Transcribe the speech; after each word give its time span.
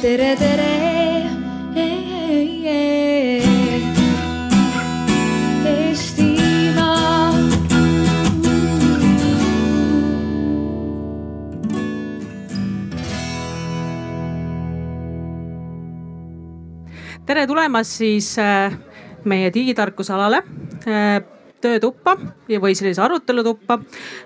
tere, 0.00 0.34
tere. 0.36 0.68
Tere 17.30 17.44
tulemast 17.46 17.92
siis 18.00 18.32
äh, 18.42 18.72
meie 19.22 19.52
digitarkusalale 19.54 20.40
äh, 20.82 21.20
töötuppa 21.62 22.16
või 22.48 22.72
sellise 22.74 23.04
arutelutuppa, 23.04 23.76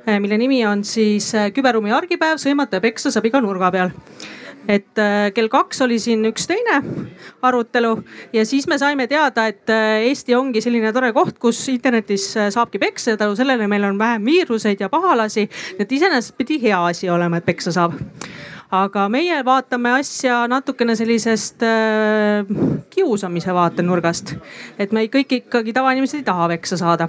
äh, 0.08 0.16
mille 0.24 0.38
nimi 0.40 0.62
on 0.64 0.86
siis 0.88 1.28
küberruumi 1.52 1.92
argipäev, 1.92 2.40
sõimata 2.40 2.78
ja 2.78 2.86
peksa 2.86 3.12
saab 3.12 3.28
iga 3.28 3.42
nurga 3.44 3.68
peal 3.74 3.92
et 4.68 4.98
äh, 4.98 5.28
kell 5.34 5.50
kaks 5.52 5.82
oli 5.84 5.98
siin 6.00 6.24
üks 6.28 6.48
teine 6.48 6.80
arutelu 7.42 7.92
ja 8.32 8.46
siis 8.48 8.66
me 8.70 8.78
saime 8.80 9.06
teada, 9.10 9.46
et 9.50 9.70
äh, 9.70 10.06
Eesti 10.08 10.34
ongi 10.34 10.62
selline 10.64 10.92
tore 10.92 11.12
koht, 11.16 11.38
kus 11.42 11.60
internetis 11.72 12.30
äh, 12.36 12.50
saabki 12.54 12.80
peksa 12.82 13.14
ja 13.14 13.20
tänu 13.20 13.36
sellele 13.36 13.68
meil 13.68 13.84
on 13.84 13.98
vähem 13.98 14.24
viiruseid 14.24 14.80
ja 14.80 14.88
pahalasi. 14.88 15.48
et 15.78 15.92
iseenesest 15.92 16.36
pidi 16.36 16.60
hea 16.62 16.84
asi 16.86 17.10
olema, 17.10 17.36
et 17.36 17.46
peksa 17.46 17.72
saab 17.72 17.98
aga 18.74 19.08
meie 19.12 19.36
vaatame 19.46 19.92
asja 19.98 20.44
natukene 20.50 20.96
sellisest 20.98 21.62
äh, 21.66 22.48
kiusamise 22.90 23.54
vaatenurgast. 23.54 24.34
et 24.78 24.92
me 24.92 25.06
kõik 25.12 25.38
ikkagi 25.40 25.74
tavainimesed 25.76 26.22
ei 26.22 26.26
taha 26.26 26.48
peksa 26.54 26.78
saada. 26.80 27.08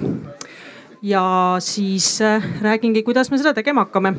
ja 1.02 1.24
siis 1.60 2.20
äh, 2.22 2.44
räägingi, 2.62 3.04
kuidas 3.04 3.32
me 3.32 3.38
seda 3.42 3.54
tegema 3.54 3.86
hakkame 3.88 4.14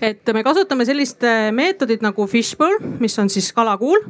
et 0.00 0.32
me 0.34 0.42
kasutame 0.44 0.86
sellist 0.88 1.24
äh, 1.26 1.50
meetodit 1.54 2.02
nagu 2.04 2.26
fishbowl, 2.30 2.78
mis 3.00 3.16
on 3.18 3.30
siis 3.32 3.52
kalakuul. 3.56 4.02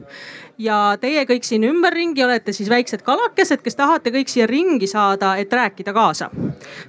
ja 0.58 0.96
teie 1.00 1.26
kõik 1.28 1.44
siin 1.44 1.66
ümberringi 1.68 2.24
olete 2.24 2.52
siis 2.56 2.70
väiksed 2.72 3.02
kalakesed, 3.04 3.60
kes 3.60 3.76
tahate 3.76 4.10
kõik 4.14 4.30
siia 4.32 4.46
ringi 4.48 4.86
saada, 4.88 5.34
et 5.36 5.52
rääkida 5.52 5.92
kaasa. 5.92 6.30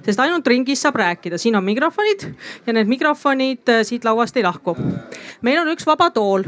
sest 0.04 0.20
ainult 0.20 0.46
ringis 0.46 0.82
saab 0.82 0.96
rääkida, 0.96 1.38
siin 1.38 1.56
on 1.56 1.64
mikrofonid 1.64 2.28
ja 2.66 2.72
need 2.72 2.88
mikrofonid 2.88 3.68
äh, 3.68 3.84
siit 3.84 4.04
lauast 4.04 4.36
ei 4.36 4.46
lahku. 4.46 4.76
meil 5.42 5.60
on 5.60 5.72
üks 5.74 5.86
vaba 5.86 6.10
tool 6.10 6.46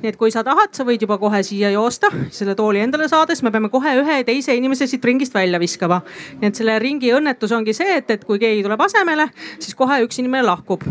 nii 0.00 0.10
et 0.12 0.18
kui 0.20 0.32
sa 0.32 0.42
tahad, 0.46 0.72
sa 0.76 0.84
võid 0.88 1.02
juba 1.04 1.18
kohe 1.20 1.42
siia 1.46 1.70
joosta, 1.74 2.10
selle 2.34 2.54
tooli 2.58 2.82
endale 2.84 3.08
saada, 3.10 3.34
siis 3.34 3.44
me 3.46 3.52
peame 3.54 3.70
kohe 3.72 3.92
ühe 4.00 4.18
teise 4.28 4.54
inimese 4.56 4.88
siit 4.90 5.04
ringist 5.04 5.34
välja 5.36 5.60
viskama. 5.60 6.00
nii 6.40 6.48
et 6.48 6.60
selle 6.60 6.78
ringi 6.82 7.12
õnnetus 7.16 7.52
ongi 7.56 7.74
see, 7.76 7.98
et, 8.00 8.10
et 8.10 8.24
kui 8.24 8.40
keegi 8.42 8.64
tuleb 8.66 8.80
asemele, 8.80 9.28
siis 9.58 9.76
kohe 9.78 10.00
üks 10.06 10.20
inimene 10.22 10.46
lahkub. 10.46 10.84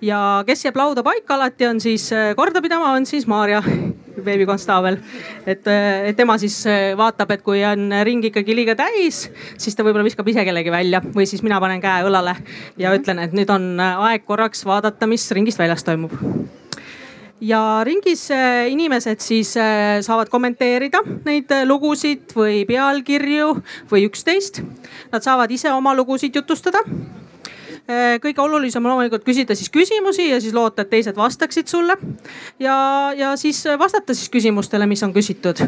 ja 0.00 0.42
kes 0.48 0.64
jääb 0.64 0.80
lauda 0.80 1.04
paika 1.06 1.36
alati, 1.36 1.68
on 1.68 1.80
siis 1.80 2.10
äh, 2.12 2.34
korda 2.36 2.62
pidama, 2.64 2.92
on 2.96 3.06
siis 3.06 3.26
Maarja 3.28 3.62
veebikonstaabel. 4.24 4.98
et, 5.46 5.66
et 5.68 6.16
tema 6.16 6.38
siis 6.38 6.60
äh, 6.66 6.96
vaatab, 6.98 7.30
et 7.36 7.42
kui 7.42 7.64
on 7.64 7.92
ring 8.04 8.24
ikkagi 8.24 8.56
liiga 8.56 8.76
täis, 8.78 9.26
siis 9.58 9.76
ta 9.76 9.86
võib-olla 9.86 10.06
viskab 10.06 10.28
ise 10.28 10.44
kellegi 10.48 10.72
välja 10.72 11.02
või 11.04 11.28
siis 11.28 11.44
mina 11.46 11.60
panen 11.60 11.82
käe 11.84 12.06
õlale 12.08 12.36
ja 12.80 12.94
ütlen, 12.96 13.22
et 13.24 13.36
nüüd 13.36 13.50
on 13.52 13.74
äh, 13.76 14.06
aeg 14.10 14.24
korraks 14.28 14.64
vaadata, 14.68 15.10
mis 15.10 15.28
ringist 15.36 15.60
väljas 15.60 15.86
toimub 15.86 16.16
ja 17.40 17.82
ringis 17.86 18.28
äh, 18.30 18.68
inimesed 18.72 19.22
siis 19.22 19.54
äh, 19.56 20.00
saavad 20.02 20.30
kommenteerida 20.32 21.02
neid 21.26 21.52
äh, 21.54 21.64
lugusid 21.68 22.34
või 22.36 22.64
pealkirju 22.68 23.52
või 23.90 24.06
üksteist. 24.08 24.62
Nad 25.12 25.26
saavad 25.26 25.52
ise 25.54 25.72
oma 25.72 25.94
lugusid 25.96 26.34
jutustada 26.34 26.82
kõige 28.22 28.42
olulisem 28.44 28.84
on 28.84 28.92
loomulikult 28.92 29.24
küsida 29.24 29.54
siis 29.56 29.70
küsimusi 29.72 30.26
ja 30.28 30.40
siis 30.44 30.52
loota, 30.54 30.84
et 30.84 30.90
teised 30.90 31.16
vastaksid 31.16 31.68
sulle. 31.68 31.96
ja, 32.60 32.76
ja 33.16 33.36
siis 33.36 33.64
vastata 33.78 34.14
siis 34.14 34.28
küsimustele, 34.28 34.86
mis 34.86 35.02
on 35.02 35.14
küsitud. 35.14 35.62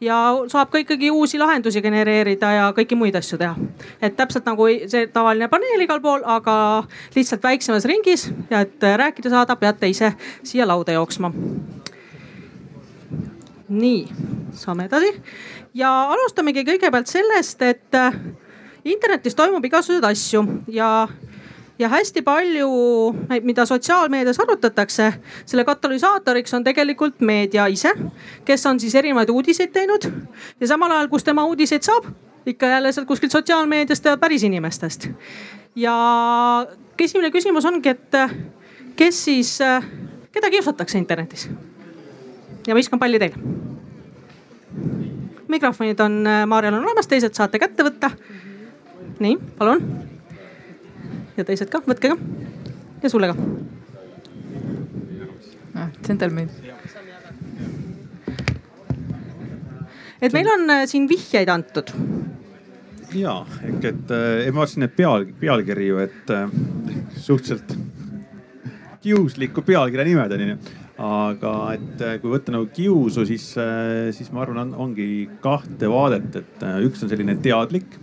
ja 0.00 0.18
saab 0.48 0.70
ka 0.70 0.78
ikkagi 0.78 1.10
uusi 1.10 1.38
lahendusi 1.38 1.82
genereerida 1.82 2.52
ja 2.52 2.72
kõiki 2.76 2.96
muid 2.96 3.16
asju 3.16 3.38
teha. 3.38 3.56
et 4.02 4.16
täpselt 4.16 4.44
nagu 4.44 4.68
see 4.86 5.06
tavaline 5.06 5.48
paneel 5.48 5.80
igal 5.80 6.00
pool, 6.00 6.20
aga 6.24 6.84
lihtsalt 7.16 7.42
väiksemas 7.42 7.84
ringis 7.84 8.28
ja 8.50 8.60
et 8.60 8.82
rääkida 8.96 9.30
saada, 9.30 9.56
peate 9.56 9.88
ise 9.88 10.12
siia 10.42 10.68
lauda 10.68 10.92
jooksma 10.92 11.32
nii, 13.68 14.06
saame 14.52 14.88
edasi 14.88 15.10
ja 15.74 15.90
alustamegi 16.12 16.64
kõigepealt 16.66 17.10
sellest, 17.10 17.62
et 17.62 17.98
äh, 17.98 18.16
internetis 18.84 19.36
toimub 19.38 19.64
igasuguseid 19.64 20.06
asju 20.08 20.44
ja, 20.72 21.08
ja 21.78 21.88
hästi 21.88 22.22
palju, 22.22 22.68
mida 23.42 23.66
sotsiaalmeedias 23.66 24.40
arutatakse, 24.40 25.12
selle 25.46 25.64
katalüsaatoriks 25.64 26.54
on 26.54 26.64
tegelikult 26.64 27.20
meedia 27.20 27.66
ise, 27.66 27.92
kes 28.44 28.66
on 28.66 28.80
siis 28.80 28.94
erinevaid 28.94 29.30
uudiseid 29.30 29.72
teinud 29.74 30.06
ja 30.60 30.70
samal 30.70 30.94
ajal, 30.94 31.10
kus 31.10 31.26
tema 31.26 31.44
uudiseid 31.44 31.82
saab, 31.82 32.06
ikka 32.46 32.66
jälle 32.66 32.92
sealt 32.92 33.08
kuskilt 33.08 33.32
sotsiaalmeediast 33.32 34.04
ja 34.04 34.16
päris 34.16 34.42
inimestest. 34.42 35.08
ja 35.76 35.94
esimene 36.98 37.30
küsimus 37.30 37.64
ongi, 37.64 37.88
et 37.88 38.18
kes 38.96 39.24
siis, 39.24 39.58
keda 40.32 40.50
kiusatakse 40.50 40.98
internetis? 40.98 41.48
ja 42.66 42.74
viskan 42.74 42.98
palli 42.98 43.18
teile. 43.18 43.34
mikrofonid 45.48 46.00
on 46.00 46.24
Maarjal 46.46 46.74
on 46.74 46.84
olemas, 46.84 47.06
teised 47.06 47.34
saate 47.34 47.58
kätte 47.58 47.82
võtta. 47.82 48.10
nii, 49.18 49.38
palun. 49.58 50.13
Ja 51.36 51.44
teised 51.46 51.70
ka, 51.72 51.80
võtke 51.86 52.12
ka. 52.12 52.16
ja 53.02 53.10
sulle 53.12 53.30
ka. 53.30 53.36
noh, 55.74 55.88
džentelmen. 56.02 56.50
et 60.22 60.32
meil 60.36 60.52
on 60.54 60.70
äh, 60.76 60.84
siin 60.90 61.08
vihjeid 61.10 61.50
antud. 61.52 61.92
ja 63.14 63.40
ehk 63.66 63.90
et 63.90 64.14
äh, 64.14 64.46
ma 64.52 64.62
vaatasin 64.62 64.86
need 64.86 64.96
peal, 64.96 65.26
pealkiri 65.40 65.90
ju, 65.90 66.00
et 66.06 66.34
äh, 66.34 66.48
suhteliselt 67.16 67.76
kiusliku 69.04 69.62
pealkirja 69.62 70.08
nimed 70.08 70.32
on 70.32 70.48
ju 70.48 70.58
aga 71.00 71.52
et 71.74 72.02
äh, 72.04 72.18
kui 72.22 72.30
võtta 72.30 72.52
nagu 72.54 72.68
kiusu, 72.74 73.24
siis, 73.26 73.48
äh, 73.58 74.12
siis 74.14 74.30
ma 74.34 74.44
arvan, 74.44 74.60
on, 74.62 74.74
ongi 74.86 75.26
kahte 75.42 75.90
vaadet, 75.90 76.36
et 76.38 76.62
äh, 76.62 76.78
üks 76.86 77.02
on 77.02 77.10
selline 77.10 77.34
teadlik 77.42 77.98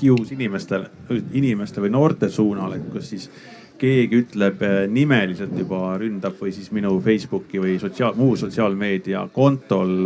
kius 0.00 0.34
inimestele, 0.34 0.90
inimeste 1.32 1.80
või 1.80 1.94
noorte 1.94 2.28
suunal, 2.30 2.76
et 2.76 2.84
kus 2.92 3.08
siis 3.14 3.30
keegi 3.80 4.18
ütleb 4.20 4.60
nimeliselt 4.92 5.54
juba 5.56 5.94
ründab 5.96 6.34
või 6.36 6.50
siis 6.52 6.68
minu 6.76 6.98
Facebooki 7.00 7.62
või 7.62 7.78
sotsiaal, 7.80 8.12
muu 8.18 8.34
sotsiaalmeedia 8.36 9.22
kontol 9.32 10.04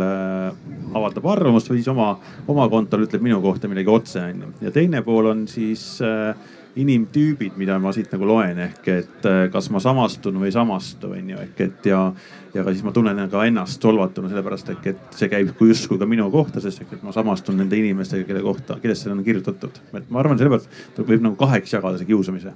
avaldab 0.95 1.27
arvamust 1.33 1.67
või 1.69 1.81
siis 1.81 1.91
oma, 1.91 2.13
oma 2.47 2.69
kontol 2.71 3.03
ütleb 3.03 3.25
minu 3.25 3.41
kohta 3.43 3.67
midagi 3.67 3.91
otse 3.91 4.23
onju. 4.23 4.53
ja 4.63 4.71
teine 4.71 5.03
pool 5.03 5.27
on 5.33 5.43
siis 5.51 5.83
äh, 5.99 6.31
inimtüübid, 6.75 7.55
mida 7.59 7.77
ma 7.79 7.91
siit 7.95 8.11
nagu 8.11 8.27
loen, 8.27 8.57
ehk 8.65 8.87
et 8.91 9.27
äh, 9.29 9.45
kas 9.51 9.69
ma 9.71 9.79
samastun 9.83 10.41
või 10.41 10.49
ei 10.49 10.55
samastu, 10.55 11.13
on 11.15 11.29
ju, 11.31 11.37
ehk 11.45 11.61
et 11.63 11.87
ja, 11.87 11.99
ja 12.53 12.65
ka 12.65 12.73
siis 12.73 12.83
ma 12.83 12.91
tunnen 12.95 13.21
ka 13.31 13.45
ennast 13.47 13.83
solvatuna 13.83 14.31
sellepärast, 14.31 14.73
ehk 14.75 14.89
et 14.91 15.15
see 15.15 15.31
käib 15.31 15.53
justkui 15.55 15.99
ka 16.01 16.07
minu 16.09 16.27
kohta, 16.33 16.63
sest 16.63 16.83
et 16.83 17.03
ma 17.05 17.15
samastun 17.15 17.61
nende 17.61 17.79
inimestega, 17.79 18.27
kelle 18.27 18.43
kohta, 18.43 18.79
kellest 18.83 19.05
see 19.05 19.13
on 19.13 19.23
kirjutatud. 19.23 19.79
et 19.95 20.09
ma 20.11 20.19
arvan, 20.23 20.39
sellepärast 20.41 20.99
võib 20.99 21.23
nagu 21.23 21.39
kaheks 21.39 21.77
jagada 21.77 22.01
see 22.01 22.11
kiusamise. 22.11 22.51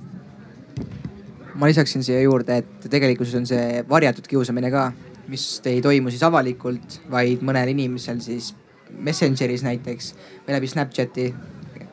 ma 1.55 1.71
lisaksin 1.71 2.03
siia 2.03 2.19
juurde, 2.25 2.59
et 2.59 2.89
tegelikkuses 2.91 3.39
on 3.39 3.47
see 3.47 3.83
varjatud 3.87 4.27
kiusamine 4.27 4.71
ka, 4.71 4.89
mis 5.31 5.61
ei 5.69 5.79
toimu 5.85 6.11
siis 6.11 6.23
avalikult, 6.27 7.01
vaid 7.11 7.45
mõnel 7.45 7.71
inimesel 7.71 8.19
siis 8.25 8.51
Messengeris 8.99 9.63
näiteks 9.63 10.15
või 10.47 10.55
läbi 10.57 10.67
Snapchati 10.67 11.33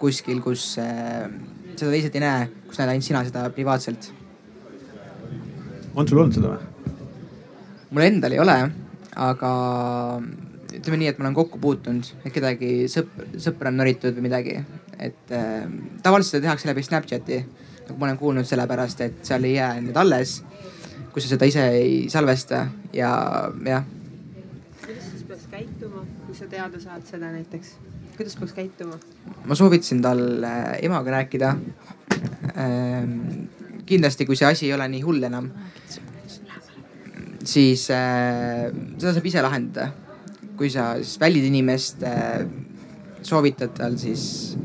kuskil, 0.00 0.40
kus 0.44 0.74
äh, 0.80 1.28
seda 1.80 1.92
teised 1.92 2.16
ei 2.16 2.24
näe, 2.24 2.48
kus 2.68 2.80
näed 2.80 2.92
ainult 2.92 3.06
sina 3.06 3.22
seda 3.26 3.46
privaatselt. 3.54 4.10
on 5.94 6.08
sul 6.08 6.18
olnud 6.22 6.36
seda 6.36 6.54
või? 6.54 6.76
mul 7.90 8.04
endal 8.04 8.34
ei 8.34 8.42
ole, 8.42 8.56
aga 9.16 9.52
ütleme 10.76 10.98
nii, 11.00 11.10
et 11.12 11.18
ma 11.18 11.26
olen 11.26 11.36
kokku 11.36 11.60
puutunud, 11.62 12.08
et 12.24 12.34
kedagi 12.34 12.72
sõpra, 12.92 13.28
sõpra 13.40 13.72
on 13.72 13.80
noritud 13.80 14.16
või 14.18 14.26
midagi. 14.28 14.58
et 14.98 15.32
äh, 15.32 15.64
tavaliselt 16.02 16.36
seda 16.36 16.48
tehakse 16.48 16.68
läbi 16.68 16.84
Snapchati, 16.84 17.40
nagu 17.88 17.98
ma 18.00 18.08
olen 18.08 18.20
kuulnud, 18.20 18.48
sellepärast 18.48 19.00
et 19.04 19.18
seal 19.26 19.44
ei 19.44 19.56
jää 19.58 19.80
need 19.80 19.96
alles, 19.96 20.38
kui 21.12 21.24
sa 21.24 21.32
seda 21.32 21.48
ise 21.48 21.66
ei 21.78 21.98
salvesta 22.12 22.66
ja 22.92 23.10
jah. 23.64 23.84
kuidas 24.84 25.10
siis 25.10 25.26
peaks 25.28 25.50
käituma, 25.52 26.06
kui 26.26 26.36
sa 26.36 26.48
teada 26.50 26.80
saad 26.80 27.04
seda 27.08 27.32
näiteks? 27.32 27.76
Kuidas 28.16 28.36
peaks 28.40 28.54
käituma? 28.56 28.98
ma 29.46 29.54
soovitasin 29.54 30.00
tal 30.02 30.22
emaga 30.82 31.18
rääkida 31.18 31.52
ähm,. 32.56 33.46
kindlasti, 33.86 34.26
kui 34.26 34.36
see 34.36 34.48
asi 34.48 34.66
ei 34.66 34.72
ole 34.74 34.88
nii 34.90 35.02
hull 35.04 35.22
enam, 35.28 35.44
siis 37.46 37.84
äh, 37.94 38.66
seda 38.96 39.12
saab 39.14 39.28
ise 39.30 39.44
lahendada. 39.44 39.92
kui 40.56 40.70
sa 40.72 40.94
siis 41.02 41.20
väljid 41.20 41.46
inimest 41.50 42.02
äh,, 42.02 42.42
soovitad 43.22 43.76
tal 43.76 43.98
siis 44.00 44.56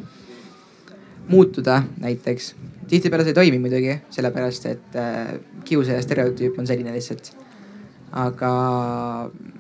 muutuda 1.28 1.84
näiteks. 2.02 2.56
tihtipeale 2.88 3.24
see 3.24 3.36
ei 3.36 3.40
toimi 3.44 3.60
muidugi, 3.60 4.00
sellepärast 4.10 4.66
et 4.72 5.00
kiusaja 5.66 6.02
stereotüüp 6.02 6.60
on 6.60 6.68
selline 6.68 6.94
lihtsalt. 6.96 7.34
aga 8.12 8.52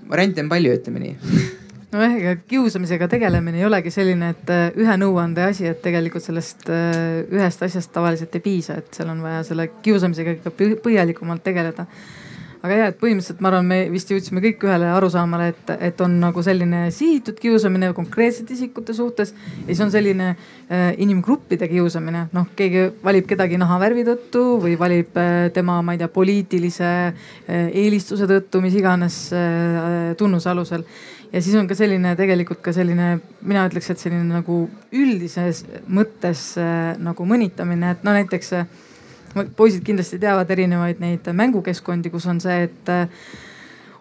variante 0.10 0.44
on 0.44 0.50
palju, 0.50 0.74
ütleme 0.80 1.00
nii 1.06 1.18
nojah, 1.92 2.16
ega 2.20 2.36
kiusamisega 2.48 3.08
tegelemine 3.12 3.62
ei 3.62 3.68
olegi 3.68 3.92
selline, 3.94 4.32
et 4.36 4.52
äh, 4.54 4.64
ühe 4.80 4.98
nõuande 5.02 5.44
asi, 5.50 5.68
et 5.70 5.82
tegelikult 5.84 6.26
sellest 6.26 6.70
äh, 6.72 7.22
ühest 7.32 7.64
asjast 7.68 7.94
tavaliselt 7.96 8.36
ei 8.38 8.44
piisa, 8.46 8.80
et 8.82 8.92
seal 8.96 9.12
on 9.12 9.22
vaja 9.24 9.44
selle 9.48 9.68
kiusamisega 9.84 10.38
ikka 10.40 10.56
põhjalikumalt 10.86 11.44
tegeleda 11.46 11.88
aga 12.62 12.78
ja, 12.78 12.88
et 12.92 12.98
põhimõtteliselt 13.02 13.42
ma 13.42 13.50
arvan, 13.52 13.68
me 13.68 13.78
vist 13.94 14.12
jõudsime 14.12 14.42
kõik 14.44 14.66
ühele 14.68 14.90
arusaamale, 14.94 15.52
et, 15.54 15.72
et 15.90 16.02
on 16.06 16.18
nagu 16.22 16.44
selline 16.46 16.84
sihitud 16.94 17.40
kiusamine 17.42 17.92
konkreetsete 17.98 18.54
isikute 18.58 18.96
suhtes 18.98 19.34
ja 19.34 19.70
siis 19.72 19.82
on 19.86 19.94
selline 19.94 20.34
äh, 20.34 20.92
inimgruppide 21.02 21.70
kiusamine. 21.72 22.28
noh, 22.36 22.52
keegi 22.58 22.90
valib 23.04 23.30
kedagi 23.30 23.58
nahavärvi 23.62 24.06
tõttu 24.12 24.44
või 24.62 24.76
valib 24.80 25.18
äh, 25.18 25.48
tema, 25.56 25.80
ma 25.82 25.96
ei 25.96 26.04
tea, 26.04 26.12
poliitilise 26.12 26.92
äh, 26.92 27.66
eelistuse 27.68 28.30
tõttu, 28.30 28.62
mis 28.62 28.78
iganes 28.78 29.24
äh, 29.34 30.14
tunnuse 30.20 30.54
alusel 30.54 30.86
ja 31.32 31.42
siis 31.42 31.56
on 31.56 31.68
ka 31.70 31.76
selline 31.78 32.14
tegelikult 32.20 32.62
ka 32.64 32.74
selline, 32.76 33.16
mina 33.48 33.66
ütleks, 33.70 33.92
et 33.94 34.02
selline 34.02 34.28
nagu 34.28 34.64
üldises 34.92 35.64
mõttes 35.88 36.52
äh, 36.60 36.94
nagu 37.02 37.28
mõnitamine, 37.28 37.96
et 37.96 38.08
no 38.08 38.16
näiteks 38.16 38.54
äh, 38.60 38.80
poisid 39.56 39.86
kindlasti 39.86 40.20
teavad 40.22 40.50
erinevaid 40.52 41.00
neid 41.02 41.32
mängukeskkondi, 41.34 42.12
kus 42.14 42.28
on 42.32 42.42
see, 42.44 42.68
et 42.68 42.92
äh, 42.92 43.08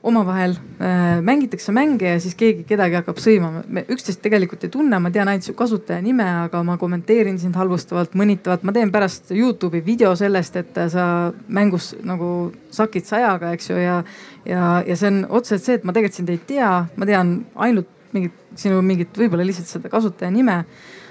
omavahel 0.02 0.50
äh, 0.50 1.20
mängitakse 1.22 1.72
mänge 1.72 2.08
ja 2.08 2.20
siis 2.20 2.34
keegi 2.38 2.64
kedagi 2.68 2.96
hakkab 2.96 3.18
sõimama. 3.20 3.62
me 3.68 3.84
üksteist 3.92 4.22
tegelikult 4.24 4.64
ei 4.64 4.72
tunne, 4.72 4.98
ma 4.98 5.10
tean 5.12 5.28
ainult 5.28 5.44
su 5.44 5.54
kasutaja 5.56 6.00
nime, 6.02 6.24
aga 6.46 6.62
ma 6.64 6.78
kommenteerin 6.80 7.38
sind 7.38 7.56
halvustavalt, 7.60 8.16
mõnitavalt. 8.16 8.64
ma 8.64 8.72
teen 8.72 8.92
pärast 8.92 9.30
Youtube'i 9.36 9.84
video 9.84 10.14
sellest, 10.16 10.56
et 10.56 10.80
sa 10.92 11.04
mängus 11.48 11.92
nagu 12.04 12.50
sakid 12.72 13.04
sajaga, 13.08 13.52
eks 13.56 13.70
ju, 13.70 13.76
ja, 13.76 14.00
ja, 14.48 14.70
ja 14.86 14.96
see 14.96 15.12
on 15.12 15.26
otseselt 15.28 15.66
see, 15.66 15.78
et 15.80 15.84
ma 15.84 15.92
tegelikult 15.92 16.22
sind 16.22 16.32
ei 16.32 16.40
tea, 16.48 16.72
ma 16.96 17.08
tean 17.08 17.36
ainult 17.60 17.92
mingit 18.16 18.40
sinu 18.58 18.80
mingit, 18.82 19.12
võib-olla 19.14 19.44
lihtsalt 19.46 19.68
seda 19.68 19.92
kasutaja 19.92 20.32
nime. 20.32 20.64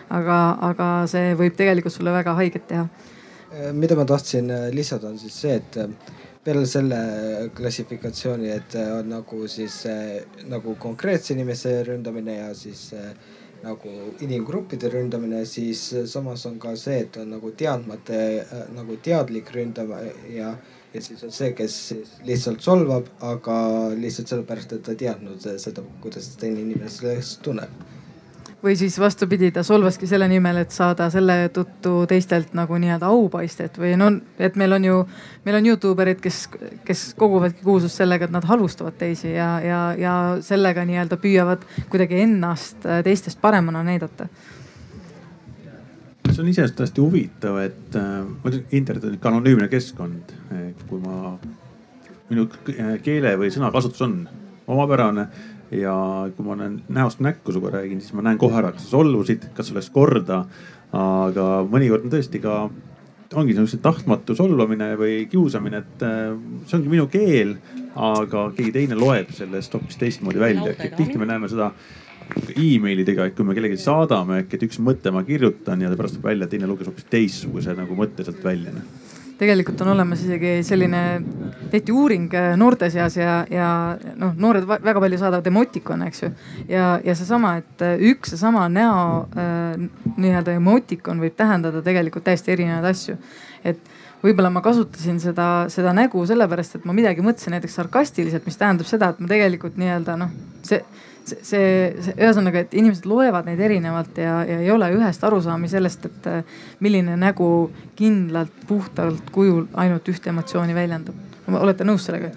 aga, 0.10 0.36
aga 0.66 0.86
see 1.06 1.36
võib 1.38 1.54
tegelikult 1.54 1.94
sulle 1.94 2.10
väga 2.10 2.34
haiget 2.34 2.64
teha 2.68 2.88
Äh, 2.90 3.19
mida 3.74 3.96
ma 3.96 4.06
tahtsin 4.06 4.52
äh, 4.52 4.70
lisada, 4.74 5.10
on 5.10 5.20
siis 5.20 5.36
see, 5.42 5.56
et 5.58 5.78
äh, 5.78 5.90
peale 6.44 6.66
selle 6.70 7.00
klassifikatsiooni, 7.56 8.50
et 8.54 8.78
on 8.80 9.10
nagu 9.12 9.42
siis 9.52 9.82
nagu 10.48 10.76
konkreetse 10.80 11.34
inimese 11.36 11.74
ründamine 11.84 12.38
ja 12.38 12.54
siis 12.56 12.94
nagu 13.60 13.92
inimgruppide 14.24 14.88
ründamine, 14.94 15.44
siis 15.46 15.82
samas 16.08 16.46
on 16.48 16.56
ka 16.64 16.72
see, 16.80 17.02
et 17.04 17.20
on 17.20 17.36
nagu 17.36 17.52
teadmata 17.60 18.22
nagu 18.78 18.96
teadlik 19.04 19.52
ründamine 19.52 20.14
ja, 20.32 20.56
ja 20.94 21.04
siis 21.04 21.28
on 21.28 21.36
see, 21.36 21.52
kes 21.60 21.78
siis 21.92 22.16
lihtsalt 22.26 22.64
solvab, 22.64 23.12
aga 23.20 23.60
lihtsalt 24.00 24.32
sellepärast, 24.32 24.78
et 24.78 24.88
ta 24.88 24.96
ei 24.96 25.04
teadnud 25.04 25.52
seda, 25.60 25.84
kuidas 26.00 26.32
teine 26.40 26.64
inimene 26.64 26.90
sellest 26.96 27.44
tunneb 27.44 27.99
või 28.64 28.76
siis 28.76 29.00
vastupidi, 29.00 29.52
ta 29.56 29.64
solvaski 29.64 30.08
selle 30.08 30.28
nimel, 30.28 30.62
et 30.64 30.76
saada 30.76 31.10
selle 31.14 31.38
tõttu 31.56 32.04
teistelt 32.10 32.54
nagu 32.58 32.78
nii-öelda 32.82 33.08
aupaistet 33.08 33.80
või 33.80 33.94
no, 34.00 34.10
et 34.40 34.58
meil 34.60 34.76
on 34.76 34.86
ju, 34.86 35.00
meil 35.46 35.60
on 35.60 35.70
Youtube 35.72 36.04
erid, 36.04 36.20
kes, 36.24 36.42
kes 36.86 37.04
koguvadki 37.20 37.64
kuulsust 37.64 38.02
sellega, 38.02 38.28
et 38.28 38.36
nad 38.36 38.48
halvustavad 38.50 38.98
teisi 39.00 39.32
ja, 39.32 39.52
ja, 39.64 39.82
ja 40.00 40.16
sellega 40.46 40.84
nii-öelda 40.88 41.20
püüavad 41.22 41.64
kuidagi 41.90 42.20
ennast 42.26 42.86
äh, 42.86 43.04
teistest 43.08 43.42
paremana 43.42 43.84
näidata 43.88 44.28
see 46.30 46.44
on 46.44 46.50
iseenesest 46.52 46.84
hästi 46.84 47.02
huvitav, 47.02 47.58
et 47.64 47.96
äh, 47.98 48.60
internet 48.76 49.08
on 49.08 49.16
ikka 49.16 49.32
anonüümne 49.32 49.68
keskkond. 49.72 50.36
kui 50.90 51.00
ma, 51.02 51.38
minu 52.30 52.46
keele 53.04 53.34
või 53.40 53.50
sõnakasutus 53.54 54.04
on 54.06 54.20
omapärane 54.70 55.26
ja 55.72 55.94
kui 56.36 56.46
ma 56.46 56.56
olen 56.56 56.80
näost 56.90 57.22
näkku 57.24 57.54
sinuga 57.54 57.78
räägin, 57.78 58.02
siis 58.02 58.14
ma 58.18 58.26
näen 58.26 58.40
kohe 58.42 58.58
ära, 58.60 58.72
kas 58.74 58.88
sa 58.88 58.98
solvusid, 58.98 59.50
kas 59.56 59.70
sul 59.70 59.80
läks 59.80 59.92
korda. 59.94 60.46
aga 60.90 61.44
mõnikord 61.70 62.08
on 62.08 62.14
tõesti 62.16 62.40
ka, 62.42 62.64
ongi 63.38 63.54
niisugune 63.54 63.84
tahtmatu 63.84 64.34
solvamine 64.36 64.96
või 64.98 65.28
kiusamine, 65.30 65.84
et 65.84 66.06
äh, 66.06 66.32
see 66.66 66.80
ongi 66.80 66.90
minu 66.90 67.06
keel, 67.14 67.60
aga 67.94 68.48
keegi 68.58 68.74
teine 68.74 68.98
loeb 68.98 69.30
sellest 69.38 69.76
hoopis 69.78 70.00
teistmoodi 70.02 70.42
välja. 70.42 70.74
tihti 70.98 71.22
me 71.22 71.30
näeme 71.30 71.50
seda 71.52 71.70
emailidega, 72.58 73.28
et 73.30 73.38
kui 73.38 73.46
me 73.46 73.54
kellelegi 73.54 73.78
saadame, 73.82 74.42
et 74.42 74.66
üks 74.66 74.82
mõte 74.82 75.14
ma 75.14 75.22
kirjutan 75.26 75.82
ja 75.82 75.94
pärast 75.94 76.18
tuleb 76.18 76.32
välja, 76.32 76.50
teine 76.50 76.70
luges 76.70 76.90
hoopis 76.90 77.06
teistsuguse 77.10 77.78
nagu 77.78 77.98
mõtte 77.98 78.26
sealt 78.26 78.42
välja 78.46 78.74
noh 78.74 79.09
tegelikult 79.40 79.82
on 79.84 79.94
olemas 79.94 80.22
isegi 80.26 80.60
selline, 80.68 81.02
tehti 81.72 81.94
uuring 81.96 82.28
äh, 82.36 82.52
noorte 82.60 82.90
seas 82.92 83.16
ja, 83.20 83.40
ja 83.52 83.70
noh, 84.20 84.34
noored 84.38 84.68
väga 84.70 85.00
palju 85.00 85.20
saadavad 85.22 85.48
emotikone, 85.52 86.10
eks 86.12 86.24
ju. 86.26 86.32
ja, 86.72 86.90
ja 87.06 87.16
seesama, 87.16 87.56
et 87.62 87.86
äh, 87.86 87.96
üks 88.12 88.36
seesama 88.36 88.68
näo 88.72 89.06
äh, 89.40 89.80
nii-öelda 90.18 90.58
emotikon 90.60 91.24
võib 91.24 91.38
tähendada 91.40 91.84
tegelikult 91.86 92.28
täiesti 92.28 92.56
erinevaid 92.56 92.90
asju. 92.92 93.18
et 93.64 93.80
võib-olla 94.24 94.52
ma 94.52 94.64
kasutasin 94.64 95.22
seda, 95.24 95.50
seda 95.72 95.94
nägu 95.96 96.26
sellepärast, 96.28 96.76
et 96.76 96.88
ma 96.88 96.96
midagi 96.96 97.24
mõtlesin 97.24 97.56
näiteks 97.56 97.80
sarkastiliselt, 97.80 98.48
mis 98.48 98.60
tähendab 98.60 98.90
seda, 98.90 99.14
et 99.14 99.22
ma 99.24 99.32
tegelikult 99.32 99.80
nii-öelda 99.80 100.18
noh, 100.20 100.36
see 100.68 100.84
see, 101.32 101.70
see 102.04 102.16
ühesõnaga, 102.16 102.64
et 102.64 102.74
inimesed 102.78 103.08
loevad 103.10 103.48
neid 103.50 103.60
erinevalt 103.64 104.18
ja, 104.22 104.40
ja 104.48 104.60
ei 104.64 104.72
ole 104.74 104.90
ühest 104.96 105.24
arusaami 105.26 105.70
sellest, 105.72 106.06
et 106.10 106.30
äh, 106.30 106.58
milline 106.84 107.18
nägu 107.20 107.70
kindlalt, 108.00 108.54
puhtalt 108.68 109.32
kujul 109.36 109.68
ainult 109.80 110.08
ühte 110.12 110.34
emotsiooni 110.34 110.76
väljendab. 110.78 111.16
olete 111.50 111.88
nõus 111.88 112.06
sellega? 112.06 112.32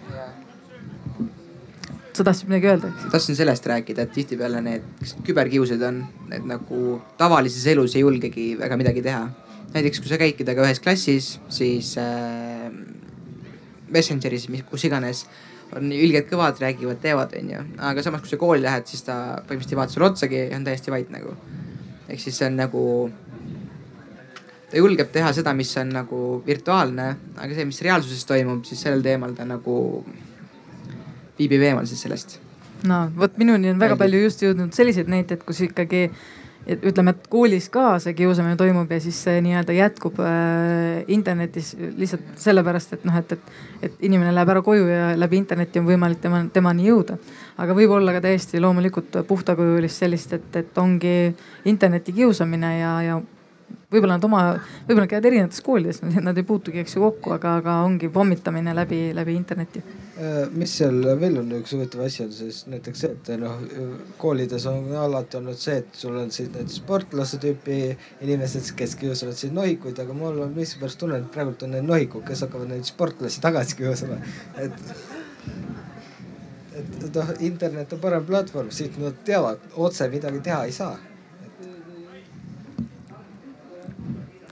sa 2.13 2.25
tahtsid 2.25 2.49
midagi 2.49 2.69
öelda? 2.69 2.91
tahtsin 3.11 3.37
sellest 3.37 3.67
rääkida, 3.67 4.07
et 4.07 4.13
tihtipeale 4.13 4.61
need 4.65 5.15
küberkiused 5.27 5.83
on, 5.87 6.03
need 6.31 6.49
nagu 6.49 6.99
tavalises 7.21 7.65
elus 7.73 7.97
ei 7.97 8.05
julgegi 8.05 8.53
väga 8.61 8.77
midagi 8.77 9.05
teha. 9.05 9.29
näiteks 9.73 10.01
kui 10.01 10.13
sa 10.13 10.21
käid 10.21 10.37
temaga 10.37 10.67
ühes 10.69 10.83
klassis, 10.85 11.39
siis 11.49 11.95
äh, 12.01 12.69
Messengeris, 13.93 14.49
kus 14.71 14.85
iganes 14.89 15.27
on 15.77 15.93
ilgelt 15.93 16.29
kõvad, 16.31 16.61
räägivad, 16.63 17.01
teevad, 17.03 17.35
onju. 17.39 17.65
aga 17.91 18.05
samas, 18.05 18.23
kui 18.25 18.33
sa 18.33 18.39
kooli 18.41 18.65
lähed, 18.65 18.87
siis 18.91 19.05
ta 19.07 19.17
põhimõtteliselt 19.47 19.75
ei 19.75 19.81
vaata 19.81 19.97
sulle 19.97 20.09
otsagi 20.11 20.41
ja 20.41 20.57
on 20.57 20.67
täiesti 20.67 20.95
vait 20.95 21.11
nagu. 21.13 21.37
ehk 22.09 22.21
siis 22.21 22.39
see 22.39 22.49
on 22.49 22.59
nagu, 22.61 22.85
ta 24.71 24.81
julgeb 24.81 25.13
teha 25.15 25.33
seda, 25.33 25.55
mis 25.57 25.73
on 25.81 25.95
nagu 25.97 26.21
virtuaalne, 26.47 27.09
aga 27.37 27.55
see, 27.55 27.69
mis 27.69 27.81
reaalsuses 27.87 28.29
toimub, 28.29 28.65
siis 28.69 28.83
sellel 28.85 29.05
teemal 29.05 29.37
ta 29.39 29.47
nagu 29.49 29.77
viibib 31.39 31.63
eemal 31.63 31.89
siis 31.89 32.05
sellest. 32.05 32.39
no 32.89 33.05
vot 33.17 33.39
minuni 33.39 33.71
on 33.73 33.81
väga 33.81 33.97
palju 34.01 34.23
just 34.27 34.43
jõudnud 34.45 34.75
selliseid 34.77 35.11
näiteid, 35.13 35.45
kus 35.47 35.63
ikkagi 35.69 36.09
et 36.67 36.85
ütleme, 36.87 37.15
et 37.15 37.27
koolis 37.31 37.67
ka 37.73 37.97
see 38.03 38.15
kiusamine 38.15 38.57
toimub 38.61 38.91
ja 38.93 39.01
siis 39.03 39.19
see 39.25 39.41
nii-öelda 39.45 39.75
jätkub 39.77 40.21
äh, 40.23 41.03
internetis 41.13 41.73
lihtsalt 41.99 42.39
sellepärast, 42.43 42.97
et 42.97 43.07
noh, 43.09 43.17
et, 43.19 43.35
et, 43.35 43.53
et 43.89 44.05
inimene 44.09 44.35
läheb 44.35 44.55
ära 44.55 44.63
koju 44.65 44.87
ja 44.87 45.13
läbi 45.19 45.41
interneti 45.41 45.83
on 45.83 45.89
võimalik 45.89 46.23
tema, 46.23 46.45
temani 46.55 46.87
jõuda. 46.87 47.19
aga 47.63 47.77
võib 47.77 47.97
olla 47.99 48.15
ka 48.15 48.23
täiesti 48.25 48.61
loomulikult 48.63 49.23
puhtakujulist 49.29 50.05
sellist, 50.05 50.33
et, 50.39 50.49
et 50.57 50.79
ongi 50.79 51.35
interneti 51.69 52.15
kiusamine 52.17 52.79
ja, 52.79 52.95
ja 53.09 53.21
võib-olla 53.93 54.17
nad 54.17 54.25
oma, 54.29 54.45
võib-olla 54.87 55.07
nad 55.07 55.13
käivad 55.13 55.29
erinevates 55.31 55.65
koolides, 55.65 56.01
nad 56.29 56.39
ei 56.39 56.47
puutugi, 56.47 56.83
eks 56.83 56.97
ju 56.97 57.05
kokku, 57.05 57.35
aga, 57.37 57.59
aga 57.63 57.77
ongi 57.87 58.11
pommitamine 58.13 58.75
läbi, 58.77 59.05
läbi 59.17 59.37
interneti. 59.37 59.83
Äh, 60.13 60.51
mis 60.53 60.75
seal 60.77 60.99
veel 61.17 61.39
on 61.41 61.55
üks 61.57 61.73
huvitav 61.73 62.03
asi 62.05 62.21
on 62.27 62.33
siis 62.37 62.59
näiteks 62.69 63.01
see, 63.01 63.15
et 63.15 63.31
noh 63.41 63.63
koolides 64.21 64.67
on 64.69 64.91
alati 65.01 65.39
olnud 65.39 65.57
see, 65.57 65.79
et 65.81 65.97
sul 65.97 66.19
on 66.21 66.29
siis 66.35 66.51
need 66.53 66.69
sportlase 66.69 67.39
tüüpi 67.41 67.79
inimesed, 68.21 68.69
kes 68.77 68.93
kiusavad 69.01 69.39
siis 69.41 69.55
nohikuid, 69.57 69.97
aga 70.05 70.13
mul 70.13 70.43
on 70.45 70.53
miskipärast 70.53 71.01
tunne, 71.01 71.23
et 71.23 71.33
praegult 71.33 71.65
on 71.65 71.73
need 71.73 71.89
nohikud, 71.89 72.27
kes 72.29 72.45
hakkavad 72.45 72.69
neid 72.75 72.85
sportlasi 72.85 73.41
tagasi 73.41 73.81
kiusama, 73.81 74.21
et 74.61 74.77
et 76.77 77.09
noh, 77.17 77.35
internet 77.49 77.97
on 77.97 78.05
parem 78.05 78.29
platvorm, 78.29 78.69
siit 78.69 79.01
nad 79.01 79.17
teavad, 79.25 79.65
otse 79.81 80.13
midagi 80.13 80.45
teha 80.45 80.63
ei 80.69 80.77
saa. 80.77 80.99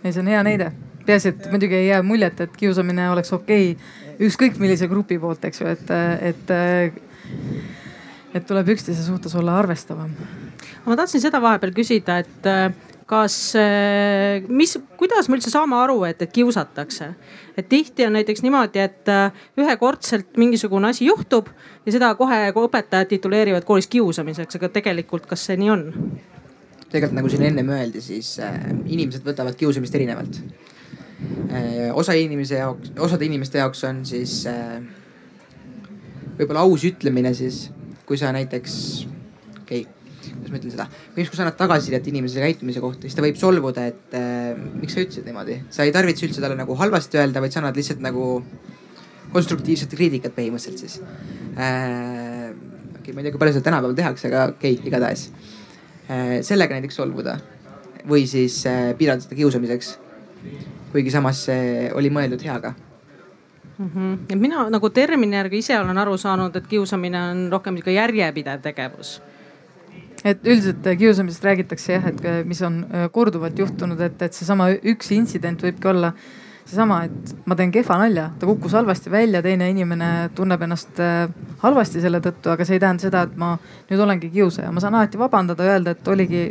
Ei, 0.00 0.08
see 0.08 0.22
on 0.24 0.32
hea 0.32 0.40
näide. 0.46 0.72
peaasi, 1.04 1.34
et 1.34 1.50
muidugi 1.52 1.74
ei 1.74 1.88
jää 1.88 2.02
muljet, 2.02 2.40
et 2.40 2.56
kiusamine 2.56 3.10
oleks 3.10 3.32
okei. 3.32 3.72
okay, 3.72 4.09
ükskõik 4.20 4.60
millise 4.60 4.88
grupi 4.90 5.18
poolt, 5.20 5.44
eks 5.48 5.62
ju, 5.62 5.70
et, 5.70 5.90
et, 6.30 6.52
et 8.36 8.46
tuleb 8.46 8.70
üksteise 8.76 9.04
suhtes 9.06 9.34
olla 9.38 9.58
arvestavam. 9.62 10.12
ma 10.86 10.96
tahtsin 10.96 11.22
seda 11.22 11.40
vahepeal 11.42 11.72
küsida, 11.76 12.20
et 12.20 12.48
kas, 13.10 13.36
mis, 14.48 14.76
kuidas 15.00 15.28
me 15.28 15.38
üldse 15.38 15.52
saame 15.52 15.78
aru, 15.80 16.02
et, 16.08 16.22
et 16.22 16.32
kiusatakse? 16.32 17.12
et 17.58 17.68
tihti 17.68 18.06
on 18.06 18.14
näiteks 18.16 18.44
niimoodi, 18.46 18.80
et 18.80 19.10
ühekordselt 19.60 20.36
mingisugune 20.40 20.92
asi 20.92 21.08
juhtub 21.08 21.50
ja 21.86 21.92
seda 21.92 22.14
kohe 22.16 22.46
õpetajad 22.54 23.10
tituleerivad 23.10 23.66
koolis 23.68 23.90
kiusamiseks, 23.90 24.60
aga 24.60 24.70
tegelikult, 24.80 25.26
kas 25.28 25.48
see 25.48 25.58
nii 25.60 25.72
on? 25.74 25.86
tegelikult 26.90 27.16
nagu 27.20 27.30
siin 27.30 27.46
ennem 27.46 27.68
öeldi, 27.70 28.02
siis 28.02 28.34
äh, 28.42 28.56
inimesed 28.90 29.26
võtavad 29.26 29.58
kiusamist 29.58 29.94
erinevalt 29.94 30.40
äh,. 30.42 30.70
Osa 31.94 32.14
inimese 32.16 32.60
jaoks, 32.60 32.92
osade 32.98 33.26
inimeste 33.26 33.60
jaoks 33.60 33.84
on 33.88 34.02
siis 34.08 34.42
äh, 34.48 34.80
võib-olla 36.38 36.64
aus 36.64 36.84
ütlemine 36.88 37.32
siis, 37.36 37.66
kui 38.08 38.18
sa 38.20 38.32
näiteks, 38.34 38.76
okei 39.60 39.82
okay,, 39.84 39.98
kuidas 40.30 40.52
ma 40.52 40.60
ütlen 40.60 40.74
seda, 40.74 40.86
näiteks 41.14 41.32
kui 41.32 41.38
sa 41.38 41.44
annad 41.44 41.58
tagasisidet 41.60 42.08
inimese 42.12 42.42
käitumise 42.42 42.82
kohta, 42.82 43.04
siis 43.06 43.16
ta 43.18 43.24
võib 43.24 43.38
solvuda, 43.40 43.86
et 43.92 44.16
äh, 44.16 44.56
miks 44.80 44.96
sa 44.96 45.04
ütlesid 45.04 45.28
niimoodi. 45.28 45.60
sa 45.74 45.86
ei 45.86 45.94
tarvitse 45.94 46.26
üldse 46.28 46.42
talle 46.44 46.58
nagu 46.58 46.76
halvasti 46.80 47.20
öelda, 47.20 47.42
vaid 47.44 47.54
sa 47.54 47.62
annad 47.62 47.78
lihtsalt 47.78 48.02
nagu 48.04 48.32
konstruktiivset 49.34 49.92
kriitikat 49.94 50.34
põhimõtteliselt 50.36 50.84
siis 50.86 51.00
äh,. 51.56 52.50
okei 52.50 53.00
okay,, 53.00 53.14
ma 53.14 53.20
ei 53.20 53.28
tea, 53.28 53.34
kui 53.34 53.42
palju 53.42 53.56
seda 53.58 53.68
tänapäeval 53.70 53.96
tehakse, 53.98 54.28
aga 54.32 54.50
okei 54.54 54.78
okay,, 54.78 54.90
igatahes 54.90 55.28
äh,. 56.08 56.38
sellega 56.46 56.78
näiteks 56.78 57.00
solvuda 57.02 57.38
või 58.08 58.24
siis 58.28 58.62
äh, 58.68 58.92
pidada 58.98 59.20
seda 59.20 59.36
kiusamiseks. 59.36 59.98
Kuigi 60.92 61.10
samas 61.10 61.44
see 61.48 61.90
oli 61.94 62.10
mõeldud 62.10 62.44
heaga 62.44 62.74
mm. 63.78 63.90
-hmm. 63.94 64.18
ja 64.30 64.36
mina 64.36 64.68
nagu 64.70 64.90
termini 64.90 65.36
järgi 65.36 65.58
ise 65.58 65.78
olen 65.78 65.98
aru 65.98 66.16
saanud, 66.16 66.56
et 66.56 66.66
kiusamine 66.66 67.22
on 67.30 67.48
rohkem 67.52 67.76
sihuke 67.76 67.92
järjepidev 67.92 68.60
tegevus 68.60 69.20
et 70.24 70.44
üldiselt 70.44 70.84
kiusamisest 70.98 71.44
räägitakse 71.44 71.92
jah, 71.92 72.06
et 72.06 72.46
mis 72.46 72.62
on 72.62 72.84
äh, 72.84 73.08
korduvalt 73.12 73.58
juhtunud, 73.58 74.00
et, 74.00 74.22
et 74.22 74.36
seesama 74.36 74.70
üks 74.70 75.12
intsident 75.16 75.62
võibki 75.62 75.88
olla 75.88 76.12
seesama, 76.70 77.00
et 77.08 77.32
ma 77.48 77.56
teen 77.58 77.72
kehva 77.74 77.96
nalja, 78.02 78.28
ta 78.38 78.48
kukkus 78.48 78.74
halvasti 78.78 79.10
välja, 79.10 79.42
teine 79.42 79.70
inimene 79.72 80.30
tunneb 80.36 80.62
ennast 80.66 81.00
äh, 81.02 81.30
halvasti 81.64 82.02
selle 82.04 82.20
tõttu, 82.24 82.52
aga 82.52 82.66
see 82.66 82.76
ei 82.78 82.82
tähenda 82.82 83.06
seda, 83.06 83.24
et 83.26 83.38
ma 83.40 83.54
nüüd 83.90 84.04
olengi 84.04 84.30
kiusaja. 84.30 84.72
ma 84.72 84.82
saan 84.82 84.98
alati 84.98 85.18
vabandada, 85.18 85.66
öelda, 85.72 85.96
et 85.96 86.12
oligi 86.12 86.44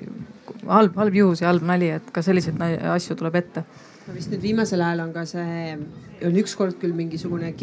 halb, 0.67 0.97
halb 0.97 1.21
juhus 1.21 1.43
ja 1.43 1.51
halb 1.51 1.63
nali, 1.67 1.93
et 1.99 2.11
ka 2.13 2.25
selliseid 2.25 2.59
asju 2.95 3.19
tuleb 3.19 3.37
ette 3.39 3.63
no 4.09 4.15
vist 4.17 4.31
nüüd 4.33 4.41
viimasel 4.41 4.81
ajal 4.81 5.03
on 5.03 5.13
ka 5.13 5.23
see, 5.29 5.75
on 6.25 6.37
ükskord 6.41 6.79
küll 6.81 6.95
mingisugune 6.97 7.53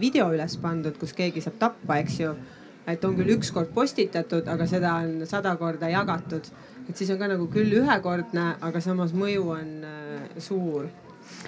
video 0.00 0.28
üles 0.34 0.58
pandud, 0.60 0.96
kus 1.00 1.16
keegi 1.16 1.40
saab 1.44 1.56
tappa, 1.62 1.96
eks 2.02 2.20
ju. 2.20 2.34
et 2.86 3.04
on 3.04 3.16
küll 3.16 3.32
ükskord 3.34 3.72
postitatud, 3.74 4.46
aga 4.46 4.66
seda 4.70 4.92
on 5.00 5.24
sada 5.26 5.56
korda 5.56 5.88
jagatud. 5.88 6.44
et 6.88 6.96
siis 6.96 7.10
on 7.10 7.18
ka 7.18 7.30
nagu 7.32 7.48
küll 7.48 7.80
ühekordne, 7.80 8.56
aga 8.60 8.80
samas 8.80 9.16
mõju 9.16 9.48
on 9.56 9.72
äh, 9.88 10.38
suur 10.38 10.86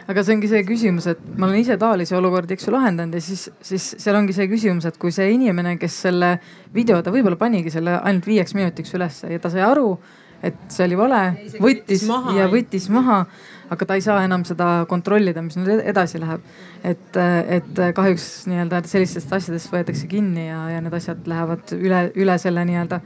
aga 0.09 0.25
see 0.25 0.35
ongi 0.35 0.49
see 0.49 0.64
küsimus, 0.64 1.07
et 1.12 1.21
ma 1.37 1.47
olen 1.47 1.61
ise 1.61 1.76
taolisi 1.78 2.17
olukordi, 2.17 2.57
eks 2.57 2.67
ju, 2.67 2.73
lahendanud 2.73 3.14
ja 3.14 3.21
siis, 3.23 3.50
siis 3.61 3.90
seal 4.00 4.17
ongi 4.17 4.33
see 4.33 4.49
küsimus, 4.49 4.88
et 4.88 4.97
kui 4.99 5.12
see 5.14 5.28
inimene, 5.35 5.76
kes 5.78 6.00
selle 6.09 6.38
video, 6.75 7.02
ta 7.05 7.12
võib-olla 7.14 7.38
panigi 7.38 7.71
selle 7.71 8.00
ainult 8.00 8.26
viieks 8.26 8.57
minutiks 8.57 8.97
ülesse 8.97 9.31
ja 9.31 9.38
ta 9.38 9.52
sai 9.52 9.62
aru, 9.67 9.93
et 10.42 10.59
see 10.73 10.87
oli 10.87 10.99
vale, 10.99 11.23
võttis 11.59 12.04
maha, 12.09 12.35
ja 12.38 12.49
võttis 12.52 12.88
maha, 12.92 13.23
aga 13.68 13.88
ta 13.88 13.97
ei 13.99 14.04
saa 14.04 14.23
enam 14.25 14.45
seda 14.49 14.85
kontrollida, 14.88 15.42
mis 15.45 15.59
nüüd 15.59 15.83
edasi 15.83 16.21
läheb. 16.23 16.45
et, 16.85 17.18
et 17.59 17.83
kahjuks 17.95 18.47
nii-öelda 18.50 18.83
sellistest 18.87 19.33
asjadest 19.33 19.73
võetakse 19.73 20.07
kinni 20.11 20.47
ja, 20.49 20.68
ja 20.75 20.83
need 20.85 20.95
asjad 20.95 21.26
lähevad 21.28 21.75
üle, 21.78 22.04
üle 22.16 22.38
selle 22.38 22.64
nii-öelda 22.68 23.00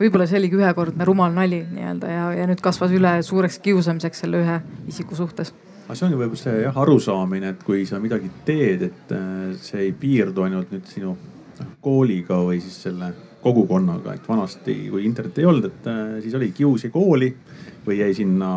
võib-olla 0.00 0.26
see 0.26 0.40
oligi 0.40 0.58
ühekordne 0.58 1.06
rumal 1.06 1.34
nali 1.34 1.62
nii-öelda 1.70 2.10
ja, 2.10 2.30
ja 2.40 2.48
nüüd 2.50 2.62
kasvas 2.64 2.94
üle 2.94 3.18
suureks 3.22 3.60
kiusamiseks 3.62 4.24
selle 4.24 4.42
ühe 4.42 4.58
isiku 4.90 5.18
suhtes 5.18 5.54
aga 5.86 5.98
see 5.98 6.06
on 6.06 6.14
ju 6.14 6.20
võib-olla 6.20 6.40
see 6.40 6.62
jah 6.62 6.78
arusaamine, 6.84 7.52
et 7.52 7.66
kui 7.66 7.84
sa 7.88 8.00
midagi 8.02 8.30
teed, 8.46 8.86
et 8.88 9.14
äh, 9.16 9.52
see 9.60 9.88
ei 9.88 9.92
piirdu 9.96 10.46
ainult 10.46 10.72
nüüd 10.72 10.88
sinu 10.88 11.12
noh, 11.12 11.74
kooliga 11.84 12.38
või 12.46 12.62
siis 12.64 12.78
selle 12.86 13.12
kogukonnaga, 13.42 14.14
et 14.14 14.28
vanasti, 14.28 14.74
kui 14.90 15.04
internetti 15.06 15.42
ei 15.42 15.48
olnud, 15.50 15.66
et 15.66 15.88
äh, 15.90 16.02
siis 16.22 16.34
oli 16.38 16.52
kiusi 16.54 16.90
kooli 16.94 17.32
või 17.86 17.98
jäi 17.98 18.14
sinna 18.14 18.52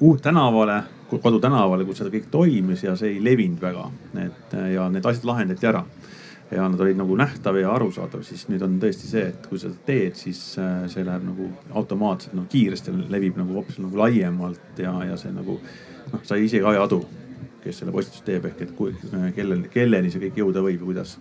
uut 0.00 0.22
tänavale, 0.22 0.82
kodutänavale, 1.10 1.84
kus 1.84 2.00
seda 2.00 2.12
kõik 2.12 2.30
toimis 2.30 2.84
ja 2.86 2.94
see 2.96 3.16
ei 3.16 3.24
levinud 3.24 3.60
väga. 3.60 3.90
et 4.24 4.54
äh, 4.54 4.72
ja 4.76 4.88
need 4.88 5.06
asjad 5.06 5.28
lahendati 5.28 5.66
ära. 5.66 5.84
Ja 6.50 6.64
nad 6.68 6.80
olid 6.80 6.96
nagu 6.98 7.14
nähtav 7.14 7.54
ja 7.60 7.70
arusaadav, 7.70 8.24
siis 8.26 8.48
nüüd 8.50 8.62
on 8.66 8.80
tõesti 8.82 9.06
see, 9.06 9.28
et 9.30 9.44
kui 9.46 9.58
sa 9.58 9.68
seda 9.68 9.84
teed, 9.86 10.16
siis 10.18 10.40
äh, 10.58 10.88
see 10.90 11.04
läheb 11.06 11.22
nagu 11.28 11.50
automaatselt 11.78 12.34
nagu 12.34 12.48
kiiresti 12.50 12.94
levib 13.08 13.38
nagu 13.38 13.54
hoopis 13.54 13.78
nagu 13.78 14.00
laiemalt 14.00 14.80
ja, 14.82 14.96
ja 15.06 15.18
see 15.20 15.30
nagu 15.34 15.60
noh, 16.12 16.24
sa 16.26 16.40
ise 16.40 16.58
ka 16.64 16.72
ei 16.74 16.80
adu, 16.82 17.04
kes 17.62 17.82
selle 17.82 17.94
postituse 17.94 18.26
teeb 18.26 18.48
ehk 18.50 18.64
et 18.66 18.72
kui, 18.74 18.96
kellel, 19.36 19.68
kelleni 19.70 20.10
see 20.10 20.24
kõik 20.24 20.42
jõuda 20.42 20.64
võib 20.64 20.80
ja 20.80 20.88
kuidas 20.88 21.18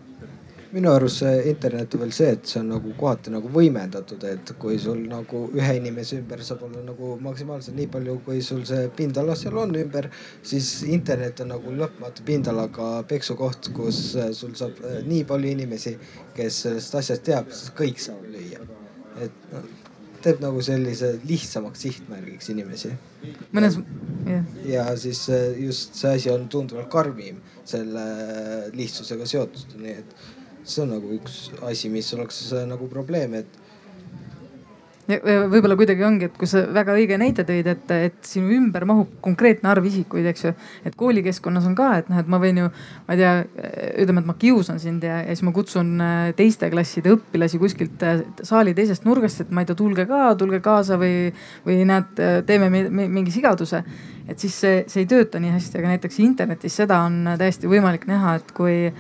minu 0.71 0.91
arust 0.93 1.23
see 1.23 1.49
internet 1.49 1.95
on 1.95 2.03
veel 2.03 2.11
see, 2.13 2.33
et 2.35 2.49
see 2.51 2.59
on 2.61 2.67
nagu 2.73 2.91
kohati 2.97 3.31
nagu 3.33 3.49
võimendatud, 3.53 4.23
et 4.29 4.51
kui 4.61 4.77
sul 4.81 5.01
nagu 5.09 5.41
ühe 5.57 5.71
inimese 5.79 6.19
ümber 6.19 6.43
saab 6.45 6.67
olla 6.67 6.83
nagu 6.85 7.15
maksimaalselt 7.25 7.77
nii 7.79 7.89
palju, 7.95 8.19
kui 8.27 8.43
sul 8.45 8.61
see 8.69 8.85
pindala 8.99 9.37
seal 9.39 9.57
on 9.57 9.73
ümber, 9.81 10.09
siis 10.51 10.69
internet 10.85 11.41
on 11.45 11.53
nagu 11.55 11.73
lõpmatu 11.81 12.25
pindalaga 12.27 12.91
peksukoht, 13.09 13.71
kus 13.77 14.03
sul 14.37 14.53
saab 14.59 14.77
eh, 14.85 15.01
nii 15.09 15.25
palju 15.29 15.55
inimesi, 15.57 15.97
kes 16.37 16.63
sellest 16.67 17.01
asjast 17.01 17.25
teab, 17.31 17.49
siis 17.49 17.73
kõik 17.77 18.05
saavad 18.05 18.29
lüüa. 18.37 18.65
et 19.19 19.45
noh, 19.51 19.69
teeb 20.23 20.41
nagu 20.43 20.61
sellise 20.63 21.15
lihtsamaks 21.27 21.81
sihtmärgiks 21.85 22.49
inimesi. 22.53 22.91
mõnes, 23.55 23.79
jah. 24.27 24.57
ja 24.69 24.89
siis 25.01 25.25
eh, 25.33 25.63
just 25.65 25.97
see 25.97 26.13
asi 26.19 26.29
on 26.29 26.45
tunduvalt 26.47 26.91
karmim 26.93 27.41
selle 27.65 28.03
lihtsusega 28.77 29.25
seotud, 29.25 29.79
nii 29.81 30.01
et 30.03 30.19
see 30.69 30.83
on 30.85 30.93
nagu 30.95 31.15
üks 31.15 31.49
asi, 31.65 31.89
mis 31.89 32.13
oleks 32.13 32.43
nagu 32.69 32.87
probleem, 32.91 33.33
et 33.41 33.59
võib-olla 35.09 35.73
kuidagi 35.77 36.03
ongi, 36.05 36.27
et 36.29 36.35
kui 36.37 36.47
sa 36.49 36.61
väga 36.73 36.93
õige 36.97 37.17
näite 37.17 37.43
tõid, 37.47 37.67
et, 37.71 37.91
et 38.09 38.17
sinu 38.25 38.51
ümber 38.53 38.85
mahub 38.89 39.15
konkreetne 39.23 39.71
arv 39.71 39.87
isikuid, 39.89 40.27
eks 40.29 40.45
ju. 40.45 40.51
et 40.85 40.95
koolikeskkonnas 40.99 41.65
on 41.69 41.75
ka, 41.77 41.89
et 42.01 42.11
noh, 42.11 42.19
et 42.21 42.29
ma 42.29 42.39
võin 42.41 42.61
ju, 42.61 42.67
ma 43.07 43.15
ei 43.15 43.21
tea, 43.21 43.31
ütleme, 44.03 44.21
et 44.21 44.29
ma 44.29 44.35
kiusan 44.39 44.81
sind 44.81 45.05
ja, 45.07 45.21
ja 45.23 45.33
siis 45.33 45.45
ma 45.47 45.53
kutsun 45.55 45.95
äh, 46.05 46.29
teiste 46.37 46.69
klasside 46.69 47.15
õpilasi 47.15 47.61
kuskilt 47.61 48.05
äh, 48.05 48.21
saali 48.45 48.75
teisest 48.77 49.07
nurgast, 49.09 49.41
et 49.41 49.51
ma 49.55 49.63
ei 49.63 49.69
tea, 49.69 49.79
tulge 49.79 50.05
ka, 50.09 50.35
tulge 50.39 50.61
kaasa 50.65 50.99
või, 51.01 51.31
või 51.65 51.81
näed, 51.89 52.13
äh, 52.21 52.39
teeme 52.45 52.69
mingi 52.69 53.33
sigaduse. 53.33 53.83
et 54.29 54.37
siis 54.37 54.53
see, 54.61 54.81
see 54.87 55.07
ei 55.07 55.09
tööta 55.09 55.39
nii 55.41 55.55
hästi, 55.55 55.79
aga 55.79 55.95
näiteks 55.95 56.19
internetis 56.21 56.75
seda 56.77 57.01
on 57.07 57.33
täiesti 57.39 57.69
võimalik 57.71 58.05
näha, 58.05 58.37
et 58.37 58.51
kui 58.53 58.91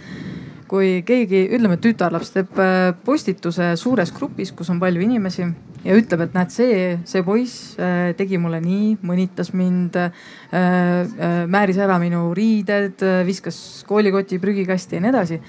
kui 0.69 0.99
keegi, 1.05 1.45
ütleme, 1.55 1.79
tütarlaps 1.81 2.33
teeb 2.35 2.59
äh, 2.61 2.91
postituse 3.05 3.71
suures 3.79 4.11
grupis, 4.15 4.51
kus 4.55 4.69
on 4.69 4.79
palju 4.81 5.01
inimesi 5.03 5.43
ja 5.85 5.95
ütleb, 5.97 6.25
et 6.25 6.35
näed, 6.37 6.53
see, 6.53 6.75
see 7.09 7.23
poiss 7.25 7.73
äh, 7.81 8.11
tegi 8.19 8.39
mulle 8.41 8.61
nii, 8.63 8.99
mõnitas 9.05 9.51
mind, 9.57 9.97
äh, 9.97 11.41
määris 11.49 11.79
ära 11.81 11.97
minu 12.01 12.29
riided, 12.37 13.01
viskas 13.27 13.59
koolikoti 13.89 14.39
prügikasti 14.41 14.99
ja 14.99 15.03
nii 15.05 15.13
edasi. 15.13 15.41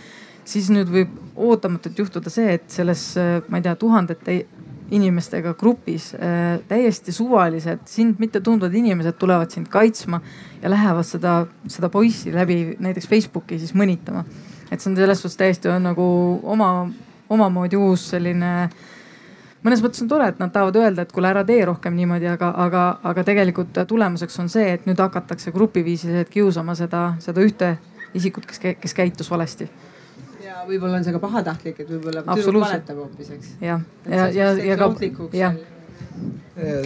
siis 0.51 0.71
nüüd 0.73 0.89
võib 0.91 1.11
ootamatult 1.37 1.99
juhtuda 1.99 2.31
see, 2.33 2.57
et 2.57 2.65
selles, 2.73 3.03
ma 3.49 3.61
ei 3.61 3.63
tea, 3.63 3.75
tuhandete 3.79 4.39
inimestega 4.91 5.55
grupis 5.55 6.11
täiesti 6.69 7.13
suvalised, 7.15 7.85
sind 7.87 8.19
mitte 8.19 8.41
tundvad 8.43 8.75
inimesed 8.75 9.19
tulevad 9.19 9.51
sind 9.55 9.69
kaitsma 9.71 10.19
ja 10.63 10.71
lähevad 10.71 11.07
seda, 11.07 11.35
seda 11.71 11.89
poissi 11.89 12.35
läbi 12.35 12.77
näiteks 12.83 13.09
Facebooki 13.09 13.59
siis 13.59 13.75
mõnitama 13.79 14.25
et 14.71 14.81
see 14.81 14.91
on 14.93 14.97
selles 14.97 15.21
suhtes 15.23 15.39
täiesti 15.39 15.71
on 15.71 15.83
nagu 15.91 16.07
oma, 16.43 16.71
omamoodi 17.31 17.79
uus 17.79 18.07
selline 18.13 18.53
mõnes 19.67 19.83
mõttes 19.85 20.03
on 20.05 20.11
tore, 20.11 20.31
et 20.31 20.39
nad 20.41 20.53
tahavad 20.55 20.79
öelda, 20.81 21.05
et 21.05 21.13
kuule, 21.13 21.31
ära 21.33 21.45
tee 21.45 21.65
rohkem 21.69 21.97
niimoodi, 21.99 22.31
aga, 22.31 22.53
aga, 22.65 22.85
aga 23.11 23.25
tegelikult 23.27 23.83
tulemuseks 23.89 24.39
on 24.41 24.49
see, 24.53 24.71
et 24.77 24.87
nüüd 24.89 25.01
hakatakse 25.03 25.53
grupiviisiliselt 25.53 26.31
kiusama 26.33 26.77
seda, 26.79 27.11
seda 27.21 27.45
ühte 27.45 27.75
isikut, 28.17 28.47
kes, 28.49 28.63
kes 28.81 28.97
käitus 28.97 29.31
valesti. 29.31 29.69
Ja 30.51 30.65
võib-olla 30.69 31.01
on 31.01 31.07
see 31.07 31.15
ka 31.15 31.23
pahatahtlik, 31.23 31.83
et 31.85 31.91
võib-olla 31.95 32.25
tüdruk 32.27 32.65
valetab 32.65 33.03
hoopis, 33.05 33.35
eks. 33.37 33.53
jah, 33.65 33.85
ja, 34.07 34.27
ja, 34.35 34.49
ja, 34.59 34.73
ja 34.73 34.79
ka, 34.81 35.53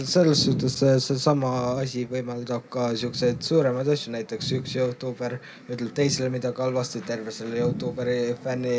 selles 0.05 0.43
suhtes 0.45 0.75
seesama 0.79 1.49
asi 1.81 2.05
võimaldab 2.09 2.67
ka 2.71 2.89
siukseid 2.97 3.41
suuremaid 3.43 3.89
asju, 3.91 4.13
näiteks 4.13 4.51
üks 4.59 4.75
Youtuber 4.77 5.37
ütleb 5.69 5.91
teisele 5.97 6.29
midagi 6.33 6.61
halvasti, 6.63 7.01
terve 7.07 7.33
selle 7.35 7.59
Youtuberi 7.59 8.35
fänni 8.43 8.75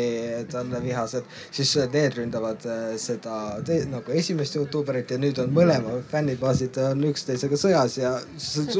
talle 0.51 0.81
vihased, 0.83 1.27
siis 1.53 1.73
need 1.93 2.17
ründavad 2.17 2.65
äh, 2.69 2.95
seda 3.01 3.57
te, 3.67 3.79
nagu 3.91 4.15
esimest 4.15 4.57
Youtuberit 4.57 5.11
ja 5.13 5.19
nüüd 5.21 5.39
on 5.43 5.53
mõlema 5.55 5.97
fännibaasid 6.11 6.79
on 6.85 7.05
üksteisega 7.11 7.59
sõjas 7.59 7.97
ja 7.99 8.13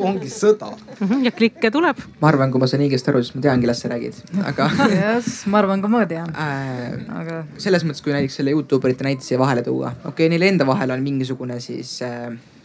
ongi 0.02 0.32
sõda. 0.34 0.74
Mhm, 1.00 1.26
ja 1.28 1.34
klikke 1.36 1.72
tuleb. 1.74 2.02
ma 2.22 2.32
arvan, 2.32 2.52
kui 2.52 2.62
ma 2.62 2.70
saan 2.70 2.86
õigesti 2.86 3.12
aru, 3.14 3.24
siis 3.26 3.36
ma 3.38 3.44
tean, 3.46 3.62
kellest 3.64 3.86
sa 3.86 3.94
räägid, 3.94 4.22
aga 4.48 4.70
yes, 4.96 5.44
ma 5.52 5.62
arvan 5.62 5.84
ka 5.84 5.92
ma 5.92 6.06
tean 6.10 6.34
äh,. 6.34 6.98
aga 7.22 7.44
selles 7.62 7.86
mõttes, 7.88 8.04
kui 8.06 8.16
näiteks 8.16 8.42
selle 8.42 8.56
Youtuberite 8.56 9.06
näite 9.08 9.26
siia 9.28 9.40
vahele 9.42 9.66
tuua, 9.66 9.94
okei 10.04 10.28
okay,, 10.28 10.32
neil 10.34 10.48
enda 10.50 10.68
vahel 10.68 10.96
on 10.96 11.06
mingisugune 11.06 11.60
siis 11.64 11.98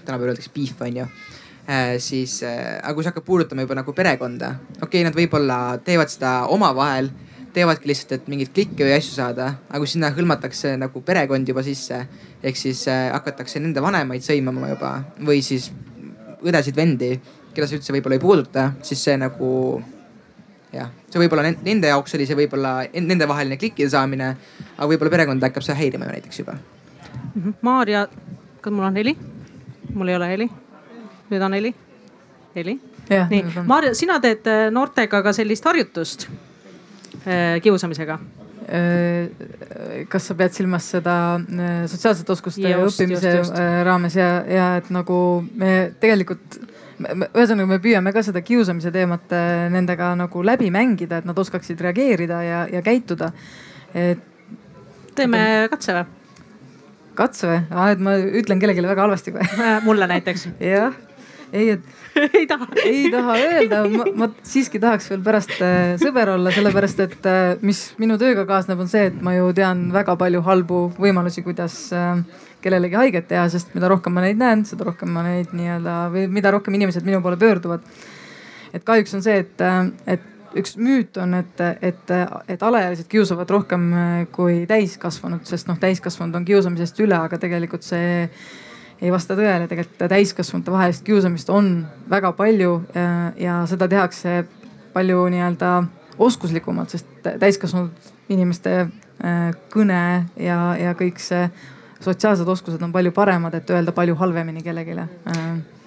tänapäeval 0.05 0.33
öeldakse 0.33 0.53
beef 0.55 0.81
on 0.83 0.97
ju 1.03 1.07
äh,. 1.07 1.99
siis 1.99 2.43
äh,, 2.43 2.79
aga 2.83 2.95
kui 2.95 3.05
see 3.05 3.13
hakkab 3.13 3.27
puudutama 3.27 3.67
juba 3.67 3.79
nagu 3.79 3.95
perekonda, 3.97 4.55
okei 4.81 4.87
okay,, 4.87 5.05
nad 5.07 5.19
võib-olla 5.19 5.59
teevad 5.85 6.11
seda 6.13 6.33
omavahel, 6.53 7.11
teevadki 7.53 7.91
lihtsalt, 7.91 8.17
et 8.17 8.29
mingeid 8.33 8.53
klikke 8.55 8.87
või 8.87 8.97
asju 8.97 9.17
saada, 9.17 9.49
aga 9.69 9.83
kui 9.83 9.91
sinna 9.91 10.13
hõlmatakse 10.17 10.75
nagu 10.81 11.03
perekond 11.05 11.49
juba 11.49 11.65
sisse, 11.67 12.01
ehk 12.43 12.59
siis 12.59 12.87
äh, 12.91 13.11
hakatakse 13.13 13.61
nende 13.61 13.83
vanemaid 13.85 14.25
sõimama 14.25 14.73
juba 14.73 14.93
või 15.21 15.43
siis 15.45 15.71
õdesid-vendi, 16.43 17.13
keda 17.53 17.69
see 17.69 17.79
üldse 17.79 17.95
võib-olla 17.95 18.19
ei 18.19 18.23
puuduta, 18.23 18.71
siis 18.87 19.03
see 19.05 19.19
nagu 19.21 19.51
jah, 20.73 20.89
see 21.11 21.21
võib-olla 21.23 21.45
nende 21.53 21.93
jaoks 21.93 22.17
oli 22.17 22.27
see 22.29 22.39
võib-olla 22.39 22.75
nendevaheline 22.95 23.61
klikkide 23.61 23.93
saamine, 23.93 24.33
aga 24.77 24.89
võib-olla 24.89 25.13
perekonda 25.17 25.51
hakkab 25.51 25.67
see 25.67 25.77
häirima 25.79 26.09
ju 26.09 26.17
näiteks 26.17 26.43
juba. 26.43 26.57
Mhm. 27.35 27.59
Maarja, 27.61 28.07
kas 28.61 28.73
mul 28.73 28.89
on 28.89 29.01
heli? 29.01 29.17
Mul 29.95 30.09
ei 30.09 30.17
ole 30.17 30.29
heli. 30.29 30.49
nüüd 31.31 31.43
on 31.43 31.57
heli? 31.57 31.75
heli? 32.57 32.79
nii, 33.31 33.43
Maarja, 33.67 33.95
sina 33.99 34.19
teed 34.23 34.47
äh, 34.51 34.69
noortega 34.73 35.23
ka 35.25 35.33
sellist 35.37 35.65
harjutust 35.67 36.29
äh, 37.27 37.59
kiusamisega 37.65 38.19
äh, 38.69 40.07
kas 40.13 40.29
sa 40.31 40.37
pead 40.39 40.55
silmas 40.57 40.89
seda 40.95 41.17
sotsiaalsete 41.91 42.35
oskuste 42.35 42.69
just, 42.69 43.01
õppimise 43.01 43.37
just, 43.39 43.51
just. 43.51 43.65
raames 43.89 44.17
ja, 44.17 44.31
ja 44.47 44.69
et 44.81 44.93
nagu 44.95 45.17
me 45.59 45.75
tegelikult 46.01 46.61
ühesõnaga, 47.03 47.67
me 47.67 47.81
püüame 47.83 48.13
ka 48.15 48.23
seda 48.23 48.45
kiusamise 48.47 48.93
teemat 48.95 49.33
nendega 49.75 50.13
nagu 50.15 50.45
läbi 50.47 50.69
mängida, 50.71 51.19
et 51.19 51.27
nad 51.27 51.39
oskaksid 51.39 51.81
reageerida 51.83 52.43
ja, 52.47 52.61
ja 52.71 52.83
käituda. 52.87 53.33
et. 53.91 54.23
teeme 55.19 55.41
katse 55.73 55.97
või? 55.99 56.22
Katse 57.19 57.49
või 57.49 57.62
ah,? 57.71 57.88
et 57.92 58.02
ma 58.02 58.16
ütlen 58.19 58.61
kellelegi 58.61 58.85
väga 58.87 59.07
halvasti 59.07 59.35
või 59.35 59.49
äh, 59.66 59.81
mulle 59.87 60.09
näiteks. 60.11 60.47
jah, 60.62 60.95
ei, 61.52 61.75
et 61.76 61.83
ei 62.38 62.47
taha 62.50 62.69
ei 62.85 63.11
taha 63.12 63.37
öelda, 63.40 63.83
ma 64.19 64.31
siiski 64.47 64.81
tahaks 64.83 65.11
veel 65.12 65.25
pärast 65.25 65.54
äh, 65.61 65.95
sõber 66.02 66.35
olla, 66.37 66.54
sellepärast 66.54 67.04
et 67.07 67.28
mis 67.64 67.85
minu 68.02 68.19
tööga 68.21 68.47
kaasneb, 68.49 68.81
on 68.83 68.90
see, 68.90 69.11
et 69.12 69.21
ma 69.25 69.37
ju 69.37 69.52
tean 69.57 69.88
väga 69.95 70.16
palju 70.21 70.42
halbu 70.49 70.87
võimalusi, 71.00 71.45
kuidas 71.47 71.78
kellelegi 72.62 72.99
haiget 72.99 73.28
teha, 73.31 73.47
sest 73.50 73.73
mida 73.76 73.90
rohkem 73.90 74.14
ma 74.14 74.23
neid 74.25 74.38
näen, 74.40 74.66
seda 74.69 74.87
rohkem 74.87 75.11
ma 75.12 75.25
neid 75.26 75.54
nii-öelda 75.57 75.97
või 76.12 76.26
mida 76.31 76.52
rohkem 76.54 76.76
inimesed 76.78 77.07
minu 77.07 77.23
poole 77.25 77.38
pöörduvad. 77.40 77.83
et 78.73 78.85
kahjuks 78.85 79.14
on 79.19 79.25
see, 79.25 79.40
et, 79.42 79.64
et 80.07 80.28
üks 80.59 80.76
müüt 80.76 81.16
on, 81.23 81.35
et, 81.38 81.61
et, 81.82 82.11
et 82.49 82.62
alaealised 82.62 83.09
kiusavad 83.11 83.50
rohkem 83.50 83.87
kui 84.35 84.62
täiskasvanud, 84.68 85.47
sest 85.49 85.71
noh, 85.71 85.78
täiskasvanud 85.80 86.37
on 86.40 86.44
kiusamisest 86.49 87.00
üle, 87.04 87.16
aga 87.16 87.38
tegelikult 87.40 87.87
see 87.87 88.26
ei 89.02 89.11
vasta 89.11 89.35
tõele, 89.38 89.66
tegelikult 89.71 90.04
täiskasvanute 90.12 90.73
vahelist 90.73 91.04
kiusamist 91.06 91.50
on 91.50 91.73
väga 92.11 92.32
palju 92.38 92.75
ja, 92.94 93.09
ja 93.40 93.56
seda 93.71 93.88
tehakse 93.90 94.42
palju 94.92 95.25
nii-öelda 95.32 95.73
oskuslikumalt, 96.23 96.92
sest 96.94 97.09
täiskasvanud 97.40 98.12
inimeste 98.32 98.75
äh, 98.85 99.50
kõne 99.73 100.02
ja, 100.37 100.59
ja 100.78 100.94
kõik 100.99 101.18
see 101.23 101.49
sotsiaalsed 102.02 102.49
oskused 102.49 102.82
on 102.82 102.92
palju 102.94 103.12
paremad, 103.14 103.54
et 103.54 103.71
öelda 103.71 103.94
palju 103.94 104.14
halvemini 104.18 104.62
kellelegi 104.62 104.99
äh. 104.99 105.42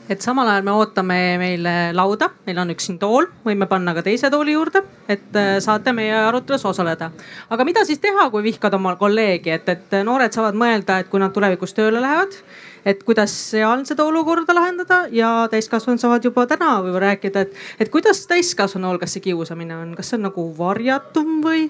Et 0.10 0.22
samal 0.22 0.50
ajal 0.50 0.66
me 0.66 0.74
ootame 0.76 1.18
meile 1.42 1.74
lauda, 1.98 2.30
meil 2.46 2.60
on 2.62 2.74
üks 2.76 2.90
siin 2.90 3.00
tool, 3.02 3.28
võime 3.46 3.68
panna 3.70 3.96
ka 3.98 4.04
teise 4.06 4.30
tooli 4.34 4.54
juurde, 4.54 4.84
et 5.10 5.40
äh, 5.40 5.56
saate 5.64 5.94
meie 5.98 6.14
arutelus 6.28 6.66
osaleda. 6.70 7.12
aga 7.50 7.66
mida 7.66 7.86
siis 7.86 8.00
teha, 8.04 8.30
kui 8.34 8.44
vihkad 8.46 8.74
oma 8.78 8.96
kolleegi, 9.00 9.56
et, 9.56 9.70
et 9.70 9.98
noored 10.06 10.34
saavad 10.34 10.58
mõelda, 10.58 11.00
et 11.02 11.10
kui 11.10 11.22
nad 11.24 11.34
tulevikus 11.34 11.74
tööle 11.78 12.04
lähevad, 12.04 12.38
et 12.86 13.02
kuidas 13.04 13.34
seal 13.50 13.84
seda 13.90 14.06
olukorda 14.06 14.54
lahendada. 14.56 15.02
Ja 15.12 15.48
täiskasvanud 15.52 16.02
saavad 16.02 16.26
juba 16.26 16.46
täna 16.50 16.78
võib-olla 16.86 17.12
rääkida, 17.12 17.48
et, 17.48 17.60
et 17.82 17.92
kuidas 17.94 18.24
täiskasvanu 18.30 18.94
hulgas 18.94 19.18
see 19.18 19.26
kiusamine 19.26 19.78
on, 19.78 19.94
kas 19.98 20.12
see 20.12 20.20
on 20.20 20.28
nagu 20.30 20.48
varjatum 20.58 21.40
või, 21.46 21.68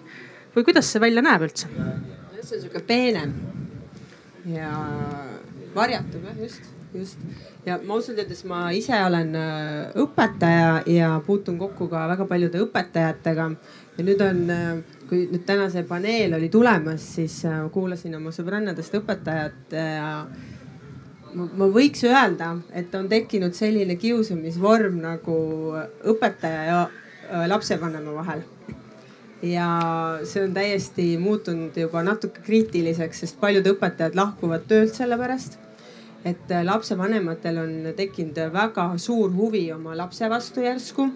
või 0.56 0.68
kuidas 0.68 0.92
see 0.92 1.04
välja 1.04 1.24
näeb 1.26 1.48
üldse? 1.48 1.72
see 2.46 2.60
on 2.60 2.62
sihuke 2.62 2.84
peenem 2.86 3.32
ja 4.46 4.70
varjatum 5.74 6.28
jah, 6.30 6.36
just, 6.44 6.75
just. 7.00 7.20
ja 7.66 7.78
ma 7.84 7.98
ausalt 7.98 8.20
öeldes 8.22 8.44
ma 8.50 8.70
ise 8.76 8.98
olen 9.06 9.36
äh, 9.40 9.94
õpetaja 10.02 10.82
ja 10.90 11.12
puutun 11.26 11.58
kokku 11.60 11.88
ka 11.92 12.06
väga 12.12 12.28
paljude 12.30 12.62
õpetajatega. 12.66 13.48
ja 13.98 14.08
nüüd 14.08 14.26
on, 14.26 14.44
äh, 14.54 15.00
kui 15.10 15.26
nüüd 15.32 15.46
täna 15.48 15.70
see 15.74 15.86
paneel 15.88 16.38
oli 16.40 16.50
tulemas, 16.54 17.06
siis 17.18 17.40
äh, 17.50 17.64
kuulasin 17.74 18.18
oma 18.20 18.34
sõbrannadest 18.36 19.00
õpetajat 19.02 19.78
ja 19.78 20.10
ma, 21.36 21.70
võiks 21.70 22.06
öelda, 22.08 22.56
et 22.74 22.94
on 22.96 23.10
tekkinud 23.12 23.58
selline 23.58 23.98
kiusamisvorm 24.02 25.02
nagu 25.04 25.40
õpetaja 26.14 26.68
ja 26.70 27.48
lapsevanema 27.50 28.14
vahel 28.14 28.44
ja 29.46 29.68
see 30.24 30.44
on 30.44 30.54
täiesti 30.54 31.18
muutunud 31.22 31.78
juba 31.78 32.04
natuke 32.04 32.42
kriitiliseks, 32.46 33.24
sest 33.24 33.40
paljud 33.42 33.68
õpetajad 33.76 34.18
lahkuvad 34.18 34.66
töölt 34.70 34.96
selle 34.96 35.18
pärast. 35.20 35.60
Et 36.26 36.52
äh, 36.52 36.66
lapsevanematel 36.66 37.62
on 37.62 37.74
tekkinud 37.98 38.40
väga 38.54 38.90
suur 38.98 39.34
huvi 39.36 39.68
oma 39.74 39.96
lapse 39.98 40.30
vastu 40.30 40.66
järsku. 40.66 41.10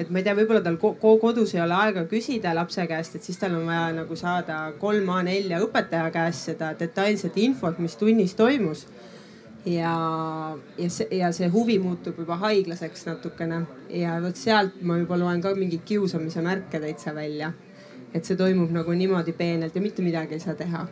et 0.00 0.08
ma 0.10 0.18
ei 0.18 0.24
tea, 0.24 0.34
võib-olla 0.38 0.62
tal 0.64 0.78
kodus 1.20 1.52
ei 1.54 1.60
ole 1.60 1.74
aega 1.76 2.06
küsida 2.08 2.54
lapse 2.56 2.86
käest, 2.88 3.18
et 3.18 3.26
siis 3.26 3.36
tal 3.38 3.58
on 3.58 3.66
vaja 3.68 3.90
nagu 3.92 4.16
saada 4.16 4.72
kolm 4.80 5.10
A4 5.12 5.60
õpetaja 5.66 6.08
käest 6.14 6.48
seda 6.48 6.72
detailset 6.78 7.36
infot, 7.36 7.78
mis 7.78 7.98
tunnis 8.00 8.32
toimus 8.34 8.86
ja, 9.64 10.56
ja 10.78 10.90
see, 10.90 11.08
ja 11.18 11.32
see 11.36 11.48
huvi 11.52 11.78
muutub 11.82 12.18
juba 12.18 12.38
haiglaseks 12.40 13.04
natukene 13.10 13.64
ja 13.92 14.16
vot 14.22 14.38
sealt 14.40 14.80
ma 14.82 14.96
juba 15.00 15.18
loen 15.20 15.42
ka 15.44 15.52
mingeid 15.58 15.84
kiusamise 15.84 16.42
märke 16.44 16.80
täitsa 16.80 17.14
välja. 17.14 17.52
Et 18.14 18.26
see 18.26 18.36
toimub 18.36 18.72
nagu 18.74 18.94
niimoodi 18.96 19.32
peenelt 19.38 19.74
ja 19.74 19.82
mitte 19.82 20.02
midagi 20.02 20.34
ei 20.34 20.42
saa 20.42 20.54
teha. 20.58 20.86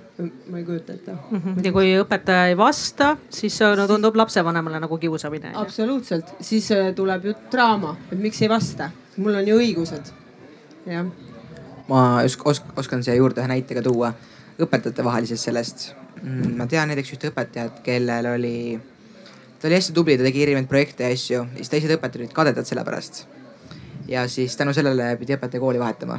ma 0.50 0.59
ei 0.59 0.64
kujuta 0.64 0.92
ette 0.92 1.12
mm. 1.12 1.40
-hmm. 1.44 1.64
ja 1.64 1.72
kui 1.72 1.92
õpetaja 2.00 2.48
ei 2.48 2.57
vasta, 2.57 3.16
siis 3.31 3.61
no 3.76 3.87
tundub 3.87 4.16
lapsevanemale 4.16 4.81
nagu 4.81 4.98
kiusamine. 4.98 5.52
absoluutselt, 5.54 6.35
siis 6.40 6.72
äh, 6.72 6.94
tuleb 6.94 7.24
ju 7.24 7.35
draama, 7.52 7.96
et 8.12 8.18
miks 8.18 8.42
ei 8.42 8.48
vasta, 8.48 8.90
mul 9.16 9.35
on 9.35 9.48
ju 9.48 9.59
õigused, 9.59 10.12
jah. 10.87 11.07
ma 11.88 12.22
osk, 12.24 12.46
oskan 12.76 13.02
siia 13.02 13.14
juurde 13.14 13.40
ühe 13.40 13.48
näite 13.48 13.74
ka 13.74 13.83
tuua 13.83 14.12
õpetajate 14.59 15.04
vahelisest 15.04 15.44
sellest 15.44 15.94
Mm, 16.22 16.57
ma 16.59 16.66
tean 16.66 16.90
näiteks 16.90 17.12
ühte 17.14 17.31
õpetajat, 17.31 17.83
kellel 17.87 18.26
oli, 18.33 18.78
ta 19.61 19.68
oli 19.68 19.76
hästi 19.78 19.94
tubli, 19.94 20.16
ta 20.18 20.26
tegi 20.26 20.42
erinevaid 20.42 20.68
projekte 20.70 21.07
ja 21.07 21.14
asju, 21.14 21.44
siis 21.59 21.70
teised 21.70 21.92
õpetajad 21.94 22.24
olid 22.24 22.35
kadedad 22.35 22.66
selle 22.68 22.85
pärast. 22.87 23.26
ja 24.09 24.24
siis 24.28 24.57
tänu 24.57 24.72
sellele 24.72 25.11
pidi 25.20 25.37
õpetaja 25.37 25.61
kooli 25.61 25.78
vahetama. 25.78 26.18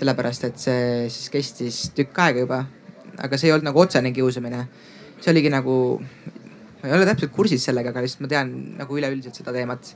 Sellepärast, 0.00 0.46
et 0.48 0.60
see 0.60 1.08
siis 1.12 1.32
kestis 1.32 1.80
tükk 1.96 2.18
aega 2.24 2.44
juba, 2.46 2.60
aga 3.20 3.38
see 3.38 3.50
ei 3.50 3.56
olnud 3.56 3.68
nagu 3.70 3.82
otsene 3.82 4.14
kiusamine. 4.16 4.66
see 5.20 5.32
oligi 5.34 5.52
nagu, 5.52 5.74
ma 6.80 6.88
ei 6.88 6.96
ole 6.96 7.08
täpselt 7.08 7.34
kursis 7.36 7.64
sellega, 7.68 7.92
aga 7.92 8.04
lihtsalt 8.04 8.24
ma 8.24 8.32
tean 8.32 8.54
nagu 8.78 8.96
üleüldiselt 8.96 9.36
seda 9.36 9.52
teemat 9.52 9.92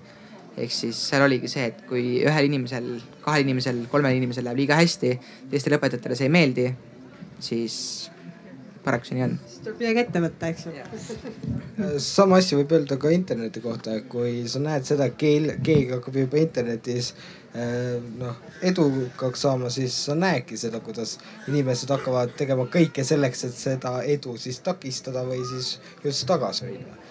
ehk 0.54 0.72
siis 0.72 0.98
seal 1.08 1.24
oligi 1.24 1.50
see, 1.50 1.68
et 1.72 1.84
kui 1.88 2.20
ühel 2.22 2.48
inimesel, 2.48 2.90
kahel 3.24 3.46
inimesel, 3.46 3.84
kolmel 3.90 4.14
inimesel 4.18 4.46
läheb 4.46 4.62
liiga 4.62 4.78
hästi, 4.78 5.14
teistele 5.50 5.80
õpetajatele 5.80 6.18
see 6.18 6.28
ei 6.28 6.34
meeldi, 6.34 6.66
siis 7.42 7.76
paraku 8.84 9.08
see 9.08 9.18
nii 9.18 9.24
on. 9.26 9.38
siis 9.48 9.62
tuleb 9.64 9.80
midagi 9.82 10.02
ette 10.04 10.22
võtta, 10.24 10.50
eks 10.52 10.66
ju. 10.68 11.94
sama 12.04 12.38
asja 12.42 12.58
võib 12.60 12.74
öelda 12.76 12.98
ka 13.00 13.12
interneti 13.14 13.64
kohta, 13.64 13.96
kui 14.10 14.44
sa 14.50 14.62
näed 14.62 14.86
seda, 14.86 15.08
et 15.10 15.18
keegi, 15.18 15.88
hakkab 15.90 16.20
juba 16.22 16.40
internetis 16.42 17.10
eh, 17.14 17.43
noh 17.54 18.38
edukaks 18.66 19.44
saama, 19.44 19.68
siis 19.70 19.94
sa 20.08 20.16
näedki 20.18 20.56
seda, 20.58 20.80
kuidas 20.82 21.18
inimesed 21.46 21.92
hakkavad 21.94 22.32
tegema 22.38 22.66
kõike 22.66 23.04
selleks, 23.06 23.44
et 23.46 23.54
seda 23.54 23.92
edu 24.02 24.34
siis 24.42 24.58
takistada 24.66 25.22
või 25.28 25.38
siis 25.52 25.76
just 26.02 26.26
tagasi 26.26 26.66
hoida 26.66 27.04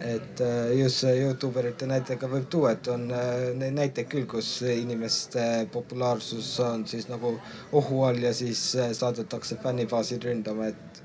et 0.00 0.40
eh, 0.40 0.78
just 0.78 1.04
Youtube 1.04 1.58
erite 1.60 1.86
näitega 1.90 2.28
võib 2.30 2.46
tuua, 2.50 2.72
et 2.76 2.88
on 2.92 3.08
eh, 3.10 3.70
näiteid 3.74 4.06
küll, 4.10 4.28
kus 4.30 4.60
inimeste 4.62 5.42
populaarsus 5.72 6.52
on 6.62 6.86
siis 6.86 7.08
nagu 7.10 7.34
ohu 7.72 8.02
all 8.06 8.22
ja 8.22 8.32
siis 8.34 8.62
saadetakse 9.00 9.58
fännibaasid 9.62 10.24
ründama, 10.24 10.70
et 10.70 11.02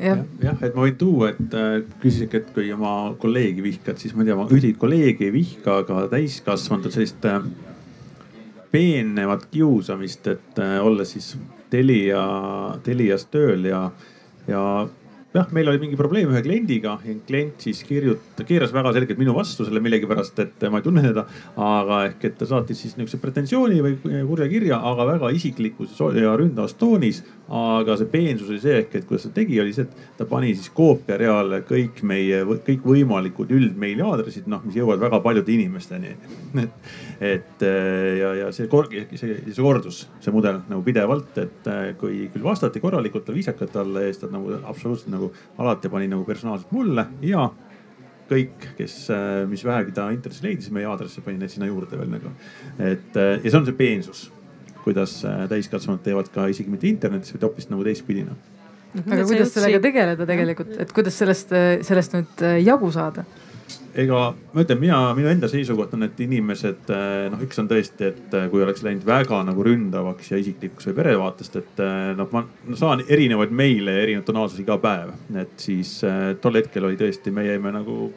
jah 0.00 0.24
ja,, 0.42 0.56
et 0.60 0.74
ma 0.74 0.86
võin 0.86 0.96
tuua, 0.98 1.30
et 1.34 1.54
küsisidki, 2.02 2.40
et 2.40 2.50
kui 2.56 2.72
oma 2.74 3.14
kolleegi 3.20 3.62
vihkad, 3.64 4.00
siis 4.00 4.14
ma 4.16 4.24
ei 4.24 4.30
tea, 4.30 4.38
ma 4.38 4.48
üldist 4.50 4.80
kolleegi 4.80 5.28
ei 5.28 5.34
vihka, 5.34 5.80
aga 5.84 6.06
täiskasvanud 6.12 6.90
sellist 6.94 7.28
äh, 7.30 7.44
peenemat 8.74 9.46
kiusamist, 9.52 10.26
et 10.34 10.60
äh, 10.62 10.76
olles 10.82 11.14
siis 11.14 11.34
Telia, 11.70 12.24
Telias 12.86 13.26
tööl 13.30 13.66
ja, 13.70 13.86
ja 14.50 14.64
jah, 15.34 15.48
meil 15.54 15.68
oli 15.70 15.80
mingi 15.82 15.98
probleem 15.98 16.30
ühe 16.30 16.42
kliendiga 16.44 16.96
ja 17.02 17.14
klient 17.26 17.64
siis 17.66 17.82
kirjuta-, 17.86 18.46
keeras 18.46 18.74
väga 18.74 18.92
selgelt 18.94 19.20
minu 19.20 19.34
vastu 19.36 19.66
selle 19.66 19.82
millegipärast, 19.84 20.38
et 20.44 20.66
ma 20.70 20.80
ei 20.80 20.86
tunne 20.86 21.02
teda. 21.04 21.26
aga 21.58 22.00
ehk, 22.10 22.28
et 22.28 22.36
ta 22.38 22.48
saatis 22.50 22.84
siis 22.84 22.94
niisuguse 22.98 23.22
pretensiooni 23.22 23.80
või 23.84 23.96
kurja 24.28 24.48
kirja, 24.50 24.80
aga 24.92 25.08
väga 25.14 25.32
isiklikus 25.34 25.98
ja 26.18 26.36
ründavas 26.38 26.76
toonis. 26.78 27.24
Aga 27.52 27.96
see 28.00 28.08
peensus 28.08 28.48
oli 28.48 28.60
see 28.62 28.78
ehk, 28.80 28.94
et 28.96 29.06
kuidas 29.08 29.26
ta 29.26 29.32
tegi, 29.36 29.58
oli 29.60 29.74
see, 29.76 29.84
et 29.84 30.18
ta 30.18 30.24
pani 30.28 30.54
siis 30.56 30.70
koopiareale 30.72 31.60
kõik 31.68 32.00
meie, 32.08 32.40
kõikvõimalikud 32.66 33.52
üldmeili 33.52 34.04
aadressid, 34.04 34.48
noh, 34.50 34.62
mis 34.64 34.78
jõuavad 34.78 35.02
väga 35.04 35.20
paljude 35.24 35.52
inimesteni 35.52 36.14
et, 36.62 36.88
et 37.20 37.66
ja, 38.20 38.32
ja 38.38 38.48
see, 38.54 38.68
see, 39.12 39.36
see 39.50 39.60
kordus, 39.60 40.04
see 40.24 40.34
mudel 40.34 40.62
nagu 40.70 40.80
pidevalt, 40.86 41.36
et 41.42 41.70
kui 42.00 42.24
küll 42.32 42.46
vastati 42.46 42.82
korralikult, 42.82 43.28
viisakalt 43.34 43.74
talle, 43.74 44.08
siis 44.08 44.22
ta 44.22 44.32
nagu 44.32 44.56
absoluutselt 44.62 45.12
nagu 45.12 45.30
alati 45.60 45.92
pani 45.92 46.08
nagu 46.10 46.24
personaalselt 46.28 46.72
mulle 46.74 47.08
ja 47.24 47.48
kõik, 48.30 48.70
kes, 48.78 48.94
mis 49.50 49.64
vähegi 49.66 49.92
ta 49.96 50.08
internetis 50.14 50.44
leidis, 50.44 50.70
meie 50.72 50.88
aadressi 50.88 51.20
need 51.26 51.52
sinna 51.52 51.68
juurde 51.68 51.98
veel 52.00 52.08
nagu. 52.08 52.32
et 52.78 53.20
ja 53.20 53.50
see 53.50 53.58
on 53.58 53.68
see 53.68 53.76
peensus, 53.76 54.30
kuidas 54.84 55.20
täiskasvanud 55.50 56.04
teevad 56.04 56.28
ka 56.34 56.48
isegi 56.52 56.72
mitte 56.72 56.90
internetis, 56.90 57.34
vaid 57.34 57.48
hoopis 57.48 57.70
nagu 57.72 57.86
teistpidi 57.86 58.26
noh. 58.28 58.36
aga 59.04 59.24
kuidas 59.24 59.54
sellega 59.56 59.80
tegeleda 59.84 60.28
tegelikult, 60.28 60.76
et 60.84 60.92
kuidas 60.94 61.18
sellest, 61.22 61.56
sellest 61.88 62.16
nüüd 62.18 62.46
jagu 62.64 62.92
saada? 62.94 63.26
ega 63.94 64.20
ma 64.34 64.64
ütlen, 64.64 64.78
mina, 64.82 64.98
minu 65.16 65.30
enda 65.30 65.48
seisukoht 65.50 65.94
on, 65.96 66.04
et 66.08 66.18
inimesed 66.24 66.90
noh, 67.32 67.42
üks 67.46 67.60
on 67.62 67.68
tõesti, 67.70 68.10
et 68.10 68.36
kui 68.50 68.64
oleks 68.64 68.82
läinud 68.84 69.06
väga 69.06 69.40
nagu 69.46 69.64
ründavaks 69.66 70.32
ja 70.32 70.40
isiklikuks 70.42 70.90
või 70.90 70.96
perevaatest, 70.98 71.58
et 71.62 71.82
noh, 72.18 72.28
ma 72.34 72.44
no, 72.44 72.78
saan 72.78 73.04
erinevaid 73.06 73.54
meile 73.54 73.94
ja 73.94 74.04
erinevaid 74.06 74.28
tonaalsusi 74.28 74.64
iga 74.66 74.78
päev. 74.82 75.14
et 75.40 75.54
siis 75.62 75.96
tol 76.42 76.58
hetkel 76.60 76.90
oli 76.90 76.98
tõesti, 77.00 77.32
me 77.34 77.46
jäime 77.46 77.72
nagu 77.74 78.10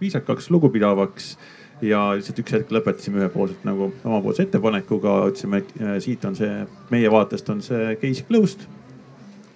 viisakaks, 0.00 0.50
lugupidavaks 0.54 1.34
ja 1.82 2.04
lihtsalt 2.14 2.38
üks 2.44 2.54
hetk 2.58 2.70
lõpetasime 2.72 3.22
ühepoolselt 3.22 3.66
nagu 3.66 3.90
omapoolse 4.04 4.46
ettepanekuga, 4.46 5.18
ütlesime, 5.32 5.64
siit 6.04 6.24
on 6.24 6.38
see, 6.38 6.64
meie 6.94 7.10
vaatest 7.10 7.50
on 7.50 7.62
see 7.64 7.96
case 8.00 8.26
closed 8.28 8.66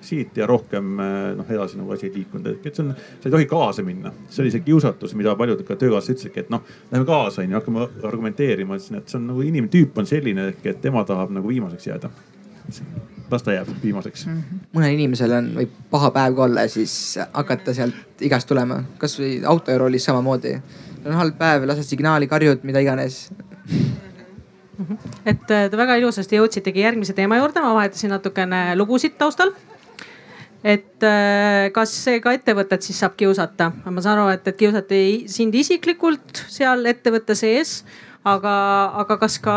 siit 0.01 0.37
ja 0.37 0.47
rohkem 0.47 1.01
eh, 1.01 1.17
noh, 1.37 1.51
edasi 1.51 1.79
nagu 1.79 1.93
asi 1.95 2.09
ei 2.09 2.15
liikunud, 2.15 2.47
et 2.53 2.69
see 2.71 2.85
on, 2.85 2.95
sa 2.95 3.29
ei 3.29 3.35
tohi 3.35 3.47
kaasa 3.51 3.85
minna. 3.87 4.13
see 4.31 4.43
oli 4.45 4.53
see 4.55 4.65
kiusatus, 4.67 5.15
mida 5.19 5.35
paljud 5.37 5.63
ka 5.67 5.77
töökaaslased 5.77 6.15
ütlesidki, 6.15 6.45
et 6.47 6.53
noh, 6.55 6.65
lähme 6.93 7.07
kaasa 7.09 7.43
onju, 7.43 7.59
hakkame 7.59 7.87
argumenteerima, 8.07 8.79
ütlesin, 8.79 9.01
et 9.01 9.11
see 9.11 9.19
on 9.21 9.29
nagu 9.33 9.45
inimtüüp 9.45 9.99
on 9.99 10.09
selline 10.09 10.49
ehk, 10.53 10.67
et 10.73 10.83
tema 10.85 11.05
tahab 11.09 11.35
nagu 11.35 11.51
viimaseks 11.51 11.91
jääda. 11.91 12.11
las 13.31 13.43
ta 13.43 13.53
jääb 13.53 13.69
viimaseks 13.83 14.27
mm. 14.27 14.33
-hmm. 14.33 14.59
mõnel 14.77 14.95
inimesel 14.95 15.33
on, 15.33 15.51
võib 15.57 15.73
paha 15.91 16.11
päev 16.11 16.35
ka 16.37 16.43
olla 16.43 16.69
siis 16.69 17.19
hakata 17.33 17.75
sealt 17.75 18.23
igast 18.25 18.49
tulema, 18.49 18.83
kasvõi 18.99 19.43
autojuuroolis 19.45 20.05
samamoodi. 20.05 20.59
On 21.05 21.19
halb 21.19 21.39
päev, 21.39 21.67
lased 21.69 21.87
signaali, 21.89 22.29
karjud, 22.31 22.65
mida 22.67 22.83
iganes. 22.85 23.29
Et 25.27 25.41
te 25.49 25.65
väga 25.77 25.99
ilusasti 25.99 26.39
jõudsitegi 26.39 26.85
järgmise 26.85 27.15
teema 27.17 27.41
juurde, 27.41 27.63
ma 27.63 27.75
vahetasin 27.77 28.15
natukene 28.15 28.63
lugusid 28.79 29.19
taustal. 29.19 29.53
Et 30.67 31.05
äh, 31.07 31.69
kas 31.75 31.93
ka 32.23 32.35
ettevõtet 32.35 32.83
siis 32.83 32.99
saab 32.99 33.15
kiusata? 33.19 33.71
ma 33.87 34.03
saan 34.03 34.19
aru, 34.19 34.33
et, 34.35 34.47
et 34.51 34.59
kiusati 34.59 35.03
sind 35.31 35.55
isiklikult 35.55 36.43
seal 36.51 36.83
ettevõtte 36.91 37.37
sees 37.39 37.85
aga, 38.27 38.55
aga 39.05 39.19
kas 39.21 39.39
ka, 39.43 39.57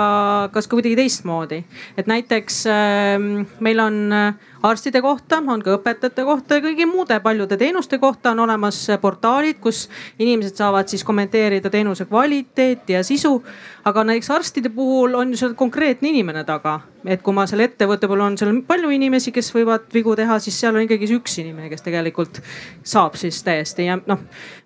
kas 0.53 0.67
ka 0.69 0.77
kuidagi 0.77 0.97
teistmoodi, 0.99 1.61
et 1.97 2.09
näiteks 2.09 2.61
äh, 2.69 3.17
meil 3.63 3.81
on 3.83 3.99
äh, 4.13 4.50
arstide 4.63 5.01
kohta, 5.01 5.41
on 5.47 5.61
ka 5.63 5.75
õpetajate 5.77 6.25
kohta 6.25 6.57
ja 6.57 6.63
kõigi 6.63 6.85
muude 6.89 7.17
paljude 7.23 7.57
teenuste 7.57 7.97
kohta 8.01 8.31
on 8.35 8.43
olemas 8.45 8.77
portaalid, 9.01 9.57
kus 9.61 9.87
inimesed 10.19 10.59
saavad 10.59 10.91
siis 10.91 11.03
kommenteerida 11.03 11.69
teenuse 11.69 12.05
kvaliteeti 12.05 12.93
ja 12.93 13.03
sisu. 13.03 13.43
aga 13.85 14.03
näiteks 14.03 14.29
arstide 14.29 14.69
puhul 14.69 15.15
on 15.17 15.31
ju 15.33 15.37
seal 15.37 15.53
konkreetne 15.57 16.09
inimene 16.09 16.43
taga, 16.45 16.79
et 17.05 17.21
kui 17.25 17.33
ma 17.33 17.47
selle 17.49 17.65
ettevõtte 17.65 18.05
puhul 18.05 18.21
on 18.21 18.37
seal 18.37 18.59
palju 18.67 18.91
inimesi, 18.93 19.31
kes 19.33 19.49
võivad 19.55 19.87
vigu 19.93 20.13
teha, 20.15 20.37
siis 20.39 20.59
seal 20.61 20.75
on 20.75 20.85
ikkagi 20.85 21.09
üks 21.15 21.39
inimene, 21.41 21.69
kes 21.69 21.81
tegelikult 21.81 22.41
saab 22.83 23.17
siis 23.17 23.41
täiesti 23.43 23.87
ja 23.87 23.97
noh. 24.05 24.19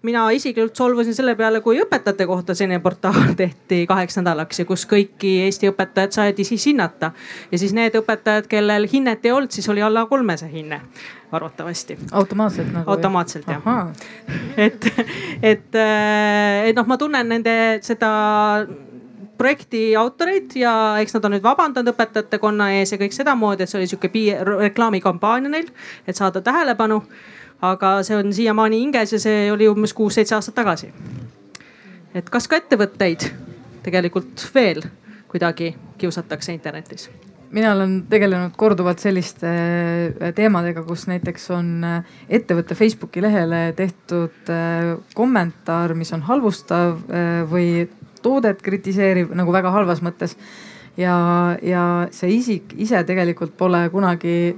mina 0.04 0.26
isiklikult 0.36 0.76
solvusin 0.76 1.16
selle 1.16 1.36
peale, 1.36 1.62
kui 1.62 1.80
õpetajate 1.80 2.28
kohta 2.28 2.56
selline 2.56 2.82
portaal 2.84 3.32
tehti 3.42 3.86
kaheks 3.88 4.20
nädalaks 4.20 4.60
ja 4.60 4.66
kus 4.66 4.84
kõiki 4.90 5.38
Eesti 5.46 5.72
õpetajad 5.72 6.20
saadi 6.20 6.44
siis 6.44 6.66
hinnata. 6.68 7.12
ja 7.52 7.58
siis 7.58 7.74
need 7.74 7.96
õpetajad, 7.96 8.52
kellel 8.52 8.90
hinnet 8.92 9.26
ei 9.26 9.32
olnud, 9.32 9.56
siis 9.56 9.70
oli 9.72 9.85
alla 9.86 10.06
kolme 10.10 10.38
see 10.38 10.52
hinne 10.52 10.82
arvatavasti. 11.32 11.98
automaatselt 12.12 12.74
nagu? 12.74 12.92
automaatselt 12.92 13.48
jah. 13.48 13.94
et, 14.58 14.92
et, 15.42 15.76
äh, 15.76 16.68
et 16.70 16.76
noh, 16.76 16.88
ma 16.88 16.98
tunnen 16.98 17.30
nende 17.30 17.56
seda 17.86 18.12
projekti 19.38 19.96
autoreid 19.96 20.56
ja 20.56 20.74
eks 21.02 21.16
nad 21.16 21.28
on 21.28 21.36
nüüd 21.36 21.44
vabandanud 21.44 21.94
õpetajate 21.94 22.40
konna 22.40 22.70
ees 22.78 22.94
ja 22.94 23.00
kõik 23.00 23.16
sedamoodi, 23.16 23.66
et 23.66 23.72
see 23.72 23.80
oli 23.82 23.90
sihuke 23.92 24.12
reklaamikampaania 24.48 25.52
neil, 25.52 25.72
et 26.08 26.16
saada 26.16 26.42
tähelepanu. 26.42 27.04
aga 27.62 28.04
see 28.04 28.18
on 28.18 28.34
siiamaani 28.34 28.80
hinges 28.80 29.14
ja 29.14 29.20
see 29.20 29.52
oli 29.52 29.68
umbes 29.68 29.94
kuus-seitse 29.94 30.36
aastat 30.36 30.56
tagasi. 30.56 30.94
et 32.14 32.30
kas 32.30 32.48
ka 32.48 32.56
ettevõtteid 32.56 33.30
tegelikult 33.84 34.50
veel 34.56 34.84
kuidagi 35.28 35.76
kiusatakse 35.98 36.54
internetis? 36.54 37.10
Mina 37.54 37.72
olen 37.74 37.96
tegelenud 38.10 38.56
korduvalt 38.58 39.02
selliste 39.04 39.50
äh, 39.50 40.32
teemadega, 40.36 40.84
kus 40.88 41.06
näiteks 41.10 41.50
on 41.56 41.72
äh, 41.86 42.16
ettevõtte 42.40 42.78
Facebooki 42.78 43.24
lehele 43.24 43.68
tehtud 43.78 44.52
äh, 44.52 44.96
kommentaar, 45.18 45.96
mis 45.98 46.14
on 46.16 46.26
halvustav 46.26 47.02
või 47.52 47.86
toodet 48.26 48.62
kritiseeriv 48.66 49.34
nagu 49.38 49.54
väga 49.54 49.72
halvas 49.74 50.02
mõttes. 50.06 50.38
ja, 50.98 51.16
ja 51.62 52.08
see 52.16 52.38
isik 52.38 52.74
ise 52.80 53.04
tegelikult 53.04 53.58
pole 53.58 53.84
kunagi 53.92 54.56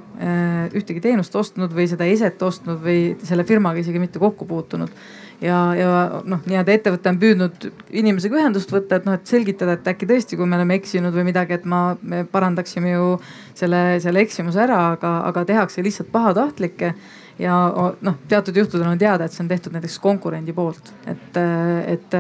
ühtegi 0.77 1.01
teenust 1.01 1.35
ostnud 1.35 1.73
või 1.73 1.87
seda 1.89 2.05
eset 2.05 2.41
ostnud 2.41 2.79
või 2.83 3.15
selle 3.25 3.43
firmaga 3.43 3.81
isegi 3.81 3.99
mitte 3.99 4.19
kokku 4.21 4.45
puutunud 4.45 4.93
ja, 5.41 5.57
ja 5.77 5.89
noh, 6.25 6.41
nii-öelda 6.47 6.73
ettevõte 6.73 7.11
on 7.11 7.19
püüdnud 7.21 7.67
inimesega 8.01 8.39
ühendust 8.39 8.71
võtta, 8.73 8.99
et 8.99 9.07
noh, 9.07 9.17
et 9.17 9.29
selgitada, 9.29 9.77
et 9.77 9.89
äkki 9.91 10.09
tõesti, 10.09 10.39
kui 10.39 10.49
me 10.49 10.57
oleme 10.59 10.77
eksinud 10.79 11.15
või 11.15 11.27
midagi, 11.29 11.57
et 11.57 11.65
ma, 11.69 11.81
me 12.01 12.23
parandaksime 12.31 12.93
ju 12.95 13.15
selle, 13.57 13.81
selle 14.03 14.23
eksimuse 14.25 14.63
ära, 14.65 14.81
aga, 14.97 15.13
aga 15.29 15.45
tehakse 15.47 15.85
lihtsalt 15.85 16.11
pahatahtlikke. 16.13 16.93
Ja 17.37 17.53
noh, 18.01 18.15
teatud 18.29 18.55
juhtudel 18.57 18.87
on 18.89 18.97
teada, 18.97 19.27
et 19.27 19.35
see 19.35 19.43
on 19.43 19.51
tehtud 19.51 19.75
näiteks 19.75 19.99
konkurendi 20.01 20.55
poolt, 20.57 20.89
et, 21.05 21.37
et, 21.85 22.15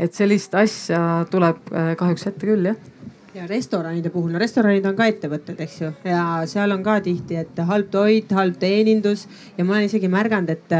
et 0.00 0.14
sellist 0.16 0.56
asja 0.56 1.26
tuleb 1.28 1.68
kahjuks 2.00 2.30
ette 2.30 2.48
küll 2.48 2.70
jah 2.70 2.78
ja 3.38 3.46
restoranide 3.46 4.10
puhul, 4.10 4.32
no 4.34 4.40
restoranid 4.40 4.86
on 4.88 4.96
ka 4.98 5.06
ettevõtted, 5.10 5.58
eks 5.62 5.76
ju, 5.82 5.90
ja 6.06 6.22
seal 6.50 6.74
on 6.74 6.82
ka 6.86 6.98
tihti, 7.04 7.38
et 7.42 7.60
halb 7.68 7.90
toit, 7.92 8.32
halb 8.34 8.58
teenindus 8.60 9.26
ja 9.58 9.66
ma 9.66 9.76
olen 9.76 9.88
isegi 9.88 10.10
märganud, 10.12 10.50
et, 10.54 10.74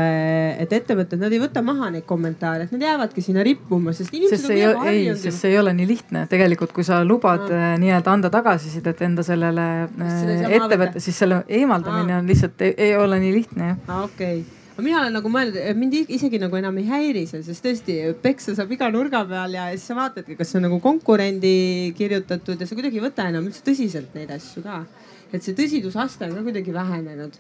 et 0.64 0.75
ettevõtted, 0.81 1.21
nad 1.23 1.35
ei 1.35 1.42
võta 1.42 1.62
maha 1.64 1.92
neid 1.94 2.07
kommentaare, 2.09 2.66
et 2.66 2.75
nad 2.75 2.87
jäävadki 2.88 3.25
sinna 3.25 3.47
rippuma, 3.47 3.94
sest 3.97 4.14
inimesed 4.14 4.42
sest 4.42 4.51
on 4.51 4.57
kuidagi 4.59 4.85
harjunud. 4.88 5.23
sest 5.23 5.44
see 5.44 5.55
ei 5.55 5.62
ole 5.62 5.75
nii 5.79 5.88
lihtne 5.92 6.27
tegelikult, 6.31 6.75
kui 6.77 6.87
sa 6.87 7.01
lubad 7.07 7.47
äh, 7.49 7.71
nii-öelda 7.83 8.14
anda 8.18 8.33
tagasisidet 8.35 9.03
enda 9.07 9.27
sellele 9.27 9.71
äh, 9.87 10.47
ettevõtte, 10.61 11.03
siis 11.05 11.18
selle 11.25 11.42
eemaldamine 11.47 12.16
Aa. 12.18 12.23
on 12.23 12.31
lihtsalt 12.31 12.68
ei, 12.68 12.77
ei 12.90 12.94
ole 12.99 13.21
nii 13.23 13.35
lihtne 13.40 13.75
jah. 13.75 13.99
okei 14.05 14.40
okay 14.40 14.58
aga 14.79 14.85
mina 14.87 14.99
olen 15.01 15.17
nagu 15.19 15.31
mõelnud, 15.35 15.57
mind 15.75 15.95
isegi 16.14 16.38
nagu 16.38 16.55
enam 16.55 16.77
ei 16.79 16.85
häiri 16.87 17.25
see, 17.27 17.41
sest 17.43 17.64
tõesti 17.64 17.97
peksa 18.23 18.53
saab 18.55 18.71
iga 18.77 18.87
nurga 18.95 19.25
peal 19.27 19.57
ja 19.57 19.64
siis 19.73 19.88
sa 19.91 19.97
vaatadki, 19.99 20.37
kas 20.38 20.53
see 20.53 20.61
on 20.61 20.69
nagu 20.69 20.79
konkurendi 20.85 21.51
kirjutatud 21.99 22.62
ja 22.62 22.69
sa 22.69 22.79
kuidagi 22.79 23.01
ei 23.01 23.03
võta 23.03 23.27
enam 23.27 23.49
üldse 23.51 23.64
tõsiselt 23.67 24.14
neid 24.14 24.31
asju 24.37 24.62
ka. 24.62 24.85
et 25.33 25.43
see 25.43 25.59
tõsidusaste 25.59 26.29
on 26.29 26.38
ka 26.38 26.47
kuidagi 26.47 26.77
vähenenud 26.77 27.35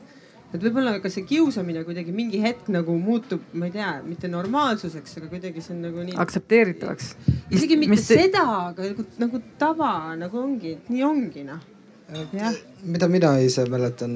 et 0.48 0.58
võib-olla 0.66 0.96
ka 0.98 1.14
see 1.14 1.28
kiusamine 1.30 1.86
kuidagi 1.86 2.10
mingi 2.10 2.42
hetk 2.42 2.72
nagu 2.74 2.98
muutub, 2.98 3.46
ma 3.54 3.70
ei 3.70 3.76
tea, 3.78 3.94
mitte 4.02 4.26
normaalsuseks, 4.34 5.20
aga 5.20 5.30
kuidagi 5.30 5.62
see 5.62 5.76
on 5.76 5.82
nagu 5.86 6.10
nii. 6.10 6.18
aktsepteeritavaks. 6.18 7.14
isegi 7.54 7.78
mitte 7.78 8.02
te... 8.02 8.18
seda, 8.18 8.46
aga 8.72 8.90
nagu, 8.90 9.10
nagu 9.22 9.46
tava 9.62 9.92
nagu 10.18 10.42
ongi, 10.42 10.74
nii 10.90 11.06
ongi 11.06 11.46
noh 11.46 11.77
mida 12.82 13.08
mina 13.08 13.30
ise 13.44 13.64
mäletan, 13.68 14.14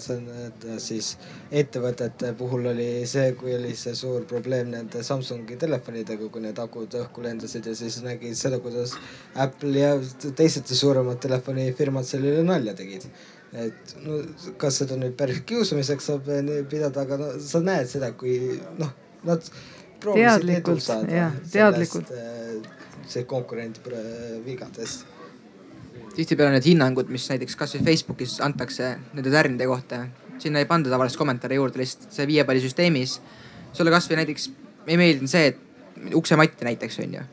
see 0.00 0.16
on, 0.16 0.28
et 0.46 0.64
siis 0.80 1.10
ettevõtete 1.52 2.32
puhul 2.38 2.70
oli 2.70 2.88
see, 3.08 3.34
kui 3.36 3.52
oli 3.56 3.74
see 3.76 3.92
suur 3.98 4.24
probleem 4.28 4.70
nende 4.72 5.02
Samsungi 5.04 5.58
telefonidega, 5.60 6.30
kui 6.32 6.44
need 6.44 6.58
akud 6.62 6.96
õhku 7.02 7.24
lendasid 7.26 7.68
ja 7.68 7.76
siis 7.76 8.00
nägid 8.04 8.38
seda, 8.40 8.62
kuidas 8.64 8.96
Apple 9.44 9.76
ja 9.76 9.92
teised 10.24 10.72
suuremad 10.72 11.20
telefonifirmad 11.24 12.08
selle 12.08 12.32
üle 12.32 12.48
nalja 12.48 12.76
tegid. 12.80 13.08
et 13.54 13.92
no 14.02 14.16
kas 14.58 14.80
seda 14.80 14.96
nüüd 14.98 15.12
päris 15.14 15.44
kiusamiseks 15.46 16.08
saab 16.10 16.30
pidada, 16.70 17.04
aga 17.04 17.20
no 17.20 17.28
sa 17.38 17.60
näed 17.62 17.86
seda, 17.86 18.10
kui 18.18 18.56
noh, 18.80 18.90
nad 19.28 19.46
proovisid 20.02 20.50
edu 20.56 20.78
saada 20.82 21.28
sellest, 21.52 22.10
äh, 22.10 22.56
see 23.06 23.28
konkurendi 23.30 24.00
vigadest 24.48 25.13
tihtipeale 26.14 26.54
need 26.54 26.66
hinnangud, 26.68 27.10
mis 27.12 27.26
näiteks 27.30 27.56
kasvõi 27.58 27.82
Facebookis 27.88 28.38
antakse 28.44 28.94
nende 29.14 29.32
tärnide 29.32 29.66
kohta, 29.68 30.04
sinna 30.42 30.62
ei 30.62 30.68
panda 30.70 30.92
tavaliselt 30.92 31.20
kommentaare 31.20 31.58
juurde, 31.58 31.80
lihtsalt 31.82 32.12
see 32.14 32.26
viiepallisüsteemis. 32.30 33.20
sulle 33.74 33.90
kasvõi 33.90 34.20
näiteks 34.20 34.50
ei 34.86 34.96
meeldinud 34.96 35.30
see, 35.30 35.46
et 35.50 36.14
uksematti 36.14 36.64
näiteks 36.64 36.98
on 37.02 37.16
ju. 37.18 37.24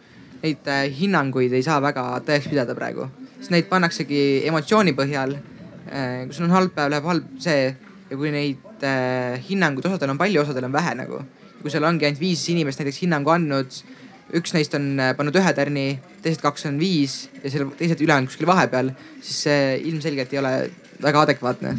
Neid 0.41 0.67
äh, 0.67 0.87
hinnanguid 0.97 1.53
ei 1.53 1.63
saa 1.63 1.81
väga 1.81 2.03
tõeks 2.25 2.49
pidada 2.49 2.73
praegu, 2.77 3.05
sest 3.37 3.53
neid 3.53 3.69
pannaksegi 3.69 4.21
emotsiooni 4.49 4.95
põhjal 4.97 5.35
äh,. 5.37 6.25
kui 6.25 6.33
sul 6.33 6.47
on 6.47 6.55
halb 6.57 6.73
päev, 6.73 6.89
läheb 6.95 7.09
halb 7.11 7.37
see 7.41 7.67
ja 7.69 8.17
kui 8.17 8.33
neid 8.33 8.85
äh, 8.87 9.37
hinnanguid, 9.49 9.85
osadel 9.85 10.15
on 10.15 10.21
palju, 10.21 10.41
osadel 10.41 10.65
on 10.69 10.73
vähe 10.73 10.95
nagu. 10.97 11.21
kui 11.61 11.69
seal 11.69 11.85
ongi 11.85 12.07
ainult 12.07 12.19
viis 12.19 12.41
inimest 12.49 12.79
näiteks 12.81 13.03
hinnangu 13.03 13.29
andnud 13.29 13.83
üks 14.37 14.53
neist 14.55 14.75
on 14.77 14.93
äh, 14.99 15.11
pannud 15.17 15.35
ühe 15.39 15.53
tärni, 15.57 15.85
teised 16.23 16.43
kaks 16.43 16.67
on 16.69 16.79
viis 16.81 17.25
ja 17.41 17.51
seal 17.51 17.71
teised 17.77 18.01
ülejäänud 18.03 18.31
kuskil 18.31 18.49
vahepeal, 18.49 18.93
siis 19.21 19.43
see 19.47 19.61
ilmselgelt 19.91 20.33
ei 20.33 20.41
ole 20.41 20.53
väga 21.01 21.25
adekvaatne. 21.27 21.75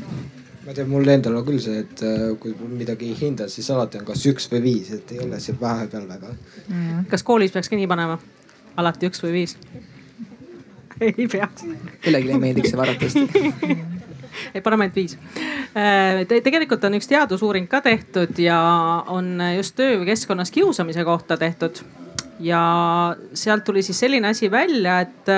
ma 0.66 0.74
tean, 0.74 0.90
mul 0.90 1.08
endal 1.10 1.38
on 1.40 1.46
küll 1.46 1.62
see, 1.62 1.82
et 1.84 2.04
äh, 2.06 2.26
kui 2.42 2.54
midagi 2.70 3.10
ei 3.10 3.16
hinda, 3.18 3.48
siis 3.52 3.70
alati 3.74 4.00
on 4.00 4.06
kas 4.08 4.26
üks 4.30 4.50
või 4.52 4.62
viis, 4.68 4.92
et 4.94 5.16
ei 5.16 5.22
ole 5.24 5.40
seal 5.42 5.58
vahepeal 5.60 6.06
väga 6.10 6.34
mm.. 6.34 7.08
kas 7.10 7.26
koolis 7.26 7.54
peaks 7.54 7.72
ka 7.72 7.78
nii 7.78 7.90
panema? 7.90 8.18
alati 8.76 9.10
üks 9.10 9.24
või 9.24 9.34
viis? 9.40 9.56
ei 11.08 11.26
peaks. 11.26 11.66
kellelegi 12.04 12.36
ei 12.36 12.44
meeldiks 12.46 12.72
see 12.74 12.78
varatasti 12.78 13.26
ei, 14.54 14.60
paneme 14.60 14.86
ainult 14.86 14.96
viis 14.96 15.16
äh, 15.76 16.22
Te,. 16.28 16.40
tegelikult 16.44 16.84
on 16.84 16.98
üks 17.00 17.10
teadusuuring 17.10 17.68
ka 17.70 17.82
tehtud 17.84 18.38
ja 18.42 18.60
on 19.12 19.34
just 19.56 19.76
töökeskkonnas 19.76 20.50
kiusamise 20.50 21.04
kohta 21.04 21.36
tehtud. 21.36 21.82
Ja 22.40 22.62
sealt 23.34 23.64
tuli 23.64 23.82
siis 23.82 24.00
selline 24.00 24.28
asi 24.32 24.50
välja, 24.50 25.00
et 25.00 25.32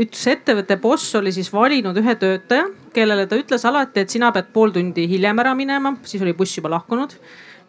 üks 0.00 0.26
ettevõtte 0.32 0.78
boss 0.80 1.14
oli 1.18 1.32
siis 1.34 1.50
valinud 1.52 1.96
ühe 2.00 2.14
töötaja, 2.20 2.68
kellele 2.96 3.26
ta 3.28 3.36
ütles 3.36 3.66
alati, 3.68 4.04
et 4.04 4.12
sina 4.12 4.32
pead 4.32 4.48
pool 4.54 4.72
tundi 4.72 5.04
hiljem 5.10 5.44
ära 5.44 5.52
minema, 5.54 5.96
siis 6.08 6.22
oli 6.24 6.36
buss 6.36 6.56
juba 6.56 6.72
lahkunud 6.72 7.18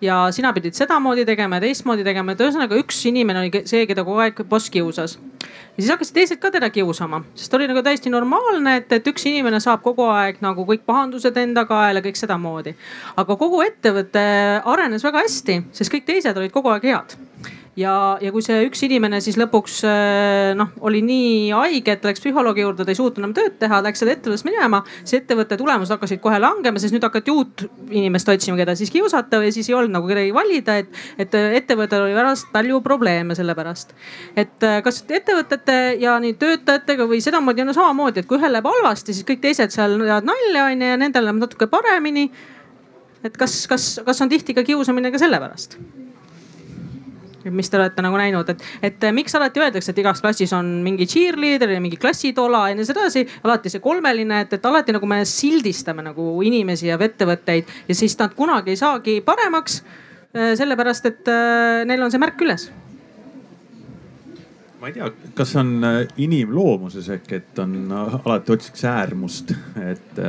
ja 0.02 0.28
sina 0.32 0.54
pidid 0.54 0.78
sedamoodi 0.78 1.26
tegema 1.26 1.58
ja 1.58 1.66
teistmoodi 1.66 2.04
tegema, 2.06 2.34
et 2.34 2.42
ühesõnaga 2.44 2.78
üks 2.78 3.00
inimene 3.10 3.42
oli 3.42 3.62
see, 3.70 3.86
keda 3.90 4.04
kogu 4.06 4.22
aeg 4.22 4.42
boss 4.50 4.70
kiusas. 4.70 5.18
ja 5.18 5.82
siis 5.82 5.90
hakkasid 5.92 6.16
teised 6.16 6.42
ka 6.42 6.52
teda 6.54 6.70
kiusama, 6.70 7.24
sest 7.36 7.54
oli 7.58 7.68
nagu 7.70 7.82
täiesti 7.84 8.14
normaalne, 8.14 8.78
et, 8.82 8.92
et 8.94 9.08
üks 9.10 9.26
inimene 9.30 9.60
saab 9.64 9.82
kogu 9.86 10.06
aeg 10.14 10.42
nagu 10.46 10.66
kõik 10.70 10.86
pahandused 10.86 11.38
enda 11.38 11.66
kaela, 11.66 12.04
kõik 12.06 12.20
sedamoodi. 12.20 12.76
aga 13.18 13.40
kogu 13.42 13.64
ettevõte 13.66 14.28
arenes 14.66 15.04
väga 15.04 15.26
hästi, 15.26 15.64
sest 15.72 15.94
kõik 15.94 16.06
teised 16.06 16.38
olid 16.38 16.54
kogu 16.54 16.74
aeg 16.76 16.86
head 16.92 17.18
ja, 17.78 17.94
ja 18.22 18.32
kui 18.34 18.44
see 18.46 18.66
üks 18.68 18.82
inimene 18.88 19.20
siis 19.24 19.38
lõpuks 19.40 19.78
äh, 19.88 20.54
noh, 20.58 20.72
oli 20.88 21.02
nii 21.06 21.52
haige, 21.54 21.98
et 21.98 22.06
läks 22.08 22.24
psühholoogi 22.24 22.64
juurde, 22.64 22.86
ta 22.86 22.94
ei 22.94 22.98
suutnud 22.98 23.22
enam 23.22 23.36
tööd 23.38 23.58
teha, 23.62 23.80
läks 23.86 24.02
selle 24.02 24.16
ettevõttest 24.18 24.48
minema. 24.48 24.82
siis 25.04 25.22
ettevõtte 25.22 25.60
tulemused 25.60 25.94
hakkasid 25.94 26.22
kohe 26.24 26.40
langema, 26.42 26.82
sest 26.82 26.96
nüüd 26.96 27.06
hakati 27.06 27.34
uut 27.34 27.66
inimest 27.90 28.30
otsima, 28.34 28.58
keda 28.60 28.76
siis 28.80 28.92
kiusata 28.94 29.42
või 29.44 29.54
siis 29.56 29.70
ei 29.70 29.78
olnud 29.78 29.98
nagu 30.00 30.10
kedagi 30.10 30.34
valida, 30.36 30.80
et, 30.82 31.04
et 31.22 31.38
ettevõttel 31.62 32.08
oli 32.08 32.18
pärast 32.18 32.50
palju 32.54 32.82
probleeme 32.86 33.38
selle 33.38 33.56
pärast. 33.58 33.94
et 34.36 34.66
äh, 34.66 34.80
kas 34.86 35.04
ettevõtete 35.06 35.78
ja 36.02 36.18
nii 36.24 36.38
töötajatega 36.42 37.08
või 37.10 37.22
sedamoodi 37.24 37.66
on 37.66 37.74
samamoodi, 37.78 38.24
et 38.24 38.30
kui 38.30 38.42
ühel 38.42 38.56
läheb 38.58 38.68
halvasti, 38.68 39.14
siis 39.14 39.28
kõik 39.28 39.44
teised 39.46 39.74
seal 39.76 40.00
ajavad 40.02 40.28
nalja 40.32 40.68
onju 40.72 40.94
ja 40.94 40.98
nendel 40.98 41.30
läheb 41.30 41.46
natuke 41.46 41.70
paremini. 41.70 42.30
et 43.24 43.38
kas, 43.38 43.66
kas, 43.70 43.88
kas 44.06 44.22
on 44.26 44.34
tihti 44.34 44.58
ka 44.58 44.66
kiusamine 44.66 45.14
ka 45.14 45.22
selle 45.22 45.40
pärast? 45.42 45.78
Mis 47.54 47.70
te 47.70 47.80
olete 47.80 48.04
nagu 48.06 48.18
näinud, 48.20 48.50
et, 48.54 48.64
et 48.90 49.08
miks 49.16 49.36
alati 49.38 49.62
öeldakse, 49.62 49.94
et 49.94 50.02
igas 50.04 50.22
klassis 50.24 50.54
on 50.58 50.70
mingi 50.86 51.08
cheerleader 51.10 51.76
ja 51.76 51.84
mingi 51.84 52.00
klassitola 52.02 52.68
ja 52.72 52.78
nii 52.78 52.90
edasi. 52.96 53.28
alati 53.44 53.72
see 53.74 53.84
kolmeline, 53.84 54.42
et, 54.46 54.58
et 54.58 54.66
alati 54.66 54.96
nagu 54.96 55.10
me 55.10 55.24
sildistame 55.28 56.06
nagu 56.06 56.34
inimesi 56.46 56.92
ja 56.92 57.00
ettevõtteid 57.00 57.72
ja 57.88 57.96
siis 57.96 58.18
nad 58.20 58.36
kunagi 58.36 58.76
ei 58.76 58.80
saagi 58.80 59.22
paremaks. 59.26 59.82
Äh, 60.36 60.54
sellepärast, 60.60 61.06
et 61.08 61.32
äh, 61.32 61.86
neil 61.88 62.04
on 62.04 62.12
see 62.12 62.22
märk 62.22 62.42
üles 62.44 62.68
ma 64.78 64.92
ei 64.92 64.94
tea, 64.94 65.08
kas 65.38 65.56
on 65.58 65.72
inimloomuses 66.22 67.08
ehk, 67.16 67.32
et 67.40 67.60
on 67.64 67.90
alati 67.96 68.54
otsitakse 68.54 68.90
äärmust, 68.92 69.54
et, 69.82 70.20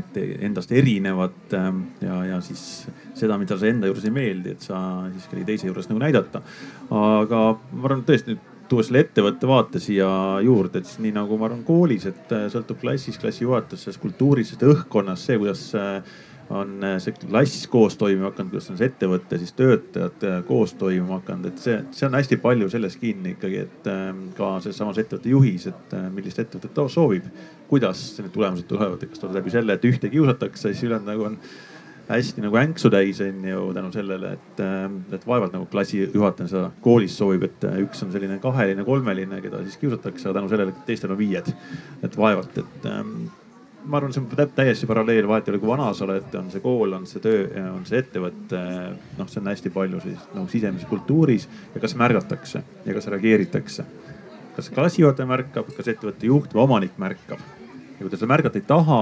et 0.00 0.18
endast 0.44 0.72
erinevat 0.76 1.56
ja, 1.56 2.18
ja 2.28 2.40
siis 2.44 2.86
seda, 3.16 3.38
mida 3.40 3.56
sa 3.58 3.70
enda 3.70 3.88
juures 3.88 4.04
ei 4.04 4.14
meeldi, 4.14 4.56
et 4.56 4.66
sa 4.66 4.82
siis 5.12 5.30
kellegi 5.30 5.52
teise 5.52 5.70
juures 5.70 5.88
nagu 5.90 6.02
näidata. 6.02 6.42
aga 6.90 7.46
ma 7.72 7.88
arvan 7.88 8.04
tõesti 8.06 8.36
tuua 8.68 8.84
selle 8.86 9.02
ettevõtte 9.04 9.48
vaate 9.48 9.80
siia 9.82 10.06
juurde, 10.44 10.80
et 10.80 10.88
siis 10.88 11.00
nii 11.04 11.14
nagu 11.16 11.38
ma 11.38 11.48
arvan 11.48 11.64
koolis, 11.66 12.06
et 12.10 12.32
äh, 12.34 12.46
sõltub 12.52 12.80
klassis, 12.80 13.18
klassijuhatusest, 13.22 14.00
kultuurist, 14.02 14.62
õhkkonnast, 14.66 15.28
see, 15.28 15.38
kuidas 15.40 15.62
äh, 15.78 16.16
on 16.54 16.74
äh, 16.86 16.96
see 17.02 17.14
klass 17.18 17.66
koos 17.70 17.98
toimima 18.00 18.30
hakanud, 18.30 18.52
kuidas 18.54 18.70
on 18.72 18.80
see 18.80 18.90
ettevõte, 18.90 19.38
siis 19.42 19.54
töötajad 19.58 20.26
koos 20.48 20.74
toimima 20.78 21.20
hakanud, 21.20 21.50
et 21.52 21.62
see, 21.62 21.78
see 21.96 22.08
on 22.08 22.18
hästi 22.18 22.40
palju 22.42 22.70
selles 22.72 22.98
kinni 23.02 23.36
ikkagi, 23.36 23.62
et 23.68 23.90
ähm, 23.92 24.26
ka 24.38 24.56
selles 24.64 24.82
samas 24.82 25.00
ettevõtte 25.02 25.30
juhis, 25.32 25.68
et 25.70 25.96
millist 26.14 26.42
ettevõtet 26.42 26.74
ta 26.76 26.88
soovib. 26.90 27.30
kuidas 27.66 28.02
need 28.20 28.30
tulemused 28.34 28.68
tulevad, 28.70 29.00
et 29.02 29.10
kas 29.10 29.22
tuleb 29.22 29.40
läbi 29.40 29.54
selle, 29.54 29.74
et 29.74 29.88
ühte 29.88 30.10
kiusatakse, 30.10 30.70
siis 30.70 30.86
ülejäänud 30.86 31.10
nagu 31.10 31.30
on 31.32 31.40
hästi 32.08 32.44
nagu 32.44 32.58
änksu 32.60 32.90
täis 32.92 33.20
on 33.24 33.44
ju 33.48 33.62
tänu 33.74 33.90
sellele, 33.92 34.32
et, 34.36 34.60
äh, 34.62 34.84
et 35.14 35.26
vaevalt 35.26 35.56
nagu 35.56 35.66
klassijuhataja 35.70 36.50
seda 36.52 36.68
koolis 36.84 37.16
soovib, 37.18 37.48
et 37.48 37.66
äh, 37.66 37.80
üks 37.86 38.04
on 38.06 38.12
selline 38.14 38.38
kaheline, 38.42 38.84
kolmeline, 38.86 39.40
keda 39.42 39.62
siis 39.64 39.80
kiusatakse, 39.80 40.28
aga 40.28 40.40
tänu 40.40 40.52
sellele, 40.52 40.74
et 40.74 40.86
teistel 40.86 41.14
on 41.14 41.18
viied. 41.18 41.50
et 42.06 42.16
vaevalt, 42.16 42.58
et 42.62 42.86
ähm, 42.90 43.26
ma 43.86 43.98
arvan, 43.98 44.14
see 44.14 44.22
on 44.22 44.52
täiesti 44.54 44.86
paralleel, 44.86 45.28
vahet 45.28 45.48
ei 45.48 45.54
ole, 45.54 45.62
kui 45.62 45.70
vana 45.70 45.92
sa 45.94 46.06
oled, 46.06 46.30
on 46.38 46.50
see 46.50 46.62
kool, 46.62 46.94
on 46.96 47.06
see 47.10 47.22
töö, 47.22 47.46
on 47.72 47.84
see 47.88 48.00
ettevõte. 48.02 48.62
noh, 49.18 49.28
see 49.30 49.42
on 49.42 49.52
hästi 49.52 49.74
palju 49.74 50.02
siis 50.06 50.26
nagu 50.34 50.48
sisemises 50.50 50.88
kultuuris 50.90 51.48
ja 51.74 51.82
kas 51.82 51.96
märgatakse 51.98 52.62
ja 52.86 52.96
kas 52.96 53.10
reageeritakse. 53.14 53.86
kas 54.56 54.70
klassijuhataja 54.72 55.28
märkab, 55.28 55.70
kas 55.76 55.88
ettevõtte 55.92 56.26
juht 56.26 56.54
või 56.54 56.64
omanik 56.64 56.98
märkab 56.98 57.42
ja 57.96 58.04
kui 58.04 58.10
ta 58.10 58.18
seda 58.18 58.30
märgata 58.30 58.60
ei 58.60 58.66
taha 58.66 59.00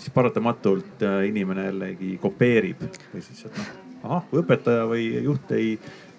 siis 0.00 0.14
paratamatult 0.14 1.04
äh, 1.04 1.22
inimene 1.28 1.68
jällegi 1.68 2.16
kopeerib 2.22 2.82
või 2.88 3.22
siis, 3.24 3.44
et 3.46 3.56
noh, 3.60 3.70
ahah, 4.08 4.26
kui 4.30 4.42
õpetaja 4.42 4.88
või 4.88 5.06
juht 5.24 5.52
ei 5.56 5.74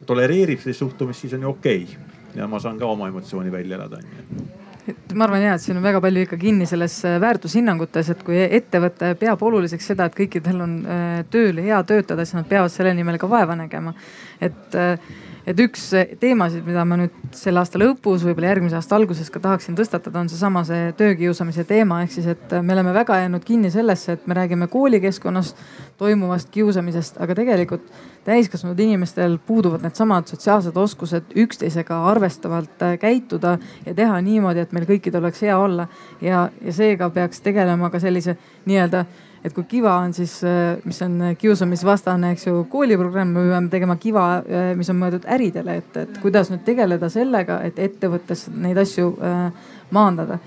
tolereerib 0.06 0.62
sellist 0.62 0.86
suhtumist, 0.86 1.26
siis 1.26 1.38
on 1.38 1.48
ju 1.48 1.54
okei 1.56 1.86
okay. 1.86 2.18
ja 2.38 2.50
ma 2.50 2.62
saan 2.62 2.80
ka 2.80 2.90
oma 2.90 3.10
emotsiooni 3.12 3.54
välja 3.54 3.80
elada, 3.80 4.02
onju 4.02 4.50
et 4.90 5.14
ma 5.16 5.26
arvan 5.28 5.44
ja, 5.44 5.56
et 5.56 5.64
siin 5.64 5.78
on 5.78 5.86
väga 5.86 6.02
palju 6.04 6.26
ikka 6.26 6.38
kinni 6.42 6.68
selles 6.70 6.96
äh, 7.06 7.18
väärtushinnangutes, 7.22 8.12
et 8.14 8.24
kui 8.26 8.40
ettevõte 8.42 9.14
peab 9.20 9.44
oluliseks 9.46 9.92
seda, 9.92 10.08
et 10.08 10.18
kõikidel 10.18 10.64
on 10.66 10.78
äh, 10.86 11.18
tööl 11.34 11.62
hea 11.62 11.82
töötada, 11.88 12.26
siis 12.26 12.40
nad 12.40 12.50
peavad 12.50 12.74
selle 12.74 12.94
nimel 12.98 13.20
ka 13.22 13.30
vaeva 13.30 13.58
nägema. 13.60 13.94
et 14.42 14.78
äh, 14.78 15.12
et 15.48 15.60
üks 15.64 15.88
teemasid, 16.22 16.66
mida 16.68 16.84
ma 16.88 16.98
nüüd 17.00 17.16
selle 17.36 17.62
aasta 17.62 17.80
lõpus, 17.82 18.26
võib-olla 18.26 18.52
järgmise 18.52 18.78
aasta 18.78 18.98
alguses 18.98 19.32
ka 19.34 19.42
tahaksin 19.44 19.78
tõstatada, 19.78 20.22
on 20.22 20.30
seesama 20.32 20.64
see 20.68 20.92
töökiusamise 21.00 21.66
teema, 21.70 22.02
ehk 22.06 22.16
siis, 22.16 22.28
et 22.36 22.56
me 22.62 22.76
oleme 22.76 22.94
väga 22.96 23.18
jäänud 23.24 23.46
kinni 23.48 23.72
sellesse, 23.74 24.18
et 24.18 24.28
me 24.30 24.38
räägime 24.38 24.68
koolikeskkonnas 24.72 25.56
toimuvast 26.02 26.50
kiusamisest, 26.54 27.18
aga 27.22 27.36
tegelikult 27.38 27.90
täiskasvanud 28.26 28.80
inimestel 28.80 29.40
puuduvad 29.46 29.82
needsamad 29.86 30.30
sotsiaalsed 30.30 30.78
oskused 30.78 31.34
üksteisega 31.42 32.04
arvestavalt 32.12 32.86
käituda 33.02 33.58
ja 33.86 33.96
teha 33.98 34.22
niimoodi, 34.22 34.62
et 34.62 34.78
meil 34.78 34.86
kõikidel 34.90 35.26
oleks 35.26 35.42
hea 35.42 35.58
olla. 35.58 35.88
ja, 36.22 36.50
ja 36.62 36.74
seega 36.74 37.10
peaks 37.10 37.42
tegelema 37.42 37.90
ka 37.90 38.00
sellise 38.00 38.38
nii-öelda 38.66 39.06
et 39.44 39.54
kui 39.54 39.66
Kiva 39.70 39.96
on 40.04 40.14
siis, 40.14 40.38
äh, 40.46 40.78
mis 40.86 41.02
on 41.02 41.18
kiusamisvastane, 41.40 42.34
eks 42.36 42.48
ju, 42.48 42.64
kooliprogramm, 42.70 43.34
me 43.34 43.48
peame 43.50 43.74
tegema 43.74 43.98
Kiva, 44.02 44.28
äh, 44.42 44.72
mis 44.78 44.90
on 44.94 45.00
mõeldud 45.02 45.26
äridele, 45.34 45.80
et, 45.82 45.98
et 46.04 46.22
kuidas 46.22 46.52
nüüd 46.54 46.64
tegeleda 46.68 47.10
sellega, 47.10 47.62
et 47.66 47.80
ettevõttes 47.82 48.48
neid 48.54 48.78
asju 48.82 49.16
äh, 49.18 49.76
maandada. 49.92 50.40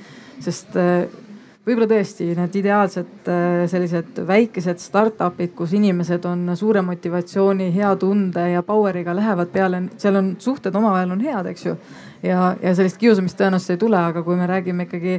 sest 0.44 0.74
võib-olla 1.64 1.86
tõesti 1.88 2.26
need 2.36 2.56
ideaalsed 2.58 3.28
sellised 3.70 4.18
väikesed 4.28 4.82
startup'id, 4.82 5.54
kus 5.56 5.72
inimesed 5.78 6.26
on 6.28 6.50
suure 6.58 6.82
motivatsiooni, 6.84 7.70
hea 7.72 7.94
tunde 7.96 8.42
ja 8.50 8.60
power'iga 8.66 9.14
lähevad 9.16 9.52
peale, 9.54 9.80
seal 9.96 10.18
on 10.20 10.34
suhted 10.42 10.74
omavahel 10.74 11.14
on 11.14 11.22
head, 11.24 11.48
eks 11.54 11.66
ju. 11.66 11.76
ja, 12.22 12.50
ja 12.60 12.74
sellist 12.74 12.98
kiusamist 13.00 13.38
tõenäoliselt 13.40 13.78
ei 13.78 13.82
tule, 13.86 14.02
aga 14.10 14.24
kui 14.26 14.36
me 14.36 14.50
räägime 14.50 14.88
ikkagi 14.90 15.16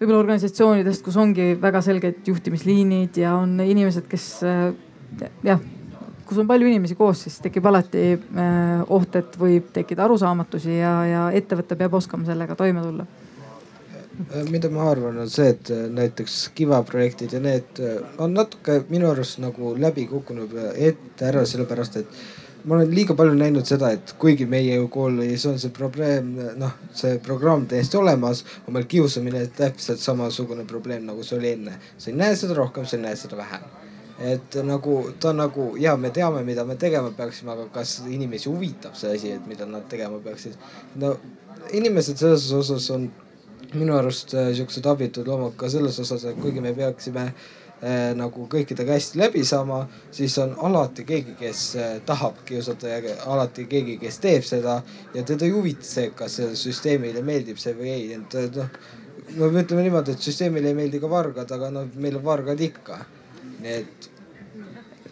võib-olla 0.00 0.22
organisatsioonidest, 0.22 1.02
kus 1.04 1.16
ongi 1.20 1.52
väga 1.60 1.82
selged 1.84 2.24
juhtimisliinid 2.28 3.20
ja 3.20 3.34
on 3.36 3.58
inimesed, 3.60 4.06
kes 4.08 4.28
äh, 4.48 4.70
jah, 5.44 5.60
kus 6.24 6.40
on 6.40 6.48
palju 6.48 6.70
inimesi 6.70 6.96
koos, 6.96 7.26
siis 7.26 7.36
tekib 7.44 7.68
alati 7.68 8.04
äh, 8.16 8.80
oht, 8.88 9.18
et 9.20 9.36
võib 9.40 9.68
tekkida 9.74 10.06
arusaamatusi 10.06 10.78
ja, 10.78 10.94
ja 11.04 11.26
ettevõte 11.36 11.76
peab 11.76 11.98
oskama 12.00 12.24
sellega 12.28 12.56
toime 12.56 12.86
tulla. 12.86 13.06
Äh, 14.30 14.48
mida 14.48 14.72
ma 14.72 14.88
arvan, 14.88 15.20
on 15.20 15.28
see, 15.32 15.52
et 15.52 15.68
näiteks 15.68 16.40
Kiva 16.56 16.80
projektid 16.88 17.36
ja 17.36 17.44
need 17.44 17.84
on 18.16 18.32
natuke 18.40 18.80
minu 18.88 19.12
arust 19.12 19.42
nagu 19.44 19.74
läbi 19.76 20.08
kukkunud 20.08 20.56
ette 20.72 21.28
ära, 21.28 21.44
sellepärast 21.44 22.00
et 22.00 22.22
ma 22.64 22.74
olen 22.76 22.94
liiga 22.94 23.14
palju 23.16 23.34
näinud 23.38 23.66
seda, 23.68 23.92
et 23.96 24.14
kuigi 24.20 24.46
meie 24.50 24.76
koolis 24.92 25.44
on 25.48 25.58
see 25.60 25.72
probleem, 25.74 26.32
noh, 26.60 26.74
see 26.96 27.18
programm 27.24 27.66
täiesti 27.70 27.98
olemas, 28.00 28.42
on 28.66 28.76
meil 28.76 28.88
kiusamine 28.90 29.44
täpselt 29.56 30.02
samasugune 30.02 30.66
probleem, 30.68 31.06
nagu 31.08 31.24
see 31.26 31.38
oli 31.38 31.54
enne. 31.54 31.78
sa 31.98 32.10
ei 32.10 32.16
näe 32.16 32.36
seda 32.36 32.56
rohkem, 32.58 32.86
sa 32.86 32.96
ei 32.96 33.02
näe 33.04 33.16
seda 33.16 33.38
vähem. 33.40 33.68
et 34.20 34.54
nagu 34.64 35.14
ta 35.20 35.32
nagu 35.32 35.76
ja 35.80 35.96
me 35.96 36.10
teame, 36.10 36.42
mida 36.44 36.64
me 36.64 36.76
tegema 36.76 37.10
peaksime, 37.16 37.52
aga 37.52 37.68
kas 37.72 38.02
inimesi 38.08 38.50
huvitab 38.50 38.94
see 38.94 39.14
asi, 39.16 39.30
et 39.32 39.46
mida 39.46 39.66
nad 39.66 39.88
tegema 39.88 40.18
peaksid? 40.18 40.58
no 40.96 41.16
inimesed 41.72 42.18
selles 42.20 42.50
osas 42.52 42.90
on 42.90 43.10
minu 43.74 43.96
arust 43.96 44.34
äh, 44.34 44.52
siuksed 44.52 44.86
abitud 44.86 45.28
loomad 45.28 45.56
ka 45.56 45.68
selles 45.68 45.98
osas, 46.00 46.24
et 46.24 46.36
kuigi 46.42 46.60
me 46.60 46.74
peaksime 46.74 47.24
äh, 47.30 47.48
nagu 48.16 48.44
kõikidega 48.52 48.92
hästi 48.92 49.18
läbi 49.18 49.44
saama, 49.46 49.86
siis 50.12 50.36
on 50.42 50.52
alati 50.68 51.06
keegi, 51.08 51.36
kes 51.40 51.62
äh, 51.80 51.92
tahab 52.06 52.42
kiusata 52.44 52.88
ja 52.88 53.14
alati 53.32 53.64
keegi, 53.70 53.96
kes 54.02 54.18
teeb 54.20 54.44
seda 54.44 54.82
ja 55.14 55.22
teda 55.24 55.48
ei 55.48 55.54
huvita 55.54 55.86
see, 55.86 56.10
kas 56.16 56.36
sellele 56.36 56.60
süsteemile 56.60 57.22
meeldib 57.24 57.60
see 57.62 57.72
või 57.78 57.94
ei, 57.94 58.18
et 58.18 58.36
noh 58.56 58.68
no 59.36 59.48
ütleme 59.48 59.84
niimoodi, 59.86 60.14
et 60.14 60.24
süsteemile 60.24 60.72
ei 60.72 60.76
meeldi 60.76 61.00
ka 61.00 61.10
vargad, 61.10 61.50
aga 61.54 61.70
noh, 61.72 61.88
meil 62.02 62.18
on 62.18 62.24
vargad 62.26 62.60
ikka. 62.60 63.04
et 63.62 64.09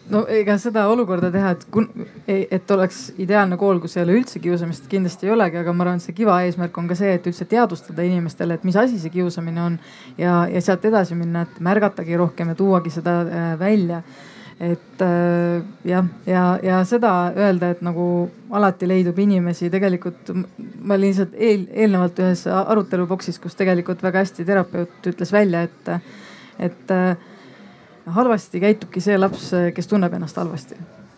no 0.09 0.23
ega 0.31 0.55
seda 0.61 0.85
olukorda 0.91 1.29
teha, 1.33 1.51
et 1.55 1.65
kun-, 1.73 1.89
et 2.27 2.71
oleks 2.73 3.01
ideaalne 3.21 3.57
kool, 3.61 3.81
kus 3.83 3.97
ei 3.97 4.03
ole 4.05 4.17
üldse 4.19 4.41
kiusamist, 4.43 4.87
kindlasti 4.91 5.29
ei 5.29 5.35
olegi, 5.35 5.59
aga 5.61 5.73
ma 5.73 5.85
arvan, 5.85 6.01
et 6.01 6.07
see 6.07 6.17
Kiva 6.17 6.39
eesmärk 6.45 6.77
on 6.81 6.89
ka 6.89 6.97
see, 6.99 7.13
et 7.17 7.29
üldse 7.29 7.47
teadvustada 7.49 8.05
inimestele, 8.07 8.57
et 8.57 8.65
mis 8.67 8.79
asi 8.79 8.99
see 9.01 9.13
kiusamine 9.13 9.63
on 9.63 9.77
ja, 10.17 10.41
ja 10.49 10.63
sealt 10.65 10.85
edasi 10.89 11.17
minna, 11.19 11.45
et 11.45 11.61
märgatagi 11.63 12.19
rohkem 12.19 12.53
ja 12.53 12.59
tuuagi 12.59 12.93
seda 12.93 13.21
äh, 13.23 13.53
välja. 13.61 14.03
Et 14.59 15.01
äh, 15.01 15.61
jah, 15.87 16.07
ja, 16.27 16.43
ja 16.63 16.81
seda 16.83 17.13
öelda, 17.31 17.69
et 17.71 17.83
nagu 17.85 18.03
alati 18.51 18.89
leidub 18.89 19.19
inimesi, 19.23 19.69
tegelikult 19.71 20.33
ma 20.83 20.97
lihtsalt 20.99 21.37
eel, 21.39 21.63
eelnevalt 21.71 22.19
ühes 22.19 22.43
aruteluboksis, 22.51 23.39
kus 23.39 23.55
tegelikult 23.55 24.03
väga 24.03 24.25
hästi 24.25 24.43
terapeut 24.47 25.11
ütles 25.13 25.31
välja, 25.31 25.63
et, 25.69 25.93
et 26.59 26.91
äh, 26.91 27.29
halvasti 28.15 28.61
käitubki 28.63 29.03
see 29.03 29.17
laps, 29.17 29.51
kes 29.75 29.91
tunneb 29.91 30.13
ennast 30.17 30.37
halvasti 30.39 30.77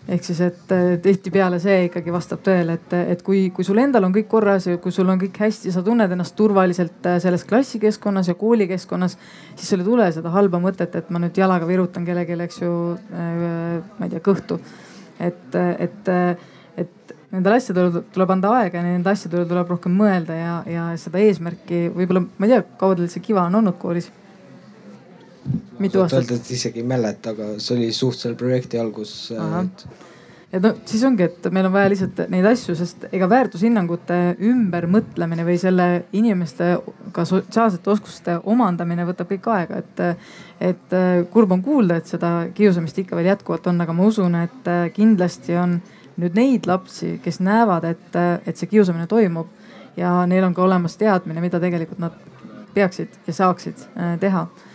ehk 0.10 0.26
siis, 0.26 0.40
et 0.44 0.72
tihtipeale 1.04 1.60
see 1.62 1.86
ikkagi 1.88 2.14
vastab 2.14 2.42
tõele, 2.46 2.76
et, 2.80 2.94
et 3.14 3.22
kui, 3.26 3.46
kui 3.56 3.66
sul 3.66 3.80
endal 3.82 4.08
on 4.08 4.14
kõik 4.16 4.30
korras 4.32 4.68
ja 4.68 4.80
kui 4.82 4.94
sul 4.94 5.10
on 5.12 5.20
kõik 5.22 5.38
hästi, 5.44 5.74
sa 5.74 5.84
tunned 5.86 6.12
ennast 6.12 6.36
turvaliselt 6.40 7.06
äh, 7.08 7.20
selles 7.24 7.46
klassikeskkonnas 7.50 8.32
ja 8.32 8.38
koolikeskkonnas, 8.40 9.18
siis 9.56 9.70
sul 9.70 9.84
ei 9.84 9.88
tule 9.88 10.08
seda 10.16 10.34
halba 10.34 10.62
mõtet, 10.64 10.96
et 10.98 11.12
ma 11.14 11.22
nüüd 11.22 11.38
jalaga 11.38 11.70
virutan 11.70 12.08
kellelegi, 12.08 12.40
eks 12.48 12.64
ju, 12.64 12.72
äh, 13.14 13.78
ma 14.00 14.08
ei 14.08 14.16
tea, 14.16 14.24
kõhtu. 14.26 14.58
et, 15.22 15.56
et, 15.86 16.10
et 16.82 17.14
nendele 17.32 17.60
asjadele 17.62 18.02
tuleb 18.14 18.32
anda 18.34 18.56
aega 18.58 18.82
ja 18.82 18.88
nende 18.88 19.12
asjadele 19.12 19.46
tuleb 19.46 19.70
rohkem 19.70 19.94
mõelda 19.96 20.38
ja, 20.40 20.56
ja 20.66 20.88
seda 21.00 21.22
eesmärki 21.22 21.86
võib-olla, 21.94 22.26
ma 22.26 22.50
ei 22.50 22.56
tea, 22.56 22.66
kaua 22.82 22.98
teil 22.98 23.12
see 23.12 23.24
Kiva 23.30 23.46
on 23.46 23.62
olnud 23.62 23.78
koolis 23.80 24.10
mitu 25.82 26.02
aastat? 26.04 26.52
isegi 26.54 26.82
ei 26.82 26.88
mäleta, 26.88 27.34
aga 27.36 27.56
see 27.58 27.76
oli 27.78 27.92
suht 27.96 28.22
selle 28.22 28.38
projekti 28.40 28.80
algus. 28.80 29.14
et 29.34 29.86
et 30.52 30.60
no 30.64 30.74
siis 30.86 31.04
ongi, 31.08 31.24
et 31.24 31.48
meil 31.56 31.70
on 31.70 31.74
vaja 31.74 31.90
lihtsalt 31.94 32.18
neid 32.32 32.46
asju, 32.50 32.76
sest 32.76 33.06
ega 33.16 33.30
väärtushinnangute 33.32 34.18
ümbermõtlemine 34.50 35.46
või 35.48 35.56
selle 35.62 35.86
inimeste 36.18 36.74
ka 37.16 37.24
sotsiaalsete 37.28 37.94
oskuste 37.94 38.36
omandamine 38.44 39.06
võtab 39.08 39.32
kõik 39.32 39.48
aega, 39.56 39.82
et. 39.82 40.04
et 40.62 40.98
kurb 41.32 41.56
on 41.56 41.64
kuulda, 41.66 41.98
et 41.98 42.12
seda 42.12 42.32
kiusamist 42.54 43.00
ikka 43.02 43.16
veel 43.18 43.32
jätkuvalt 43.32 43.66
on, 43.72 43.80
aga 43.82 43.96
ma 43.96 44.06
usun, 44.06 44.36
et 44.44 44.68
kindlasti 44.94 45.56
on 45.58 45.80
nüüd 46.22 46.36
neid 46.38 46.68
lapsi, 46.70 47.16
kes 47.24 47.40
näevad, 47.42 47.88
et, 47.88 48.20
et 48.46 48.60
see 48.60 48.70
kiusamine 48.70 49.08
toimub 49.10 49.48
ja 49.98 50.20
neil 50.30 50.46
on 50.46 50.54
ka 50.54 50.62
olemas 50.68 51.00
teadmine, 51.00 51.42
mida 51.42 51.64
tegelikult 51.64 52.04
nad 52.04 52.20
peaksid 52.76 53.16
ja 53.28 53.34
saaksid 53.40 53.88
teha 54.20 54.46
Äh, 54.52 54.71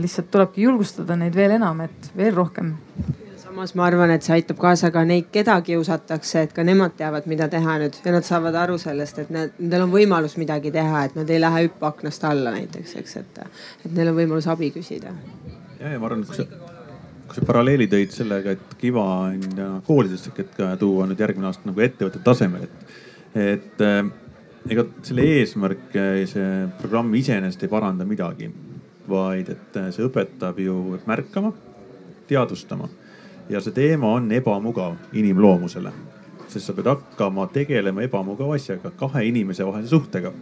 lihtsalt 0.00 0.30
tulebki 0.30 0.62
julgustada 0.62 1.16
neid 1.18 1.34
veel 1.34 1.56
enam, 1.56 1.80
et 1.86 2.12
veel 2.16 2.34
rohkem. 2.34 2.74
samas 3.40 3.72
ma 3.74 3.82
arvan, 3.88 4.12
et 4.14 4.22
see 4.22 4.36
aitab 4.36 4.60
kaasa 4.62 4.92
ka 4.94 5.02
neid, 5.04 5.26
keda 5.34 5.56
kiusatakse, 5.66 6.44
et 6.46 6.52
ka 6.54 6.62
nemad 6.62 6.94
teavad, 6.96 7.26
mida 7.26 7.48
teha 7.50 7.78
nüüd 7.82 7.96
ja 8.04 8.12
nad 8.14 8.24
saavad 8.24 8.54
aru 8.54 8.78
sellest, 8.78 9.18
et 9.18 9.32
need, 9.34 9.56
nendel 9.58 9.88
on 9.88 9.90
võimalus 9.90 10.36
midagi 10.38 10.70
teha, 10.70 11.04
et 11.08 11.18
nad 11.18 11.30
ei 11.30 11.40
lähe 11.42 11.64
hüppa 11.66 11.90
aknast 11.90 12.24
alla 12.28 12.54
näiteks, 12.54 12.94
eks, 13.02 13.16
et, 13.16 13.42
et 13.84 13.90
neil 13.96 14.12
on 14.12 14.20
võimalus 14.20 14.46
abi 14.46 14.70
küsida. 14.70 15.12
ja, 15.80 15.90
ja 15.90 15.98
ma 15.98 16.06
arvan, 16.06 16.22
et 16.22 16.30
kui 16.30 16.38
sa, 16.38 16.46
kui 17.26 17.40
sa 17.40 17.50
paralleeli 17.50 17.90
tõid 17.90 18.14
sellega, 18.14 18.54
et 18.54 18.78
Kiva 18.78 19.04
on 19.26 19.82
koolidesse, 19.86 20.30
et 20.38 20.54
ka 20.56 20.72
tuua 20.78 21.10
nüüd 21.10 21.20
järgmine 21.20 21.50
aasta 21.50 21.66
nagu 21.66 21.86
ettevõtte 21.90 22.22
tasemel, 22.24 22.70
et, 22.70 22.96
et 23.34 23.86
äh, 23.90 24.02
ega 24.70 24.86
selle 25.02 25.26
eesmärk, 25.40 25.90
see 26.30 26.50
programm 26.78 27.14
iseenesest 27.18 27.66
ei 27.66 27.72
paranda 27.72 28.06
midagi 28.06 28.52
vaid 29.08 29.48
et 29.48 29.76
äh, 29.76 29.90
see 29.94 30.06
õpetab 30.06 30.58
ju 30.60 30.98
märkama, 31.06 31.52
teadvustama 32.28 32.88
ja 33.50 33.60
see 33.60 33.74
teema 33.74 34.14
on 34.18 34.30
ebamugav 34.32 34.96
inimloomusele, 35.16 35.92
sest 36.48 36.66
sa 36.66 36.76
pead 36.76 36.90
hakkama 36.92 37.48
tegelema 37.54 38.04
ebamugava 38.06 38.54
asjaga, 38.58 38.92
kahe 38.96 39.24
inimese 39.30 39.66
vahelise 39.66 39.96
suhtega 39.96 40.32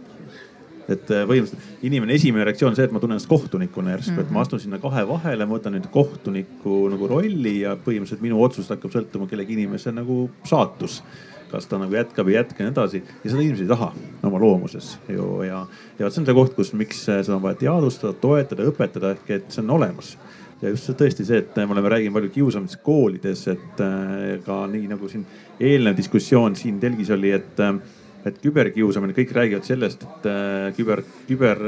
et 0.89 1.11
äh, 1.13 1.25
põhimõtteliselt 1.29 1.85
inimene 1.85 2.15
esimene 2.17 2.45
reaktsioon 2.47 2.73
on 2.73 2.77
see, 2.77 2.87
et 2.87 2.93
ma 2.93 3.01
tunnen 3.01 3.17
ennast 3.17 3.29
kohtunikuna 3.29 3.93
järsku 3.93 4.11
mm, 4.11 4.17
-hmm. 4.17 4.25
et 4.25 4.31
ma 4.31 4.39
mhm. 4.39 4.41
astun 4.41 4.63
sinna 4.63 4.79
kahe 4.81 5.05
vahele, 5.07 5.45
ma 5.45 5.57
võtan 5.57 5.75
nüüd 5.77 5.89
kohtuniku 5.93 6.79
nagu 6.93 7.09
rolli 7.11 7.59
ja 7.61 7.75
põhimõtteliselt 7.75 8.25
minu 8.25 8.41
otsust 8.43 8.73
hakkab 8.73 8.93
sõltuma 8.95 9.29
kellegi 9.29 9.53
inimese 9.57 9.93
nagu 9.93 10.29
saatus 10.43 11.03
kas 11.51 11.69
ta 11.69 11.79
nagu 11.81 11.95
jätkab 11.95 12.29
ei 12.29 12.37
jätka 12.37 12.63
ja 12.63 12.69
nii 12.69 12.75
edasi. 12.75 13.03
ja 13.23 13.29
seda 13.29 13.43
inimesed 13.43 13.65
ei 13.65 13.71
taha 13.71 13.91
oma 14.23 14.41
loomuses 14.41 14.97
ju 15.09 15.29
ja, 15.47 15.65
ja 15.99 16.09
see 16.09 16.23
on 16.23 16.29
see 16.29 16.37
koht, 16.37 16.55
kus, 16.57 16.73
miks 16.77 17.05
seda 17.07 17.37
on 17.37 17.45
vaja 17.45 17.59
teadvustada, 17.65 18.13
toetada, 18.21 18.67
õpetada 18.71 19.15
ehk 19.17 19.33
et 19.37 19.49
see 19.53 19.63
on 19.65 19.77
olemas 19.79 20.15
ja 20.61 20.73
just 20.73 20.89
see 20.89 20.97
tõesti 20.99 21.25
see, 21.27 21.39
et 21.43 21.59
me 21.61 21.75
oleme 21.75 21.91
rääkinud 21.93 22.15
palju 22.17 22.31
kiusamisest 22.35 22.83
koolides, 22.83 23.45
et 23.53 23.83
äh, 23.83 24.35
ka 24.45 24.61
nii 24.71 24.89
nagu 24.91 25.09
siin 25.11 25.25
eelnev 25.59 25.97
diskussioon 25.99 26.57
siin 26.59 26.79
telgis 26.83 27.11
oli, 27.15 27.33
et 27.35 27.63
äh, 27.63 27.79
et 28.27 28.35
küberkiusamine, 28.43 29.13
kõik 29.15 29.29
räägivad 29.31 29.63
sellest, 29.63 30.01
et 30.03 30.25
äh, 30.27 30.65
küber, 30.75 31.05
küber 31.29 31.61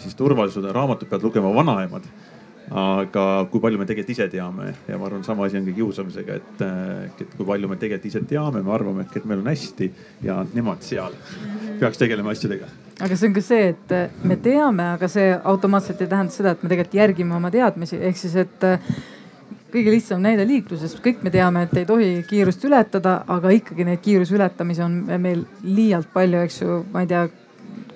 siis 0.00 0.16
turvalisuse 0.16 0.72
raamatud 0.72 1.10
peavad 1.10 1.26
lugema 1.28 1.50
vanaemad 1.52 2.06
aga 2.70 3.24
kui 3.50 3.60
palju 3.60 3.80
me 3.80 3.86
tegelikult 3.88 4.14
ise 4.14 4.28
teame? 4.32 4.70
Ja 4.88 4.98
ma 5.00 5.08
arvan, 5.08 5.24
sama 5.26 5.46
asi 5.46 5.58
on 5.58 5.66
ka 5.68 5.74
kiusamisega, 5.76 6.38
et, 6.40 6.62
et 7.24 7.34
kui 7.36 7.46
palju 7.48 7.68
me 7.70 7.78
tegelikult 7.80 8.08
ise 8.10 8.22
teame, 8.28 8.62
me 8.64 8.72
arvame, 8.74 9.04
et 9.04 9.28
meil 9.28 9.42
on 9.42 9.50
hästi 9.50 9.90
ja 10.24 10.40
nemad 10.54 10.84
seal. 10.86 11.16
Peaks 11.80 12.00
tegelema 12.00 12.34
asjadega. 12.34 12.70
aga 13.04 13.16
see 13.18 13.28
on 13.28 13.34
ka 13.34 13.42
see, 13.42 13.72
et 13.74 14.24
me 14.24 14.38
teame, 14.40 14.88
aga 14.96 15.10
see 15.10 15.34
automaatselt 15.34 16.00
ei 16.04 16.10
tähenda 16.10 16.32
seda, 16.32 16.54
et 16.54 16.62
me 16.62 16.72
tegelikult 16.72 17.00
järgime 17.00 17.36
oma 17.36 17.50
teadmisi, 17.54 18.00
ehk 18.00 18.20
siis, 18.20 18.36
et 18.44 18.68
kõige 19.74 19.90
lihtsam 19.90 20.22
näide 20.22 20.46
liikluses, 20.46 20.94
kõik 21.02 21.24
me 21.26 21.32
teame, 21.34 21.64
et 21.66 21.80
ei 21.80 21.88
tohi 21.88 22.10
kiirust 22.28 22.62
ületada, 22.64 23.22
aga 23.28 23.50
ikkagi 23.56 23.88
neid 23.88 24.04
kiiruse 24.04 24.36
ületamisi 24.38 24.84
on 24.86 25.00
meil 25.18 25.42
liialt 25.66 26.12
palju, 26.14 26.44
eks 26.46 26.60
ju, 26.62 26.84
ma 26.94 27.02
ei 27.02 27.10
tea 27.10 27.26
Äh, 27.26 27.43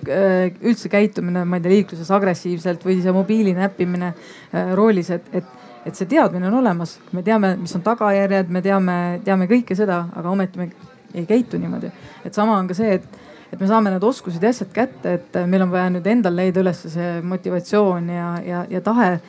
üldse 0.07 0.89
käitumine, 0.91 1.43
ma 1.45 1.57
ei 1.57 1.63
tea, 1.63 1.73
liikluses 1.73 2.11
agressiivselt 2.15 2.83
või 2.85 2.99
see 3.03 3.13
mobiili 3.15 3.53
näppimine 3.57 4.11
äh, 4.11 4.73
roolis, 4.77 5.09
et, 5.15 5.25
et, 5.35 5.55
et 5.85 5.95
see 5.95 6.09
teadmine 6.09 6.47
on 6.49 6.59
olemas. 6.61 6.97
me 7.11 7.23
teame, 7.23 7.55
mis 7.59 7.75
on 7.75 7.83
tagajärjed, 7.85 8.51
me 8.53 8.61
teame, 8.65 8.99
teame 9.25 9.49
kõike 9.51 9.77
seda, 9.77 10.05
aga 10.15 10.29
ometi 10.29 10.61
me 10.61 10.69
ei 11.13 11.25
käitu 11.25 11.57
niimoodi. 11.57 11.91
et 12.25 12.33
sama 12.33 12.57
on 12.57 12.67
ka 12.67 12.77
see, 12.77 12.99
et, 12.99 13.19
et 13.51 13.59
me 13.59 13.67
saame 13.67 13.91
need 13.93 14.03
oskused 14.03 14.43
ja 14.43 14.53
asjad 14.53 14.71
kätte, 14.73 15.13
et 15.19 15.41
meil 15.47 15.65
on 15.65 15.71
vaja 15.73 15.89
nüüd 15.93 16.07
endal 16.07 16.35
leida 16.35 16.63
üles 16.63 16.85
see 16.93 17.19
motivatsioon 17.21 18.09
ja, 18.13 18.33
ja, 18.45 18.65
ja 18.69 18.81
tahe 18.85 19.19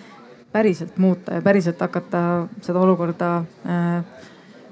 päriselt 0.52 0.98
muuta 0.98 1.38
ja 1.38 1.42
päriselt 1.42 1.80
hakata 1.80 2.46
seda 2.62 2.80
olukorda 2.82 3.36
äh, 3.66 4.28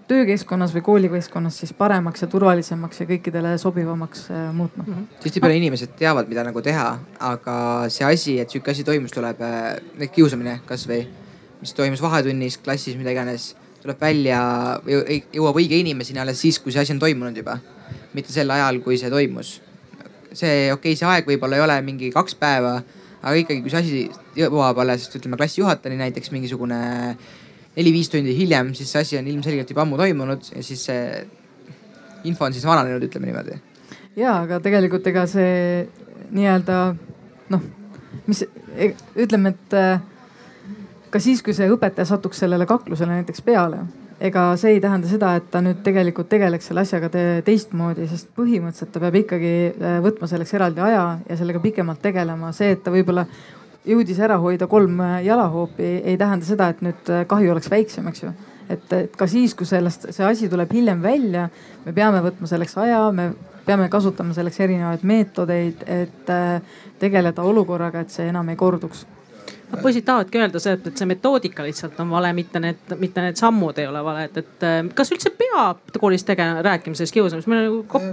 töökeskkonnas 0.09 0.73
või 0.75 0.83
koolikeskkonnas 0.87 1.61
siis 1.63 1.73
paremaks 1.77 2.23
ja 2.25 2.29
turvalisemaks 2.33 3.03
ja 3.03 3.07
kõikidele 3.09 3.55
sobivamaks 3.61 4.27
äh, 4.33 4.49
muutma 4.55 4.85
mm 4.87 4.93
-hmm.. 4.95 5.23
tihtipeale 5.23 5.57
inimesed 5.61 5.95
teavad, 5.99 6.29
mida 6.29 6.45
nagu 6.45 6.63
teha, 6.65 6.89
aga 7.21 7.57
see 7.93 8.07
asi, 8.07 8.39
et 8.41 8.51
sihuke 8.51 8.71
asi 8.71 8.85
toimus, 8.85 9.13
tuleb, 9.13 9.41
äh, 9.41 10.11
kiusamine 10.13 10.61
kasvõi, 10.67 11.07
mis 11.61 11.75
toimus 11.75 12.03
vahetunnis, 12.03 12.59
klassis, 12.59 12.97
mida 12.97 13.13
iganes, 13.13 13.55
tuleb 13.83 14.01
välja, 14.01 14.41
jõuab 15.33 15.59
õige 15.61 15.79
inimeseni 15.79 16.21
alles 16.21 16.41
siis, 16.41 16.59
kui 16.59 16.73
see 16.73 16.83
asi 16.83 16.93
on 16.93 16.99
toimunud 16.99 17.37
juba. 17.37 17.59
mitte 18.15 18.33
sel 18.33 18.51
ajal, 18.51 18.81
kui 18.81 18.99
see 18.99 19.11
toimus. 19.11 19.63
see, 20.33 20.73
okei 20.73 20.93
okay,, 20.93 20.97
see 20.97 21.09
aeg 21.09 21.27
võib-olla 21.27 21.57
ei 21.57 21.63
ole 21.63 21.83
mingi 21.83 22.11
kaks 22.11 22.35
päeva, 22.35 22.83
aga 23.23 23.35
ikkagi, 23.35 23.61
kui 23.63 23.71
see 23.71 23.81
asi 23.81 24.11
jõuab 24.37 24.79
alles, 24.79 25.09
ütleme 25.15 25.37
klassijuhatajani 25.37 25.99
näiteks 25.99 26.31
mingisugune 26.31 27.17
neli-viis 27.79 28.11
tundi 28.11 28.35
hiljem, 28.37 28.73
siis 28.75 28.91
see 28.93 29.05
asi 29.05 29.19
on 29.21 29.29
ilmselgelt 29.31 29.71
juba 29.71 29.85
ammu 29.87 29.99
toimunud 30.01 30.51
ja 30.55 30.63
siis 30.67 30.83
see 30.89 31.03
info 32.29 32.49
on 32.49 32.57
siis 32.57 32.67
vananenud, 32.67 33.05
ütleme 33.07 33.31
niimoodi. 33.31 33.59
ja, 34.19 34.41
aga 34.43 34.59
tegelikult 34.65 35.07
ega 35.07 35.27
see 35.31 35.87
nii-öelda 36.35 36.79
noh, 37.55 37.63
mis 38.27 38.43
e, 38.43 38.93
ütleme, 39.17 39.55
et 39.55 39.79
äh, 39.79 40.03
ka 41.13 41.23
siis, 41.23 41.43
kui 41.45 41.57
see 41.57 41.71
õpetaja 41.71 42.09
satuks 42.09 42.43
sellele 42.45 42.67
kaklusele 42.69 43.21
näiteks 43.21 43.45
peale, 43.47 43.85
ega 44.21 44.49
see 44.61 44.75
ei 44.77 44.83
tähenda 44.83 45.09
seda, 45.11 45.35
et 45.39 45.47
ta 45.53 45.63
nüüd 45.65 45.85
tegelikult 45.87 46.29
tegeleks 46.33 46.71
selle 46.71 46.83
asjaga 46.83 47.11
te 47.13 47.23
teistmoodi, 47.47 48.09
sest 48.11 48.33
põhimõtteliselt 48.37 48.91
ta 48.95 49.03
peab 49.05 49.21
ikkagi 49.23 49.55
äh, 49.71 50.01
võtma 50.05 50.31
selleks 50.31 50.57
eraldi 50.59 50.83
aja 50.85 51.05
ja 51.23 51.39
sellega 51.39 51.63
pikemalt 51.63 52.03
tegelema. 52.03 52.53
see, 52.57 52.75
et 52.75 52.83
ta 52.85 52.95
võib-olla 52.95 53.29
jõudis 53.87 54.21
ära 54.23 54.39
hoida 54.43 54.69
kolm 54.71 55.01
äh, 55.05 55.19
jalahoopi, 55.27 55.91
ei 56.05 56.17
tähenda 56.21 56.47
seda, 56.47 56.71
et 56.73 56.81
nüüd 56.85 57.13
äh, 57.13 57.25
kahju 57.29 57.53
oleks 57.55 57.71
väiksem, 57.71 58.09
eks 58.11 58.25
ju. 58.25 58.33
et, 58.69 58.89
et 58.93 59.17
ka 59.17 59.29
siis, 59.31 59.55
kui 59.59 59.69
sellest, 59.69 60.09
see 60.15 60.27
asi 60.27 60.49
tuleb 60.49 60.73
hiljem 60.73 61.03
välja, 61.03 61.49
me 61.85 61.95
peame 61.97 62.23
võtma 62.25 62.51
selleks 62.51 62.77
aja, 62.83 63.07
me 63.13 63.31
peame 63.67 63.89
kasutama 63.93 64.35
selleks 64.37 64.61
erinevaid 64.65 65.05
meetodeid, 65.09 65.85
et 65.87 66.33
äh, 66.33 66.59
tegeleda 66.99 67.45
olukorraga, 67.45 68.03
et 68.03 68.13
see 68.15 68.29
enam 68.33 68.49
ei 68.49 68.61
korduks 68.61 69.07
poisid 69.83 70.07
tahavadki 70.07 70.41
öelda 70.41 70.63
see, 70.63 70.77
et 70.79 71.01
see 71.01 71.09
metoodika 71.09 71.67
lihtsalt 71.67 71.99
on 72.03 72.11
vale, 72.11 72.33
mitte 72.37 72.61
need, 72.63 72.95
mitte 73.01 73.25
need 73.25 73.41
sammud 73.41 73.79
ei 73.79 73.89
ole 73.91 74.05
valed, 74.05 74.39
et 74.43 74.69
kas 74.97 75.13
üldse 75.15 75.35
peab 75.39 75.99
koolis 75.99 76.25
tegema, 76.29 76.63
rääkima 76.65 76.99
sellest 76.99 77.17
kiusamisest, 77.17 77.51
me 77.53 77.63
nagu 77.63 77.83
kop.... 77.89 78.07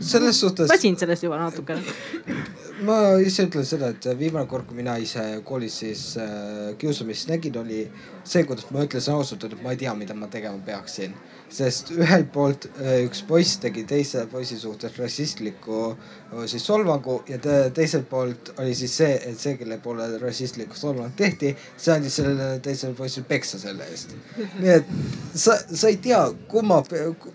selles 0.00 0.40
suhtes. 0.40 0.68
väsinud 0.72 1.00
sellest 1.00 1.24
juba 1.28 1.40
natukene 1.40 1.82
ma 2.86 2.96
ise 3.22 3.46
ütlen 3.46 3.66
seda, 3.66 3.90
et 3.92 4.06
viimane 4.18 4.48
kord, 4.50 4.66
kui 4.68 4.78
mina 4.78 4.96
ise 5.00 5.22
koolis 5.46 5.78
siis 5.82 6.02
äh, 6.20 6.72
kiusamist 6.78 7.30
nägin, 7.30 7.56
oli 7.60 7.84
see, 8.24 8.44
kuidas 8.48 8.68
ma 8.74 8.84
ütlesin 8.86 9.16
ausalt, 9.16 9.46
et 9.46 9.62
ma 9.62 9.74
ei 9.74 9.80
tea, 9.80 9.94
mida 9.98 10.16
ma 10.18 10.28
tegema 10.32 10.58
peaksin. 10.66 11.14
Sest 11.52 11.92
ühelt 11.92 12.30
poolt 12.32 12.66
äh, 12.80 13.02
üks 13.06 13.22
poiss 13.28 13.58
tegi 13.60 13.84
teise 13.88 14.24
poisi 14.30 14.56
suhtes 14.60 14.96
rassistliku 14.98 15.80
äh, 15.92 16.44
siis 16.50 16.64
solvangu 16.66 17.18
ja 17.28 17.38
te, 17.42 17.58
teiselt 17.76 18.08
poolt 18.10 18.52
oli 18.58 18.74
siis 18.76 18.96
see, 19.02 19.14
et 19.30 19.38
see, 19.40 19.56
kelle 19.60 19.78
poole 19.84 20.08
rassistlikku 20.22 20.78
solvang 20.78 21.12
tehti, 21.16 21.54
see 21.76 21.94
andis 21.94 22.18
sellele 22.20 22.58
teisele 22.64 22.96
poisile 22.98 23.28
peksa 23.28 23.60
selle 23.60 23.88
eest. 23.92 24.16
nii 24.58 24.76
et 24.78 24.94
sa, 25.34 25.58
sa 25.58 25.90
ei 25.90 26.00
tea, 26.02 26.24
kumma, 26.48 26.82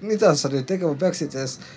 mida 0.01 0.33
sa 0.35 0.49
nüüd 0.53 0.65
tegema 0.69 0.97
peaksid, 0.97 1.37
sest 1.37 1.67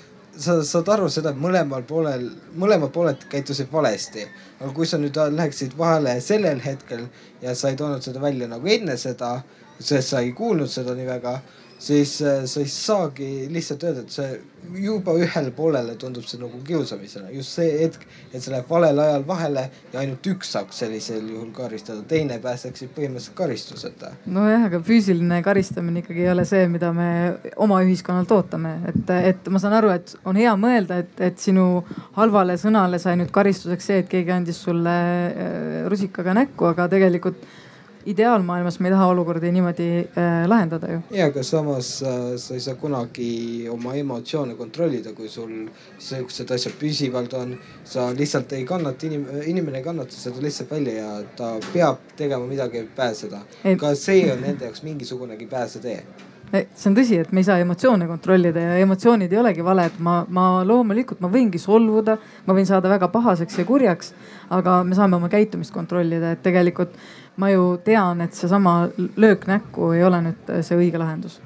sa 0.41 0.57
saad 0.65 0.89
aru 0.89 1.09
seda, 1.13 1.35
et 1.35 1.41
mõlemal 1.41 1.85
poolel, 1.89 2.29
mõlemad 2.57 2.93
pooled 2.95 3.25
käitusid 3.33 3.69
valesti. 3.73 4.25
aga 4.61 4.73
kui 4.77 4.87
sa 4.87 4.99
nüüd 4.99 5.17
läheksid 5.17 5.77
vahele 5.79 6.21
sellel 6.21 6.61
hetkel 6.65 7.07
ja 7.43 7.55
sa 7.55 7.69
ei 7.69 7.77
toonud 7.77 8.03
seda 8.03 8.21
välja 8.21 8.49
nagu 8.49 8.67
enne 8.67 8.97
seda, 8.97 9.41
sest 9.79 10.09
sa 10.09 10.21
ei 10.21 10.33
kuulnud 10.33 10.69
seda 10.69 10.95
nii 10.95 11.07
väga 11.07 11.41
siis 11.81 12.23
äh, 12.23 12.45
sa 12.45 12.61
ei 12.61 12.69
saagi 12.69 13.49
lihtsalt 13.53 13.85
öelda, 13.89 14.05
et 14.05 14.13
see 14.13 14.41
juba 14.85 15.15
ühele 15.17 15.51
poolele 15.57 15.95
tundub 15.99 16.27
see 16.29 16.39
nagu 16.41 16.61
kiusamisena. 16.67 17.31
just 17.33 17.57
see 17.57 17.71
hetk, 17.81 18.03
et 18.33 18.43
see 18.43 18.53
läheb 18.53 18.69
valel 18.71 18.99
ajal 19.01 19.25
vahele 19.27 19.63
ja 19.93 20.03
ainult 20.03 20.27
üks 20.31 20.53
saaks 20.55 20.83
sellisel 20.83 21.25
juhul 21.25 21.49
karistada, 21.57 22.03
teine 22.09 22.37
pääseks 22.43 22.85
siis 22.85 22.93
põhimõtteliselt 22.97 23.37
karistuseta. 23.39 24.13
nojah, 24.27 24.67
aga 24.69 24.83
füüsiline 24.85 25.41
karistamine 25.47 26.05
ikkagi 26.05 26.27
ei 26.27 26.33
ole 26.35 26.45
see, 26.49 26.67
mida 26.69 26.93
me 26.97 27.09
oma 27.57 27.81
ühiskonnalt 27.87 28.37
ootame, 28.37 28.75
et, 28.93 29.15
et 29.33 29.51
ma 29.53 29.63
saan 29.63 29.79
aru, 29.81 29.95
et 29.97 30.15
on 30.25 30.39
hea 30.39 30.53
mõelda, 30.61 31.01
et, 31.05 31.17
et 31.31 31.41
sinu 31.41 31.67
halvale 32.19 32.59
sõnale 32.61 33.01
sai 33.03 33.17
nüüd 33.21 33.33
karistuseks 33.35 33.91
see, 33.91 34.05
et 34.05 34.13
keegi 34.13 34.37
andis 34.37 34.61
sulle 34.69 35.01
äh, 35.33 35.83
rusikaga 35.91 36.37
näkku, 36.43 36.71
aga 36.75 36.91
tegelikult 36.93 37.41
ideaalmaailmas 38.07 38.81
me 38.81 38.89
ei 38.89 38.93
taha 38.95 39.07
olukordi 39.07 39.53
niimoodi 39.53 39.89
äh, 39.99 40.49
lahendada 40.49 40.93
ju. 40.93 41.01
ja, 41.11 41.27
aga 41.27 41.43
samas 41.43 42.03
äh, 42.03 42.37
sa 42.37 42.55
ei 42.55 42.61
saa 42.61 42.75
kunagi 42.75 43.69
oma 43.69 43.95
emotsioone 43.95 44.55
kontrollida, 44.55 45.13
kui 45.13 45.29
sul 45.29 45.69
siuksed 45.99 46.51
asjad 46.51 46.79
püsivalt 46.81 47.35
on. 47.35 47.59
sa 47.85 48.11
lihtsalt 48.17 48.53
ei 48.53 48.65
kannata, 48.65 49.07
inim-, 49.07 49.29
inimene 49.47 49.79
ei 49.79 49.85
kannata 49.85 50.17
seda 50.17 50.43
lihtsalt 50.43 50.71
välja 50.71 50.95
ja 50.95 51.23
ta 51.37 51.53
peab 51.73 52.17
tegema 52.17 52.47
midagi, 52.47 52.79
et 52.79 52.97
pääseda. 52.97 53.45
ka 53.79 53.95
see 53.95 54.33
on 54.33 54.41
nende 54.41 54.65
jaoks 54.65 54.83
mingisugunegi 54.83 55.47
pääsetee 55.47 56.03
see 56.51 56.91
on 56.91 56.97
tõsi, 56.97 57.19
et 57.23 57.31
me 57.33 57.43
ei 57.43 57.47
saa 57.47 57.61
emotsioone 57.63 58.07
kontrollida 58.11 58.63
ja 58.63 58.79
emotsioonid 58.83 59.33
ei 59.33 59.39
olegi 59.39 59.65
valed. 59.65 59.99
ma, 60.03 60.25
ma 60.29 60.47
loomulikult, 60.67 61.21
ma 61.23 61.31
võingi 61.31 61.61
solvuda, 61.63 62.17
ma 62.47 62.57
võin 62.57 62.67
saada 62.67 62.91
väga 62.91 63.09
pahaseks 63.13 63.61
ja 63.61 63.67
kurjaks, 63.69 64.13
aga 64.51 64.81
me 64.85 64.99
saame 64.99 65.19
oma 65.21 65.31
käitumist 65.31 65.75
kontrollida, 65.75 66.35
et 66.35 66.43
tegelikult 66.43 66.97
ma 67.41 67.51
ju 67.51 67.79
tean, 67.85 68.21
et 68.21 68.37
seesama 68.37 68.91
löök 69.17 69.47
näkku 69.49 69.93
ei 69.97 70.05
ole 70.05 70.21
nüüd 70.25 70.53
see 70.67 70.77
õige 70.79 71.01
lahendus. 71.01 71.41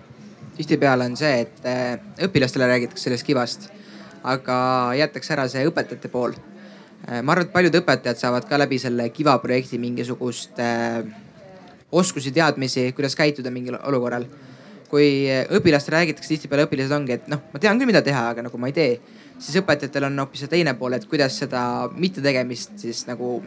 tihtipeale 0.57 1.09
on 1.11 1.17
see, 1.19 1.41
et 1.43 1.65
äh, 1.67 1.99
õpilastele 2.29 2.67
räägitakse 2.71 3.09
sellest 3.09 3.27
kivast, 3.27 3.69
aga 4.23 4.57
jäetakse 4.95 5.35
ära 5.35 5.49
see 5.51 5.65
õpetajate 5.67 6.11
pool. 6.13 6.37
Äh, 7.09 7.23
ma 7.23 7.35
arvan, 7.35 7.49
et 7.49 7.53
paljud 7.55 7.79
õpetajad 7.81 8.21
saavad 8.21 8.47
ka 8.47 8.59
läbi 8.59 8.79
selle 8.79 9.09
kiva 9.11 9.35
projekti 9.43 9.81
mingisugust 9.83 10.63
äh, 10.63 11.03
oskusi, 11.91 12.31
teadmisi, 12.35 12.93
kuidas 12.95 13.19
käituda 13.19 13.51
mingil 13.55 13.79
olukorral. 13.83 14.27
kui 14.95 15.27
õpilastele 15.57 15.97
räägitakse, 15.97 16.29
tihtipeale 16.29 16.69
õpilased 16.69 16.93
ongi, 16.95 17.17
et 17.17 17.25
noh, 17.27 17.41
ma 17.51 17.59
tean 17.59 17.81
küll, 17.81 17.89
mida 17.89 18.03
teha, 18.05 18.29
aga 18.31 18.45
nagu 18.47 18.59
ma 18.63 18.69
ei 18.71 18.75
tee, 18.77 18.93
siis 19.43 19.57
õpetajatel 19.59 20.07
on 20.07 20.21
hoopis 20.23 20.45
see 20.45 20.53
teine 20.53 20.77
pool, 20.79 20.95
et 20.95 21.07
kuidas 21.11 21.35
seda 21.41 21.63
mittetegemist 21.99 22.77
siis 22.79 23.01
nagu 23.09 23.41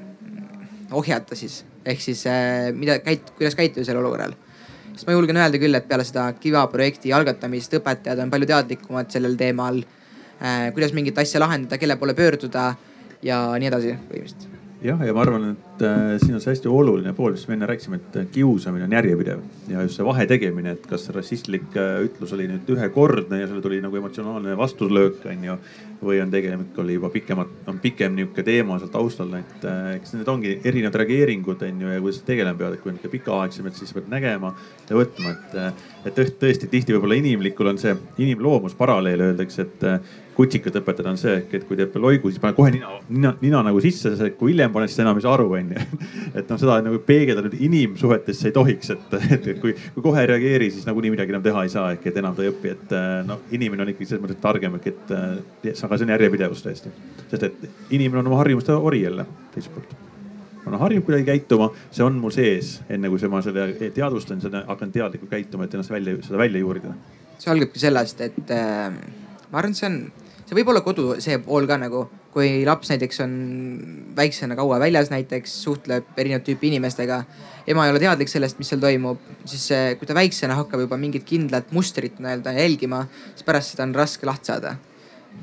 ohjata 0.91 1.37
siis 1.39 1.61
ehk 1.88 2.03
siis 2.03 2.25
äh, 2.29 2.69
mida 2.75 2.99
käit-, 3.03 3.31
kuidas 3.38 3.55
käituda 3.57 3.85
sel 3.88 4.01
olukorral. 4.01 4.35
sest 4.93 5.07
ma 5.07 5.15
julgen 5.15 5.39
öelda 5.39 5.61
küll, 5.61 5.77
et 5.77 5.88
peale 5.88 6.05
seda 6.07 6.27
Kiva 6.41 6.65
projekti 6.73 7.13
algatamist 7.13 7.73
õpetajad 7.79 8.23
on 8.23 8.33
palju 8.33 8.51
teadlikumad 8.53 9.13
sellel 9.13 9.39
teemal 9.39 9.81
äh,. 10.41 10.69
kuidas 10.73 10.93
mingit 10.97 11.17
asja 11.17 11.41
lahendada, 11.43 11.79
kelle 11.81 11.97
poole 11.97 12.17
pöörduda 12.17 12.69
ja 13.23 13.41
nii 13.57 13.73
edasi 13.73 13.97
põhimõtteliselt 14.11 14.57
jah, 14.83 14.99
ja 15.05 15.13
ma 15.15 15.23
arvan, 15.23 15.49
et 15.55 15.83
äh, 15.85 16.15
siin 16.21 16.38
on 16.38 16.41
see 16.43 16.51
hästi 16.53 16.69
oluline 16.69 17.13
pool, 17.17 17.33
mis 17.33 17.47
me 17.49 17.55
enne 17.57 17.69
rääkisime, 17.69 17.99
et 18.01 18.17
äh, 18.21 18.27
kiusamine 18.33 18.85
on 18.85 18.93
järjepidev 18.93 19.41
ja 19.71 19.83
just 19.85 19.97
see 19.97 20.05
vahe 20.05 20.27
tegemine, 20.29 20.75
et 20.77 20.85
kas 20.89 21.07
rassistlik 21.15 21.77
äh, 21.77 21.97
ütlus 22.05 22.33
oli 22.38 22.47
nüüd 22.51 22.69
ühekordne 22.75 23.41
ja 23.41 23.49
seal 23.49 23.63
tuli 23.63 23.79
nagu 23.83 23.97
emotsionaalne 23.97 24.57
vastulöök 24.59 25.25
onju 25.33 25.57
või 26.01 26.19
on 26.21 26.31
tegelikult 26.31 26.77
oli 26.83 26.97
juba 26.97 27.09
pikemat, 27.13 27.53
on 27.71 27.79
pikem 27.81 28.13
niisugune 28.15 28.45
teema 28.45 28.77
seal 28.81 28.91
taustal, 28.93 29.33
et 29.39 29.65
äh, 29.65 29.89
eks 29.97 30.13
need 30.17 30.29
ongi 30.31 30.53
erinevad 30.63 30.99
reageeringud 31.01 31.65
onju 31.69 31.93
ja 31.93 32.03
kuidas 32.03 32.21
tegelema 32.27 32.59
pead, 32.59 32.77
et 32.77 32.83
kui 32.83 32.93
on 32.93 32.99
ikka 32.99 33.11
pikaaegsemad, 33.15 33.75
siis 33.77 33.95
pead 33.95 34.11
nägema 34.11 34.53
ja 34.89 34.99
võtma, 34.99 35.33
et, 35.33 35.57
äh, 35.57 35.89
et 36.09 36.21
tõesti 36.41 36.69
tihti 36.69 36.95
võib-olla 36.95 37.17
inimlikul 37.17 37.73
on 37.73 37.81
see 37.81 37.95
inimloomus 38.21 38.77
paralleel 38.77 39.29
öeldakse, 39.31 39.67
et 39.67 39.87
äh, 40.38 40.38
kutsikat 40.38 40.75
õpetada 40.79 41.11
on 41.11 41.17
see, 41.17 41.39
et 41.49 41.65
kui 41.67 41.77
teeb 41.79 41.95
loigu, 42.01 42.29
siis 42.29 42.41
pane 42.41 42.53
kohe 42.57 42.71
nina, 42.73 42.93
nina, 43.09 43.33
nina 43.41 43.63
nagu 43.65 43.81
sisse, 43.81 44.13
kui 44.38 44.53
hiljem 44.53 44.73
paned, 44.73 44.91
siis 44.91 45.01
enam 45.01 45.17
ei 45.17 45.25
saa 45.25 45.33
aru, 45.33 45.47
onju. 45.57 45.85
et 46.38 46.51
noh, 46.51 46.59
seda 46.61 46.77
nagu 46.85 46.99
peegeldada 47.07 47.49
nüüd 47.49 47.63
inimsuhetesse 47.67 48.51
ei 48.51 48.55
tohiks, 48.55 48.93
et, 48.93 49.17
et 49.33 49.49
kui, 49.61 49.73
kui 49.95 50.05
kohe 50.05 50.21
ei 50.23 50.29
reageeri, 50.33 50.69
siis 50.73 50.85
nagunii 50.88 51.13
midagi 51.15 51.33
enam 51.33 51.45
teha 51.45 51.65
ei 51.65 51.73
saa, 51.73 51.91
ehk 51.95 52.05
et 52.11 52.19
enam 52.21 52.38
ta 52.38 52.45
ei 52.45 52.51
õpi, 52.53 52.73
et 52.75 52.97
noh, 53.27 53.41
inimene 53.57 53.85
on 53.85 53.93
ikkagi 53.93 54.11
selles 54.11 54.25
mõttes 54.25 54.41
targem, 54.43 54.77
ehk 54.79 54.91
et 54.93 55.15
aga 55.17 55.97
see 55.97 56.07
on 56.07 56.13
järjepidevus 56.15 56.65
tõesti. 56.65 56.93
sest 57.31 57.47
et 57.49 57.69
inimene 57.89 58.21
on 58.21 58.29
oma 58.31 58.43
harjumuste 58.43 58.75
ori 58.75 59.01
jälle 59.03 59.25
teiselt 59.55 59.73
poolt. 59.75 59.95
ma 60.63 60.71
olen 60.71 60.81
harjunud 60.81 61.05
kuidagi 61.07 61.25
käituma, 61.25 61.69
see 61.91 62.03
on 62.03 62.17
mul 62.21 62.33
sees, 62.35 62.81
enne 62.89 63.09
kui 63.09 63.29
ma 63.31 63.41
selle 63.41 63.69
teadvustan, 63.95 64.41
seda 64.43 64.65
hakkan 64.67 64.91
teadlikult 64.91 65.31
käituma, 65.31 65.65
et 65.65 65.73
ennast 65.73 65.91
välja, 65.91 66.17
seda 66.21 66.38
välja 66.38 66.61
juurida. 66.61 66.93
see 67.39 67.51
algabki 67.53 67.79
sellest, 67.79 68.21
et 68.21 68.51
äh, 68.51 68.91
ma 69.51 69.61
arvan, 69.61 69.71
et 69.71 69.79
see 69.79 69.89
on, 69.89 69.99
see 70.47 70.55
võib 70.55 70.71
olla 70.71 70.81
kodu 70.81 71.17
see 71.23 71.37
pool 71.43 71.67
ka 71.67 71.77
nagu, 71.81 72.05
kui 72.33 72.63
laps 72.67 72.91
näiteks 72.93 73.23
on 73.25 73.31
väiksena 74.15 74.55
kaua 74.55 74.79
väljas 74.79 75.11
näiteks, 75.11 75.53
suhtleb 75.67 76.17
erinevat 76.17 76.47
tüüpi 76.47 76.71
inimestega. 76.71 77.23
ema 77.67 77.85
ei 77.85 77.91
ole 77.91 77.99
teadlik 77.99 78.31
sellest, 78.31 78.59
mis 78.59 78.69
seal 78.71 78.79
toimub, 78.79 79.19
siis 79.45 79.69
kui 79.99 80.07
ta 80.07 80.15
väiksena 80.15 80.55
hakkab 80.55 80.85
juba 80.85 80.97
mingit 80.97 81.27
kindlat 81.27 81.73
mustrit 81.75 82.19
nii-öelda 82.19 82.55
jälgima, 82.59 83.05
siis 83.33 83.43
pärast 83.47 83.75
seda 83.75 83.83
on 83.83 83.95
raske 83.95 84.29
lahti 84.29 84.53
saada 84.53 84.77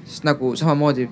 sest 0.03 0.27
nagu 0.27 0.55
samamoodi 0.59 1.07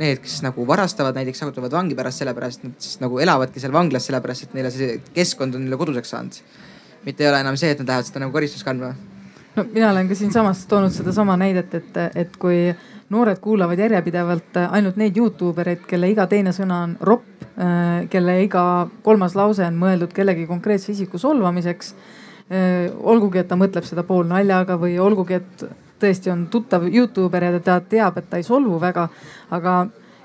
need, 0.00 0.22
kes 0.24 0.38
nagu 0.44 0.64
varastavad, 0.68 1.16
näiteks 1.18 1.42
satuvad 1.44 1.74
vangi 1.74 1.96
pärast 1.98 2.22
sellepärast, 2.22 2.64
nad 2.64 2.80
siis 2.80 3.02
nagu 3.02 3.20
elavadki 3.20 3.60
seal 3.60 3.74
vanglas 3.74 4.08
sellepärast, 4.08 4.48
et 4.48 4.56
neile 4.56 4.72
see 4.72 4.96
keskkond 5.16 5.58
on 5.58 5.66
neile 5.66 5.78
koduseks 5.80 6.14
saanud. 6.14 6.40
mitte 7.04 7.24
ei 7.24 7.28
ole 7.30 7.40
enam 7.40 7.56
see, 7.56 7.70
et 7.72 7.78
nad 7.82 7.92
lähevad 7.92 8.08
seda 8.08 8.22
nagu 8.24 8.32
karistust 8.34 8.64
kandma. 8.66 8.94
No 9.58 9.64
mina 9.72 9.90
olen 9.90 10.08
ka 10.08 10.14
siinsamas 10.14 10.66
toonud 10.70 10.94
sedasama 10.94 11.36
näidet, 11.40 11.74
et, 11.74 11.96
et 12.14 12.36
kui 12.38 12.68
noored 13.10 13.40
kuulavad 13.42 13.80
järjepidevalt 13.80 14.60
ainult 14.68 14.98
neid 15.00 15.16
Youtube 15.16 15.64
ereid, 15.64 15.84
kelle 15.88 16.10
iga 16.12 16.28
teine 16.30 16.52
sõna 16.54 16.82
on 16.86 16.94
ropp, 17.10 17.26
äh, 17.58 18.06
kelle 18.12 18.38
iga 18.44 18.62
kolmas 19.02 19.34
lause 19.38 19.66
on 19.66 19.78
mõeldud 19.80 20.14
kellegi 20.14 20.46
konkreetse 20.46 20.92
isiku 20.92 21.18
solvamiseks. 21.18 21.94
Äh, 22.48 22.88
olgugi, 22.98 23.42
et 23.42 23.48
ta 23.48 23.58
mõtleb 23.60 23.86
seda 23.88 24.04
poolnaljaga 24.06 24.78
või 24.80 24.98
olgugi, 25.02 25.40
et 25.40 25.66
tõesti 25.98 26.30
on 26.32 26.46
tuttav 26.52 26.86
Youtuber 26.86 27.48
ja 27.48 27.58
ta 27.60 27.80
teab, 27.80 28.20
et 28.20 28.30
ta 28.30 28.38
ei 28.38 28.46
solvu 28.46 28.78
väga. 28.80 29.08
aga 29.50 29.78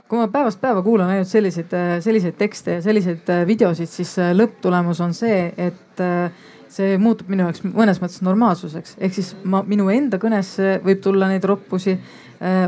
kui 0.07 0.19
ma 0.19 0.27
päevast 0.27 0.61
päeva 0.61 0.84
kuulan 0.86 1.09
ainult 1.09 1.27
selliseid, 1.27 1.71
selliseid 2.05 2.36
tekste 2.38 2.77
ja 2.77 2.81
selliseid 2.86 3.29
videosid, 3.47 3.89
siis 3.89 4.11
lõpptulemus 4.38 5.01
on 5.01 5.13
see, 5.17 5.47
et 5.57 6.03
äh, 6.03 6.43
see 6.74 6.97
muutub 7.01 7.30
minu 7.32 7.45
jaoks 7.47 7.63
mõnes 7.67 8.01
mõttes 8.01 8.24
normaalsuseks. 8.26 8.97
ehk 8.97 9.13
siis 9.13 9.34
ma, 9.43 9.63
minu 9.67 9.89
enda 9.93 10.19
kõnesse 10.21 10.80
võib 10.86 11.01
tulla 11.03 11.30
neid 11.32 11.45
roppusi. 11.45 11.97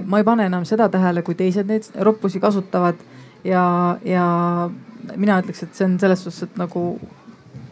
ma 0.05 0.21
ei 0.21 0.23
pane 0.23 0.45
enam 0.47 0.65
seda 0.65 0.87
tähele, 0.89 1.21
kui 1.25 1.35
teised 1.35 1.67
neid 1.67 1.89
roppusi 2.07 2.39
kasutavad 2.39 3.01
ja, 3.43 3.97
ja 4.05 4.25
mina 5.15 5.39
ütleks, 5.41 5.65
et 5.65 5.75
see 5.75 5.87
on 5.89 5.99
selles 5.99 6.23
suhtes, 6.23 6.47
et 6.47 6.57
nagu 6.59 6.85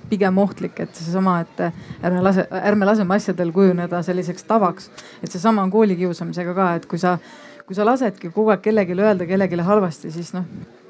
pigem 0.09 0.37
ohtlik, 0.37 0.77
et 0.83 0.99
seesama, 0.99 1.39
et 1.45 1.63
ärme 2.03 2.21
lase, 2.25 2.45
ärme 2.59 2.85
laseme 2.85 3.15
asjadel 3.15 3.53
kujuneda 3.55 4.03
selliseks 4.05 4.45
tavaks. 4.49 4.91
et 5.23 5.31
seesama 5.31 5.63
on 5.63 5.71
koolikiusamisega 5.71 6.53
ka, 6.53 6.69
et 6.75 6.85
kui 6.89 6.99
sa, 7.01 7.17
kui 7.65 7.77
sa 7.77 7.85
lasedki 7.87 8.29
kogu 8.29 8.53
aeg 8.53 8.61
kellelegi 8.61 8.99
öelda 8.99 9.25
kellelegi 9.29 9.65
halvasti, 9.65 10.11
siis 10.11 10.33
noh, 10.35 10.45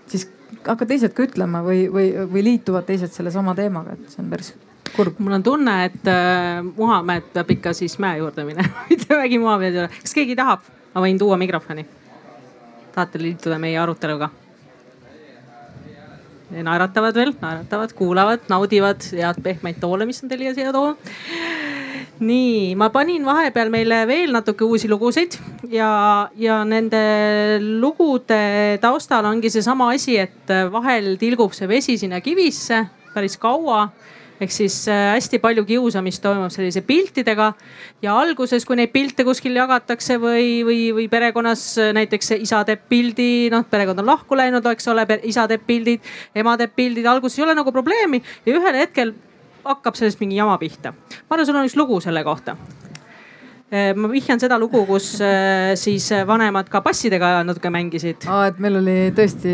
siis 0.08 0.28
hakkad 0.66 0.90
teised 0.90 1.16
ka 1.16 1.28
ütlema 1.28 1.64
või, 1.64 1.86
või, 1.94 2.12
või 2.32 2.44
liituvad 2.52 2.88
teised 2.90 3.14
sellesama 3.16 3.56
teemaga, 3.56 3.96
et 3.96 4.12
see 4.12 4.24
on 4.24 4.32
päris 4.34 4.54
kurb. 4.96 5.20
mul 5.20 5.40
on 5.40 5.44
tunne, 5.44 5.76
et 5.90 6.08
äh, 6.08 6.62
Muhamed 6.76 7.34
peab 7.34 7.52
ikka 7.58 7.74
siis 7.78 7.98
mäe 8.02 8.20
juurde 8.22 8.46
minema 8.48 8.86
mitte 8.90 9.18
vägi 9.18 9.42
Muhamedi 9.42 9.82
juurde. 9.82 10.02
kas 10.02 10.16
keegi 10.16 10.38
tahab? 10.40 10.64
ma 10.94 11.04
võin 11.06 11.20
tuua 11.20 11.38
mikrofoni. 11.42 11.86
tahate 12.94 13.22
liituda 13.22 13.60
meie 13.62 13.80
aruteluga? 13.82 14.30
naeratavad 16.54 17.16
veel, 17.18 17.32
naeratavad, 17.42 17.94
kuulavad, 17.98 18.44
naudivad 18.52 19.02
head 19.18 19.40
pehmeid 19.42 19.80
toole, 19.82 20.06
mis 20.06 20.22
on 20.24 20.30
Telia 20.30 20.54
siia 20.54 20.74
toonud. 20.76 21.00
nii, 22.24 22.76
ma 22.78 22.92
panin 22.94 23.26
vahepeal 23.26 23.72
meile 23.74 24.04
veel 24.08 24.32
natuke 24.36 24.64
uusi 24.64 24.88
lugusid 24.90 25.40
ja, 25.74 26.30
ja 26.38 26.60
nende 26.64 27.02
lugude 27.82 28.78
taustal 28.82 29.26
ongi 29.26 29.50
seesama 29.50 29.90
asi, 29.96 30.20
et 30.22 30.54
vahel 30.72 31.16
tilgub 31.20 31.56
see 31.58 31.68
vesi 31.68 31.98
sinna 31.98 32.22
kivisse 32.22 32.84
päris 33.16 33.38
kaua 33.42 33.88
ehk 34.42 34.52
siis 34.52 34.76
äh, 34.92 35.14
hästi 35.14 35.40
palju 35.44 35.66
kiusamist 35.68 36.22
toimub 36.24 36.52
sellise 36.54 36.82
piltidega 36.86 37.52
ja 38.04 38.16
alguses, 38.18 38.66
kui 38.66 38.78
neid 38.80 38.94
pilte 38.94 39.26
kuskil 39.28 39.56
jagatakse 39.58 40.18
või, 40.22 40.62
või, 40.68 40.80
või 40.98 41.08
perekonnas 41.12 41.66
äh, 41.82 41.92
näiteks 41.96 42.34
isa 42.40 42.64
teeb 42.68 42.88
pildi, 42.90 43.50
noh, 43.54 43.66
perekond 43.70 44.04
on 44.04 44.10
lahku 44.10 44.38
läinud, 44.40 44.66
eks 44.74 44.90
ole, 44.92 45.06
isa 45.30 45.48
teeb 45.52 45.66
pildid, 45.68 46.14
ema 46.36 46.56
teeb 46.60 46.74
pildid, 46.76 47.10
alguses 47.10 47.40
ei 47.40 47.48
ole 47.48 47.58
nagu 47.58 47.74
probleemi 47.76 48.24
ja 48.46 48.56
ühel 48.56 48.80
hetkel 48.82 49.14
hakkab 49.64 50.00
sellest 50.00 50.22
mingi 50.24 50.40
jama 50.40 50.58
pihta. 50.62 50.94
ma 50.94 51.38
arvan, 51.38 51.48
sul 51.48 51.60
on 51.60 51.70
üks 51.70 51.78
lugu 51.80 52.00
selle 52.04 52.24
kohta 52.26 52.58
äh, 53.72 53.94
ma 53.96 54.10
vihjan 54.12 54.42
seda 54.42 54.58
lugu, 54.60 54.86
kus 54.90 55.16
siis 55.80 56.10
vanemad 56.28 56.72
ka 56.74 56.82
passidega 56.82 57.36
natuke 57.46 57.70
mängisid. 57.74 58.26
aa, 58.28 58.50
et 58.50 58.60
meil 58.64 58.82
oli 58.82 58.98
tõesti, 59.16 59.54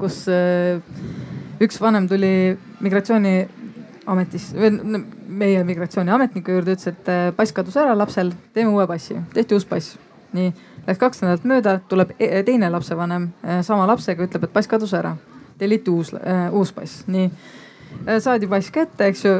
kus 0.00 0.24
üks 1.60 1.80
vanem 1.80 2.08
tuli 2.08 2.32
migratsiooniametis, 2.80 4.50
meie 5.28 5.64
migratsiooniametniku 5.68 6.56
juurde, 6.56 6.76
ütles, 6.76 6.88
et 6.90 7.10
äh, 7.12 7.28
pass 7.36 7.54
kadus 7.56 7.76
ära 7.80 7.94
lapsel, 7.98 8.32
teeme 8.56 8.72
uue 8.72 8.86
passi, 8.90 9.18
tehti 9.34 9.58
uus 9.58 9.68
pass. 9.68 9.98
nii, 10.30 10.52
läks 10.86 11.00
kaks 11.00 11.24
nädalat 11.24 11.46
mööda, 11.50 11.72
tuleb 11.90 12.12
e-, 12.22 12.44
teine 12.46 12.68
lapsevanem 12.70 13.32
äh, 13.42 13.64
sama 13.66 13.88
lapsega, 13.90 14.28
ütleb, 14.28 14.46
et 14.46 14.52
pass 14.54 14.70
kadus 14.70 14.94
ära, 14.96 15.16
telliti 15.58 15.92
uus 15.92 16.14
äh,, 16.16 16.46
uus 16.54 16.72
pass, 16.76 17.02
nii. 17.10 17.30
Saadi 18.22 18.46
pass 18.46 18.70
kätte, 18.70 19.08
eks 19.10 19.24
ju, 19.24 19.30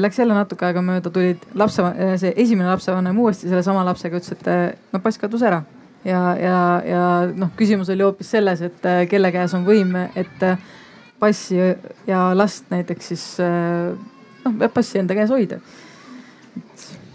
läks 0.00 0.16
jälle 0.16 0.32
natuke 0.32 0.64
aega 0.64 0.80
mööda, 0.80 1.10
tulid 1.12 1.42
lapse, 1.60 1.84
see 2.16 2.30
esimene 2.40 2.70
lapsevanem 2.70 3.18
uuesti 3.20 3.50
sellesama 3.50 3.82
lapsega, 3.84 4.16
ütles, 4.16 4.32
et 4.32 4.78
no 4.94 5.00
pass 5.04 5.20
kadus 5.20 5.44
ära. 5.44 5.58
ja, 6.08 6.22
ja, 6.40 6.56
ja 6.88 7.02
noh, 7.36 7.50
küsimus 7.58 7.92
oli 7.92 8.06
hoopis 8.06 8.30
selles, 8.32 8.62
et 8.64 8.88
kelle 9.12 9.28
käes 9.34 9.52
on 9.58 9.68
võim, 9.68 9.92
et 10.16 10.46
passi 11.18 11.58
ja 12.06 12.22
last 12.34 12.70
näiteks 12.70 13.12
siis 13.12 13.26
noh, 13.40 14.54
peab 14.58 14.74
passi 14.74 15.00
enda 15.02 15.16
käes 15.18 15.32
hoida 15.34 15.60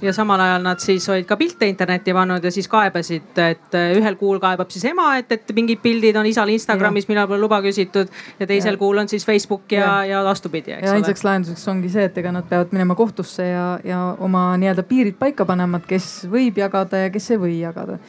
ja 0.04 0.14
samal 0.14 0.42
ajal 0.44 0.64
nad 0.64 0.82
siis 0.84 1.06
olid 1.10 1.26
ka 1.28 1.38
pilte 1.40 1.68
internetti 1.70 2.14
pannud 2.16 2.44
ja 2.44 2.52
siis 2.52 2.68
kaebasid, 2.72 3.38
et 3.40 3.78
ühel 3.98 4.18
kuul 4.20 4.42
kaebab 4.44 4.72
siis 4.74 4.86
ema, 4.90 5.14
et, 5.20 5.32
et 5.32 5.54
mingid 5.56 5.82
pildid 5.84 6.18
on 6.20 6.28
isal 6.28 6.50
Instagramis, 6.52 7.08
millal 7.10 7.30
pole 7.30 7.40
luba 7.42 7.62
küsitud. 7.64 8.12
ja 8.40 8.48
teisel 8.50 8.76
ja. 8.76 8.82
kuul 8.82 9.00
on 9.04 9.10
siis 9.12 9.26
Facebook 9.26 9.72
ja, 9.72 9.80
ja, 9.80 10.18
ja 10.18 10.24
vastupidi, 10.26 10.76
eks 10.78 10.88
ja 10.88 10.98
ainsaks 10.98 11.24
lahenduseks 11.24 11.66
ongi 11.72 11.92
see, 11.94 12.08
et 12.10 12.20
ega 12.20 12.36
nad 12.36 12.48
peavad 12.50 12.76
minema 12.76 12.96
kohtusse 13.00 13.48
ja, 13.48 13.66
ja 13.88 14.04
oma 14.20 14.46
nii-öelda 14.60 14.86
piirid 14.88 15.20
paika 15.20 15.48
panema, 15.48 15.80
et 15.80 15.90
kes 15.96 16.12
võib 16.32 16.60
jagada 16.60 17.06
ja 17.06 17.14
kes 17.14 17.32
ei 17.32 17.42
või 17.42 17.58
jagada. 17.62 18.00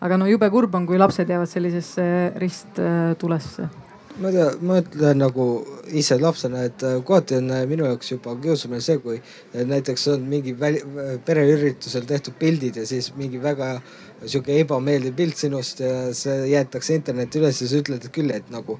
aga 0.00 0.20
no 0.20 0.30
jube 0.30 0.50
kurb 0.50 0.74
on, 0.74 0.86
kui 0.86 0.98
lapsed 0.98 1.28
jäävad 1.28 1.50
sellisesse 1.50 2.04
risttulesse 2.40 3.68
ma 4.20 4.28
ei 4.28 4.34
tea, 4.36 4.48
ma 4.60 4.78
ütlen 4.82 5.20
nagu 5.22 5.44
ise 5.96 6.18
lapsena, 6.20 6.64
et 6.68 6.82
äh, 6.84 6.98
kohati 7.06 7.38
on 7.40 7.50
äh, 7.54 7.62
minu 7.68 7.86
jaoks 7.88 8.12
juba 8.12 8.34
kiusamine 8.42 8.82
see, 8.84 8.98
kui 9.02 9.16
äh, 9.16 9.64
näiteks 9.66 10.06
on 10.14 10.26
mingi 10.28 10.52
väli, 10.60 10.82
pereüritusel 11.26 12.04
tehtud 12.08 12.36
pildid 12.40 12.76
ja 12.80 12.86
siis 12.88 13.12
mingi 13.16 13.40
väga 13.42 13.72
sihuke 14.26 14.58
ebameeldiv 14.60 15.16
pilt 15.16 15.40
sinust 15.40 15.80
ja 15.80 16.10
see 16.16 16.50
jäetakse 16.52 16.98
internetti 16.98 17.40
üles 17.40 17.62
ja 17.62 17.70
sa 17.70 17.80
ütled 17.80 18.10
küll, 18.12 18.34
et 18.34 18.52
nagu 18.52 18.76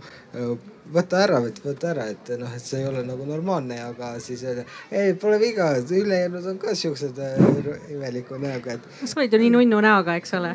võta 0.94 1.22
ära, 1.24 1.40
võta 1.64 1.90
ära, 1.92 2.06
et 2.12 2.30
noh, 2.40 2.50
et 2.56 2.64
see 2.64 2.80
ei 2.82 2.88
ole 2.88 3.02
nagu 3.06 3.26
normaalne, 3.28 3.78
aga 3.84 4.12
siis 4.22 4.42
öelda, 4.46 4.64
ei 4.94 5.14
pole 5.20 5.38
viga, 5.42 5.70
ülejäänud 5.80 6.46
on 6.52 6.60
ka 6.62 6.74
siuksed 6.78 7.18
imeliku 7.94 8.38
näoga, 8.40 8.76
et. 8.76 8.88
sa 9.04 9.20
olid 9.20 9.34
ju 9.34 9.42
nii 9.42 9.52
nunnu 9.56 9.80
näoga, 9.84 10.16
eks 10.20 10.34
ole. 10.38 10.54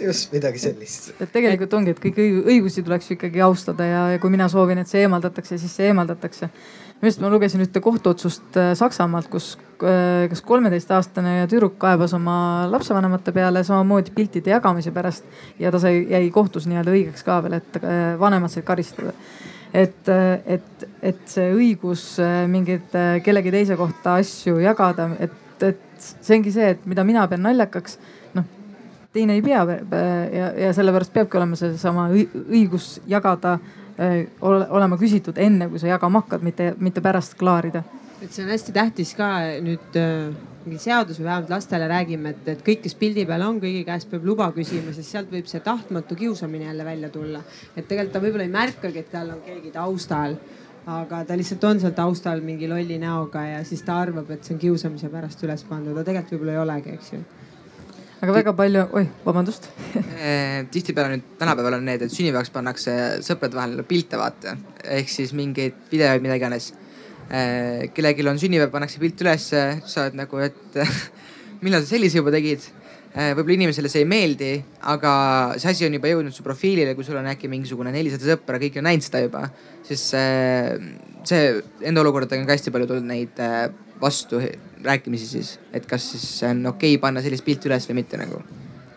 just 0.00 0.32
midagi 0.32 0.62
sellist. 0.62 1.12
et 1.18 1.32
tegelikult 1.34 1.78
ongi, 1.78 1.94
et 1.94 2.02
kõiki 2.02 2.28
õigusi 2.44 2.84
tuleks 2.86 3.14
ikkagi 3.16 3.42
austada 3.44 3.86
ja, 3.88 4.04
ja 4.14 4.22
kui 4.22 4.30
mina 4.34 4.48
soovin, 4.52 4.82
et 4.82 4.90
see 4.90 5.02
eemaldatakse, 5.06 5.58
siis 5.58 5.74
see 5.80 5.90
eemaldatakse 5.92 6.50
minu 6.98 7.06
arust 7.06 7.20
ma 7.22 7.28
lugesin 7.30 7.62
ühte 7.62 7.80
kohtuotsust 7.82 8.56
äh, 8.58 8.72
Saksamaalt, 8.78 9.28
kus 9.30 9.52
äh, 9.86 10.26
kas 10.30 10.40
kolmeteistaastane 10.42 11.44
tüdruk 11.50 11.76
kaebas 11.78 12.14
oma 12.16 12.66
lapsevanemate 12.72 13.32
peale 13.34 13.62
samamoodi 13.66 14.10
piltide 14.16 14.50
jagamise 14.50 14.90
pärast 14.94 15.28
ja 15.62 15.70
ta 15.70 15.78
sai, 15.78 16.02
jäi 16.10 16.24
kohtus 16.34 16.66
nii-öelda 16.66 16.94
õigeks 16.96 17.22
ka 17.26 17.38
veel, 17.44 17.60
et 17.60 17.78
äh, 17.78 18.18
vanemad 18.18 18.50
said 18.50 18.66
karistada. 18.66 19.14
et, 19.74 20.08
et, 20.46 20.84
et 21.04 21.24
see 21.28 21.50
õigus 21.52 22.02
mingeid 22.48 22.94
kellegi 23.22 23.50
teise 23.52 23.76
kohta 23.76 24.14
asju 24.18 24.56
jagada, 24.64 25.10
et, 25.20 25.34
et 25.62 25.82
see 26.00 26.38
ongi 26.38 26.54
see, 26.54 26.70
et 26.72 26.86
mida 26.88 27.04
mina 27.04 27.26
pean 27.28 27.44
naljakaks, 27.44 27.98
noh 28.34 28.46
teine 29.12 29.36
ei 29.36 29.42
pea 29.44 29.60
ja, 29.68 30.48
ja 30.64 30.72
sellepärast 30.72 31.12
peabki 31.12 31.36
olema 31.36 31.58
seesama 31.60 32.08
õigus 32.10 32.96
jagada 33.06 33.58
olema 34.40 34.98
küsitud 34.98 35.38
enne, 35.42 35.68
kui 35.70 35.80
sa 35.82 35.90
jagama 35.90 36.22
hakkad, 36.22 36.44
mitte, 36.46 36.72
mitte 36.78 37.02
pärast 37.04 37.34
klaarida. 37.38 37.82
et 38.22 38.32
see 38.34 38.44
on 38.44 38.50
hästi 38.50 38.72
tähtis 38.74 39.14
ka 39.14 39.28
nüüd 39.62 39.98
äh, 39.98 40.30
mingi 40.64 40.80
seadus 40.82 41.20
või 41.20 41.28
vähemalt 41.28 41.50
lastele 41.54 41.88
räägime, 41.88 42.32
et, 42.34 42.48
et 42.54 42.62
kõik, 42.66 42.82
kes 42.84 42.96
pildi 42.98 43.24
peal 43.26 43.44
on, 43.46 43.60
kõigi 43.62 43.84
käest 43.86 44.10
peab 44.10 44.26
luba 44.26 44.48
küsima, 44.54 44.92
sest 44.94 45.14
sealt 45.14 45.30
võib 45.32 45.46
see 45.50 45.62
tahtmatu 45.64 46.18
kiusamine 46.18 46.66
jälle 46.66 46.84
välja 46.84 47.10
tulla. 47.14 47.42
et 47.76 47.86
tegelikult 47.86 48.12
ta 48.16 48.24
võib-olla 48.24 48.48
ei 48.48 48.56
märkagi, 48.56 49.04
et 49.04 49.12
tal 49.12 49.34
on 49.36 49.42
keegi 49.46 49.74
taustal 49.74 50.38
aga 50.88 51.24
ta 51.28 51.36
lihtsalt 51.36 51.64
on 51.68 51.80
seal 51.80 51.92
taustal 51.96 52.40
mingi 52.44 52.68
lolli 52.68 52.98
näoga 52.98 53.44
ja 53.44 53.64
siis 53.64 53.82
ta 53.84 54.00
arvab, 54.00 54.30
et 54.30 54.44
see 54.44 54.56
on 54.56 54.62
kiusamise 54.62 55.10
pärast 55.12 55.42
üles 55.44 55.64
pandud, 55.68 55.92
aga 55.94 56.06
tegelikult 56.06 56.38
võib-olla 56.38 56.56
ei 56.56 56.64
olegi, 56.64 56.94
eks 56.96 57.12
ju 57.12 57.24
aga 58.18 58.34
väga 58.34 58.52
palju, 58.56 58.82
oih, 58.98 59.10
vabandust. 59.22 59.68
Eh, 59.94 60.64
tihtipeale 60.74 61.14
nüüd 61.14 61.36
tänapäeval 61.38 61.76
on 61.78 61.84
need, 61.86 62.02
et 62.02 62.14
sünnipäevaks 62.14 62.50
pannakse 62.54 62.94
sõprade 63.26 63.58
vahel 63.58 63.84
pilte 63.86 64.18
vaata, 64.18 64.56
ehk 64.96 65.12
siis 65.12 65.34
mingeid 65.38 65.76
videoid, 65.92 66.24
mida 66.24 66.38
iganes. 66.38 66.72
Eh, 67.28 67.86
kellelgi 67.94 68.26
on 68.26 68.40
sünnipäev, 68.42 68.72
pannakse 68.74 68.98
pilt 69.02 69.22
ülesse, 69.22 69.62
sa 69.86 70.06
oled 70.06 70.18
nagu, 70.18 70.42
et 70.42 70.80
millal 71.64 71.84
sa 71.84 71.94
sellise 71.94 72.18
juba 72.18 72.34
tegid? 72.34 72.66
Eh, 73.08 73.32
võib-olla 73.38 73.54
inimesele 73.54 73.90
see 73.90 74.02
ei 74.02 74.08
meeldi, 74.08 74.50
aga 74.90 75.12
see 75.56 75.70
asi 75.70 75.86
on 75.86 75.94
juba 75.96 76.10
jõudnud 76.10 76.34
su 76.34 76.44
profiilile, 76.46 76.96
kui 76.98 77.06
sul 77.06 77.18
on 77.20 77.30
äkki 77.30 77.50
mingisugune 77.50 77.94
nelisada 77.94 78.34
sõpra, 78.34 78.58
kõik 78.62 78.80
on 78.82 78.88
näinud 78.90 79.06
seda 79.06 79.22
juba, 79.24 79.46
siis 79.86 80.02
see 80.10 81.46
enda 81.88 82.02
olukordadega 82.02 82.42
on 82.42 82.50
ka 82.50 82.58
hästi 82.58 82.74
palju 82.74 82.90
tulnud 82.90 83.08
neid 83.08 83.40
vastu 84.02 84.42
rääkimisi 84.84 85.26
siis, 85.26 85.58
et 85.72 85.86
kas 85.86 86.10
siis 86.12 86.30
on 86.48 86.66
okei 86.66 86.94
okay 86.94 87.02
panna 87.02 87.22
sellist 87.24 87.44
pilti 87.46 87.70
üles 87.70 87.88
või 87.90 88.00
mitte 88.02 88.20
nagu? 88.20 88.42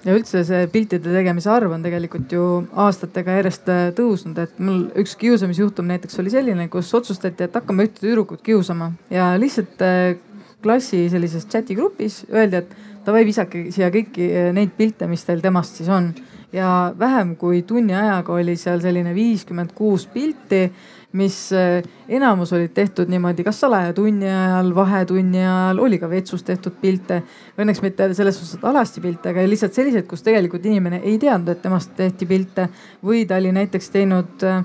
ja 0.05 0.15
üldse 0.17 0.41
see 0.47 0.65
piltide 0.73 1.13
tegemise 1.13 1.51
arv 1.53 1.75
on 1.75 1.83
tegelikult 1.85 2.31
ju 2.33 2.45
aastatega 2.85 3.37
järjest 3.37 3.69
äh, 3.69 3.83
tõusnud, 3.97 4.39
et 4.41 4.57
mul 4.61 4.87
üks 5.01 5.13
kiusamisjuhtum 5.21 5.89
näiteks 5.91 6.17
oli 6.23 6.33
selline, 6.33 6.67
kus 6.73 6.89
otsustati, 6.97 7.45
et 7.45 7.57
hakkame 7.57 7.85
ühte 7.87 8.01
tüdrukut 8.01 8.41
kiusama 8.45 8.91
ja 9.13 9.31
lihtsalt 9.41 9.83
äh, 9.85 10.15
klassi 10.61 11.07
sellises 11.09 11.45
chati 11.49 11.77
grupis 11.77 12.23
öeldi, 12.29 12.63
et 12.63 12.73
davai 13.05 13.25
visake 13.27 13.67
siia 13.71 13.91
kõiki 13.93 14.29
äh, 14.29 14.51
neid 14.55 14.75
pilte, 14.77 15.07
mis 15.07 15.25
teil 15.27 15.41
temast 15.41 15.81
siis 15.81 15.89
on. 15.89 16.13
ja 16.51 16.93
vähem 16.99 17.35
kui 17.39 17.61
tunni 17.63 17.95
ajaga 17.95 18.33
oli 18.33 18.57
seal 18.59 18.81
selline 18.83 19.13
viiskümmend 19.15 19.71
kuus 19.75 20.07
pilti 20.11 20.65
mis 21.11 21.51
eh, 21.51 21.83
enamus 22.07 22.53
olid 22.53 22.71
tehtud 22.73 23.09
niimoodi, 23.11 23.43
kas 23.43 23.59
salaja 23.59 23.93
tunni 23.93 24.29
ajal, 24.29 24.71
vahetunni 24.75 25.41
ajal, 25.43 25.79
oli 25.83 25.99
ka 25.99 26.09
vetsus 26.09 26.43
tehtud 26.47 26.77
pilte. 26.81 27.21
Õnneks 27.59 27.81
mitte 27.83 28.11
selles 28.15 28.37
suhtes, 28.39 28.59
et 28.59 28.67
alasti 28.71 29.03
pilte, 29.03 29.31
aga 29.33 29.43
lihtsalt 29.47 29.75
selliseid, 29.75 30.07
kus 30.07 30.23
tegelikult 30.23 30.65
inimene 30.65 31.01
ei 31.03 31.17
teadnud, 31.19 31.51
et 31.51 31.63
temast 31.63 31.91
tehti 31.97 32.27
pilte 32.29 32.69
või 33.03 33.25
ta 33.27 33.41
oli 33.41 33.51
näiteks 33.55 33.91
teinud 33.91 34.47
äh, 34.47 34.63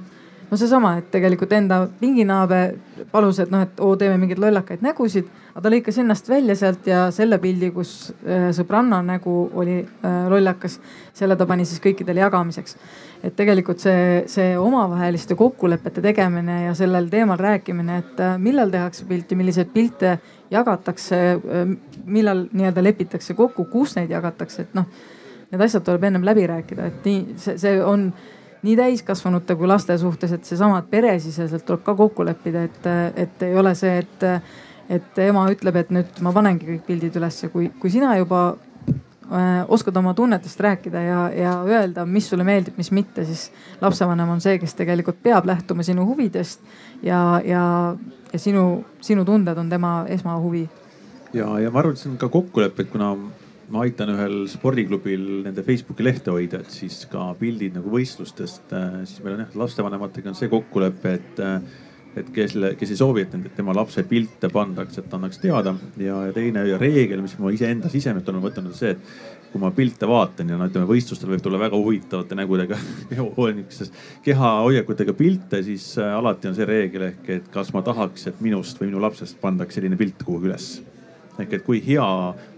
no 0.51 0.61
seesama, 0.61 0.97
et 1.01 1.11
tegelikult 1.14 1.53
enda 1.57 1.82
pinginaaber 2.01 2.76
palus, 3.11 3.43
et 3.43 3.51
noh, 3.51 3.66
et 3.66 3.82
oo, 3.82 3.97
teeme 3.99 4.18
mingeid 4.22 4.43
lollakaid 4.43 4.87
nägusid, 4.87 5.26
aga 5.57 5.64
ta 5.64 5.70
lõikas 5.72 5.96
ennast 6.02 6.26
välja 6.28 6.52
sealt 6.59 6.84
ja 6.84 7.07
selle 7.14 7.38
pildi, 7.40 7.70
kus 7.72 8.11
äh, 8.28 8.50
sõbranna 8.52 8.98
nägu 9.00 9.32
oli 9.57 9.78
äh, 9.80 10.26
lollakas, 10.28 10.74
selle 11.16 11.32
ta 11.40 11.46
pani 11.48 11.64
siis 11.64 11.80
kõikidele 11.80 12.20
jagamiseks. 12.20 12.76
et 13.24 13.32
tegelikult 13.36 13.80
see, 13.80 14.26
see 14.28 14.52
omavaheliste 14.61 15.34
kokkulepete 15.34 16.02
tegemine 16.04 16.59
ja 16.66 16.74
sellel 16.76 17.09
teemal 17.09 17.40
rääkimine, 17.40 17.96
et 18.04 18.20
äh, 18.20 18.36
millal 18.38 18.70
tehakse 18.70 19.09
pilti, 19.09 19.34
milliseid 19.34 19.72
pilte 19.72 20.18
jagatakse, 20.52 21.40
millal 22.04 22.44
nii-öelda 22.52 22.84
lepitakse 22.84 23.34
kokku, 23.34 23.64
kus 23.72 23.96
neid 23.96 24.12
jagatakse, 24.12 24.68
et 24.68 24.76
noh, 24.76 24.84
need 25.50 25.64
asjad 25.64 25.88
tuleb 25.88 26.04
ennem 26.04 26.28
läbi 26.28 26.44
rääkida, 26.52 26.92
et 26.92 27.09
nii 27.09 27.40
see, 27.40 27.57
see 27.64 27.80
on 27.80 28.11
nii 28.66 28.76
täiskasvanute 28.76 29.57
kui 29.57 29.72
laste 29.72 29.96
suhtes, 29.98 30.36
et 30.36 30.44
seesama, 30.44 30.84
peresiseselt 30.90 31.64
tuleb 31.64 31.82
ka 31.86 31.96
kokku 31.96 32.28
leppida, 32.28 32.68
et, 32.68 32.88
et 33.24 33.48
ei 33.48 33.57
ole 33.57 33.72
see, 33.78 33.96
et, 34.04 34.30
et 34.93 35.18
ema 35.24 35.47
ütleb, 35.53 35.76
et 35.80 35.93
nüüd 35.95 36.22
ma 36.24 36.32
panengi 36.34 36.68
kõik 36.68 36.87
pildid 36.87 37.18
ülesse, 37.18 37.51
kui, 37.53 37.68
kui 37.80 37.91
sina 37.93 38.14
juba 38.18 38.43
äh, 38.87 39.64
oskad 39.72 39.97
oma 39.97 40.14
tunnetest 40.14 40.61
rääkida 40.61 41.03
ja, 41.03 41.20
ja 41.34 41.55
öelda, 41.66 42.07
mis 42.07 42.28
sulle 42.30 42.47
meeldib, 42.47 42.76
mis 42.78 42.93
mitte, 42.95 43.24
siis 43.26 43.49
lapsevanem 43.80 44.37
on 44.37 44.43
see, 44.45 44.59
kes 44.62 44.76
tegelikult 44.78 45.22
peab 45.22 45.49
lähtuma 45.49 45.87
sinu 45.87 46.07
huvidest 46.07 46.62
ja, 47.03 47.41
ja, 47.45 47.64
ja 48.32 48.43
sinu, 48.43 48.84
sinu 49.01 49.24
tunded 49.24 49.59
on 49.59 49.72
tema 49.72 49.99
esmahuvi. 50.09 50.66
Ja, 51.34 51.51
ja 51.61 51.72
ma 51.72 51.82
arvan, 51.82 51.97
et 51.97 52.03
see 52.03 52.12
on 52.12 52.20
ka 52.20 52.30
kokkulepe, 52.32 52.87
et 52.87 52.93
kuna 52.93 53.14
ma 53.72 53.82
aitan 53.82 54.12
ühel 54.14 54.45
spordiklubil 54.51 55.24
nende 55.47 55.64
Facebooki 55.66 56.05
lehte 56.07 56.30
hoida, 56.30 56.61
et 56.62 56.70
siis 56.70 57.01
ka 57.11 57.32
pildid 57.41 57.74
nagu 57.74 57.91
võistlustest, 57.91 58.70
äh, 58.76 59.01
siis 59.09 59.24
meil 59.24 59.39
on 59.39 59.45
jah, 59.45 59.59
lastevanematega 59.64 60.30
on 60.30 60.39
see 60.39 60.51
kokkulepe, 60.53 61.16
et 61.18 61.43
äh, 61.43 61.82
et 62.16 62.28
kes, 62.32 62.54
kes 62.80 62.92
ei 62.92 62.98
soovi, 62.98 63.26
et 63.26 63.56
tema 63.56 63.74
lapse 63.76 64.02
pilte 64.08 64.48
pandakse, 64.52 65.02
et 65.02 65.14
annaks 65.18 65.40
teada. 65.42 65.74
ja, 66.00 66.20
teine 66.34 66.64
reegel, 66.80 67.22
mis 67.24 67.36
ma 67.38 67.52
iseenda 67.52 67.90
sisemelt 67.92 68.28
olen 68.32 68.44
võtnud, 68.44 68.70
on 68.70 68.76
see, 68.76 68.94
et 68.96 69.52
kui 69.52 69.62
ma 69.62 69.70
pilte 69.74 70.08
vaatan 70.08 70.50
ja 70.52 70.58
no 70.58 70.68
ütleme, 70.68 70.88
võistlustel 70.88 71.30
võib 71.32 71.44
tulla 71.44 71.60
väga 71.60 71.78
huvitavate 71.80 72.38
nägudega 72.38 72.78
kehahoiakutega 74.26 75.16
pilte, 75.16 75.62
siis 75.66 75.92
äh, 76.00 76.12
alati 76.16 76.50
on 76.50 76.58
see 76.58 76.68
reegel 76.68 77.08
ehk, 77.12 77.24
et 77.38 77.48
kas 77.54 77.72
ma 77.76 77.84
tahaks, 77.86 78.28
et 78.30 78.44
minust 78.44 78.80
või 78.80 78.90
minu 78.90 79.02
lapsest 79.04 79.40
pandaks 79.40 79.78
selline 79.78 79.98
pilt 80.00 80.22
kuhugi 80.24 80.50
üles 80.50 80.70
ehk 81.43 81.57
et 81.59 81.64
kui 81.66 81.80
hea 81.84 82.07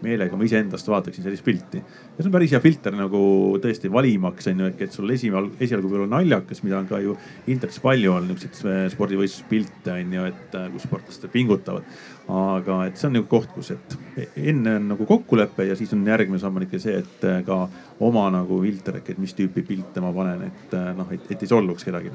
meelega 0.05 0.37
ma 0.39 0.47
iseendast 0.47 0.89
vaataksin 0.91 1.25
sellist 1.27 1.45
pilti. 1.45 1.81
ja 1.81 2.23
see 2.23 2.29
on 2.29 2.35
päris 2.35 2.53
hea 2.55 2.61
filter 2.63 2.95
nagu 2.97 3.21
tõesti 3.63 3.91
valimaks 3.93 4.51
on 4.53 4.63
ju, 4.63 4.69
ehk 4.73 4.85
et 4.87 4.95
sul 4.95 5.11
esialgu, 5.15 5.57
esialgu 5.61 5.91
võib 5.91 6.03
olla 6.03 6.19
naljakas, 6.19 6.63
mida 6.67 6.79
on 6.79 6.89
ka 6.91 7.01
ju 7.03 7.17
internetis 7.47 7.83
palju 7.85 8.15
on 8.15 8.29
niisuguseid 8.29 8.71
äh, 8.71 8.85
spordivõistluspilte 8.95 9.97
on 9.97 10.15
ju, 10.19 10.29
et 10.33 10.57
äh, 10.59 10.71
kus 10.75 10.87
sportlased 10.89 11.29
pingutavad. 11.35 11.99
aga 12.29 12.83
et 12.85 12.99
see 13.01 13.09
on 13.09 13.15
nagu 13.17 13.29
koht, 13.31 13.53
kus, 13.55 13.71
et 13.73 14.35
enne 14.37 14.75
on 14.77 14.91
nagu 14.93 15.07
kokkulepe 15.09 15.65
ja 15.65 15.77
siis 15.79 15.95
on 15.97 16.07
järgmine 16.07 16.41
samm 16.43 16.59
on 16.61 16.67
ikka 16.67 16.81
see, 16.83 16.99
et 17.01 17.29
äh, 17.29 17.43
ka 17.47 17.63
oma 18.05 18.29
nagu 18.35 18.63
filter 18.63 19.01
ehk 19.01 19.15
et 19.15 19.23
mis 19.23 19.35
tüüpi 19.35 19.65
pilte 19.67 20.05
ma 20.05 20.13
panen, 20.13 20.51
et 20.51 20.77
noh, 20.97 21.09
et, 21.15 21.31
et 21.33 21.47
ei 21.47 21.55
solvuks 21.55 21.89
kedagi 21.89 22.13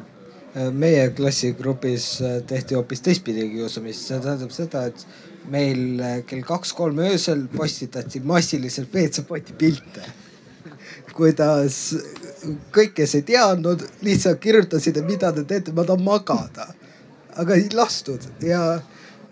meie 0.54 1.08
klassigrupis 1.18 2.06
tehti 2.46 2.76
hoopis 2.78 3.02
teistpidi 3.02 3.48
kiusamist, 3.56 4.06
see 4.06 4.20
tähendab 4.22 4.52
seda, 4.54 4.84
et 4.92 5.06
meil 5.52 6.00
äh, 6.00 6.20
kell 6.28 6.44
kaks-kolm 6.48 7.00
öösel 7.04 7.48
postitati 7.52 8.22
massiliselt 8.24 8.94
WC-poti 8.94 9.56
pilte. 9.58 10.06
kuidas 11.14 11.78
kõik, 12.74 12.96
kes 12.98 13.16
ei 13.20 13.26
teadnud, 13.28 13.84
lihtsalt 14.04 14.40
kirjutasid, 14.42 14.98
et 14.98 15.06
mida 15.08 15.30
te 15.36 15.44
teete, 15.48 15.74
ma 15.76 15.86
tahan 15.88 16.04
magada. 16.04 16.74
aga 17.34 17.56
ei 17.58 17.70
lastud 17.74 18.26
ja 18.46 18.80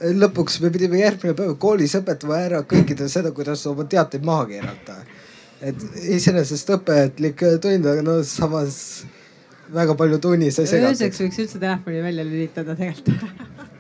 lõpuks 0.02 0.58
me 0.64 0.72
pidime 0.74 0.98
järgmine 0.98 1.36
päev 1.38 1.52
koolis 1.62 1.94
õpetama 2.00 2.40
ära 2.42 2.62
kõikidele 2.66 3.10
seda, 3.10 3.32
kuidas 3.32 3.66
oma 3.70 3.86
teateid 3.86 4.26
maha 4.26 4.48
keerata. 4.50 4.96
et 5.62 5.84
iseenesest 6.18 6.70
õpetlik 6.78 7.44
tund, 7.62 7.86
aga 7.86 8.02
no 8.02 8.24
samas 8.26 9.04
väga 9.74 9.96
palju 9.96 10.18
tunnis 10.20 10.56
sai 10.56 10.66
segada. 10.68 10.96
ööseks 10.96 11.22
võiks 11.22 11.44
üldse 11.44 11.60
telefoni 11.60 12.02
välja 12.02 12.26
lülitada 12.26 12.76
tegelikult 12.76 13.70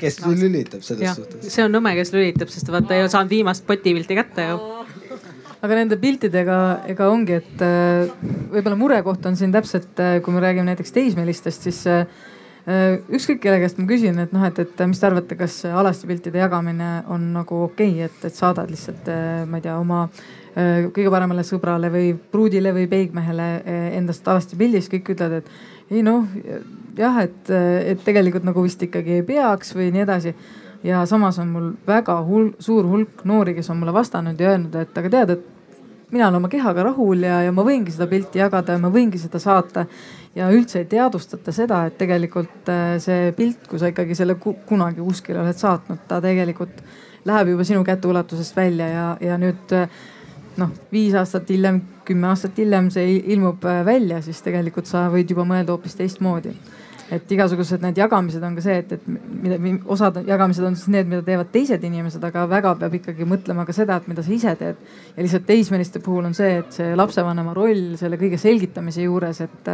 kes 0.00 0.20
lülitab 0.26 0.84
selles 0.86 1.16
suhtes? 1.18 1.52
see 1.52 1.64
on 1.66 1.74
nõme, 1.74 1.94
kes 1.98 2.14
lülitab, 2.14 2.52
sest 2.52 2.70
vaata 2.72 2.96
ei 2.96 3.08
saanud 3.08 3.32
viimast 3.32 3.66
potipilti 3.68 4.18
kätte 4.18 4.50
ju 4.50 4.60
aga 5.64 5.78
nende 5.80 5.98
piltidega, 6.00 6.56
ega 6.92 7.10
ongi, 7.10 7.38
et 7.40 7.62
äh, 7.64 8.10
võib-olla 8.52 8.78
murekoht 8.78 9.26
on 9.28 9.38
siin 9.38 9.54
täpselt, 9.54 9.94
äh, 10.02 10.18
kui 10.24 10.34
me 10.34 10.42
räägime 10.42 10.68
näiteks 10.70 10.94
teismelistest, 10.94 11.66
siis 11.66 11.80
äh, 11.90 12.04
ükskõik 13.08 13.40
kelle 13.42 13.58
käest 13.62 13.80
ma 13.80 13.88
küsin, 13.88 14.18
et 14.22 14.34
noh, 14.34 14.44
et, 14.46 14.58
et 14.62 14.82
mis 14.86 15.00
te 15.00 15.08
arvate, 15.08 15.38
kas 15.40 15.62
alasti 15.70 16.10
piltide 16.10 16.42
jagamine 16.42 16.90
on 17.10 17.30
nagu 17.34 17.64
okei 17.66 17.96
okay,, 17.96 18.10
et, 18.10 18.28
et 18.28 18.36
saadad 18.36 18.70
lihtsalt, 18.70 19.08
ma 19.48 19.58
ei 19.58 19.64
tea, 19.64 19.78
oma 19.80 20.04
kõige 20.58 21.10
paremale 21.12 21.44
sõbrale 21.46 21.88
või 21.92 22.10
pruudile 22.32 22.72
või 22.74 22.88
peigmehele 22.90 23.46
endast 23.94 24.26
alasti 24.28 24.58
pildi, 24.58 24.80
siis 24.82 24.90
kõik 24.90 25.12
ütlevad, 25.14 25.44
et 25.44 25.94
ei 25.94 26.02
noh, 26.04 26.26
jah, 26.98 27.20
et, 27.24 27.50
et 27.92 28.00
tegelikult 28.04 28.46
nagu 28.46 28.62
vist 28.64 28.82
ikkagi 28.82 29.20
ei 29.20 29.26
peaks 29.26 29.74
või 29.76 29.92
nii 29.94 30.04
edasi. 30.06 30.34
ja 30.86 31.04
samas 31.06 31.38
on 31.42 31.48
mul 31.50 31.70
väga 31.86 32.20
hul, 32.26 32.52
suur 32.62 32.86
hulk 32.86 33.24
noori, 33.26 33.54
kes 33.54 33.70
on 33.70 33.80
mulle 33.80 33.94
vastanud 33.94 34.40
ja 34.40 34.52
öelnud, 34.52 34.74
et 34.78 34.98
aga 34.98 35.10
tead, 35.10 35.32
et 35.34 35.46
mina 36.10 36.28
olen 36.28 36.36
oma 36.36 36.48
kehaga 36.48 36.82
rahul 36.82 37.22
ja, 37.22 37.42
ja 37.44 37.52
ma 37.52 37.64
võingi 37.66 37.92
seda 37.92 38.06
pilti 38.10 38.40
jagada 38.40 38.76
ja 38.76 38.80
ma 38.80 38.90
võingi 38.92 39.20
seda 39.20 39.40
saata. 39.42 39.86
ja 40.34 40.50
üldse 40.54 40.82
ei 40.82 40.86
teadvustata 40.86 41.52
seda, 41.52 41.82
et 41.88 41.98
tegelikult 41.98 42.68
äh, 42.70 42.96
see 43.02 43.32
pilt, 43.36 43.66
kui 43.68 43.80
sa 43.80 43.90
ikkagi 43.90 44.14
selle 44.14 44.36
kunagi 44.38 45.02
kuskile 45.02 45.42
oled 45.42 45.58
saatnud, 45.58 46.04
ta 46.08 46.20
tegelikult 46.22 46.82
läheb 47.28 47.52
juba 47.52 47.64
sinu 47.66 47.82
käteulatusest 47.84 48.56
välja 48.56 48.88
ja, 48.88 49.06
ja 49.20 49.38
nüüd 49.40 49.74
äh, 49.76 49.88
noh, 50.56 50.72
viis 50.92 51.16
aastat 51.18 51.50
hiljem, 51.50 51.82
kümme 52.08 52.30
aastat 52.30 52.58
hiljem 52.58 52.90
see 52.94 53.18
ilmub 53.34 53.64
äh, 53.66 53.82
välja, 53.86 54.22
siis 54.22 54.40
tegelikult 54.44 54.88
sa 54.88 55.08
võid 55.12 55.34
juba 55.34 55.44
mõelda 55.48 55.74
hoopis 55.74 55.98
teistmoodi 55.98 56.54
et 57.14 57.32
igasugused 57.32 57.82
need 57.82 57.96
jagamised 57.98 58.42
on 58.44 58.56
ka 58.58 58.62
see, 58.64 58.76
et, 58.82 58.92
et 58.98 59.06
mida 59.08 59.56
osad 59.94 60.20
jagamised 60.28 60.66
on 60.68 60.76
siis 60.76 60.90
need, 60.92 61.08
mida 61.08 61.24
teevad 61.24 61.50
teised 61.54 61.84
inimesed, 61.88 62.24
aga 62.28 62.44
väga 62.50 62.74
peab 62.82 62.96
ikkagi 62.98 63.28
mõtlema 63.28 63.64
ka 63.68 63.74
seda, 63.76 63.96
et 63.98 64.10
mida 64.10 64.24
sa 64.24 64.34
ise 64.34 64.54
teed. 64.60 64.82
ja 65.16 65.24
lihtsalt 65.24 65.46
teismeliste 65.48 66.02
puhul 66.04 66.28
on 66.28 66.36
see, 66.36 66.58
et 66.60 66.80
see 66.80 66.92
lapsevanema 66.98 67.56
roll 67.56 67.96
selle 68.00 68.20
kõige 68.20 68.40
selgitamise 68.40 69.06
juures, 69.06 69.40
et, 69.46 69.72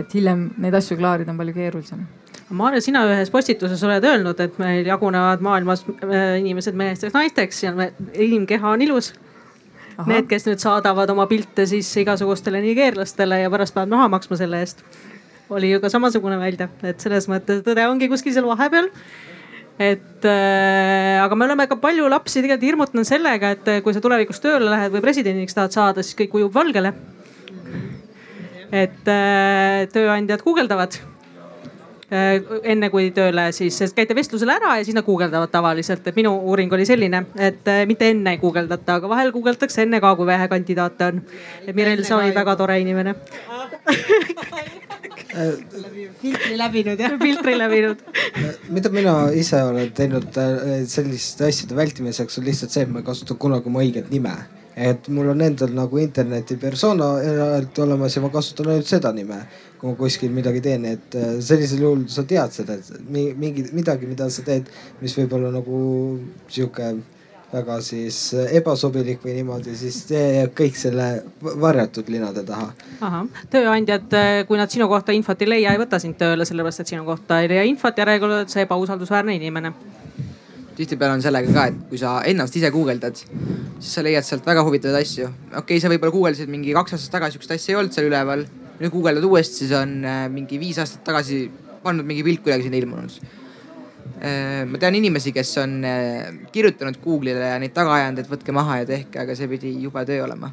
et 0.00 0.16
hiljem 0.16 0.48
neid 0.64 0.76
asju 0.80 0.96
klaarida 1.00 1.34
on 1.34 1.40
palju 1.40 1.56
keerulisem. 1.56 2.06
Maarja, 2.54 2.80
sina 2.84 3.04
ühes 3.08 3.30
postituses 3.32 3.80
oled 3.86 4.04
öelnud, 4.04 4.40
et 4.40 4.56
meil 4.60 4.88
jagunevad 4.88 5.44
maailmas 5.44 5.84
äh, 5.88 6.40
inimesed 6.40 6.76
meesteks, 6.76 7.14
naisteks 7.14 7.62
ja 7.64 7.74
inimkeha 8.12 8.74
on 8.74 8.84
ilus. 8.84 9.12
Need, 10.08 10.26
kes 10.26 10.42
nüüd 10.48 10.58
saadavad 10.58 11.12
oma 11.12 11.28
pilte 11.30 11.68
siis 11.70 11.86
igasugustele 12.02 12.58
nigeerlastele 12.64 13.44
ja 13.44 13.50
pärast 13.52 13.76
peavad 13.76 13.92
maha 13.92 14.08
maksma 14.16 14.40
selle 14.40 14.58
eest 14.64 14.82
oli 15.52 15.74
ju 15.74 15.80
ka 15.82 15.90
samasugune 15.92 16.38
välja, 16.40 16.70
et 16.82 17.00
selles 17.00 17.28
mõttes 17.28 17.62
tõde 17.66 17.84
ongi 17.90 18.08
kuskil 18.08 18.32
seal 18.32 18.48
vahepeal 18.48 18.90
et 19.78 20.24
äh, 20.24 21.18
aga 21.18 21.34
me 21.34 21.48
oleme 21.48 21.66
ka 21.66 21.76
palju 21.82 22.06
lapsi 22.08 22.42
tegelikult 22.42 22.68
hirmutanud 22.68 23.08
sellega, 23.08 23.54
et 23.56 23.70
äh, 23.70 23.80
kui 23.82 23.94
sa 23.94 24.02
tulevikus 24.02 24.38
tööle 24.42 24.70
lähed 24.70 24.94
või 24.94 25.02
presidendiks 25.02 25.56
tahad 25.56 25.74
saada, 25.74 26.04
siis 26.04 26.14
kõik 26.18 26.36
ujub 26.38 26.54
valgele. 26.54 26.94
et 28.74 29.10
äh, 29.10 29.86
tööandjad 29.90 30.42
guugeldavad 30.42 30.96
enne 32.14 32.90
kui 32.92 33.10
tööle 33.16 33.46
siis 33.56 33.78
käite 33.96 34.16
vestlusel 34.16 34.50
ära 34.54 34.76
ja 34.78 34.84
siis 34.86 34.96
nad 34.96 35.06
guugeldavad 35.06 35.50
tavaliselt, 35.52 36.06
et 36.06 36.16
minu 36.16 36.34
uuring 36.50 36.72
oli 36.76 36.86
selline, 36.88 37.24
et 37.36 37.68
äh, 37.70 37.84
mitte 37.90 38.08
enne 38.12 38.36
ei 38.36 38.40
guugeldata, 38.42 39.00
aga 39.00 39.10
vahel 39.10 39.32
guugeldatakse 39.34 39.82
enne 39.86 40.00
ka, 40.04 40.14
kui 40.18 40.26
vähe 40.28 40.48
kandidaate 40.52 41.10
on. 41.10 41.22
et 41.66 41.74
Mirel, 41.76 42.04
sa 42.04 42.20
olid 42.20 42.34
väga 42.36 42.56
tore 42.60 42.80
inimene 42.80 43.14
filtri 46.22 46.56
läbinud 46.58 47.00
jah? 47.00 47.16
filtri 47.20 47.54
läbinud 47.58 48.02
mida 48.74 48.90
mina 48.94 49.14
ise 49.34 49.62
olen 49.62 49.90
teinud 49.96 50.36
äh, 50.40 50.84
selliste 50.90 51.48
asjade 51.48 51.76
vältimiseks 51.76 52.38
on 52.38 52.46
lihtsalt 52.48 52.74
see, 52.74 52.84
et 52.86 52.92
ma 52.92 53.02
ei 53.02 53.08
kasuta 53.08 53.36
kunagi 53.40 53.70
oma 53.70 53.82
õiget 53.82 54.10
nime. 54.14 54.34
et 54.76 55.08
mul 55.08 55.28
on 55.30 55.42
endal 55.46 55.74
nagu 55.74 55.98
interneti 56.02 56.56
persona 56.58 57.14
eraldi 57.22 57.82
olemas 57.82 58.16
ja 58.16 58.22
ma 58.22 58.30
kasutan 58.34 58.72
ainult 58.74 58.90
seda 58.90 59.12
nime, 59.14 59.38
kui 59.84 59.92
ma 59.92 59.98
kuskil 59.98 60.30
midagi 60.32 60.62
teen, 60.64 60.86
et 60.88 61.16
äh, 61.20 61.34
sellisel 61.44 61.82
juhul 61.84 62.06
sa 62.08 62.24
tead 62.28 62.54
seda, 62.56 62.78
et 62.80 63.10
mingi 63.10 63.66
midagi, 63.76 64.08
mida 64.08 64.30
sa 64.32 64.44
teed, 64.46 64.70
mis 65.02 65.16
võib 65.18 65.36
olla 65.36 65.50
nagu 65.52 65.80
sihuke 66.48 66.94
väga 67.54 67.76
siis 67.84 68.16
ebasobilik 68.56 69.20
või 69.22 69.36
niimoodi, 69.36 69.76
siis 69.78 70.00
see 70.08 70.22
jääb 70.40 70.54
kõik 70.58 70.78
selle 70.80 71.08
varjatud 71.62 72.08
linade 72.10 72.42
taha. 72.48 72.72
ahah, 73.04 73.44
tööandjad, 73.52 74.16
kui 74.48 74.58
nad 74.58 74.72
sinu 74.72 74.88
kohta 74.90 75.14
infot 75.14 75.44
ei 75.44 75.52
leia, 75.52 75.76
ei 75.76 75.82
võta 75.84 76.00
sind 76.02 76.18
tööle, 76.18 76.48
sellepärast 76.48 76.82
et 76.82 76.94
sinu 76.96 77.04
kohta 77.06 77.44
ei 77.44 77.52
leia 77.52 77.68
infot, 77.68 77.94
järelikult 77.94 78.40
oled 78.40 78.50
sa 78.50 78.64
ebausaldusväärne 78.64 79.36
inimene 79.38 79.74
tihtipeale 80.76 81.14
on 81.14 81.22
sellega 81.22 81.52
ka, 81.54 81.68
et 81.70 81.80
kui 81.90 82.00
sa 82.00 82.16
ennast 82.26 82.56
ise 82.58 82.70
guugeldad, 82.74 83.18
siis 83.18 83.92
sa 83.94 84.02
leiad 84.02 84.26
sealt 84.26 84.46
väga 84.46 84.64
huvitavaid 84.66 85.04
asju. 85.04 85.30
okei 85.52 85.60
okay,, 85.62 85.82
sa 85.82 85.90
võib-olla 85.92 86.14
guugeldasid 86.14 86.50
mingi 86.50 86.74
kaks 86.76 86.96
aastat 86.96 87.18
tagasi, 87.18 87.36
sihukest 87.36 87.56
asja 87.56 87.74
ei 87.74 87.80
olnud 87.80 87.94
seal 87.96 88.08
üleval. 88.10 88.46
Nüüd 88.84 88.92
guugeldad 88.92 89.24
uuesti, 89.26 89.64
siis 89.64 89.72
on 89.78 89.96
äh, 90.04 90.26
mingi 90.32 90.60
viis 90.60 90.78
aastat 90.82 91.02
tagasi 91.06 91.46
pannud 91.84 92.06
mingi 92.06 92.24
pilt 92.24 92.44
kuidagi 92.44 92.68
sinna 92.68 92.80
ilmunud 92.80 93.18
Äh, 94.20 94.64
ma 94.68 94.78
tean 94.78 94.94
inimesi, 94.96 95.32
kes 95.34 95.50
on 95.60 95.82
äh, 95.84 96.28
kirjutanud 96.52 96.96
Google'ile 97.02 97.48
ja 97.50 97.58
neid 97.60 97.74
taga 97.76 97.96
ajanud, 97.98 98.22
et 98.22 98.30
võtke 98.30 98.54
maha 98.56 98.78
ja 98.82 98.86
tehke, 98.88 99.18
aga 99.20 99.34
see 99.36 99.48
pidi 99.50 99.72
jube 99.82 100.04
töö 100.08 100.22
olema. 100.24 100.52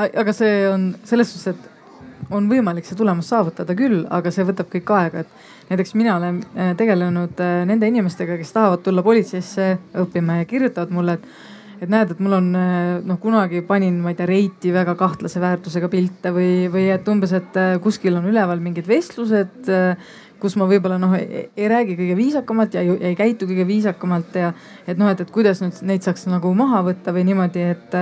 aga 0.00 0.32
see 0.34 0.64
on 0.70 0.88
selles 1.06 1.30
suhtes, 1.30 1.52
et 1.54 2.30
on 2.32 2.48
võimalik 2.48 2.86
see 2.88 2.96
tulemus 2.96 3.28
saavutada 3.30 3.76
küll, 3.78 4.06
aga 4.10 4.32
see 4.32 4.46
võtab 4.48 4.70
kõik 4.72 4.90
aega, 4.96 5.22
et 5.22 5.68
näiteks 5.70 5.94
mina 5.98 6.16
olen 6.16 6.40
tegelenud 6.78 7.42
nende 7.68 7.90
inimestega, 7.90 8.38
kes 8.40 8.54
tahavad 8.54 8.82
tulla 8.82 9.04
politseisse 9.04 9.68
õppima 10.02 10.40
ja 10.40 10.48
kirjutavad 10.48 10.94
mulle, 10.94 11.18
et 11.18 11.51
et 11.82 11.90
näed, 11.90 12.12
et 12.14 12.20
mul 12.22 12.36
on 12.38 12.50
noh, 12.54 13.18
kunagi 13.22 13.64
panin, 13.66 13.96
ma 14.02 14.12
ei 14.12 14.18
tea, 14.18 14.28
reiti 14.30 14.70
väga 14.74 14.94
kahtlase 14.98 15.42
väärtusega 15.42 15.88
pilte 15.90 16.30
või, 16.34 16.68
või 16.70 16.88
et 16.94 17.08
umbes, 17.10 17.32
et 17.34 17.58
kuskil 17.82 18.20
on 18.20 18.28
üleval 18.30 18.62
mingid 18.62 18.86
vestlused 18.86 19.72
kus 20.42 20.56
ma 20.58 20.66
võib-olla 20.70 20.98
noh 21.00 21.14
ei, 21.16 21.66
räägi 21.70 21.96
kõige 21.98 22.16
viisakamalt 22.18 22.76
ja 22.76 22.82
ei, 22.82 22.94
ei 23.10 23.18
käitu 23.18 23.46
kõige 23.50 23.66
viisakamalt 23.68 24.38
ja 24.38 24.52
et 24.86 24.98
noh, 24.98 25.10
et, 25.12 25.22
et 25.22 25.30
kuidas 25.34 25.62
nüüd 25.62 25.78
neid 25.86 26.06
saaks 26.06 26.26
nagu 26.30 26.50
maha 26.58 26.82
võtta 26.88 27.14
või 27.14 27.26
niimoodi, 27.30 27.66
et 27.74 28.00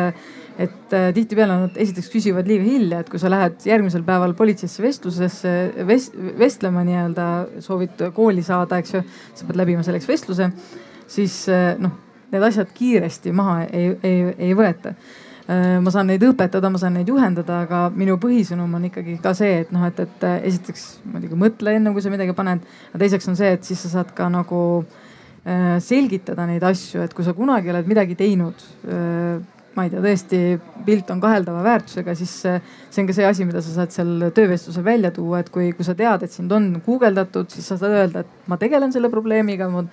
et 0.60 0.92
tihtipeale 1.16 1.54
nad 1.56 1.76
esiteks 1.80 2.10
küsivad 2.12 2.48
liiga 2.50 2.66
hilja, 2.66 2.98
et 3.00 3.08
kui 3.08 3.20
sa 3.22 3.30
lähed 3.32 3.62
järgmisel 3.64 4.02
päeval 4.04 4.34
politseisse 4.36 4.82
vestlusesse 4.84 5.52
ves, 5.88 6.10
vestlema 6.36 6.82
nii-öelda, 6.84 7.28
soovid 7.64 8.02
kooli 8.12 8.44
saada, 8.44 8.82
eks 8.82 8.92
ju, 8.98 9.00
sa 9.38 9.48
pead 9.48 9.56
läbima 9.62 9.86
selleks 9.86 10.10
vestluse, 10.10 10.50
siis 11.08 11.46
noh 11.80 12.09
need 12.30 12.42
asjad 12.46 12.70
kiiresti 12.74 13.32
maha 13.32 13.64
ei, 13.72 13.96
ei, 14.02 14.22
ei 14.38 14.54
võeta 14.54 14.94
Äh, 15.50 15.78
ma 15.82 15.90
saan 15.90 16.06
neid 16.06 16.22
õpetada, 16.22 16.68
ma 16.70 16.78
saan 16.78 16.94
neid 16.94 17.08
juhendada, 17.10 17.62
aga 17.64 17.84
minu 17.90 18.14
põhisõnum 18.22 18.70
on 18.76 18.84
ikkagi 18.86 19.16
ka 19.22 19.32
see, 19.34 19.64
et 19.64 19.70
noh, 19.74 19.82
et, 19.88 19.98
et 20.04 20.26
äh, 20.28 20.36
esiteks 20.46 20.84
muidugi 21.10 21.38
mõtle 21.38 21.74
enne, 21.74 21.90
kui 21.96 22.04
sa 22.04 22.12
midagi 22.12 22.36
paned. 22.38 22.62
aga 22.92 23.00
teiseks 23.02 23.26
on 23.32 23.38
see, 23.38 23.50
et 23.56 23.66
siis 23.66 23.80
sa 23.82 23.90
saad 23.96 24.12
ka 24.14 24.28
nagu 24.30 24.60
äh, 25.42 25.80
selgitada 25.82 26.46
neid 26.46 26.66
asju, 26.68 27.02
et 27.02 27.16
kui 27.16 27.26
sa 27.26 27.34
kunagi 27.34 27.72
oled 27.72 27.90
midagi 27.90 28.18
teinud 28.20 28.62
ma 29.70 29.84
ei 29.86 29.90
tea, 29.90 30.02
tõesti 30.02 30.38
pilt 30.86 31.10
on 31.14 31.20
kaheldava 31.22 31.60
väärtusega, 31.62 32.14
siis 32.18 32.32
see 32.42 33.02
on 33.02 33.06
ka 33.08 33.14
see 33.14 33.26
asi, 33.26 33.46
mida 33.46 33.62
sa 33.62 33.74
saad 33.74 33.94
seal 33.94 34.26
töövestlusel 34.34 34.84
välja 34.86 35.12
tuua, 35.14 35.42
et 35.42 35.50
kui, 35.54 35.70
kui 35.74 35.86
sa 35.86 35.94
tead, 35.98 36.26
et 36.26 36.34
sind 36.34 36.50
on 36.52 36.72
guugeldatud, 36.84 37.50
siis 37.54 37.70
sa 37.70 37.78
saad 37.78 37.94
öelda, 37.94 38.24
et 38.24 38.50
ma 38.50 38.58
tegelen 38.60 38.90
selle 38.94 39.10
probleemiga. 39.12 39.70
ma 39.70 39.86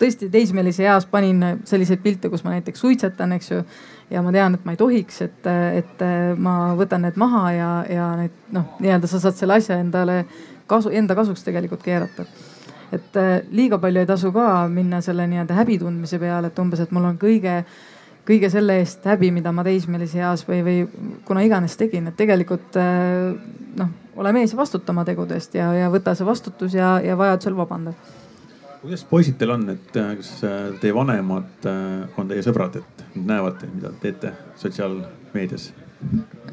tõesti 0.00 0.30
teismelise 0.32 0.84
eas 0.86 1.06
panin 1.06 1.42
selliseid 1.68 2.00
pilte, 2.02 2.30
kus 2.32 2.44
ma 2.44 2.54
näiteks 2.56 2.80
suitsetan, 2.80 3.34
eks 3.36 3.50
ju 3.50 3.62
ja 4.10 4.22
ma 4.22 4.32
tean, 4.34 4.56
et 4.56 4.64
ma 4.66 4.74
ei 4.74 4.80
tohiks, 4.80 5.20
et, 5.26 5.50
et 5.76 6.04
ma 6.40 6.72
võtan 6.78 7.04
need 7.06 7.18
maha 7.20 7.44
ja, 7.54 7.70
ja 7.90 8.08
need 8.18 8.54
noh, 8.54 8.74
nii-öelda 8.82 9.10
sa 9.10 9.20
saad 9.22 9.38
selle 9.38 9.58
asja 9.60 9.78
endale 9.80 10.24
kasu, 10.70 10.92
enda 10.94 11.14
kasuks 11.18 11.44
tegelikult 11.46 11.84
keerata. 11.84 12.26
et 12.92 13.16
äh, 13.16 13.42
liiga 13.54 13.78
palju 13.78 14.02
ei 14.02 14.06
tasu 14.06 14.32
ka 14.34 14.66
minna 14.68 14.98
selle 15.00 15.26
nii-öelda 15.30 15.54
häbi 15.54 15.78
tundmise 15.78 16.18
peale, 16.18 16.50
et 16.50 16.58
umbes, 16.58 16.80
et 16.82 16.90
mul 16.90 17.06
on 17.12 17.18
kõige, 17.18 17.60
kõige 18.26 18.50
selle 18.50 18.80
eest 18.82 19.06
häbi, 19.06 19.30
mida 19.30 19.52
ma 19.54 19.62
teismelise 19.66 20.18
eas 20.18 20.42
või, 20.48 20.62
või 20.66 21.10
kuna 21.24 21.44
iganes 21.46 21.76
tegin, 21.78 22.10
et 22.10 22.18
tegelikult 22.18 22.80
äh, 22.80 23.36
noh, 23.78 23.92
ole 24.16 24.32
mees 24.34 24.56
ja 24.56 24.58
vastuta 24.58 24.90
oma 24.90 25.04
tegude 25.06 25.38
eest 25.38 25.54
ja, 25.54 25.70
ja 25.76 25.92
võta 25.92 26.16
see 26.18 26.26
vastutus 26.26 26.74
ja, 26.74 26.96
ja 27.04 27.18
vajadusel 27.18 27.54
vabanda 27.56 27.94
kuidas 28.80 29.04
poisid 29.04 29.36
teil 29.40 29.54
on, 29.54 29.66
et 29.74 29.96
äh, 30.00 30.12
kas 30.20 30.30
äh, 30.46 30.58
teie 30.80 30.94
vanemad 30.96 31.66
äh, 31.68 32.20
on 32.20 32.30
teie 32.30 32.44
sõbrad, 32.44 32.80
et 32.80 33.02
nad 33.16 33.34
näevad, 33.34 33.64
mida 33.74 33.92
te 33.92 34.06
teete 34.06 34.32
sotsiaalmeedias? 34.60 35.70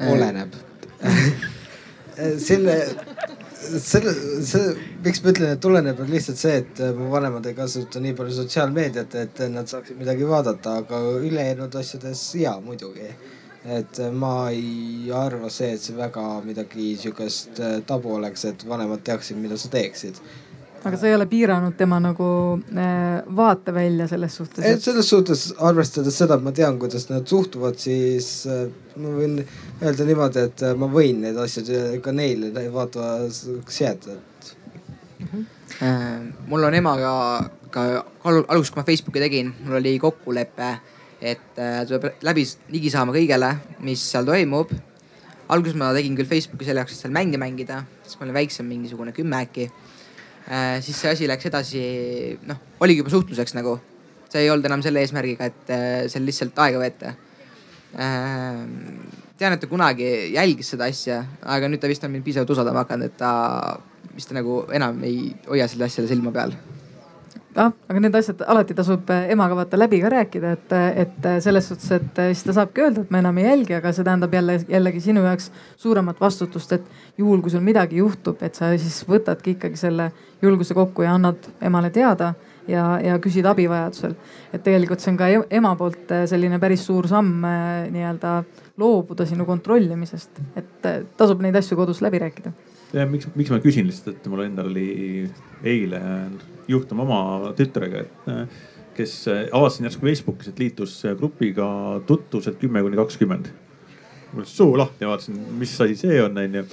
oleneb 0.04 0.52
selle, 2.48 2.74
selle, 3.80 4.12
see, 4.44 4.74
miks 5.06 5.22
ma 5.24 5.32
ütlen, 5.32 5.54
et 5.54 5.62
tuleneb, 5.64 6.02
on 6.04 6.10
lihtsalt 6.12 6.40
see, 6.42 6.58
et 6.60 6.82
mu 6.98 7.08
vanemad 7.14 7.46
ei 7.48 7.56
kasuta 7.56 8.02
nii 8.04 8.12
palju 8.18 8.36
sotsiaalmeediat, 8.42 9.16
et 9.22 9.40
nad 9.54 9.70
saaksid 9.70 9.96
midagi 9.96 10.28
vaadata, 10.28 10.76
aga 10.82 11.00
ülejäänud 11.22 11.78
asjades 11.80 12.26
ja 12.36 12.58
muidugi. 12.64 13.08
et 13.68 13.98
ma 14.14 14.50
ei 14.54 15.10
arva 15.12 15.48
see, 15.52 15.72
et 15.74 15.82
see 15.82 15.96
väga 15.96 16.22
midagi 16.44 16.92
sihukest 16.96 17.58
tabu 17.86 18.14
oleks, 18.14 18.44
et 18.48 18.62
vanemad 18.68 19.02
teaksid, 19.04 19.40
mida 19.40 19.56
sa 19.60 19.68
teeksid 19.72 20.20
aga 20.84 20.96
sa 20.98 21.08
ei 21.08 21.14
ole 21.16 21.26
piiranud 21.26 21.74
tema 21.78 21.98
nagu 22.02 22.28
äh, 22.78 23.22
vaatevälja 23.36 24.06
selles 24.10 24.36
suhtes 24.38 24.64
et...? 24.64 24.82
selles 24.82 25.08
suhtes 25.10 25.44
arvestades 25.58 26.18
seda, 26.20 26.38
et 26.38 26.44
ma 26.44 26.52
tean, 26.54 26.78
kuidas 26.78 27.08
nad 27.10 27.26
suhtuvad, 27.28 27.78
siis 27.82 28.30
äh, 28.50 28.66
ma 28.96 29.14
võin 29.16 29.38
öelda 29.82 30.06
niimoodi, 30.08 30.44
et 30.50 30.64
äh, 30.66 30.76
ma 30.78 30.90
võin 30.92 31.24
neid 31.24 31.38
asju 31.42 31.80
ka 32.04 32.14
neile 32.14 32.52
vaatavaks 32.74 33.80
jääda, 33.82 34.18
et 34.18 34.52
mm. 35.18 35.26
-hmm. 35.32 36.30
mul 36.52 36.68
on 36.70 36.78
emaga 36.78 37.10
ka 37.74 37.88
alguses, 38.22 38.70
kui 38.70 38.80
ma 38.80 38.86
Facebooki 38.86 39.24
tegin, 39.24 39.52
mul 39.64 39.80
oli 39.80 39.98
kokkulepe, 39.98 40.70
et 41.20 41.58
tuleb 41.88 42.22
läbi 42.22 42.46
ligi 42.70 42.90
saama 42.94 43.12
kõigele, 43.12 43.50
mis 43.84 44.04
seal 44.12 44.24
toimub. 44.24 44.70
alguses 45.48 45.76
ma 45.76 45.92
tegin 45.92 46.16
küll 46.16 46.28
Facebooki 46.28 46.64
selle 46.64 46.80
jaoks, 46.84 46.94
et 46.94 47.02
seal 47.02 47.12
mänge 47.12 47.38
mängida, 47.40 47.82
siis 48.04 48.20
ma 48.20 48.26
olin 48.26 48.34
väiksem, 48.34 48.66
mingisugune 48.66 49.12
kümme 49.12 49.42
äkki 49.42 49.66
Äh, 49.68 49.87
siis 50.84 50.96
see 50.96 51.12
asi 51.12 51.28
läks 51.28 51.48
edasi, 51.50 51.80
noh, 52.48 52.60
oligi 52.80 53.02
juba 53.02 53.12
suhtluseks 53.12 53.56
nagu. 53.58 53.78
see 54.28 54.42
ei 54.44 54.50
olnud 54.52 54.66
enam 54.68 54.82
selle 54.84 55.00
eesmärgiga, 55.00 55.46
et 55.48 55.70
äh, 55.72 56.02
seal 56.12 56.26
lihtsalt 56.28 56.58
aega 56.60 56.80
veeta. 56.82 57.14
Äh, 57.96 58.58
tean, 59.40 59.54
et 59.54 59.62
ta 59.62 59.70
kunagi 59.70 60.08
jälgis 60.34 60.74
seda 60.74 60.84
asja, 60.92 61.22
aga 61.48 61.70
nüüd 61.72 61.80
ta 61.80 61.88
vist 61.88 62.04
on 62.04 62.12
mind 62.12 62.26
piisavalt 62.26 62.52
usaldama 62.52 62.84
hakanud, 62.84 63.08
et 63.08 63.16
ta 63.16 63.30
vist 64.12 64.34
nagu 64.36 64.66
enam 64.76 65.00
ei 65.08 65.30
hoia 65.48 65.68
selle 65.70 65.88
asjale 65.88 66.10
silma 66.10 66.34
peal 66.34 66.52
jah, 67.58 67.72
aga 67.90 68.02
need 68.02 68.16
asjad 68.18 68.42
alati 68.46 68.76
tasub 68.78 69.10
emaga 69.18 69.56
vaata 69.58 69.78
läbi 69.78 70.00
ka 70.02 70.10
rääkida, 70.12 70.52
et, 70.56 70.74
et 71.04 71.28
selles 71.44 71.70
suhtes, 71.70 71.90
et 71.96 72.20
siis 72.32 72.44
ta 72.46 72.54
saabki 72.60 72.84
öelda, 72.84 73.04
et 73.04 73.14
ma 73.14 73.22
enam 73.22 73.40
ei 73.40 73.48
jälgi, 73.48 73.76
aga 73.78 73.92
see 73.94 74.06
tähendab 74.06 74.34
jälle 74.34 74.58
jällegi 74.68 75.02
sinu 75.08 75.24
jaoks 75.26 75.50
suuremat 75.80 76.20
vastutust, 76.20 76.76
et 76.78 77.18
juhul 77.18 77.42
kui 77.44 77.52
sul 77.54 77.64
midagi 77.66 78.02
juhtub, 78.02 78.42
et 78.46 78.58
sa 78.58 78.70
siis 78.76 79.00
võtadki 79.08 79.56
ikkagi 79.56 79.80
selle 79.80 80.10
julguse 80.42 80.76
kokku 80.78 81.06
ja 81.06 81.16
annad 81.18 81.50
emale 81.64 81.90
teada 81.94 82.32
ja, 82.70 82.84
ja 83.02 83.18
küsid 83.22 83.46
abi 83.48 83.66
vajadusel. 83.70 84.14
et 84.52 84.62
tegelikult 84.62 85.02
see 85.02 85.12
on 85.12 85.20
ka 85.20 85.30
ema 85.60 85.74
poolt 85.76 86.14
selline 86.30 86.60
päris 86.62 86.86
suur 86.86 87.08
samm 87.10 87.44
nii-öelda 87.92 88.38
loobuda 88.78 89.26
sinu 89.26 89.46
kontrollimisest, 89.48 90.42
et 90.56 90.90
tasub 91.18 91.42
neid 91.42 91.58
asju 91.58 91.78
kodus 91.80 92.02
läbi 92.04 92.22
rääkida 92.22 92.54
ja 92.92 93.08
miks, 93.08 93.28
miks 93.36 93.50
ma 93.52 93.58
küsin 93.64 93.88
lihtsalt, 93.88 94.20
et 94.20 94.30
mul 94.30 94.46
endal 94.46 94.70
oli 94.70 95.26
eile 95.66 96.00
juhtum 96.68 97.00
oma 97.04 97.20
tütrega, 97.56 98.04
et 98.04 98.28
kes 98.98 99.14
avastasin 99.28 99.88
järsku 99.88 100.06
Facebookis, 100.06 100.52
et 100.52 100.62
liitus 100.62 101.00
grupiga 101.18 101.66
tutvused 102.06 102.58
kümme 102.60 102.82
kuni 102.82 102.98
kakskümmend. 102.98 103.50
mul 104.32 104.44
suu 104.44 104.74
lahti 104.76 105.06
vaatasin, 105.08 105.38
mis 105.56 105.80
asi 105.80 105.96
see 105.96 106.22
on, 106.22 106.36
onju. 106.38 106.64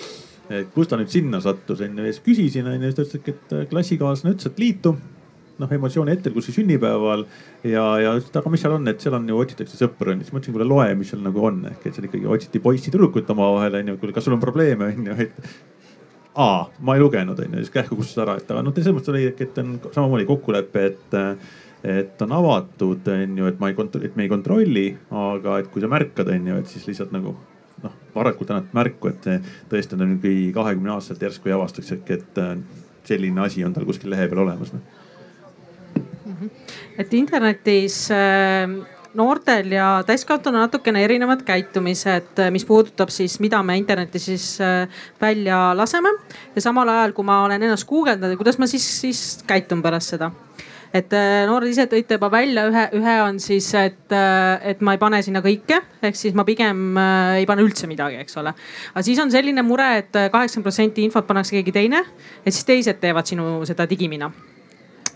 et 0.49 0.71
kust 0.73 0.89
ta 0.91 0.97
nüüd 0.99 1.11
sinna 1.11 1.39
sattus, 1.41 1.81
onju. 1.81 2.03
ja 2.03 2.13
siis 2.13 2.23
küsisin, 2.25 2.67
onju, 2.67 2.89
siis 2.89 2.95
ta 2.95 3.05
ütles, 3.05 3.35
et 3.35 3.69
klassikaaslane 3.69 4.35
ütles, 4.35 4.51
et 4.51 4.59
liitu 4.59 4.95
noh, 5.61 5.71
emotsiooni 5.77 6.15
hetkel, 6.15 6.33
kus 6.35 6.49
see 6.49 6.57
sünnipäeval 6.59 7.23
ja, 7.63 7.83
ja 8.01 8.15
ütles, 8.17 8.27
et 8.31 8.39
aga 8.41 8.51
mis 8.51 8.63
seal 8.63 8.75
on, 8.75 8.89
et 8.91 9.03
seal 9.03 9.15
on 9.17 9.29
ju 9.29 9.39
otsitakse 9.39 9.79
sõpru 9.79 10.11
onju. 10.11 10.25
siis 10.25 10.35
ma 10.35 10.41
ütlesin, 10.41 10.57
kuule 10.57 10.67
loe, 10.67 10.89
mis 10.99 11.13
seal 11.13 11.23
nagu 11.23 11.45
on, 11.47 11.61
ehk 11.71 11.87
et 11.87 11.97
seal 11.97 12.09
ikkagi 12.09 12.29
otsiti 12.35 12.61
poissi-tüdrukut 12.63 13.31
omavahel 13.35 13.79
onju. 13.81 13.97
kuule, 14.01 14.15
kas 14.15 14.27
sul 14.27 14.35
on 14.35 14.43
probleeme 14.43 14.91
onju, 14.91 15.15
et 15.25 15.39
aa, 16.35 16.71
ma 16.79 16.95
ei 16.95 17.01
lugenud 17.01 17.39
onju, 17.39 17.61
siis 17.61 17.73
kähku 17.73 17.97
kustus 17.99 18.19
ära, 18.23 18.37
et 18.39 18.49
aga 18.51 18.63
noh, 18.65 18.75
selles 18.75 18.95
mõttes 18.95 19.13
oli, 19.13 19.25
et 19.29 19.59
on 19.61 19.77
samamoodi 19.91 20.27
kokkulepe, 20.29 20.87
et 20.91 21.19
et 21.85 22.21
on 22.25 22.31
avatud, 22.33 23.07
onju, 23.13 23.45
et 23.45 23.59
ma 23.61 23.69
ei 23.69 23.75
kontrolli, 23.77 24.09
et 24.09 24.15
me 24.17 24.25
ei 24.25 24.31
kontrolli, 24.31 24.85
aga 25.13 25.59
et 25.61 25.67
kui 25.73 25.83
sa 25.83 25.89
märkad, 25.91 26.31
onju, 26.33 26.57
et 26.57 26.71
siis 26.71 26.87
lihtsalt 26.89 27.13
nagu 27.13 27.35
noh, 27.83 27.93
varakult 28.15 28.51
annad 28.51 28.73
märku, 28.73 29.11
et 29.13 29.29
tõesti 29.69 29.97
on 29.97 30.07
mingi 30.15 30.49
kahekümne 30.55 30.95
aastaselt 30.95 31.27
järsku 31.27 31.51
ei 31.51 31.57
avastaks 31.57 31.93
et 31.95 32.41
selline 33.05 33.43
asi 33.45 33.63
on 33.63 33.75
tal 33.75 33.85
kuskil 33.85 34.09
lehe 34.09 34.27
peal 34.31 34.41
olemas. 34.47 34.73
Mhm. 36.25 36.49
et 36.97 37.13
internetis 37.13 38.09
äh 38.11 38.94
noortel 39.15 39.71
ja 39.75 39.89
täiskasvanul 40.07 40.65
natukene 40.65 41.03
erinevad 41.05 41.43
käitumised, 41.47 42.39
mis 42.53 42.65
puudutab 42.67 43.11
siis, 43.13 43.39
mida 43.43 43.61
me 43.63 43.77
internetti 43.79 44.19
siis 44.21 44.55
äh, 44.61 44.87
välja 45.21 45.77
laseme. 45.77 46.09
ja 46.55 46.61
samal 46.61 46.89
ajal, 46.89 47.13
kui 47.15 47.25
ma 47.25 47.43
olen 47.45 47.63
ennast 47.63 47.87
guugeldanud, 47.89 48.37
kuidas 48.37 48.59
ma 48.59 48.67
siis, 48.67 48.87
siis 49.01 49.21
käitun 49.47 49.83
pärast 49.85 50.15
seda 50.15 50.31
et 50.95 51.11
äh, 51.11 51.43
noored 51.49 51.67
ise 51.67 51.87
tõite 51.91 52.15
juba 52.15 52.29
välja 52.31 52.65
ühe, 52.69 52.85
ühe 52.95 53.15
on 53.25 53.39
siis, 53.43 53.67
et, 53.79 54.07
äh, 54.15 54.71
et 54.71 54.81
ma 54.85 54.95
ei 54.95 55.01
pane 55.01 55.21
sinna 55.25 55.43
kõike, 55.43 55.81
ehk 56.05 56.19
siis 56.19 56.35
ma 56.37 56.45
pigem 56.47 56.97
ei 57.39 57.47
pane 57.49 57.65
üldse 57.65 57.89
midagi, 57.91 58.19
eks 58.23 58.39
ole. 58.41 58.55
aga 58.93 59.05
siis 59.05 59.19
on 59.23 59.31
selline 59.33 59.63
mure 59.67 59.91
et, 59.99 60.11
et 60.15 60.31
kaheksakümmend 60.31 60.69
protsenti 60.69 61.07
infot 61.07 61.27
pannakse 61.27 61.57
keegi 61.57 61.75
teine, 61.75 62.03
et 62.45 62.53
siis 62.53 62.67
teised 62.67 63.01
teevad 63.03 63.27
sinu 63.27 63.63
seda 63.67 63.89
digimina 63.89 64.31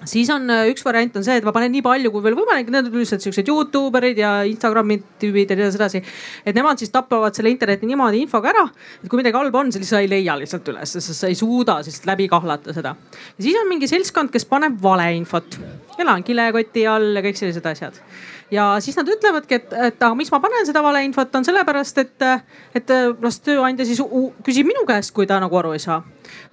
siis 0.07 0.29
on 0.33 0.49
äh, 0.51 0.67
üks 0.71 0.83
variant 0.85 1.17
on 1.19 1.25
see, 1.25 1.37
et 1.39 1.45
ma 1.47 1.53
panen 1.55 1.71
nii 1.73 1.83
palju 1.85 2.11
kui 2.13 2.23
veel 2.23 2.37
võimalik, 2.37 2.71
need 2.71 2.89
on 2.89 2.95
üldiselt 2.95 3.23
siuksed 3.25 3.49
Youtube 3.49 3.99
erid 3.99 4.21
ja 4.21 4.31
Instagrami 4.47 4.99
tüübid 5.21 5.51
ja 5.51 5.57
nii 5.59 5.67
edasi. 5.69 6.03
et 6.45 6.55
nemad 6.55 6.79
siis 6.79 6.93
tapavad 6.93 7.35
selle 7.35 7.51
interneti 7.53 7.89
niimoodi 7.89 8.23
infoga 8.23 8.53
ära, 8.53 8.65
et 9.03 9.11
kui 9.11 9.19
midagi 9.21 9.37
halba 9.37 9.63
on, 9.63 9.73
siis 9.75 9.91
sa 9.91 10.01
ei 10.03 10.09
leia 10.11 10.37
lihtsalt 10.39 10.67
üles, 10.71 10.95
sest 10.95 11.13
sa 11.17 11.29
ei 11.31 11.37
suuda 11.39 11.79
siis 11.87 12.01
läbi 12.09 12.29
kahlata 12.31 12.75
seda. 12.75 12.95
ja 13.37 13.47
siis 13.47 13.59
on 13.59 13.69
mingi 13.71 13.89
seltskond, 13.91 14.31
kes 14.33 14.47
paneb 14.49 14.79
valeinfot, 14.83 15.59
elan 15.99 16.25
kilekoti 16.27 16.87
all 16.87 17.19
ja 17.19 17.25
kõik 17.25 17.39
sellised 17.39 17.71
asjad 17.71 18.03
ja 18.51 18.75
siis 18.79 18.97
nad 18.97 19.09
ütlevadki, 19.09 19.59
et, 19.59 19.73
et 19.73 20.03
aga 20.03 20.15
miks 20.17 20.31
ma 20.33 20.39
panen 20.43 20.65
seda 20.67 20.81
valeinfot, 20.83 21.35
on 21.35 21.45
sellepärast, 21.45 22.01
et, 22.01 22.25
et 22.75 22.93
las 23.21 23.39
tööandja 23.45 23.85
siis 23.87 24.01
küsib 24.45 24.69
minu 24.69 24.85
käest, 24.89 25.13
kui 25.15 25.27
ta 25.29 25.39
nagu 25.41 25.59
aru 25.59 25.75
ei 25.77 25.83
saa. 25.83 26.01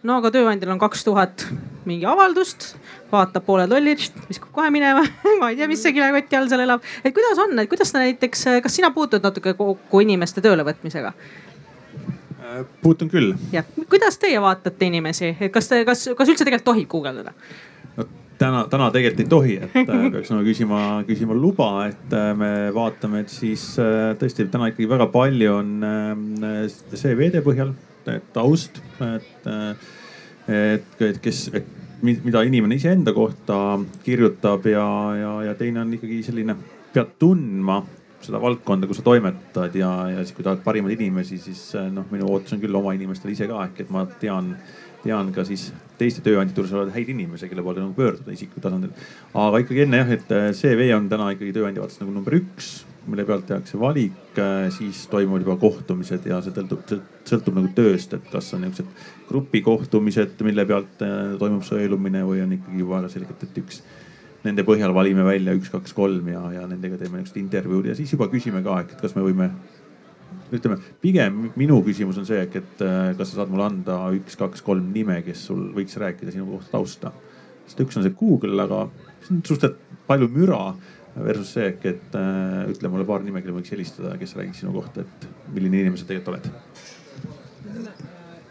no 0.02 0.18
aga 0.20 0.30
tööandjal 0.34 0.74
on 0.74 0.82
kaks 0.82 1.04
tuhat 1.04 1.46
mingi 1.86 2.06
avaldust, 2.08 2.74
vaatab 3.12 3.46
pooled 3.46 3.70
lollid, 3.70 4.02
viskab 4.28 4.52
kohe 4.52 4.70
minema 4.74 5.04
ma 5.40 5.50
ei 5.50 5.58
tea, 5.58 5.68
mis 5.70 5.82
see 5.82 5.94
kilekoti 5.96 6.38
all 6.38 6.50
seal 6.52 6.64
elab. 6.66 6.84
et 7.04 7.14
kuidas 7.14 7.40
on, 7.42 7.58
et 7.62 7.70
kuidas 7.70 7.94
näiteks, 7.96 8.46
kas 8.62 8.80
sina 8.80 8.90
puutud 8.94 9.24
natuke 9.24 9.54
kokku 9.58 10.02
inimeste 10.04 10.44
töölevõtmisega? 10.44 11.14
Äh, 12.46 12.60
puutun 12.82 13.08
küll. 13.12 13.32
jah, 13.52 13.64
kuidas 13.90 14.20
teie 14.22 14.42
vaatate 14.42 14.90
inimesi, 14.90 15.36
et 15.40 15.52
kas 15.52 15.72
te, 15.72 15.84
kas, 15.88 16.08
kas 16.18 16.34
üldse 16.34 16.44
tegelikult 16.44 16.72
tohib 16.74 16.90
guugeldada? 16.92 17.32
no 17.96 18.08
täna, 18.38 18.64
täna 18.70 18.90
tegelikult 18.94 19.22
ei 19.24 19.30
tohi, 19.30 19.56
et 19.64 19.76
äh, 19.82 20.06
peaks 20.12 20.30
nagu 20.32 20.44
küsima, 20.46 20.80
küsima 21.08 21.36
luba, 21.36 21.70
et 21.90 22.14
äh, 22.16 22.30
me 22.38 22.52
vaatame, 22.74 23.24
et 23.24 23.32
siis 23.32 23.64
tõesti 24.20 24.48
täna 24.52 24.70
ikkagi 24.72 24.88
väga 24.90 25.08
palju 25.12 25.56
on 25.60 25.74
CV-de 26.94 27.42
põhjal, 27.46 27.74
taust, 28.34 28.80
et, 29.02 29.50
et, 30.46 31.04
et 31.08 31.20
kes, 31.22 31.42
mida 32.06 32.44
inimene 32.46 32.78
iseenda 32.78 33.14
kohta 33.16 33.80
kirjutab 34.04 34.68
ja, 34.70 34.86
ja, 35.18 35.36
ja 35.48 35.54
teine 35.58 35.82
on 35.82 35.94
ikkagi 35.96 36.22
selline, 36.26 36.58
pead 36.94 37.16
tundma 37.20 37.80
seda 38.26 38.38
valdkonda, 38.42 38.88
kus 38.88 39.00
sa 39.00 39.06
toimetad 39.06 39.74
ja, 39.76 39.90
ja 40.12 40.22
siis, 40.22 40.34
kui 40.36 40.46
tahad 40.46 40.62
parimaid 40.64 40.96
inimesi, 40.96 41.38
siis 41.42 41.60
noh, 41.92 42.06
minu 42.12 42.30
ootus 42.30 42.56
on 42.56 42.62
küll 42.62 42.78
oma 42.78 42.94
inimestele 42.96 43.34
ise 43.34 43.48
ka 43.50 43.66
ehk 43.66 43.84
et 43.84 43.92
ma 43.92 44.06
tean, 44.22 44.54
tean 45.02 45.34
ka 45.34 45.44
siis 45.46 45.68
teiste 46.00 46.24
tööandjate 46.24 46.60
juures 46.60 46.74
olevaid 46.74 46.96
häid 46.96 47.14
inimesi, 47.14 47.48
kelle 47.50 47.64
poole 47.64 47.82
nagu 47.82 47.96
pöörduda 47.96 48.34
isikliku 48.34 48.64
tasandil. 48.64 48.92
aga 49.46 49.62
ikkagi 49.62 49.86
enne 49.86 50.02
jah, 50.02 50.12
et 50.18 50.36
CV 50.58 50.90
on 50.96 51.08
täna 51.12 51.30
ikkagi 51.34 51.54
tööandja 51.56 51.84
vaates 51.84 52.02
nagu 52.02 52.14
number 52.14 52.38
üks 52.40 52.76
mille 53.06 53.24
pealt 53.26 53.46
tehakse 53.46 53.78
valik, 53.80 54.38
äh, 54.38 54.70
siis 54.74 55.06
toimuvad 55.06 55.44
juba 55.44 55.56
kohtumised 55.60 56.26
ja 56.26 56.40
see 56.42 56.54
sõltub, 56.54 56.82
sõltub 57.28 57.58
nagu 57.58 57.70
tööst, 57.76 58.14
et 58.16 58.26
kas 58.32 58.48
on 58.56 58.64
niisugused 58.66 59.28
grupikohtumised, 59.28 60.34
mille 60.46 60.66
pealt 60.66 61.04
äh, 61.06 61.36
toimub 61.40 61.64
sõelumine 61.66 62.24
või 62.26 62.42
on 62.44 62.56
ikkagi 62.58 62.82
juba 62.82 62.98
väga 62.98 63.12
selgelt, 63.14 63.46
et 63.46 63.62
üks 63.62 63.80
nende 64.46 64.66
põhjal 64.66 64.94
valime 64.94 65.26
välja 65.26 65.54
üks, 65.58 65.70
kaks, 65.72 65.94
kolm 65.96 66.30
ja, 66.32 66.42
ja 66.54 66.66
nendega 66.66 66.98
teeme 67.00 67.20
niisugused 67.20 67.42
intervjuud 67.44 67.90
ja 67.90 67.96
siis 67.98 68.14
juba 68.14 68.30
küsime 68.32 68.62
ka, 68.66 68.80
et 68.82 68.96
kas 69.00 69.16
me 69.18 69.26
võime. 69.26 69.50
Ütleme, 70.54 70.78
pigem 71.02 71.48
minu 71.58 71.78
küsimus 71.86 72.18
on 72.20 72.26
see, 72.28 72.42
et 72.44 72.82
äh, 72.84 73.12
kas 73.18 73.32
sa 73.32 73.40
saad 73.40 73.52
mulle 73.52 73.66
anda 73.66 73.98
üks, 74.16 74.36
kaks, 74.38 74.62
kolm 74.66 74.92
nime, 74.94 75.20
kes 75.26 75.46
sul 75.48 75.70
võiks 75.76 75.96
rääkida 76.00 76.34
sinu 76.34 76.46
kohta 76.52 76.76
tausta. 76.76 77.12
sest 77.66 77.82
üks 77.82 77.98
on 77.98 78.06
see 78.06 78.14
Google, 78.18 78.54
aga 78.62 78.84
see 79.24 79.34
on 79.34 79.42
suhteliselt 79.42 80.04
palju 80.06 80.28
müra 80.30 80.60
versus 81.16 81.54
see, 81.56 81.72
et 81.72 82.14
äh, 82.14 82.66
ütle 82.70 82.92
mulle 82.92 83.06
paar 83.08 83.24
nime, 83.24 83.42
kelle 83.42 83.56
võiks 83.56 83.72
helistada, 83.74 84.14
kes 84.20 84.36
räägiks 84.38 84.62
sinu 84.62 84.74
kohta, 84.76 85.06
et 85.06 85.28
milline 85.54 85.82
inimene 85.82 86.00
sa 86.00 86.08
tegelikult 86.08 86.36
oled. 86.36 86.46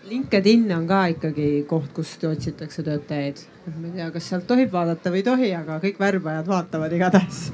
LinkedIn 0.05 0.67
on 0.75 0.83
ka 0.89 1.05
ikkagi 1.15 1.49
koht, 1.69 1.89
kust 1.95 2.23
otsitakse 2.27 2.83
töötajaid. 2.85 3.41
ma 3.79 3.87
ei 3.87 3.95
tea, 3.97 4.11
kas 4.13 4.29
sealt 4.29 4.45
tohib 4.49 4.73
vaadata 4.73 5.13
või 5.13 5.23
ei 5.23 5.29
tohi, 5.31 5.49
aga 5.57 5.79
kõik 5.81 5.97
värbajad 6.01 6.51
vaatavad 6.51 6.93
igatahes 6.93 7.47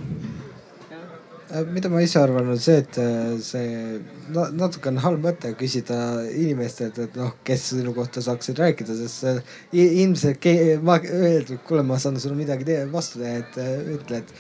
mida 1.72 1.90
ma 1.92 2.02
ise 2.04 2.20
arvan, 2.22 2.50
on 2.54 2.60
see, 2.62 2.78
et 2.84 2.98
äh, 3.02 3.34
see 3.44 4.00
natuke 4.32 4.92
on 4.92 5.02
halb 5.04 5.26
mõte 5.26 5.52
küsida 5.60 5.98
inimestelt, 6.30 7.00
et 7.04 7.18
noh, 7.20 7.34
kes 7.48 7.68
sinu 7.74 7.94
kohta 7.98 8.24
saaksid 8.24 8.62
rääkida, 8.62 8.96
sest 9.02 9.76
ilmselt 9.76 10.48
ma 10.86 10.98
öeldud, 11.04 11.60
kuule, 11.68 11.84
ma 11.88 12.00
saan 12.00 12.20
sulle 12.22 12.40
midagi 12.40 12.80
vastu 12.94 13.22
teha, 13.22 13.44
et 13.44 13.62
ütle, 13.98 14.22
et 14.24 14.34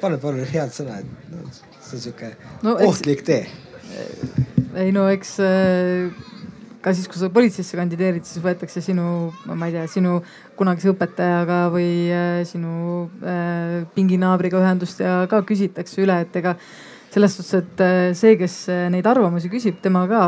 pane 0.00 0.20
palun 0.22 0.44
head 0.46 0.74
sõna, 0.74 1.00
et 1.00 1.32
no, 1.32 1.46
see 1.80 1.98
on 1.98 2.04
sihuke 2.04 2.32
no, 2.66 2.76
ohtlik 2.86 3.24
tee. 3.26 3.46
ei 4.76 4.92
no 4.92 5.06
eks 5.08 5.38
äh, 5.40 6.12
ka 6.86 6.94
siis, 6.94 7.08
kui 7.10 7.18
sa 7.18 7.30
politseisse 7.34 7.78
kandideerid, 7.78 8.26
siis 8.28 8.42
võetakse 8.44 8.82
sinu, 8.84 9.32
ma 9.50 9.66
ei 9.66 9.74
tea, 9.74 9.86
sinu 9.90 10.20
kunagise 10.58 10.92
õpetajaga 10.92 11.64
või 11.74 11.88
äh, 12.14 12.42
sinu 12.46 13.06
äh, 13.26 13.80
pinginaabriga 13.96 14.62
ühendust 14.62 15.02
ja 15.02 15.24
ka 15.30 15.42
küsitakse 15.48 16.04
üle, 16.04 16.20
et 16.22 16.38
ega 16.38 16.54
selles 17.10 17.34
suhtes, 17.34 17.62
et 17.64 17.82
äh, 17.82 18.08
see, 18.14 18.36
kes 18.38 18.58
neid 18.94 19.06
arvamusi 19.10 19.50
küsib, 19.50 19.80
tema 19.82 20.04
ka 20.10 20.24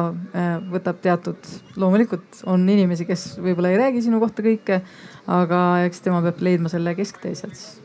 võtab 0.73 0.99
teatud, 1.05 1.51
loomulikult 1.79 2.43
on 2.51 2.67
inimesi, 2.67 3.07
kes 3.07 3.37
võib-olla 3.39 3.71
ei 3.75 3.83
räägi 3.85 4.09
sinu 4.09 4.19
kohta 4.23 4.43
kõike, 4.47 4.83
aga 5.31 5.67
eks 5.87 6.03
tema 6.03 6.25
peab 6.27 6.43
leidma 6.43 6.73
selle 6.73 6.97
kesktee 6.99 7.37
sealt 7.39 7.59
siis 7.59 7.85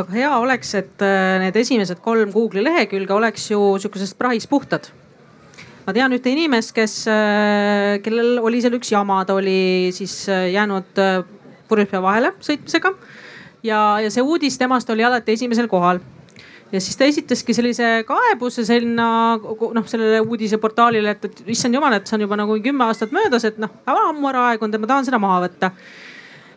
aga 0.00 0.14
hea 0.14 0.32
oleks, 0.42 0.74
et 0.78 1.04
äh, 1.04 1.38
need 1.42 1.56
esimesed 1.58 2.02
kolm 2.04 2.32
Google'i 2.34 2.64
lehekülge 2.66 3.14
oleks 3.14 3.48
ju 3.52 3.60
sihukesest 3.82 4.18
prahist 4.18 4.50
puhtad. 4.50 4.90
Ma 5.84 5.94
tean 5.96 6.16
ühte 6.16 6.32
inimest, 6.32 6.72
kes, 6.76 6.96
äh, 7.10 7.98
kellel 8.04 8.38
oli 8.44 8.62
seal 8.64 8.78
üks 8.78 8.92
jama, 8.94 9.22
ta 9.28 9.36
oli 9.38 9.92
siis 9.96 10.24
äh, 10.32 10.48
jäänud 10.54 11.02
purjus 11.68 11.90
pea 11.90 12.02
vahele 12.04 12.34
sõitmisega. 12.44 12.94
ja, 13.64 13.80
ja 14.04 14.10
see 14.12 14.24
uudis 14.24 14.58
temast 14.60 14.90
oli 14.90 15.04
alati 15.04 15.36
esimesel 15.36 15.68
kohal 15.68 16.00
ja 16.72 16.80
siis 16.80 16.96
ta 16.98 17.06
esitaski 17.08 17.54
sellise 17.54 17.90
kaebuse 18.08 18.64
sinna 18.66 19.08
noh, 19.38 19.84
sellele 19.86 20.22
uudiseportaalile, 20.24 21.14
et, 21.14 21.28
et 21.28 21.52
issand 21.54 21.76
jumal, 21.76 21.94
et 21.96 22.08
see 22.08 22.18
on 22.18 22.24
juba 22.26 22.38
nagu 22.40 22.56
kümme 22.64 22.88
aastat 22.88 23.14
möödas, 23.14 23.46
et 23.48 23.60
noh, 23.62 23.70
ammu 23.90 24.30
ära 24.32 24.48
aegunud, 24.52 24.74
et 24.74 24.82
ma 24.82 24.90
tahan 24.90 25.08
seda 25.08 25.20
maha 25.22 25.44
võtta 25.46 25.70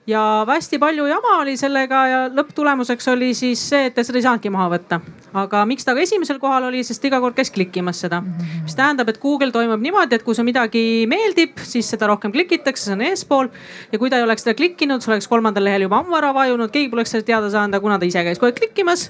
ja 0.07 0.45
hästi 0.47 0.79
palju 0.79 1.05
jama 1.09 1.37
oli 1.41 1.57
sellega 1.59 2.01
ja 2.07 2.19
lõpptulemuseks 2.31 3.09
oli 3.11 3.33
siis 3.35 3.61
see, 3.69 3.89
et 3.89 3.99
seda 3.99 4.19
ei 4.19 4.25
saanudki 4.25 4.51
maha 4.53 4.69
võtta. 4.77 4.99
aga 5.37 5.63
miks 5.69 5.85
ta 5.85 5.93
ka 5.93 6.01
esimesel 6.01 6.39
kohal 6.39 6.69
oli, 6.69 6.83
sest 6.87 7.03
iga 7.05 7.19
kord 7.21 7.35
käis 7.35 7.51
klikkimas 7.51 7.99
seda. 8.05 8.21
mis 8.21 8.75
tähendab, 8.75 9.09
et 9.09 9.19
Google 9.21 9.51
toimub 9.51 9.83
niimoodi, 9.83 10.15
et 10.15 10.23
kui 10.23 10.35
sulle 10.35 10.47
midagi 10.47 11.05
meeldib, 11.09 11.59
siis 11.59 11.89
seda 11.91 12.07
rohkem 12.07 12.31
klikitakse, 12.31 12.87
see 12.87 12.95
on 12.95 13.03
eespool. 13.09 13.51
ja 13.91 13.99
kui 13.99 14.09
ta 14.09 14.21
ei 14.21 14.23
oleks 14.23 14.47
seda 14.47 14.55
klikkinud, 14.55 15.03
see 15.03 15.13
oleks 15.13 15.27
kolmandal 15.27 15.67
lehel 15.67 15.87
juba 15.87 15.99
ammu 15.99 16.17
ära 16.21 16.31
vajunud, 16.33 16.71
keegi 16.71 16.93
poleks 16.93 17.13
sellest 17.15 17.27
teada 17.27 17.51
saanud, 17.51 17.75
aga 17.75 17.83
kuna 17.83 17.99
ta 17.99 18.07
ise 18.07 18.23
käis 18.23 18.39
kogu 18.39 18.51
aeg 18.51 18.63
klikkimas 18.63 19.09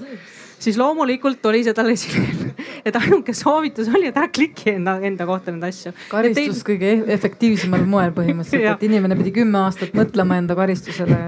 siis 0.58 0.78
loomulikult 0.78 1.44
oli 1.50 1.62
see 1.66 1.76
tal 1.76 1.90
esilehel. 1.94 2.52
et 2.86 2.96
ainuke 2.98 3.34
soovitus 3.36 3.90
oli, 3.92 4.08
et 4.10 4.18
ära 4.18 4.30
kliki 4.32 4.74
enda, 4.74 4.96
enda 5.04 5.26
kohta 5.28 5.54
neid 5.54 5.68
asju. 5.68 5.92
karistus 6.10 6.62
teil... 6.62 6.66
kõige 6.72 6.90
e-, 6.92 7.04
efektiivsemal 7.14 7.84
moel 7.88 8.14
põhimõtteliselt 8.16 8.70
et 8.74 8.86
inimene 8.88 9.18
pidi 9.18 9.34
kümme 9.40 9.62
aastat 9.64 9.94
mõtlema 9.98 10.38
enda 10.42 10.56
karistusele 10.58 11.18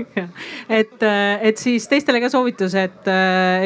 et, 0.80 1.06
et 1.50 1.60
siis 1.60 1.86
teistele 1.90 2.22
ka 2.22 2.30
soovitus, 2.32 2.74
et 2.78 3.10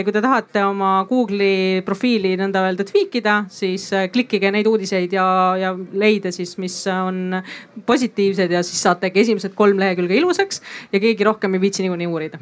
kui 0.05 0.15
te 0.15 0.23
tahate 0.25 0.65
oma 0.67 0.93
Google'i 1.09 1.83
profiili 1.87 2.35
nõnda 2.41 2.65
öelda 2.69 2.87
tweak 2.89 3.19
ida, 3.21 3.37
siis 3.53 3.89
klikkige 4.13 4.53
neid 4.55 4.69
uudiseid 4.71 5.13
ja, 5.15 5.27
ja 5.61 5.75
leida 5.75 6.33
siis, 6.35 6.57
mis 6.63 6.77
on 6.93 7.41
positiivsed 7.87 8.53
ja 8.53 8.63
siis 8.67 8.83
saategi 8.85 9.25
esimesed 9.25 9.57
kolm 9.59 9.81
lehekülge 9.81 10.17
ilusaks 10.21 10.63
ja 10.93 11.03
keegi 11.03 11.27
rohkem 11.27 11.57
ei 11.57 11.67
viitsi 11.67 11.85
niikuinii 11.85 12.11
uurida 12.11 12.41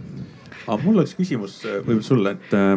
aga 0.67 0.79
mul 0.85 1.01
oleks 1.01 1.17
küsimus 1.19 1.61
äh, 1.67 1.81
võib-olla 1.83 2.07
sulle, 2.07 2.37
et 2.37 2.57
äh, 2.57 2.75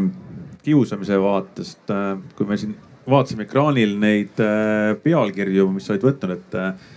kiusamise 0.66 1.20
vaatest 1.22 1.94
äh,, 1.94 2.12
kui 2.38 2.50
me 2.50 2.58
siin 2.60 2.76
vaatasime 3.10 3.46
ekraanil 3.46 3.98
neid 4.02 4.40
äh, 4.42 4.96
pealkirju, 5.04 5.68
mis 5.74 5.86
sa 5.88 5.94
olid 5.94 6.08
võtnud, 6.08 6.36
et 6.36 6.58
äh, 6.60 6.88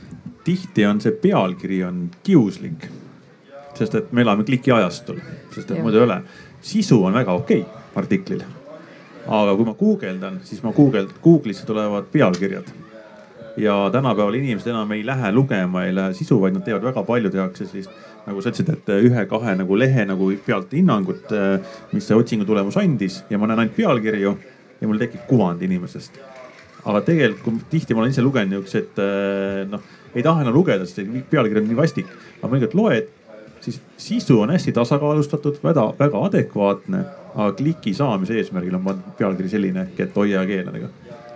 tihti 0.47 0.86
on 0.89 1.03
see 1.05 1.12
pealkiri 1.22 1.82
on 1.89 2.07
kiuslik. 2.24 2.89
sest 3.78 3.95
et 3.95 4.12
me 4.12 4.24
elame 4.24 4.43
klikiajastul, 4.43 5.20
sest 5.55 5.70
et 5.70 5.82
muidu 5.82 6.01
ei 6.01 6.07
ole. 6.09 6.22
sisu 6.61 7.05
on 7.05 7.14
väga 7.14 7.32
okei 7.32 7.61
okay, 7.61 7.84
artiklil. 7.95 8.43
aga 9.26 9.55
kui 9.57 9.64
ma 9.68 9.74
guugeldan, 9.74 10.41
siis 10.45 10.62
ma 10.62 10.72
guugeldan, 10.72 11.14
Google'isse 11.22 11.66
tulevad 11.66 12.09
pealkirjad 12.12 12.72
ja 13.59 13.91
tänapäeval 13.93 14.34
inimesed 14.34 14.70
enam 14.70 14.93
ei 14.93 15.07
lähe 15.07 15.32
lugema, 15.32 15.84
ei 15.84 15.95
lähe 15.95 16.14
sisu, 16.14 16.41
vaid 16.41 16.55
nad 16.55 16.64
teevad 16.64 16.84
väga 16.89 17.03
palju, 17.03 17.30
tehakse 17.30 17.66
sellist 17.66 17.91
nagu 18.29 18.43
sa 18.45 18.53
ütlesid, 18.53 18.70
et 18.74 18.91
ühe-kahe 19.09 19.55
nagu 19.59 19.79
lehe 19.79 20.05
nagu 20.09 20.31
pealt 20.47 20.72
hinnangut, 20.76 21.33
mis 21.93 22.09
see 22.09 22.16
otsingu 22.18 22.47
tulemus 22.49 22.79
andis 22.81 23.22
ja 23.31 23.41
ma 23.41 23.49
näen 23.49 23.64
ainult 23.64 23.76
pealkirju 23.76 24.35
ja 24.81 24.89
mul 24.89 25.01
tekib 25.01 25.24
kuvand 25.31 25.62
inimesest. 25.64 26.18
aga 26.89 27.01
tegelikult 27.05 27.66
tihti 27.70 27.95
ma 27.95 28.05
olen 28.05 28.12
ise 28.14 28.22
lugenud 28.22 28.55
niisuguseid, 28.55 29.01
noh, 29.68 29.83
ei 30.14 30.22
taha 30.24 30.45
enam 30.45 30.55
lugeda, 30.55 30.87
sest 30.87 31.03
pealkiri 31.31 31.61
on 31.61 31.66
nii 31.68 31.76
vastik, 31.76 32.09
aga 32.39 32.53
mõnikord 32.53 32.76
loed, 32.79 33.11
siis 33.64 33.81
sisu 34.01 34.39
on 34.45 34.55
hästi 34.55 34.72
tasakaalustatud, 34.76 35.59
väga, 35.64 35.89
väga 35.99 36.22
adekvaatne, 36.31 37.03
aga 37.35 37.51
kliki 37.59 37.93
saamise 37.99 38.39
eesmärgil 38.39 38.79
on 38.79 38.87
pandud 38.87 39.18
pealkiri 39.18 39.53
selline 39.53 39.89
ehk 39.89 40.07
et 40.07 40.16
hoia 40.16 40.47
keeledega 40.49 40.89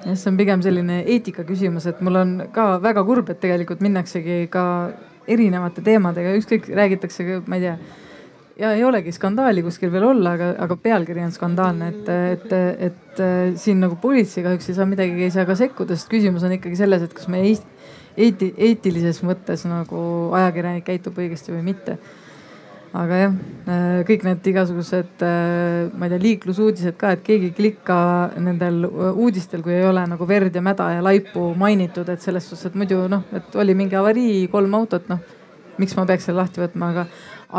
jah, 0.07 0.16
see 0.16 0.30
on 0.30 0.38
pigem 0.38 0.62
selline 0.64 1.03
eetika 1.03 1.45
küsimus, 1.49 1.86
et 1.90 2.01
mul 2.05 2.20
on 2.22 2.34
ka 2.55 2.76
väga 2.82 3.05
kurb, 3.07 3.30
et 3.32 3.40
tegelikult 3.43 3.82
minnaksegi 3.84 4.47
ka 4.53 4.64
erinevate 5.28 5.84
teemadega, 5.84 6.36
ükskõik 6.38 6.70
räägitakse, 6.74 7.42
ma 7.46 7.58
ei 7.58 7.66
tea 7.66 7.76
ja 8.58 8.72
ei 8.76 8.84
olegi 8.84 9.12
skandaali 9.14 9.62
kuskil 9.64 9.92
veel 9.92 10.04
olla, 10.10 10.34
aga, 10.36 10.52
aga 10.64 10.76
pealkiri 10.80 11.22
on 11.24 11.32
skandaalne, 11.34 11.88
et, 11.92 12.10
et, 12.12 12.56
et, 12.88 13.20
et 13.20 13.60
siin 13.60 13.80
nagu 13.82 13.96
politsei 14.00 14.44
kahjuks 14.44 14.68
ei 14.70 14.76
saa 14.76 14.88
midagi, 14.88 15.16
ei 15.24 15.32
saa 15.34 15.46
ka 15.48 15.56
sekkuda, 15.58 15.96
sest 15.96 16.10
küsimus 16.12 16.44
on 16.46 16.56
ikkagi 16.58 16.78
selles, 16.78 17.06
et 17.06 17.14
kas 17.16 17.30
me 17.32 17.42
eeti, 17.46 18.52
eetilises 18.52 19.22
mõttes 19.26 19.64
nagu 19.68 20.02
ajakirjanik 20.36 20.86
käitub 20.88 21.18
õigesti 21.22 21.54
või 21.54 21.64
mitte 21.72 21.98
aga 22.93 23.18
jah, 23.18 23.36
äh, 23.72 23.99
kõik 24.09 24.24
need 24.26 24.49
igasugused, 24.53 25.22
äh, 25.24 25.88
ma 25.97 26.07
ei 26.07 26.12
tea, 26.12 26.22
liiklusuudised 26.26 26.99
ka, 27.01 27.14
et 27.16 27.22
keegi 27.24 27.49
ei 27.49 27.55
klikka 27.57 27.97
nendel 28.36 28.84
äh, 28.84 29.05
uudistel, 29.16 29.62
kui 29.64 29.72
ei 29.78 29.86
ole 29.88 30.05
nagu 30.11 30.28
verd 30.28 30.55
ja 30.55 30.62
mäda 30.64 30.90
ja 30.93 31.05
laipu 31.05 31.53
mainitud, 31.59 32.09
et 32.12 32.24
selles 32.24 32.49
suhtes, 32.49 32.68
et 32.68 32.76
muidu 32.76 33.07
noh, 33.09 33.24
et 33.32 33.57
oli 33.57 33.76
mingi 33.78 33.97
avarii, 33.97 34.45
kolm 34.53 34.76
autot, 34.76 35.09
noh. 35.12 35.22
miks 35.80 35.97
ma 35.97 36.05
peaks 36.07 36.28
selle 36.28 36.43
lahti 36.43 36.61
võtma, 36.61 36.90
aga, 36.93 37.07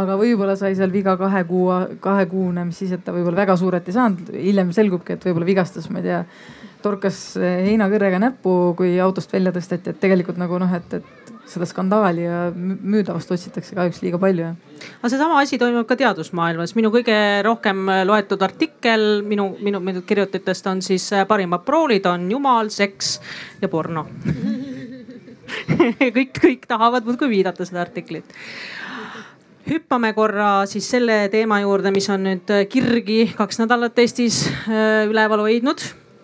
aga 0.04 0.18
võib-olla 0.22 0.54
sai 0.60 0.76
seal 0.78 0.94
viga 0.94 1.16
kahe 1.18 1.42
kuu, 1.50 1.66
kahekuune, 2.04 2.68
mis 2.70 2.84
siis, 2.84 2.94
et 2.94 3.02
ta 3.04 3.16
võib-olla 3.16 3.42
väga 3.42 3.58
suurelt 3.58 3.90
ei 3.90 3.98
saanud, 3.98 4.30
hiljem 4.38 4.70
selgubki, 4.76 5.18
et 5.18 5.26
võib-olla 5.26 5.50
vigastas, 5.50 5.90
ma 5.90 6.04
ei 6.04 6.12
tea 6.12 6.22
torkas 6.84 7.24
heinakõrrega 7.40 8.20
näppu, 8.22 8.54
kui 8.78 9.00
autost 9.02 9.34
välja 9.34 9.54
tõsteti, 9.56 9.90
et 9.90 10.02
tegelikult 10.04 10.38
nagu 10.38 10.62
noh, 10.62 10.78
et, 10.78 11.00
et 11.00 11.23
seda 11.50 11.66
skandaali 11.68 12.24
ja 12.24 12.38
müüdavust 12.56 13.32
otsitakse 13.36 13.76
kahjuks 13.76 14.02
liiga 14.04 14.20
palju. 14.22 14.54
aga 15.00 15.12
seesama 15.12 15.40
asi 15.42 15.60
toimub 15.62 15.88
ka 15.88 15.98
teadusmaailmas. 16.00 16.76
minu 16.76 16.92
kõige 16.94 17.18
rohkem 17.46 17.86
loetud 18.08 18.42
artikkel 18.42 19.22
minu, 19.28 19.50
minu, 19.60 19.82
minu 19.84 20.02
kirjutajatest 20.08 20.68
on 20.72 20.82
siis 20.82 21.12
äh, 21.14 21.28
parimad 21.28 21.66
proolid 21.66 22.06
on 22.10 22.30
jumal, 22.32 22.72
seks 22.74 23.20
ja 23.62 23.70
porno 23.70 24.08
kõik, 26.18 26.40
kõik 26.40 26.66
tahavad 26.68 27.06
muudkui 27.06 27.30
viidata 27.36 27.68
seda 27.68 27.84
artiklit 27.84 28.34
hüppame 29.70 30.12
korra 30.16 30.66
siis 30.68 30.88
selle 30.92 31.28
teema 31.32 31.60
juurde, 31.64 31.92
mis 31.96 32.10
on 32.12 32.26
nüüd 32.28 32.54
kirgi 32.72 33.20
kaks 33.38 33.62
nädalat 33.64 34.00
Eestis 34.00 34.46
äh, 34.48 35.04
üleval 35.10 35.46
hoidnud. 35.46 35.84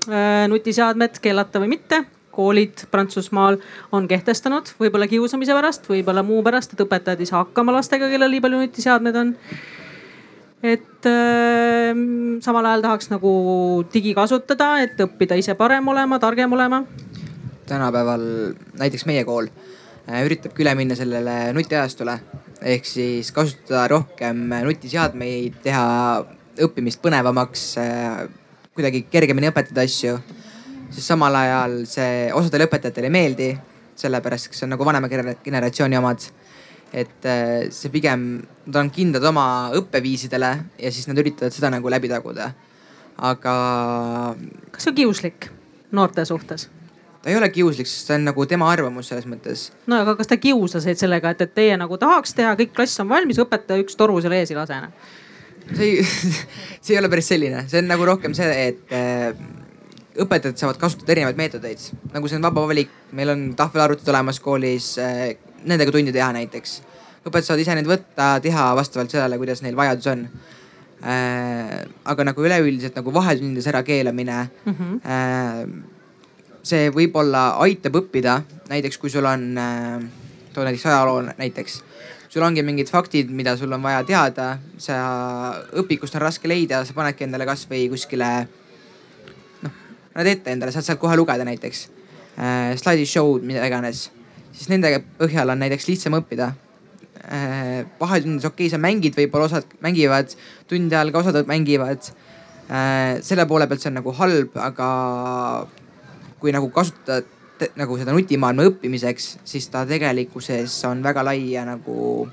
Äh, 0.09 0.47
nutiseadmed 0.49 1.20
keelata 1.22 1.61
või 1.61 1.76
mitte 1.76 2.03
koolid 2.32 2.86
Prantsusmaal 2.91 3.59
on 3.95 4.07
kehtestanud, 4.07 4.73
võib-olla 4.80 5.07
kiusamise 5.09 5.55
pärast, 5.57 5.89
võib-olla 5.89 6.23
muu 6.25 6.43
pärast, 6.45 6.73
et 6.73 6.84
õpetajad 6.86 7.21
ei 7.21 7.30
saa 7.30 7.43
hakkama 7.43 7.75
lastega, 7.75 8.09
kellel 8.11 8.32
nii 8.34 8.43
palju 8.45 8.61
nutiseadmed 8.63 9.19
on. 9.19 9.36
et 10.63 11.07
äh, 11.07 12.03
samal 12.43 12.65
ajal 12.67 12.84
tahaks 12.84 13.09
nagu 13.13 13.32
digi 13.93 14.13
kasutada, 14.13 14.73
et 14.84 14.99
õppida 14.99 15.38
ise 15.39 15.55
parem 15.55 15.88
olema, 15.88 16.19
targem 16.19 16.53
olema. 16.53 16.84
tänapäeval 17.65 18.25
näiteks 18.80 19.05
meie 19.05 19.23
kool 19.23 19.47
äh, 19.47 20.25
üritabki 20.25 20.65
üle 20.65 20.75
minna 20.75 20.95
sellele 20.99 21.53
nutiajastule 21.53 22.19
ehk 22.61 22.86
siis 22.86 23.32
kasutada 23.32 23.88
rohkem 23.88 24.49
nutiseadmeid, 24.65 25.61
teha 25.63 25.86
õppimist 26.59 26.99
põnevamaks, 27.03 27.65
äh, 27.80 28.27
kuidagi 28.75 29.05
kergemini 29.11 29.51
õpetada 29.51 29.86
asju 29.88 30.19
siis 30.99 31.07
samal 31.07 31.35
ajal 31.39 31.75
see 31.89 32.29
osadele 32.35 32.67
õpetajatele 32.67 33.07
ei 33.07 33.15
meeldi, 33.15 33.49
sellepärast, 33.99 34.51
kes 34.51 34.65
on 34.65 34.73
nagu 34.75 34.87
vanema 34.87 35.09
generatsiooni 35.11 35.99
omad. 35.99 36.29
et 36.89 37.25
äh, 37.29 37.67
see 37.69 37.91
pigem, 37.93 38.41
nad 38.65 38.77
on 38.81 38.87
kindlad 38.89 39.23
oma 39.29 39.69
õppeviisidele 39.77 40.47
ja 40.81 40.89
siis 40.89 41.05
nad 41.05 41.19
üritavad 41.21 41.53
seda 41.53 41.69
nagu 41.69 41.89
läbi 41.89 42.09
taguda. 42.09 42.51
aga. 43.17 43.53
kas 44.71 44.83
see 44.83 44.91
on 44.91 44.97
kiuslik 44.97 45.49
noorte 45.91 46.25
suhtes? 46.25 46.69
ta 47.21 47.29
ei 47.29 47.37
ole 47.37 47.49
kiuslik, 47.53 47.87
sest 47.87 48.09
see 48.09 48.17
on 48.17 48.25
nagu 48.31 48.45
tema 48.49 48.71
arvamus 48.71 49.11
selles 49.11 49.27
mõttes. 49.29 49.69
no 49.87 50.01
aga 50.01 50.15
kas 50.17 50.31
ta 50.31 50.39
kiusas 50.41 50.87
teid 50.87 50.99
sellega, 50.99 51.35
et, 51.35 51.45
et 51.45 51.53
teie 51.53 51.77
nagu 51.77 51.97
tahaks 52.01 52.33
teha, 52.33 52.55
kõik 52.59 52.73
klass 52.75 52.99
on 53.03 53.09
valmis, 53.11 53.39
õpetaja 53.39 53.85
üks 53.85 53.99
toru 53.99 54.19
seal 54.23 54.35
ees 54.39 54.51
ei 54.51 54.57
lase 54.57 54.79
enam? 54.79 54.95
see 55.75 55.85
ei 55.85 56.03
see 56.83 56.95
ei 56.95 56.99
ole 57.03 57.11
päris 57.11 57.29
selline, 57.29 57.67
see 57.69 57.83
on 57.83 57.91
nagu 57.91 58.07
rohkem 58.09 58.33
see, 58.33 58.49
et 58.71 58.95
äh, 58.95 59.59
õpetajad 60.24 60.59
saavad 60.59 60.80
kasutada 60.82 61.13
erinevaid 61.15 61.39
meetodeid, 61.39 61.89
nagu 62.13 62.30
see 62.30 62.39
on 62.39 62.45
vaba 62.45 62.65
valik, 62.70 62.91
meil 63.15 63.34
on 63.34 63.43
tahvelarvutid 63.57 64.09
olemas 64.11 64.39
koolis, 64.43 64.91
eh, 65.01 65.38
nendega 65.63 65.93
tunde 65.95 66.13
teha 66.15 66.32
näiteks. 66.36 66.80
õpetajad 67.24 67.49
saavad 67.49 67.63
ise 67.65 67.76
neid 67.76 67.89
võtta, 67.89 68.30
teha 68.41 68.70
vastavalt 68.76 69.11
sellele, 69.11 69.38
kuidas 69.38 69.61
neil 69.61 69.76
vajadus 69.76 70.07
on 70.07 70.28
äh,. 71.03 71.86
aga 72.05 72.24
nagu 72.24 72.43
üleüldiselt 72.43 72.95
nagu 72.95 73.13
vahetundides 73.13 73.67
ärakeelamine 73.67 74.49
mm. 74.65 74.74
-hmm. 74.74 74.99
Äh, 75.05 75.67
see 76.63 76.89
võib-olla 76.89 77.55
aitab 77.63 77.95
õppida, 77.95 78.41
näiteks 78.70 78.97
kui 78.97 79.09
sul 79.09 79.26
on 79.26 79.57
äh,, 79.57 80.03
too 80.53 80.63
näiteks 80.63 80.86
ajaloo 80.86 81.22
näiteks 81.38 81.84
sul 82.30 82.45
ongi 82.45 82.63
mingid 82.63 82.89
faktid, 82.89 83.32
mida 83.34 83.57
sul 83.57 83.72
on 83.74 83.84
vaja 83.84 84.03
teada, 84.03 84.57
sa 84.78 84.95
õpikust 85.82 86.15
on 86.15 86.22
raske 86.22 86.47
leida, 86.47 86.84
sa 86.86 86.93
panedki 86.93 87.26
endale 87.26 87.47
kasvõi 87.49 87.88
kuskile 87.89 88.47
paned 90.14 90.32
ette 90.32 90.53
endale, 90.53 90.74
saad 90.76 90.88
sealt 90.88 91.01
kohe 91.01 91.18
lugeda 91.20 91.45
näiteks 91.47 91.86
äh,. 92.38 92.74
slaidishow'd, 92.80 93.45
mida 93.45 93.66
iganes, 93.68 94.07
siis 94.51 94.72
nende 94.72 94.91
põhjal 95.20 95.53
on 95.53 95.62
näiteks 95.64 95.88
lihtsam 95.89 96.18
õppida 96.20 96.51
äh,. 97.24 97.86
vahetundides 97.99 98.49
okei 98.49 98.68
okay,, 98.68 98.74
sa 98.74 98.82
mängid, 98.82 99.18
võib-olla 99.18 99.49
osad 99.49 99.78
mängivad, 99.86 100.36
tunde 100.70 100.97
ajal 100.97 101.14
ka 101.14 101.24
osad 101.24 101.49
mängivad 101.49 102.12
äh,. 102.70 103.20
selle 103.26 103.47
poole 103.49 103.68
pealt 103.70 103.84
see 103.84 103.91
on 103.91 103.99
nagu 104.01 104.16
halb, 104.20 104.57
aga 104.70 104.89
kui 106.39 106.55
nagu 106.55 106.72
kasutada 106.74 107.24
nagu 107.76 107.97
seda 107.99 108.14
nutimaailma 108.16 108.70
õppimiseks, 108.70 109.34
siis 109.47 109.66
ta 109.72 109.84
tegelikkuses 109.88 110.78
on 110.88 111.01
väga 111.03 111.26
lai 111.28 111.41
ja 111.51 111.66
nagu 111.68 112.30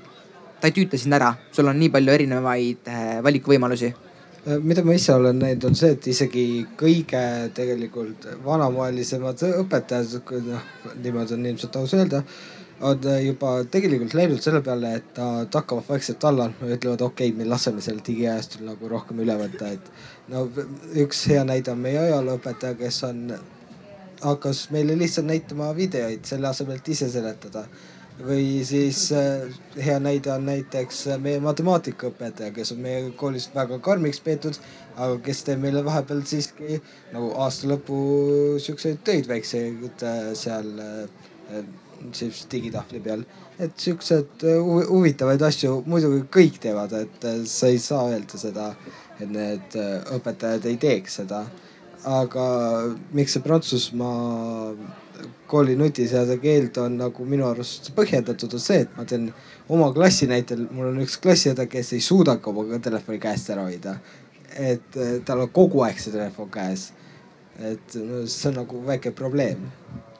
ta 0.61 0.69
ei 0.69 0.75
tüüta 0.75 0.97
sind 0.99 1.15
ära, 1.17 1.33
sul 1.51 1.67
on 1.67 1.75
nii 1.79 1.91
palju 1.93 2.13
erinevaid 2.13 2.87
äh, 2.89 3.17
valikuvõimalusi 3.25 3.91
mida 4.63 4.83
ma 4.83 4.93
ise 4.95 5.13
olen 5.13 5.39
näinud, 5.41 5.65
on 5.67 5.75
see, 5.75 5.91
et 5.95 6.07
isegi 6.07 6.43
kõige 6.79 7.23
tegelikult 7.55 8.27
vanamoelisemad 8.45 9.43
õpetajad, 9.63 10.31
noh 10.45 10.69
niimoodi 11.03 11.35
on 11.35 11.49
ilmselt 11.49 11.75
aus 11.79 11.95
öelda, 11.97 12.21
on 12.81 13.07
äh, 13.09 13.25
juba 13.25 13.57
tegelikult 13.71 14.13
läinud 14.13 14.41
selle 14.43 14.61
peale, 14.63 14.93
et 14.99 15.19
nad 15.19 15.59
hakkavad 15.59 15.89
vaikselt 15.89 16.23
alla 16.29 16.47
andma 16.47 16.69
ja 16.69 16.77
ütlevad, 16.77 17.03
okei 17.09 17.31
okay,, 17.31 17.37
me 17.39 17.49
laseme 17.49 17.83
selle 17.83 18.05
digiajastul 18.07 18.67
nagu 18.69 18.91
rohkem 18.91 19.19
üle 19.25 19.35
võtta, 19.39 19.73
et. 19.73 19.91
no 20.31 20.45
üks 21.03 21.25
hea 21.31 21.43
näide 21.47 21.73
on 21.73 21.83
meie 21.83 21.99
ajalooõpetaja, 22.05 22.77
kes 22.79 23.03
on, 23.09 23.23
hakkas 24.21 24.67
meile 24.73 24.95
lihtsalt 24.97 25.27
näitama 25.27 25.73
videoid 25.77 26.25
selle 26.25 26.47
asemel, 26.49 26.79
et 26.79 26.95
ise 26.95 27.09
seletada 27.11 27.67
või 28.25 28.65
siis 28.65 29.11
äh, 29.13 29.45
hea 29.85 29.97
näide 30.01 30.31
on 30.33 30.45
näiteks 30.49 31.03
äh, 31.13 31.19
meie 31.21 31.39
matemaatikaõpetaja, 31.43 32.51
kes 32.55 32.73
on 32.73 32.81
meie 32.81 33.11
koolis 33.17 33.49
väga 33.53 33.77
karmiks 33.83 34.19
peetud, 34.25 34.57
aga 34.95 35.19
kes 35.25 35.43
teeb 35.45 35.61
meile 35.61 35.83
vahepeal 35.85 36.23
siiski 36.25 36.79
nagu 37.13 37.33
aasta 37.43 37.69
lõpu 37.69 37.99
siukseid 38.63 39.03
töid 39.05 39.29
väikseid 39.29 40.05
äh, 40.07 40.31
seal 40.37 40.71
siis 42.13 42.43
digitahvli 42.51 42.99
peal. 43.01 43.23
et 43.59 43.79
siuksed 43.81 44.43
huvitavaid 44.89 45.41
asju 45.41 45.81
muidugi 45.89 46.19
kõik 46.33 46.59
teevad, 46.61 46.93
et 46.93 47.25
sa 47.49 47.69
ei 47.71 47.79
saa 47.81 48.03
öelda 48.11 48.37
seda, 48.37 48.67
et 49.17 49.29
need 49.29 49.77
õpetajad 50.13 50.67
ei 50.69 50.77
teeks 50.77 51.21
seda. 51.21 51.45
aga 52.05 52.43
miks 53.17 53.33
see 53.33 53.41
Prantsusmaa 53.43 54.73
kooli 55.47 55.75
nutiseade 55.79 56.37
keeld 56.43 56.77
on 56.81 56.97
nagu 56.99 57.25
minu 57.25 57.47
arust 57.47 57.91
põhjendatud, 57.95 58.53
on 58.53 58.63
see, 58.63 58.81
et 58.85 58.97
ma 58.97 59.05
teen 59.07 59.29
oma 59.69 59.91
klassi 59.95 60.27
näitel, 60.29 60.65
mul 60.71 60.91
on 60.91 61.01
üks 61.05 61.17
klassiõde, 61.23 61.67
kes 61.71 61.93
ei 61.97 62.03
suudagi 62.03 62.51
oma 62.51 62.79
telefoni 62.83 63.19
käest 63.23 63.53
ära 63.55 63.67
hoida. 63.67 63.97
et 64.57 64.95
eh, 64.95 65.19
tal 65.25 65.43
on 65.43 65.49
kogu 65.53 65.83
aeg 65.85 65.99
see 65.99 66.11
telefon 66.11 66.49
käes. 66.49 66.91
et 67.57 67.95
no 68.01 68.25
see 68.25 68.49
on 68.49 68.61
nagu 68.61 68.83
väike 68.85 69.11
probleem 69.11 69.65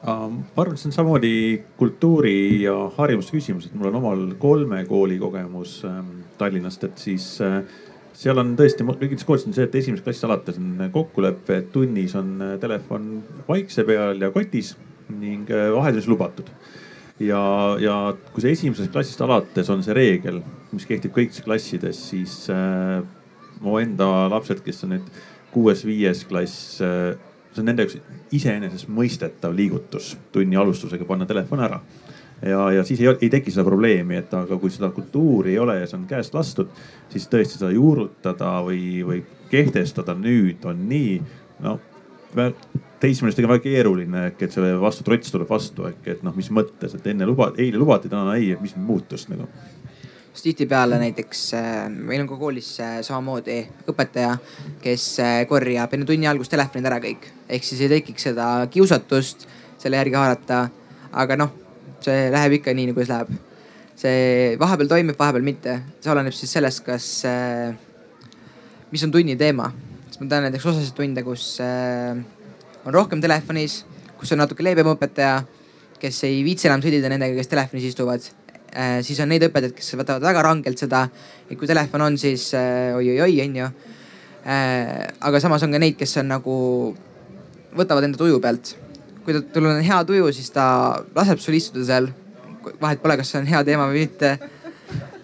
ma 0.02 0.62
arvan, 0.62 0.74
et 0.74 0.80
see 0.80 0.88
on 0.88 0.94
samamoodi 0.94 1.34
kultuuri 1.78 2.62
ja 2.62 2.74
harjumuste 2.96 3.34
küsimus, 3.34 3.66
et 3.66 3.74
mul 3.74 3.90
on 3.90 3.98
omal 4.00 4.24
kolme 4.38 4.84
kooli 4.86 5.18
kogemus 5.18 5.82
ähm, 5.84 6.22
Tallinnast, 6.38 6.84
et 6.84 6.98
siis 7.02 7.40
äh, 7.42 7.62
seal 8.18 8.40
on 8.40 8.54
tõesti, 8.58 8.86
kõikides 8.86 9.26
koolides 9.26 9.46
on 9.48 9.54
see, 9.56 9.66
et 9.68 9.76
esimesest 9.78 10.06
klassist 10.06 10.26
alates 10.26 10.58
on 10.58 10.88
kokkulepe, 10.94 11.60
et 11.60 11.70
tunnis 11.74 12.16
on 12.18 12.34
äh, 12.42 12.56
telefon 12.62 13.08
vaikse 13.46 13.84
peal 13.86 14.18
ja 14.24 14.32
kotis 14.34 14.74
ning 15.12 15.50
äh, 15.54 15.68
vaheldus 15.74 16.08
lubatud. 16.10 16.50
ja, 17.22 17.40
ja 17.82 17.94
kui 18.32 18.44
see 18.44 18.56
esimesest 18.56 18.92
klassist 18.94 19.22
alates 19.22 19.70
on 19.70 19.84
see 19.86 19.94
reegel, 19.96 20.42
mis 20.72 20.86
kehtib 20.88 21.14
kõikides 21.14 21.46
klassides, 21.46 22.02
siis 22.10 22.44
äh, 22.54 22.98
mu 23.62 23.78
enda 23.78 24.28
lapsed, 24.32 24.62
kes 24.66 24.84
on 24.86 24.96
nüüd 24.96 25.08
kuues-viies 25.54 26.26
klass 26.28 26.82
äh,, 26.84 27.14
see 27.54 27.62
on 27.62 27.70
nende 27.70 27.86
jaoks 27.86 28.00
iseenesestmõistetav 28.34 29.54
liigutus 29.56 30.12
tunni 30.34 30.58
alustusega 30.58 31.06
panna 31.08 31.26
telefon 31.26 31.62
ära 31.64 31.78
ja, 32.42 32.60
ja 32.72 32.84
siis 32.84 33.00
ei, 33.00 33.10
ei 33.20 33.30
teki 33.32 33.54
seda 33.54 33.64
probleemi, 33.66 34.18
et 34.20 34.34
aga 34.34 34.58
kui 34.60 34.70
seda 34.70 34.90
kultuuri 34.94 35.54
ei 35.56 35.62
ole 35.62 35.80
ja 35.80 35.86
see 35.90 35.98
on 35.98 36.06
käest 36.10 36.36
lastud, 36.36 36.70
siis 37.12 37.28
tõesti 37.30 37.58
seda 37.58 37.72
juurutada 37.74 38.58
või, 38.66 38.82
või 39.06 39.22
kehtestada 39.50 40.14
nüüd 40.18 40.64
on 40.68 40.84
nii, 40.90 41.16
no 41.64 41.78
teismelistega 43.00 43.48
väga 43.48 43.64
keeruline 43.64 44.28
äkki, 44.28 44.46
et 44.46 44.54
selle 44.54 44.74
vastu 44.80 45.06
trots 45.06 45.32
tuleb 45.32 45.50
vastu 45.50 45.86
äkki, 45.88 46.16
et 46.16 46.22
noh, 46.26 46.34
mis 46.36 46.50
mõttes, 46.54 46.94
et 46.94 47.06
enne 47.10 47.26
luba, 47.28 47.52
eile 47.56 47.80
lubati, 47.80 48.10
täna 48.12 48.36
ei, 48.36 48.52
mis 48.62 48.76
muutus 48.76 49.28
nagu 49.32 49.48
siis 50.38 50.54
tihtipeale 50.54 50.98
näiteks 50.98 51.54
äh, 51.54 51.88
meil 51.90 52.20
on 52.22 52.28
ka 52.30 52.36
koolis 52.38 52.68
äh, 52.80 53.00
samamoodi 53.02 53.58
õpetaja, 53.90 54.36
kes 54.82 55.06
äh, 55.24 55.38
korjab 55.50 55.94
enne 55.94 56.06
tunni 56.06 56.28
algust 56.30 56.52
telefonid 56.54 56.86
ära 56.86 57.00
kõik. 57.02 57.26
ehk 57.48 57.64
siis 57.66 57.80
ei 57.82 57.90
tekiks 57.90 58.28
seda 58.28 58.46
kiusatust 58.70 59.48
selle 59.82 59.98
järgi 59.98 60.14
haarata. 60.14 60.68
aga 61.12 61.36
noh, 61.36 61.50
see 62.04 62.30
läheb 62.34 62.58
ikka 62.58 62.74
nii, 62.76 62.90
nagu 62.92 63.04
see 63.04 63.12
läheb. 63.12 63.34
see 63.98 64.56
vahepeal 64.60 64.90
toimib, 64.90 65.18
vahepeal 65.18 65.46
mitte, 65.46 65.80
see 66.00 66.12
oleneb 66.12 66.34
siis 66.36 66.52
sellest, 66.54 66.84
kas, 66.86 67.06
mis 68.92 69.04
on 69.04 69.14
tunni 69.14 69.36
teema. 69.36 69.72
sest 70.06 70.22
ma 70.22 70.28
tean 70.30 70.46
näiteks 70.46 70.66
osasid 70.70 70.94
tunde, 70.96 71.24
kus 71.26 71.56
on 71.60 72.94
rohkem 72.94 73.20
telefonis, 73.20 73.82
kus 74.18 74.32
on 74.34 74.42
natuke 74.42 74.64
leebem 74.64 74.88
õpetaja, 74.94 75.42
kes 75.98 76.22
ei 76.28 76.42
viitsi 76.46 76.68
enam 76.70 76.82
sõdida 76.82 77.10
nendega, 77.10 77.36
kes 77.38 77.50
telefonis 77.50 77.88
istuvad 77.90 78.24
äh,. 78.72 78.98
siis 79.06 79.18
on 79.22 79.30
neid 79.32 79.44
õpetajaid, 79.48 79.76
kes 79.76 79.94
võtavad 79.98 80.24
väga 80.24 80.44
rangelt 80.46 80.80
seda, 80.80 81.04
et 81.48 81.58
kui 81.58 81.68
telefon 81.70 82.06
on, 82.06 82.18
siis 82.20 82.50
äh, 82.56 82.94
oi-oi-oi, 82.96 83.40
onju 83.46 83.68
äh,. 83.68 85.08
aga 85.20 85.42
samas 85.42 85.64
on 85.66 85.74
ka 85.74 85.82
neid, 85.82 85.98
kes 85.98 86.16
on 86.22 86.30
nagu, 86.32 86.58
võtavad 87.78 88.08
enda 88.08 88.20
tuju 88.20 88.40
pealt. 88.42 88.76
Kui 89.24 89.40
tal 89.52 89.70
on 89.70 89.82
hea 89.84 89.98
tuju, 90.08 90.30
siis 90.32 90.50
ta 90.54 90.66
laseb 91.16 91.42
sul 91.42 91.58
istuda 91.58 91.84
seal. 91.92 92.12
vahet 92.80 93.00
pole, 93.00 93.16
kas 93.16 93.30
see 93.32 93.40
on 93.40 93.46
hea 93.48 93.60
teema 93.64 93.86
või 93.88 94.02
mitte 94.04 94.36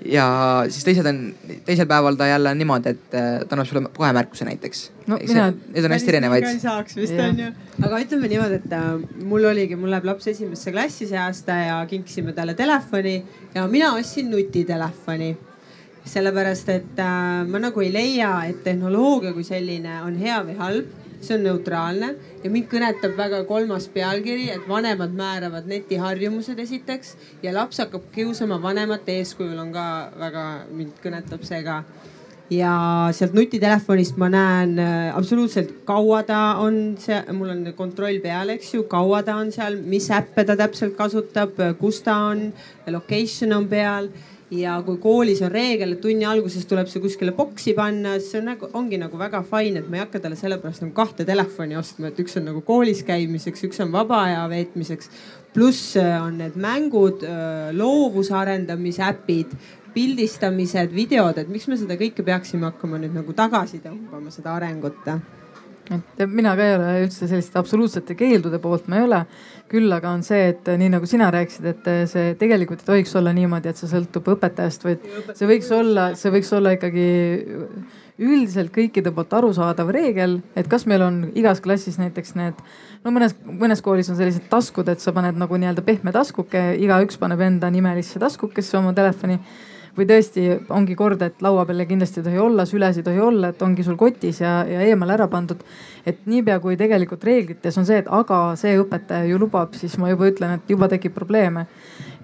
ja 0.05 0.27
siis 0.69 0.85
teised 0.85 1.07
on, 1.09 1.21
teisel 1.65 1.87
päeval 1.89 2.17
ta 2.17 2.27
jälle 2.27 2.51
on 2.51 2.59
niimoodi, 2.59 2.93
et 2.95 3.17
äh, 3.17 3.41
ta 3.49 3.57
annab 3.57 3.69
sulle 3.69 3.89
kohe 3.97 4.13
märkuse 4.13 4.45
näiteks. 4.45 4.83
no. 5.07 5.19
Need 5.19 5.85
on 5.85 5.95
hästi 5.97 6.13
erinevaid. 6.13 6.47
saaks 6.63 6.97
vist 6.97 7.19
onju. 7.29 7.51
aga 7.83 8.01
ütleme 8.05 8.29
niimoodi, 8.29 8.61
et 8.61 8.77
äh, 8.77 8.91
mul 9.25 9.49
oligi, 9.51 9.77
mul 9.81 9.93
läheb 9.95 10.09
laps 10.09 10.29
esimesse 10.33 10.73
klassi 10.73 11.09
see 11.09 11.21
aasta 11.21 11.59
ja 11.63 11.81
kinkisime 11.91 12.33
talle 12.37 12.55
telefoni 12.55 13.17
ja 13.55 13.67
mina 13.69 13.95
ostsin 13.99 14.31
nutitelefoni 14.31 15.35
sellepärast 16.05 16.69
et 16.69 17.01
äh, 17.01 17.47
ma 17.49 17.63
nagu 17.63 17.81
ei 17.81 17.93
leia, 17.93 18.35
et 18.49 18.61
tehnoloogia 18.65 19.33
kui 19.33 19.45
selline 19.45 20.03
on 20.05 20.19
hea 20.21 20.43
või 20.45 20.59
halb, 20.61 20.93
see 21.25 21.39
on 21.39 21.45
neutraalne. 21.49 22.15
Ja 22.45 22.53
mind 22.53 22.69
kõnetab 22.71 23.17
väga 23.19 23.43
kolmas 23.49 23.89
pealkiri, 23.93 24.49
et 24.55 24.67
vanemad 24.69 25.15
määravad 25.17 25.69
netiharjumused 25.71 26.59
esiteks 26.65 27.15
ja 27.43 27.55
laps 27.57 27.83
hakkab 27.83 28.11
kiusama 28.15 28.61
vanemate 28.63 29.19
eeskujul 29.21 29.59
on 29.61 29.73
ka 29.75 29.87
väga, 30.21 30.49
mind 30.73 31.01
kõnetab 31.05 31.47
see 31.47 31.63
ka. 31.67 31.83
Ja 32.53 32.75
sealt 33.17 33.33
nutitelefonist 33.33 34.19
ma 34.21 34.29
näen 34.29 34.77
äh, 34.79 35.17
absoluutselt 35.17 35.71
kaua 35.89 36.21
ta 36.29 36.43
on 36.61 36.77
see, 37.01 37.17
mul 37.33 37.55
on 37.55 37.65
kontroll 37.77 38.21
peal, 38.21 38.53
eks 38.53 38.75
ju, 38.75 38.85
kaua 38.91 39.23
ta 39.25 39.39
on 39.41 39.49
seal, 39.55 39.79
mis 39.81 40.11
äppe 40.13 40.45
ta 40.45 40.57
täpselt 40.61 40.93
kasutab, 40.99 41.57
kus 41.81 42.03
ta 42.05 42.19
on, 42.35 42.51
location 42.93 43.57
on 43.57 43.69
peal 43.73 44.13
ja 44.53 44.75
kui 44.85 44.99
koolis 45.01 45.41
on 45.45 45.53
reegel, 45.53 45.95
et 45.95 46.01
tunni 46.03 46.27
alguses 46.29 46.67
tuleb 46.69 46.89
see 46.91 47.03
kuskile 47.03 47.33
boksi 47.37 47.75
panna, 47.77 48.17
siis 48.19 48.35
see 48.35 48.43
on 48.43 48.51
nagu, 48.53 48.69
ongi 48.77 48.99
nagu 49.01 49.19
väga 49.21 49.43
fine, 49.49 49.81
et 49.81 49.89
ma 49.91 49.99
ei 49.99 50.05
hakka 50.05 50.21
talle 50.25 50.39
sellepärast 50.39 50.85
nagu 50.85 50.95
kahte 50.97 51.27
telefoni 51.29 51.79
ostma, 51.81 52.11
et 52.11 52.21
üks 52.21 52.37
on 52.41 52.49
nagu 52.51 52.65
koolis 52.67 53.05
käimiseks, 53.07 53.65
üks 53.69 53.81
on 53.85 53.93
vaba 53.95 54.25
aja 54.29 54.45
veetmiseks. 54.53 55.11
pluss 55.55 55.97
äh, 55.97 56.19
on 56.19 56.39
need 56.39 56.57
mängud, 56.59 57.23
äh, 57.23 57.71
loovuse 57.73 58.35
arendamise 58.35 59.05
äpid, 59.07 59.55
pildistamised, 59.95 60.91
videod, 60.91 61.39
et 61.39 61.49
miks 61.49 61.69
me 61.71 61.79
seda 61.79 61.95
kõike 61.95 62.25
peaksime 62.27 62.67
hakkama 62.67 62.99
nüüd 62.99 63.15
nagu 63.15 63.33
tagasi 63.33 63.79
tõmbama, 63.85 64.35
seda 64.35 64.57
arengut 64.59 65.07
et 65.93 66.31
mina 66.31 66.55
ka 66.57 66.65
ei 66.65 66.77
ole 66.79 66.93
üldse 67.05 67.29
selliste 67.29 67.59
absoluutsete 67.61 68.17
keeldude 68.19 68.61
poolt, 68.63 68.89
ma 68.89 69.01
ei 69.01 69.09
ole. 69.09 69.25
küll 69.69 69.91
aga 69.91 70.11
on 70.13 70.23
see, 70.23 70.51
et 70.53 70.69
nii 70.79 70.91
nagu 70.93 71.07
sina 71.09 71.31
rääkisid, 71.35 71.65
et 71.67 71.87
see 72.11 72.35
tegelikult 72.39 72.85
ei 72.85 72.87
tohiks 72.91 73.15
olla 73.19 73.33
niimoodi, 73.35 73.73
et 73.73 73.81
see 73.81 73.89
sõltub 73.91 74.29
õpetajast, 74.35 74.85
vaid 74.87 75.07
see 75.35 75.49
võiks 75.51 75.71
olla, 75.75 76.11
see 76.21 76.31
võiks 76.31 76.53
olla 76.55 76.75
ikkagi 76.77 77.07
üldiselt 78.23 78.71
kõikide 78.75 79.11
poolt 79.15 79.33
arusaadav 79.35 79.91
reegel, 79.95 80.39
et 80.55 80.69
kas 80.71 80.85
meil 80.87 81.03
on 81.03 81.21
igas 81.35 81.63
klassis 81.65 81.97
näiteks 81.99 82.37
need, 82.39 82.61
no 83.03 83.11
mõnes, 83.15 83.35
mõnes 83.43 83.83
koolis 83.83 84.13
on 84.13 84.19
sellised 84.21 84.47
taskud, 84.53 84.89
et 84.93 85.03
sa 85.03 85.15
paned 85.17 85.41
nagu 85.41 85.59
nii-öelda 85.59 85.83
pehme 85.87 86.15
taskuke, 86.15 86.63
igaüks 86.85 87.19
paneb 87.19 87.43
enda 87.43 87.73
nimelisse 87.75 88.23
taskukesse 88.23 88.79
oma 88.79 88.95
telefoni 88.95 89.41
või 89.97 90.07
tõesti 90.09 90.45
ongi 90.75 90.97
kord, 90.99 91.23
et 91.23 91.43
laua 91.45 91.65
peal 91.69 91.85
kindlasti 91.87 92.21
ei 92.21 92.27
tohi 92.27 92.41
olla, 92.43 92.67
süles 92.67 92.99
ei 92.99 93.07
tohi 93.07 93.21
olla, 93.23 93.53
et 93.53 93.63
ongi 93.63 93.85
sul 93.87 93.97
kotis 93.99 94.41
ja, 94.43 94.57
ja 94.67 94.83
eemal 94.89 95.15
ära 95.15 95.29
pandud. 95.31 95.63
et 96.07 96.27
niipea 96.29 96.59
kui 96.61 96.77
tegelikult 96.77 97.23
reeglites 97.25 97.79
on 97.81 97.87
see, 97.89 98.03
et 98.03 98.09
aga 98.13 98.39
see 98.61 98.75
õpetaja 98.77 99.25
ju 99.25 99.39
lubab, 99.41 99.73
siis 99.79 99.95
ma 99.97 100.11
juba 100.11 100.29
ütlen, 100.29 100.59
et 100.59 100.69
juba 100.71 100.89
tekib 100.91 101.15
probleeme. 101.15 101.67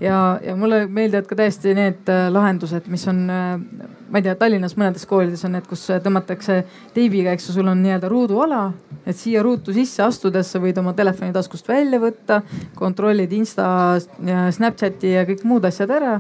ja, 0.01 0.41
ja 0.45 0.57
mulle 0.57 0.87
meeldivad 0.87 1.29
ka 1.31 1.39
täiesti 1.39 1.75
need 1.75 2.11
äh, 2.11 2.27
lahendused, 2.33 2.91
mis 2.91 3.07
on, 3.09 3.23
äh, 3.31 3.87
ma 4.11 4.19
ei 4.19 4.27
tea, 4.27 4.35
Tallinnas 4.35 4.77
mõnedes 4.77 5.07
koolides 5.07 5.45
on 5.47 5.55
need, 5.57 5.67
kus 5.71 5.87
tõmmatakse 5.87 6.65
teibiga, 6.95 7.33
eks 7.33 7.49
ju, 7.49 7.57
sul 7.61 7.71
on 7.71 7.83
nii-öelda 7.85 8.11
ruuduala, 8.11 8.67
et 9.07 9.17
siia 9.17 9.45
ruutu 9.47 9.73
sisse 9.77 10.03
astudes 10.03 10.51
sa 10.51 10.61
võid 10.61 10.79
oma 10.83 10.93
telefoni 10.99 11.33
taskust 11.33 11.69
välja 11.71 12.03
võtta, 12.03 12.43
kontrollid 12.75 13.33
Insta, 13.33 13.71
Snapchati 14.51 15.15
ja 15.15 15.27
kõik 15.29 15.47
muud 15.47 15.71
asjad 15.71 15.95
ära 15.95 16.19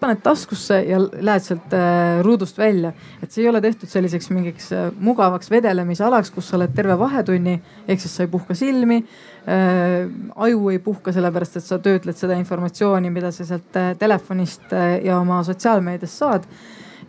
paned 0.00 0.22
taskusse 0.24 0.80
ja 0.88 0.98
lähed 1.00 1.44
sealt 1.44 1.74
äh, 1.76 2.20
ruudust 2.24 2.58
välja. 2.58 2.92
et 3.22 3.30
see 3.32 3.44
ei 3.44 3.50
ole 3.50 3.60
tehtud 3.60 3.88
selliseks 3.88 4.30
mingiks 4.32 4.70
äh, 4.72 4.88
mugavaks 4.98 5.50
vedelemisalaks, 5.52 6.32
kus 6.34 6.50
sa 6.50 6.56
oled 6.58 6.74
terve 6.76 6.96
vahetunni, 6.98 7.58
ehk 7.86 8.00
siis 8.00 8.16
sa 8.16 8.26
ei 8.26 8.32
puhka 8.32 8.56
silmi 8.58 9.00
äh,. 9.00 10.08
aju 10.36 10.68
ei 10.72 10.78
puhka, 10.82 11.12
sellepärast 11.12 11.60
et 11.60 11.66
sa 11.66 11.78
töötled 11.78 12.16
seda 12.16 12.36
informatsiooni, 12.40 13.12
mida 13.12 13.32
sa 13.34 13.46
sealt 13.48 13.80
telefonist 13.98 14.72
ja 15.04 15.18
oma 15.20 15.42
sotsiaalmeediast 15.46 16.24
saad 16.24 16.48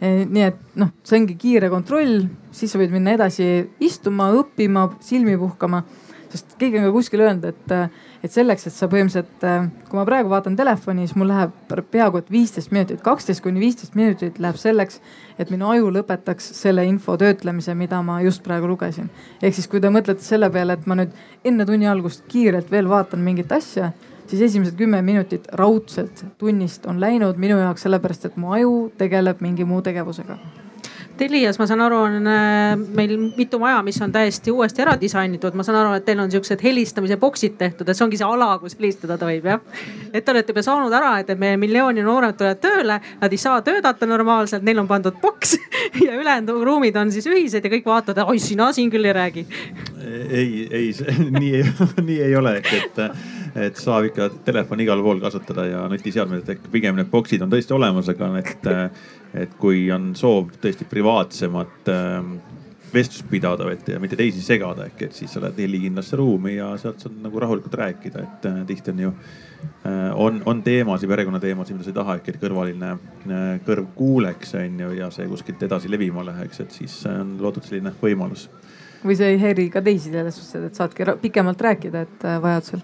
nii 0.02 0.46
et 0.48 0.62
noh, 0.82 0.90
see 1.06 1.20
ongi 1.20 1.36
kiire 1.38 1.68
kontroll, 1.70 2.24
siis 2.56 2.72
sa 2.74 2.80
võid 2.82 2.94
minna 2.94 3.14
edasi 3.14 3.46
istuma, 3.86 4.32
õppima, 4.34 4.88
silmi 5.06 5.36
puhkama. 5.38 5.84
sest 6.32 6.56
keegi 6.58 6.80
on 6.80 6.88
ka 6.88 6.94
kuskil 6.96 7.22
öelnud, 7.22 7.46
et 7.46 7.74
et 8.22 8.34
selleks, 8.34 8.68
et 8.70 8.76
sa 8.76 8.88
põhimõtteliselt, 8.92 9.46
äh, 9.48 9.68
kui 9.90 9.98
ma 9.98 10.06
praegu 10.06 10.30
vaatan 10.32 10.56
telefoni, 10.58 11.08
siis 11.08 11.18
mul 11.18 11.32
läheb 11.32 11.74
peaaegu 11.92 12.22
et 12.22 12.32
viisteist 12.32 12.72
minutit, 12.74 13.02
kaksteist 13.06 13.44
kuni 13.44 13.62
viisteist 13.64 13.98
minutit 13.98 14.40
läheb 14.42 14.60
selleks, 14.62 15.02
et 15.42 15.52
minu 15.54 15.72
aju 15.74 15.90
lõpetaks 15.98 16.52
selle 16.58 16.86
info 16.90 17.18
töötlemise, 17.18 17.76
mida 17.78 18.02
ma 18.06 18.20
just 18.22 18.44
praegu 18.46 18.70
lugesin. 18.70 19.10
ehk 19.42 19.58
siis, 19.58 19.68
kui 19.68 19.82
te 19.82 19.90
mõtlete 19.90 20.26
selle 20.26 20.50
peale, 20.54 20.78
et 20.78 20.88
ma 20.88 21.00
nüüd 21.02 21.14
enne 21.46 21.66
tunni 21.66 21.90
algust 21.90 22.26
kiirelt 22.30 22.72
veel 22.72 22.90
vaatan 22.90 23.26
mingit 23.26 23.52
asja, 23.52 23.92
siis 24.28 24.42
esimesed 24.42 24.78
kümme 24.78 25.02
minutit 25.02 25.48
raudselt 25.58 26.26
tunnist 26.38 26.86
on 26.86 27.02
läinud 27.02 27.38
minu 27.38 27.58
jaoks 27.58 27.88
sellepärast, 27.88 28.26
et 28.30 28.38
mu 28.38 28.54
aju 28.54 28.92
tegeleb 28.98 29.42
mingi 29.42 29.66
muu 29.66 29.82
tegevusega 29.82 30.38
Telias, 31.22 31.60
ma 31.62 31.68
saan 31.70 31.84
aru, 31.86 31.98
on 32.08 32.26
äh, 32.26 32.72
meil 32.98 33.12
mitu 33.38 33.60
maja, 33.62 33.84
mis 33.86 34.00
on 34.02 34.10
täiesti 34.10 34.50
uuesti 34.50 34.82
ära 34.82 34.96
disainitud. 34.98 35.54
ma 35.54 35.62
saan 35.62 35.78
aru, 35.84 35.92
et 36.00 36.06
teil 36.08 36.18
on 36.24 36.32
siuksed 36.34 36.64
helistamise 36.66 37.18
boksid 37.22 37.60
tehtud, 37.60 37.86
et 37.86 37.98
see 37.98 38.06
ongi 38.08 38.18
see 38.18 38.26
ala, 38.26 38.48
kus 38.58 38.74
helistada 38.80 39.20
tohib 39.22 39.46
jah. 39.46 39.62
et 40.10 40.26
te 40.26 40.34
olete 40.34 40.50
juba 40.50 40.64
saanud 40.66 40.96
ära, 40.98 41.12
et 41.22 41.30
meie 41.38 41.60
miljooni 41.62 42.02
noored 42.08 42.40
tulevad 42.40 42.64
tööle, 42.64 42.98
nad 43.22 43.38
ei 43.38 43.42
saa 43.44 43.62
töötada 43.62 44.10
normaalselt, 44.10 44.66
neil 44.66 44.82
on 44.82 44.90
pandud 44.90 45.22
boks 45.22 45.60
ja 46.08 46.18
ülejäänud 46.18 46.66
ruumid 46.66 46.98
on 46.98 47.14
siis 47.14 47.30
ühised 47.30 47.70
ja 47.70 47.74
kõik 47.76 47.86
vaatavad, 47.86 48.26
oi 48.26 48.42
sina 48.42 48.72
siin 48.74 48.90
küll 48.90 49.06
ei 49.06 49.14
räägi. 49.14 49.46
Ei, 50.30 50.68
ei, 50.72 50.92
nii 51.40 51.64
nii 52.08 52.22
ei 52.22 52.36
ole, 52.36 52.58
et 52.62 53.00
et 53.56 53.76
saab 53.76 54.08
ikka 54.08 54.30
telefoni 54.46 54.86
igal 54.86 55.02
pool 55.04 55.20
kasutada 55.20 55.66
ja 55.68 55.82
nutiseadmed, 55.92 56.48
et 56.50 56.72
pigem 56.72 56.96
need 57.00 57.10
boksid 57.12 57.42
on 57.44 57.52
tõesti 57.52 57.76
olemas, 57.76 58.08
aga 58.14 58.32
et, 58.40 58.70
et 59.44 59.58
kui 59.60 59.90
on 59.92 60.14
soov 60.16 60.54
tõesti 60.64 60.88
privaatsemat 60.88 61.92
ähm, 61.92 62.36
vestlust 62.94 63.28
pidada, 63.32 63.68
et 63.72 63.88
ja 63.88 64.00
mitte 64.04 64.18
teisi 64.20 64.44
segada, 64.44 64.86
ehk 64.90 65.06
et 65.08 65.16
siis 65.16 65.32
sa 65.32 65.42
lähed 65.44 65.60
helikindlasse 65.64 66.20
ruumi 66.20 66.58
ja 66.58 66.72
sealt 66.80 67.04
saad 67.04 67.16
nagu 67.24 67.40
rahulikult 67.40 67.76
rääkida, 67.80 68.26
et 68.26 68.48
äh, 68.50 68.60
tihti 68.68 68.92
on 68.92 69.04
ju 69.06 69.12
äh,, 69.12 70.12
on, 70.16 70.42
on 70.46 70.64
teemasid, 70.64 71.10
perekonnateemasid, 71.12 71.78
mida 71.78 71.88
sa 71.88 71.94
ei 71.94 72.00
taha, 72.00 72.18
ehk 72.20 72.32
et 72.34 72.42
kõrvaline 72.42 72.92
äh, 72.96 73.48
kõrv 73.68 73.92
kuuleks, 73.96 74.56
on 74.60 74.84
ju, 74.86 74.92
ja 75.00 75.12
see 75.14 75.28
kuskilt 75.32 75.64
edasi 75.68 75.92
levima 75.92 76.26
läheks, 76.28 76.64
et 76.66 76.80
siis 76.82 76.98
on 77.12 77.38
loodud 77.42 77.68
selline 77.68 77.96
võimalus 78.02 78.50
või 79.06 79.16
see 79.18 79.32
ei 79.34 79.40
häiri 79.42 79.68
ka 79.74 79.82
teisi 79.84 80.12
selles 80.14 80.38
suhtes, 80.38 80.68
et 80.68 80.78
saadki 80.78 81.06
pikemalt 81.22 81.62
rääkida, 81.62 82.04
et 82.06 82.26
äh, 82.26 82.38
vajadusel. 82.42 82.82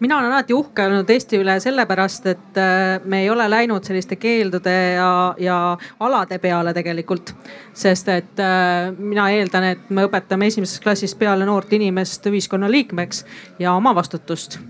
mina 0.00 0.18
olen 0.18 0.32
alati 0.32 0.54
uhke 0.54 0.86
olnud 0.86 1.10
Eesti 1.10 1.40
üle 1.42 1.56
sellepärast, 1.60 2.26
et 2.30 2.60
äh, 2.60 3.00
me 3.04 3.22
ei 3.22 3.30
ole 3.30 3.48
läinud 3.50 3.84
selliste 3.84 4.16
keeldude 4.16 4.74
ja, 4.94 5.10
ja 5.38 5.58
alade 6.00 6.38
peale 6.38 6.74
tegelikult. 6.74 7.34
sest 7.72 8.08
et 8.08 8.40
äh, 8.40 8.92
mina 8.98 9.30
eeldan, 9.30 9.64
et 9.74 9.90
me 9.90 10.06
õpetame 10.06 10.46
esimesest 10.52 10.82
klassist 10.82 11.18
peale 11.18 11.46
noort 11.46 11.72
inimest 11.72 12.26
ühiskonnaliikmeks 12.30 13.24
ja 13.58 13.74
omavastutust 13.74 14.60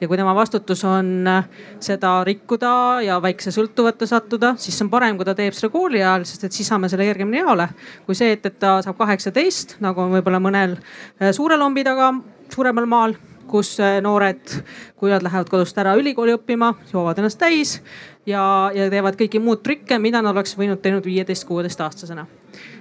ja 0.00 0.08
kui 0.08 0.18
tema 0.18 0.34
vastutus 0.36 0.84
on 0.88 1.26
äh, 1.26 1.48
seda 1.80 2.18
rikkuda 2.26 2.72
ja 3.06 3.18
väikse 3.22 3.52
sõltuvõtta 3.54 4.06
sattuda, 4.08 4.54
siis 4.60 4.76
see 4.78 4.86
on 4.86 4.92
parem, 4.92 5.18
kui 5.18 5.26
ta 5.28 5.34
teeb 5.38 5.56
seda 5.56 5.72
kooli 5.74 6.02
ajal, 6.02 6.26
sest 6.28 6.48
et 6.48 6.58
siis 6.58 6.68
saame 6.70 6.90
selle 6.90 7.06
kergemini 7.08 7.42
jaole. 7.42 7.68
kui 8.06 8.18
see, 8.18 8.32
et, 8.36 8.46
et 8.46 8.58
ta 8.58 8.78
saab 8.84 8.98
kaheksateist, 9.00 9.78
nagu 9.84 10.04
on 10.04 10.14
võib-olla 10.16 10.42
mõnel 10.42 10.78
äh, 10.78 11.32
suure 11.36 11.58
lombi 11.60 11.84
taga 11.86 12.12
suuremal 12.52 12.86
maal 12.88 13.18
kus 13.48 13.74
äh, 13.80 13.98
noored, 14.04 14.54
kui 14.98 15.10
nad 15.12 15.24
lähevad 15.24 15.50
kodust 15.50 15.78
ära 15.80 15.94
ülikooli 15.98 16.36
õppima, 16.36 16.74
joovad 16.92 17.18
ennast 17.20 17.40
täis 17.40 17.78
ja, 18.28 18.42
ja 18.74 18.88
teevad 18.92 19.16
kõiki 19.18 19.40
muud 19.42 19.62
trikke, 19.64 19.98
mida 20.02 20.22
nad 20.22 20.36
oleks 20.36 20.56
võinud 20.58 20.80
teinud 20.84 21.06
viieteist, 21.06 21.46
kuueteist 21.48 21.80
aastasena. 21.84 22.26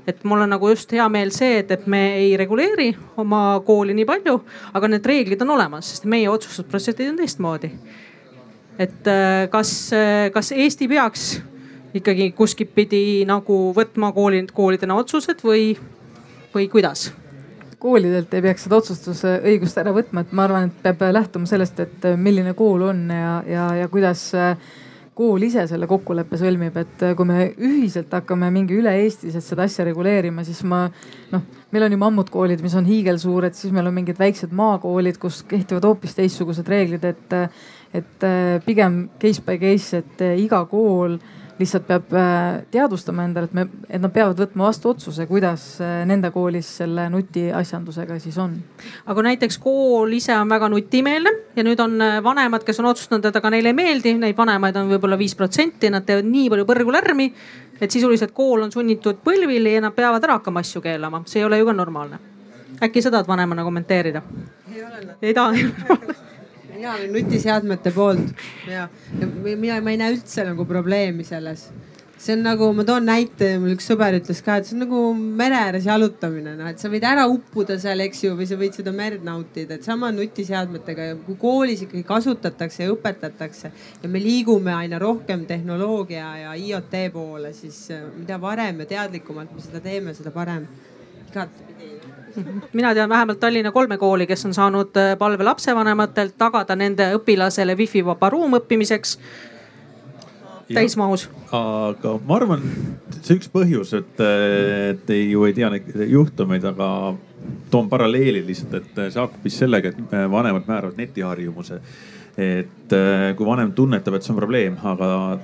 et 0.07 0.23
mul 0.23 0.41
on 0.45 0.49
nagu 0.49 0.69
just 0.69 0.91
hea 0.91 1.07
meel 1.11 1.31
see, 1.35 1.59
et, 1.61 1.71
et 1.71 1.87
me 1.87 2.01
ei 2.17 2.37
reguleeri 2.39 2.93
oma 3.17 3.59
kooli 3.65 3.93
nii 3.97 4.05
palju, 4.07 4.39
aga 4.73 4.87
need 4.87 5.05
reeglid 5.05 5.41
on 5.43 5.55
olemas, 5.57 5.91
sest 5.91 6.05
meie 6.05 6.29
otsustusprotsessid 6.29 7.09
on 7.09 7.19
teistmoodi. 7.21 7.71
et 8.79 9.07
äh, 9.07 9.49
kas, 9.51 9.93
äh, 9.93 10.31
kas 10.31 10.51
Eesti 10.51 10.87
peaks 10.87 11.29
ikkagi 11.97 12.31
kuskilt 12.31 12.75
pidi 12.75 13.25
nagu 13.25 13.71
võtma 13.75 14.11
kooli, 14.13 14.45
koolidena 14.53 14.97
otsused 14.99 15.41
või, 15.43 15.71
või 16.53 16.69
kuidas? 16.69 17.11
Koolidelt 17.87 18.33
ei 18.35 18.43
peaks 18.43 18.67
seda 18.67 18.81
otsustusõigust 18.81 19.79
ära 19.79 19.93
võtma, 19.95 20.25
et 20.25 20.35
ma 20.35 20.43
arvan, 20.47 20.67
et 20.67 20.83
peab 20.83 21.07
lähtuma 21.15 21.47
sellest, 21.47 21.79
et 21.79 22.11
milline 22.19 22.51
kool 22.57 22.83
on 22.89 23.07
ja, 23.13 23.37
ja, 23.47 23.69
ja 23.79 23.87
kuidas 23.91 24.27
äh, 24.35 24.57
kool 25.17 25.41
ise 25.47 25.63
selle 25.69 25.87
kokkuleppe 25.89 26.37
sõlmib, 26.37 26.75
et 26.77 27.05
äh, 27.05 27.15
kui 27.17 27.25
me 27.25 27.47
ühiselt 27.55 28.11
hakkame 28.13 28.51
mingi 28.53 28.77
üle-eestiliselt 28.77 29.45
seda 29.45 29.65
asja 29.65 29.85
reguleerima, 29.87 30.43
siis 30.45 30.61
ma 30.67 30.83
noh, 31.31 31.45
meil 31.73 31.87
on 31.87 31.95
ju 31.95 32.01
mammutkoolid, 32.03 32.61
mis 32.65 32.75
on 32.77 32.85
hiigelsuured, 32.89 33.57
siis 33.57 33.73
meil 33.73 33.89
on 33.89 33.95
mingid 33.97 34.19
väiksed 34.19 34.53
maakoolid, 34.57 35.17
kus 35.21 35.41
kehtivad 35.49 35.87
hoopis 35.89 36.13
teistsugused 36.19 36.69
reeglid, 36.69 37.07
et, 37.09 37.37
et 37.97 38.27
äh, 38.27 38.59
pigem 38.65 39.07
case 39.21 39.41
by 39.45 39.57
case, 39.61 40.03
et 40.03 40.25
äh, 40.27 40.37
iga 40.43 40.61
kool 40.69 41.17
lihtsalt 41.59 41.87
peab 41.87 42.13
äh, 42.13 42.65
teadvustama 42.71 43.25
endale, 43.25 43.49
et 43.49 43.55
me, 43.57 43.65
et 43.89 44.01
nad 44.01 44.13
peavad 44.13 44.37
võtma 44.39 44.67
vastu 44.67 44.91
otsuse, 44.91 45.25
kuidas 45.29 45.65
äh, 45.81 46.03
nende 46.09 46.29
koolis 46.33 46.69
selle 46.81 47.07
nutiasjandusega 47.13 48.19
siis 48.21 48.37
on. 48.41 48.53
aga 49.09 49.25
näiteks 49.29 49.57
kool 49.63 50.13
ise 50.17 50.35
on 50.37 50.49
väga 50.49 50.69
nutimeelne 50.73 51.33
ja 51.57 51.65
nüüd 51.65 51.81
on 51.83 51.97
äh, 52.03 52.19
vanemad, 52.23 52.65
kes 52.67 52.81
on 52.83 52.91
otsustanud, 52.91 53.25
et 53.25 53.39
aga 53.41 53.51
neile 53.53 53.73
ei 53.73 53.77
meeldi, 53.77 54.13
neid 54.21 54.37
vanemaid 54.37 54.77
on 54.77 54.91
võib-olla 54.93 55.17
viis 55.19 55.35
protsenti, 55.37 55.91
nad 55.93 56.05
teevad 56.05 56.29
nii 56.29 56.51
palju 56.53 56.67
põrgulärmi. 56.69 57.31
et 57.81 57.91
sisuliselt 57.91 58.33
kool 58.33 58.61
on 58.65 58.71
sunnitud 58.73 59.21
põlvili 59.25 59.75
ja 59.75 59.81
nad 59.81 59.95
peavad 59.97 60.23
ära 60.23 60.39
hakkama 60.39 60.65
asju 60.65 60.81
keelama, 60.81 61.23
see 61.25 61.41
ei 61.41 61.49
ole 61.49 61.59
ju 61.59 61.65
ka 61.65 61.73
normaalne. 61.73 62.19
äkki 62.83 63.01
sa 63.01 63.11
tahad 63.11 63.27
vanemana 63.27 63.63
kommenteerida? 63.63 64.21
ei 65.21 65.33
taha 65.33 66.25
mina 66.77 66.93
olen 66.93 67.13
nutiseadmete 67.15 67.91
poolt 67.95 68.33
ja, 68.69 68.87
ja 69.19 69.29
mina, 69.33 69.81
ma 69.81 69.93
ei 69.93 70.01
näe 70.01 70.15
üldse 70.15 70.45
nagu 70.47 70.65
probleemi 70.69 71.25
selles 71.27 71.67
see 72.17 72.33
on 72.33 72.41
nagu, 72.41 72.71
ma 72.73 72.83
toon 72.85 73.05
näite, 73.05 73.49
mul 73.61 73.75
üks 73.75 73.85
sõber 73.91 74.15
ütles 74.17 74.39
ka, 74.41 74.57
et 74.57 74.65
see 74.67 74.75
on 74.75 74.81
nagu 74.87 75.01
mere 75.13 75.59
ääres 75.67 75.85
jalutamine, 75.85 76.55
noh, 76.57 76.69
et 76.71 76.81
sa 76.81 76.89
võid 76.89 77.05
ära 77.05 77.27
uppuda 77.29 77.77
seal, 77.81 78.01
eks 78.07 78.23
ju, 78.23 78.31
või 78.39 78.47
sa 78.49 78.57
võid 78.57 78.77
seda 78.79 78.93
merd 78.95 79.25
nautida, 79.25 79.77
et 79.77 79.85
sama 79.85 80.09
nutiseadmetega, 80.15 81.11
kui 81.27 81.37
koolis 81.39 81.85
ikkagi 81.85 82.01
kasutatakse 82.07 82.87
ja 82.87 82.95
õpetatakse 82.95 83.71
ja 84.01 84.09
me 84.09 84.21
liigume 84.23 84.73
aina 84.73 84.97
rohkem 85.01 85.45
tehnoloogia 85.49 86.31
ja 86.41 86.57
IoT 86.57 86.97
poole, 87.13 87.53
siis 87.57 87.83
äh, 87.93 88.07
mida 88.17 88.41
varem 88.41 88.81
ja 88.81 88.89
teadlikumalt 88.95 89.53
me 89.53 89.61
seda 89.61 89.83
teeme, 89.85 90.17
seda 90.17 90.33
parem. 90.33 90.65
igatpidi 91.27 91.76
mina 92.73 92.93
tean 92.93 93.09
vähemalt 93.09 93.39
Tallinna 93.39 93.71
kolme 93.71 93.97
kooli, 93.97 94.27
kes 94.27 94.45
on 94.45 94.53
saanud 94.53 94.97
äh, 94.97 95.17
palve 95.17 95.43
lapsevanematelt 95.43 96.37
tagada 96.37 96.75
nende 96.75 97.11
õpilasele 97.17 97.77
wifi 97.77 98.03
vaba 98.05 98.29
ruum 98.29 98.57
õppimiseks 98.59 99.17
täismahus. 100.73 101.29
aga 101.51 102.17
ma 102.27 102.35
arvan, 102.35 102.63
see 103.21 103.37
üks 103.39 103.49
põhjus, 103.51 103.93
et, 103.97 104.21
et 104.91 105.15
ei 105.15 105.31
ju 105.31 105.45
ei 105.47 105.55
tea 105.55 105.71
neid 105.71 105.89
juhtumeid, 106.11 106.65
aga 106.67 106.89
toon 107.71 107.89
paralleeli 107.89 108.43
lihtsalt, 108.45 108.79
et 108.81 109.01
see 109.07 109.19
haakub 109.19 109.43
vist 109.47 109.63
sellega, 109.63 109.93
et 109.93 110.15
vanemad 110.31 110.67
määravad 110.67 110.99
netiharjumuse. 110.99 111.81
et 112.37 112.93
kui 113.37 113.45
vanem 113.45 113.71
tunnetab, 113.73 114.17
et 114.17 114.25
see 114.25 114.33
on 114.33 114.41
probleem, 114.41 114.75
aga 114.83 115.39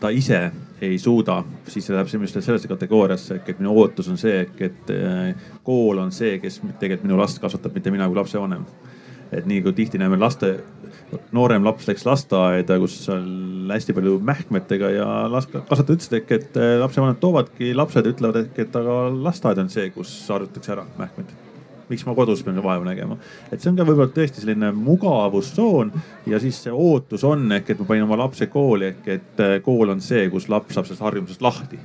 ta 0.00 0.10
ise 0.12 0.50
ei 0.84 0.98
suuda, 1.00 1.38
siis 1.68 1.86
see 1.86 1.94
läheb 1.96 2.10
sellesse, 2.10 2.42
sellesse 2.44 2.68
kategooriasse, 2.68 3.40
et 3.40 3.60
minu 3.62 3.72
ootus 3.80 4.10
on 4.12 4.18
see, 4.20 4.42
et 4.60 4.92
kool 5.64 6.02
on 6.02 6.12
see, 6.12 6.36
kes 6.42 6.60
tegelikult 6.66 7.06
minu 7.08 7.20
last 7.20 7.40
kasvatab, 7.40 7.74
mitte 7.78 7.94
mina 7.94 8.08
kui 8.10 8.18
lapsevanem. 8.18 8.66
et 9.32 9.46
nii 9.46 9.62
kui 9.62 9.72
tihti 9.74 9.98
näeme 9.98 10.16
laste 10.22 10.52
noorem 11.34 11.64
laps 11.66 11.88
läks 11.88 12.04
lasteaeda, 12.06 12.78
kus 12.82 12.94
on 13.12 13.66
hästi 13.70 13.96
palju 13.96 14.18
mähkmetega 14.26 14.92
ja 14.94 15.08
kasvatajad 15.32 15.96
ütlesid 15.96 16.20
ehk, 16.20 16.36
et 16.38 16.60
eh, 16.60 16.76
lapsevanemad 16.82 17.20
toovadki, 17.22 17.72
lapsed 17.78 18.12
ütlevad 18.12 18.44
ehk, 18.44 18.62
et 18.66 18.78
aga 18.82 19.02
lasteaed 19.16 19.64
on 19.64 19.72
see, 19.72 19.90
kus 19.94 20.14
harjutakse 20.30 20.76
ära 20.76 20.86
mähkmed 21.00 21.45
miks 21.88 22.06
ma 22.06 22.14
kodus 22.14 22.42
pean 22.44 22.62
vaeva 22.62 22.84
nägema. 22.84 23.18
et 23.52 23.60
see 23.60 23.70
on 23.70 23.76
ka 23.78 23.86
võib-olla 23.86 24.12
tõesti 24.14 24.42
selline 24.42 24.72
mugavustsoon 24.76 25.92
ja 26.26 26.40
siis 26.42 26.62
see 26.64 26.72
ootus 26.72 27.24
on 27.24 27.46
ehk, 27.58 27.70
et 27.70 27.82
ma 27.82 27.90
panin 27.90 28.06
oma 28.06 28.18
lapse 28.24 28.48
kooli 28.52 28.90
ehk, 28.92 29.04
et 29.08 29.44
eh, 29.44 29.58
kool 29.64 29.94
on 29.94 30.00
see, 30.04 30.26
kus 30.32 30.48
laps 30.52 30.74
saab 30.74 30.88
sellest 30.88 31.04
harjumusest 31.06 31.44
lahti. 31.44 31.78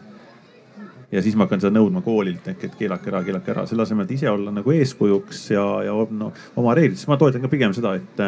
ja 1.11 1.21
siis 1.21 1.35
ma 1.35 1.45
hakkan 1.45 1.61
seda 1.61 1.75
nõudma 1.75 2.01
koolilt 2.05 2.47
ehk, 2.53 2.65
et 2.69 2.79
keelake 2.79 3.11
ära, 3.11 3.23
keelake 3.27 3.53
ära, 3.53 3.67
selle 3.69 3.85
asemel, 3.85 4.07
et 4.07 4.17
ise 4.17 4.29
olla 4.31 4.53
nagu 4.55 4.73
eeskujuks 4.73 5.45
ja, 5.53 5.67
ja 5.85 5.95
no, 6.09 6.31
oma 6.55 6.75
reeglid, 6.77 6.99
siis 6.99 7.11
ma 7.11 7.19
toetan 7.21 7.43
ka 7.43 7.51
pigem 7.51 7.75
seda, 7.77 7.95
et 7.99 8.27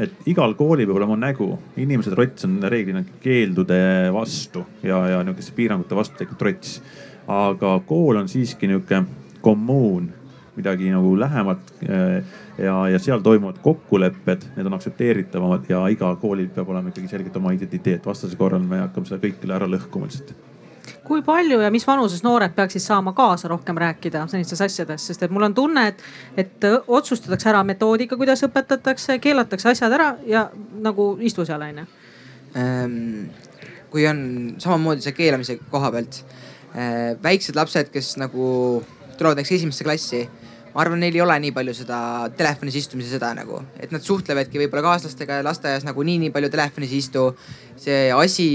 et 0.00 0.28
igal 0.32 0.54
koolil 0.56 0.88
peab 0.88 0.96
olema 0.96 1.16
nägu. 1.20 1.58
inimesed 1.76 2.14
trots 2.14 2.46
on 2.48 2.56
reeglina 2.62 3.02
keeldude 3.20 4.08
vastu 4.14 4.64
ja, 4.82 5.02
ja 5.08 5.22
nihukeste 5.24 5.52
piirangute 5.56 5.96
vastu 5.96 6.16
tekib 6.16 6.38
trots. 6.40 6.80
aga 7.28 7.74
kool 7.86 8.16
on 8.16 8.28
siiski 8.28 8.66
nihuke 8.70 9.02
kommuun, 9.40 10.08
midagi 10.56 10.90
nagu 10.90 11.14
lähemat 11.18 11.72
eh, 11.86 12.22
ja, 12.58 12.76
ja 12.88 12.98
seal 12.98 13.22
toimuvad 13.24 13.60
kokkulepped, 13.62 14.46
need 14.56 14.66
on 14.66 14.76
aktsepteeritavamad 14.76 15.68
ja 15.70 15.82
igal 15.92 16.16
koolil 16.20 16.50
peab 16.54 16.68
olema 16.72 16.92
ikkagi 16.92 17.10
selgelt 17.10 17.36
oma 17.40 17.54
identiteet, 17.56 18.06
vastasel 18.06 18.38
korral 18.38 18.64
me 18.66 18.82
hakkame 18.84 19.08
seda 19.08 19.20
kõike 19.22 19.50
ära 19.54 19.68
lõhkuma 19.70 20.10
lihtsalt. 20.10 20.34
Kui 21.04 21.22
palju 21.26 21.60
ja 21.60 21.70
mis 21.72 21.86
vanuses 21.86 22.22
noored 22.22 22.52
peaksid 22.56 22.82
saama 22.82 23.12
kaasa 23.16 23.48
rohkem 23.50 23.78
rääkida 23.78 24.24
sellistes 24.30 24.60
asjades, 24.64 25.06
sest 25.06 25.22
et 25.22 25.32
mul 25.32 25.46
on 25.48 25.54
tunne, 25.54 25.86
et, 25.90 26.02
et 26.38 26.66
otsustatakse 26.86 27.50
ära 27.50 27.62
metoodika, 27.66 28.18
kuidas 28.20 28.42
õpetatakse, 28.46 29.18
keelatakse 29.22 29.70
asjad 29.72 29.94
ära 29.96 30.10
ja 30.26 30.48
nagu 30.82 31.12
istu 31.20 31.46
seal 31.48 31.62
onju 31.66 31.86
ähm,. 32.56 33.30
kui 33.90 34.04
on 34.06 34.20
samamoodi 34.62 35.02
see 35.02 35.14
keelamise 35.16 35.58
koha 35.70 35.90
pealt 35.90 36.20
äh,, 36.74 37.16
väiksed 37.22 37.58
lapsed, 37.58 37.90
kes 37.90 38.16
nagu 38.22 38.44
tulevad 39.18 39.40
näiteks 39.40 39.56
esimesse 39.58 39.84
klassi 39.84 40.28
ma 40.74 40.84
arvan, 40.84 41.00
neil 41.02 41.16
ei 41.16 41.22
ole 41.24 41.34
nii 41.42 41.52
palju 41.54 41.72
seda 41.80 41.98
telefonis 42.38 42.76
istumise 42.78 43.10
seda 43.10 43.32
nagu, 43.34 43.58
et 43.82 43.90
nad 43.94 44.04
suhtlevadki 44.04 44.60
võib-olla 44.62 44.84
kaaslastega 44.84 45.40
ja 45.40 45.46
lasteaias 45.46 45.86
nagu 45.86 46.04
nii, 46.06 46.20
nii 46.24 46.34
palju 46.34 46.50
telefonis 46.52 46.92
ei 46.94 47.02
istu. 47.02 47.24
see 47.80 48.10
asi, 48.12 48.46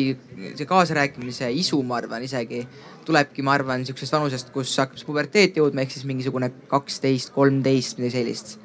see 0.56 0.68
kaasarääkimise 0.70 1.50
isu, 1.52 1.82
ma 1.84 1.98
arvan 1.98 2.24
isegi 2.24 2.62
tulebki, 3.06 3.42
ma 3.42 3.56
arvan, 3.58 3.84
sihukesest 3.86 4.14
vanusest, 4.14 4.52
kus 4.54 4.76
hakkab 4.80 5.02
see 5.02 5.08
puberteet 5.10 5.60
jõudma, 5.60 5.84
ehk 5.84 5.96
siis 5.96 6.06
mingisugune 6.06 6.52
kaksteist, 6.72 7.34
kolmteist, 7.36 8.00
midagi 8.00 8.20
sellist. 8.20 8.56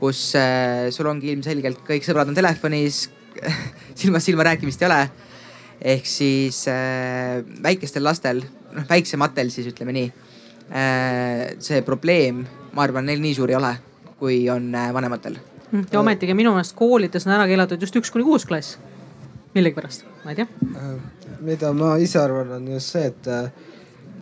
kus 0.00 0.34
äh, 0.36 0.88
sul 0.92 1.08
ongi 1.10 1.28
ilmselgelt 1.28 1.82
kõik 1.84 2.04
sõbrad 2.06 2.30
on 2.30 2.36
telefonis 2.36 3.02
silmast 4.00 4.28
silma 4.28 4.46
rääkimist 4.48 4.82
ei 4.82 4.90
ole. 4.90 5.02
ehk 5.80 6.06
siis 6.06 6.66
äh, 6.68 7.40
väikestel 7.64 8.04
lastel, 8.04 8.44
noh 8.76 8.88
väiksematel 8.88 9.48
siis 9.52 9.72
ütleme 9.72 9.96
nii 9.96 10.08
äh,, 10.68 11.52
see 11.64 11.80
probleem 11.86 12.44
ma 12.72 12.84
arvan, 12.86 13.06
neil 13.06 13.22
nii 13.22 13.34
suur 13.36 13.50
ei 13.50 13.58
ole, 13.58 13.72
kui 14.20 14.42
on 14.52 14.68
äh, 14.74 14.92
vanematel. 14.94 15.38
Hm, 15.70 15.86
ja 15.92 16.00
ometigi 16.00 16.34
minu 16.34 16.54
meelest 16.54 16.76
koolides 16.78 17.26
on 17.26 17.34
ära 17.36 17.46
keelatud 17.50 17.82
just 17.82 17.96
üks 18.00 18.12
kuni 18.12 18.26
kuus 18.26 18.46
klass. 18.46 18.78
millegipärast, 19.54 20.04
ma 20.24 20.30
ei 20.30 20.36
tea. 20.38 20.46
Äh, 20.78 21.38
mida 21.42 21.72
ma 21.74 21.96
ise 21.98 22.20
arvan, 22.22 22.52
on 22.58 22.68
just 22.70 22.94
see, 22.94 23.08
et 23.10 23.26
äh, 23.26 23.50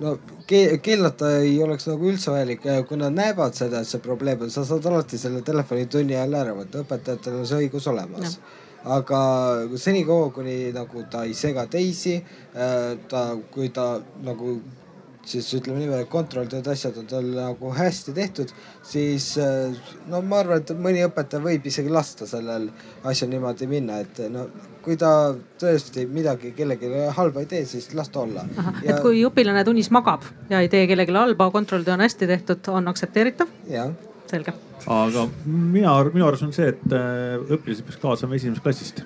no 0.00 0.16
keelata 0.48 1.34
ei 1.42 1.58
oleks 1.62 1.88
nagu 1.90 2.08
üldse 2.08 2.32
vajalik, 2.32 2.64
kui 2.88 3.00
nad 3.00 3.12
näevad 3.12 3.56
seda, 3.58 3.82
et 3.82 3.90
see 3.90 4.00
probleem 4.00 4.46
on, 4.46 4.52
sa 4.52 4.64
saad 4.64 4.86
alati 4.88 5.20
selle 5.20 5.42
telefoni 5.44 5.84
tunni 5.92 6.16
ajal 6.16 6.38
ära 6.40 6.56
võtta, 6.56 6.84
õpetajatel 6.86 7.42
on 7.42 7.46
see 7.50 7.66
õigus 7.66 7.90
olemas 7.92 8.38
aga 8.88 9.20
senikaua, 9.76 10.30
kuni 10.32 10.70
nagu 10.72 11.02
ta 11.10 11.24
ei 11.26 11.34
sega 11.34 11.66
teisi, 11.66 12.14
ta, 13.08 13.22
kui 13.52 13.68
ta 13.74 13.98
nagu 14.24 14.54
siis 15.28 15.48
ütleme 15.58 15.82
niimoodi, 15.82 16.06
et 16.06 16.10
kontrolltööd, 16.12 16.66
asjad 16.72 16.96
on 17.00 17.08
tal 17.10 17.28
nagu 17.34 17.72
hästi 17.76 18.14
tehtud, 18.16 18.52
siis 18.86 19.30
äh, 19.42 19.76
no 20.08 20.22
ma 20.24 20.42
arvan, 20.42 20.62
et 20.62 20.72
mõni 20.78 21.04
õpetaja 21.06 21.44
võib 21.44 21.68
isegi 21.68 21.92
lasta 21.92 22.28
sellel 22.28 22.68
asjal 23.08 23.30
niimoodi 23.32 23.68
minna, 23.70 24.00
et 24.04 24.22
no 24.32 24.46
kui 24.84 24.96
ta 25.00 25.12
tõesti 25.60 26.06
midagi 26.08 26.54
kellelegi 26.56 27.08
halba 27.16 27.44
ei 27.44 27.50
tee, 27.50 27.64
siis 27.68 27.90
las 27.98 28.08
ta 28.14 28.24
olla. 28.24 28.46
Ja... 28.56 28.94
et 28.94 29.02
kui 29.04 29.20
õpilane 29.28 29.64
tunnis 29.68 29.92
magab 29.94 30.24
ja 30.50 30.62
ei 30.64 30.72
tee 30.72 30.86
kellelegi 30.88 31.16
halba, 31.16 31.50
kontrolltöö 31.54 31.98
on 31.98 32.06
hästi 32.06 32.30
tehtud, 32.30 32.72
on 32.72 32.88
aktsepteeritav? 32.92 33.52
selge. 34.28 34.52
aga 34.86 35.28
mina, 35.46 35.94
minu 36.12 36.26
arust 36.28 36.44
on 36.44 36.52
see, 36.56 36.72
et 36.74 36.96
äh, 36.96 37.38
õpilasi 37.48 37.86
peaks 37.86 38.00
kaasama 38.02 38.36
esimesest 38.38 38.64
klassist 38.64 39.04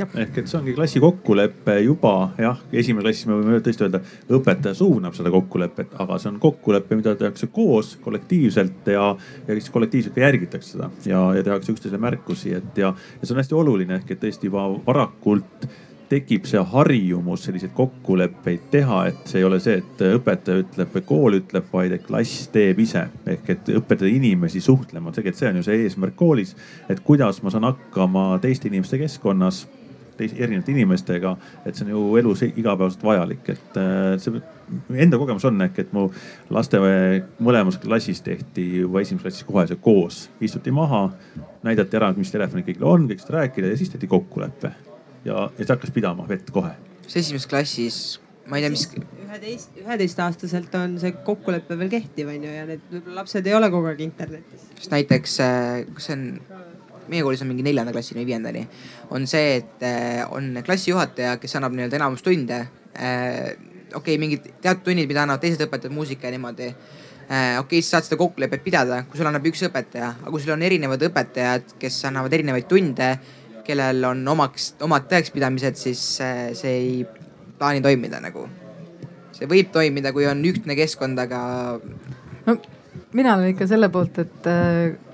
ehk 0.00 0.38
et 0.42 0.48
see 0.50 0.58
ongi 0.58 0.74
klassi 0.76 1.02
kokkulepe 1.02 1.76
juba 1.84 2.14
jah, 2.40 2.58
esimene 2.72 3.04
klassis 3.06 3.28
me 3.28 3.38
võime 3.38 3.60
tõesti 3.64 3.86
öelda, 3.86 4.02
õpetaja 4.38 4.78
suunab 4.78 5.16
seda 5.18 5.32
kokkulepet, 5.34 5.94
aga 6.02 6.18
see 6.22 6.32
on 6.32 6.40
kokkulepe, 6.42 6.98
mida 6.98 7.14
tehakse 7.18 7.48
koos 7.54 7.94
kollektiivselt 8.04 8.92
ja, 8.94 9.12
ja 9.46 9.58
siis 9.58 9.70
kollektiivselt 9.74 10.16
ka 10.16 10.26
järgitakse 10.26 10.76
seda 10.76 10.90
ja, 11.08 11.22
ja 11.36 11.46
tehakse 11.46 11.74
üksteisele 11.74 12.02
märkusi, 12.02 12.56
et 12.58 12.82
ja, 12.82 12.92
ja 12.92 13.26
see 13.26 13.36
on 13.36 13.42
hästi 13.42 13.58
oluline 13.58 14.00
ehk 14.00 14.14
et 14.14 14.22
tõesti 14.26 14.50
juba 14.50 14.68
varakult 14.86 15.70
tekib 16.12 16.46
see 16.48 16.60
harjumus 16.74 17.46
selliseid 17.46 17.72
kokkuleppeid 17.76 18.66
teha, 18.72 18.98
et 19.08 19.30
see 19.30 19.40
ei 19.40 19.46
ole 19.48 19.58
see, 19.64 19.78
et 19.80 20.02
õpetaja 20.18 20.60
ütleb 20.60 20.96
või 20.96 21.04
kool 21.08 21.38
ütleb, 21.38 21.68
vaid 21.72 21.94
et 21.96 22.04
klass 22.04 22.48
teeb 22.52 22.82
ise. 22.84 23.06
ehk 23.26 23.52
et 23.54 23.70
õpetada 23.78 24.10
inimesi 24.10 24.60
suhtlema, 24.60 25.12
tegelikult 25.12 25.40
see 25.40 25.52
on 25.52 25.60
ju 25.60 25.66
see 25.68 25.84
eesmärk 25.86 26.16
koolis, 26.18 26.56
et 26.92 27.00
kuidas 27.06 27.40
ma 27.42 27.52
saan 27.54 27.70
hakkama 27.70 28.26
teiste 28.44 28.68
inimeste 28.68 29.00
keskkonnas 29.00 29.64
teiste 30.22 30.40
erinevate 30.42 30.72
inimestega, 30.74 31.34
et 31.66 31.76
see 31.76 31.86
on 31.86 31.92
ju 31.92 32.02
elus 32.20 32.44
igapäevaselt 32.46 33.04
vajalik, 33.06 33.52
et 33.54 33.78
äh, 33.80 34.16
see 34.22 34.42
enda 35.04 35.18
kogemus 35.20 35.44
on 35.48 35.60
ehk, 35.66 35.82
et 35.82 35.92
mu 35.96 36.06
laste 36.54 36.80
mõlemas 37.42 37.78
klassis 37.82 38.22
tehti 38.24 38.66
juba 38.82 39.02
esimeses 39.02 39.26
klassis 39.26 39.48
kohe 39.48 39.66
see 39.68 39.82
koos, 39.82 40.22
istuti 40.44 40.74
maha, 40.74 41.04
näidati 41.66 41.98
ära, 42.00 42.12
mis 42.16 42.32
telefonid 42.32 42.68
kõigil 42.68 42.88
on, 42.88 43.06
kõik 43.10 43.22
said 43.22 43.36
rääkida 43.36 43.72
ja 43.72 43.80
siis 43.80 43.92
tehti 43.92 44.10
kokkulepe. 44.10 44.72
ja, 45.24 45.46
ja 45.46 45.64
see 45.64 45.74
hakkas 45.74 45.94
pidama 45.94 46.26
vett 46.28 46.50
kohe. 46.54 46.74
esimeses 47.06 47.46
klassis 47.50 48.02
ma 48.46 48.58
ei 48.58 48.64
tea, 48.64 48.72
mis. 48.72 48.86
üheteist, 49.26 49.76
üheteistaastaselt 49.80 50.74
on 50.78 50.96
see 51.02 51.14
kokkulepe 51.26 51.78
veel 51.78 51.92
kehtiv, 51.92 52.32
on 52.32 52.46
ju, 52.46 52.54
ja 52.56 52.66
need 52.68 53.12
lapsed 53.14 53.46
ei 53.46 53.54
ole 53.56 53.70
kogu 53.72 53.92
aeg 53.92 54.02
internetis. 54.04 54.66
sest 54.78 54.94
näiteks, 54.94 55.38
äh, 55.44 55.84
kas 55.94 56.10
see 56.10 56.18
on 56.18 56.26
meie 57.10 57.24
koolis 57.24 57.42
on 57.44 57.50
mingi 57.50 57.64
neljanda 57.66 57.94
klassini 57.94 58.22
või 58.22 58.30
viiendani, 58.32 58.62
on 59.14 59.26
see, 59.30 59.58
et 59.60 59.84
äh, 59.86 60.22
on 60.30 60.56
klassijuhataja, 60.66 61.36
kes 61.42 61.58
annab 61.58 61.76
nii-öelda 61.76 61.98
enamus 62.00 62.24
tunde. 62.26 62.62
Äh, 62.96 63.52
okei 63.92 63.98
okay,, 64.00 64.18
mingid 64.20 64.48
teatud 64.62 64.84
tunnid, 64.90 65.10
mida 65.10 65.24
annavad 65.24 65.42
teised 65.44 65.64
õpetajad, 65.66 65.94
muusika 65.94 66.28
ja 66.28 66.36
niimoodi. 66.36 66.70
Äh, 66.72 67.58
okei 67.60 67.78
okay,, 67.78 67.84
sa 67.84 67.98
saad 67.98 68.10
seda 68.10 68.20
kokkulepet 68.20 68.64
pidada, 68.64 69.02
kui 69.08 69.20
sul 69.20 69.30
annab 69.30 69.46
üks 69.50 69.64
õpetaja, 69.68 70.14
aga 70.20 70.32
kui 70.34 70.42
sul 70.42 70.56
on 70.56 70.66
erinevad 70.66 71.06
õpetajad, 71.10 71.76
kes 71.82 72.00
annavad 72.10 72.34
erinevaid 72.38 72.68
tunde, 72.70 73.12
kellel 73.66 74.02
on 74.08 74.24
omaks, 74.34 74.72
omad 74.82 75.06
tõekspidamised, 75.10 75.78
siis 75.78 76.02
see 76.18 76.72
ei 76.72 76.98
plaani 77.58 77.84
toimida 77.84 78.18
nagu 78.22 78.48
see 79.42 79.48
võib 79.50 79.72
toimida, 79.74 80.12
kui 80.14 80.26
on 80.28 80.42
ühtne 80.46 80.76
keskkond, 80.78 81.18
aga. 81.18 81.40
no 82.46 82.56
mina 83.16 83.36
olen 83.36 83.54
ikka 83.54 83.68
selle 83.70 83.90
poolt, 83.92 84.18
et 84.22 84.50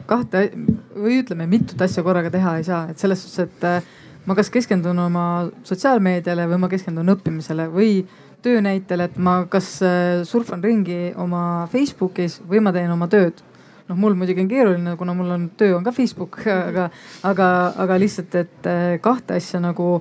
kahte 0.08 0.48
või 0.96 1.20
ütleme, 1.22 1.48
mitut 1.50 1.80
asja 1.84 2.04
korraga 2.06 2.30
teha 2.32 2.56
ei 2.58 2.66
saa, 2.66 2.86
et 2.90 3.00
selles 3.00 3.24
suhtes, 3.24 3.48
et 3.48 3.66
äh, 3.68 3.90
ma 4.26 4.36
kas 4.38 4.50
keskendun 4.52 4.98
oma 5.04 5.26
sotsiaalmeediale 5.68 6.48
või 6.50 6.62
ma 6.64 6.70
keskendun 6.72 7.14
õppimisele 7.14 7.68
või 7.72 8.00
töönäitel, 8.42 9.04
et 9.06 9.18
ma 9.18 9.40
kas 9.50 9.76
äh, 9.86 10.24
surfan 10.28 10.64
ringi 10.64 11.12
oma 11.18 11.68
Facebookis 11.72 12.40
või 12.48 12.62
ma 12.64 12.74
teen 12.74 12.90
oma 12.94 13.10
tööd. 13.10 13.44
Noh, 13.88 13.96
mul 13.96 14.16
muidugi 14.18 14.44
on 14.44 14.50
keeruline, 14.50 14.96
kuna 15.00 15.14
mul 15.16 15.30
on 15.32 15.46
töö 15.56 15.78
on 15.78 15.86
ka 15.86 15.94
Facebook, 15.96 16.40
aga, 16.70 16.90
aga, 17.24 17.52
aga 17.84 18.00
lihtsalt, 18.00 18.34
et 18.36 18.72
kahte 19.04 19.38
asja 19.40 19.62
nagu 19.64 19.94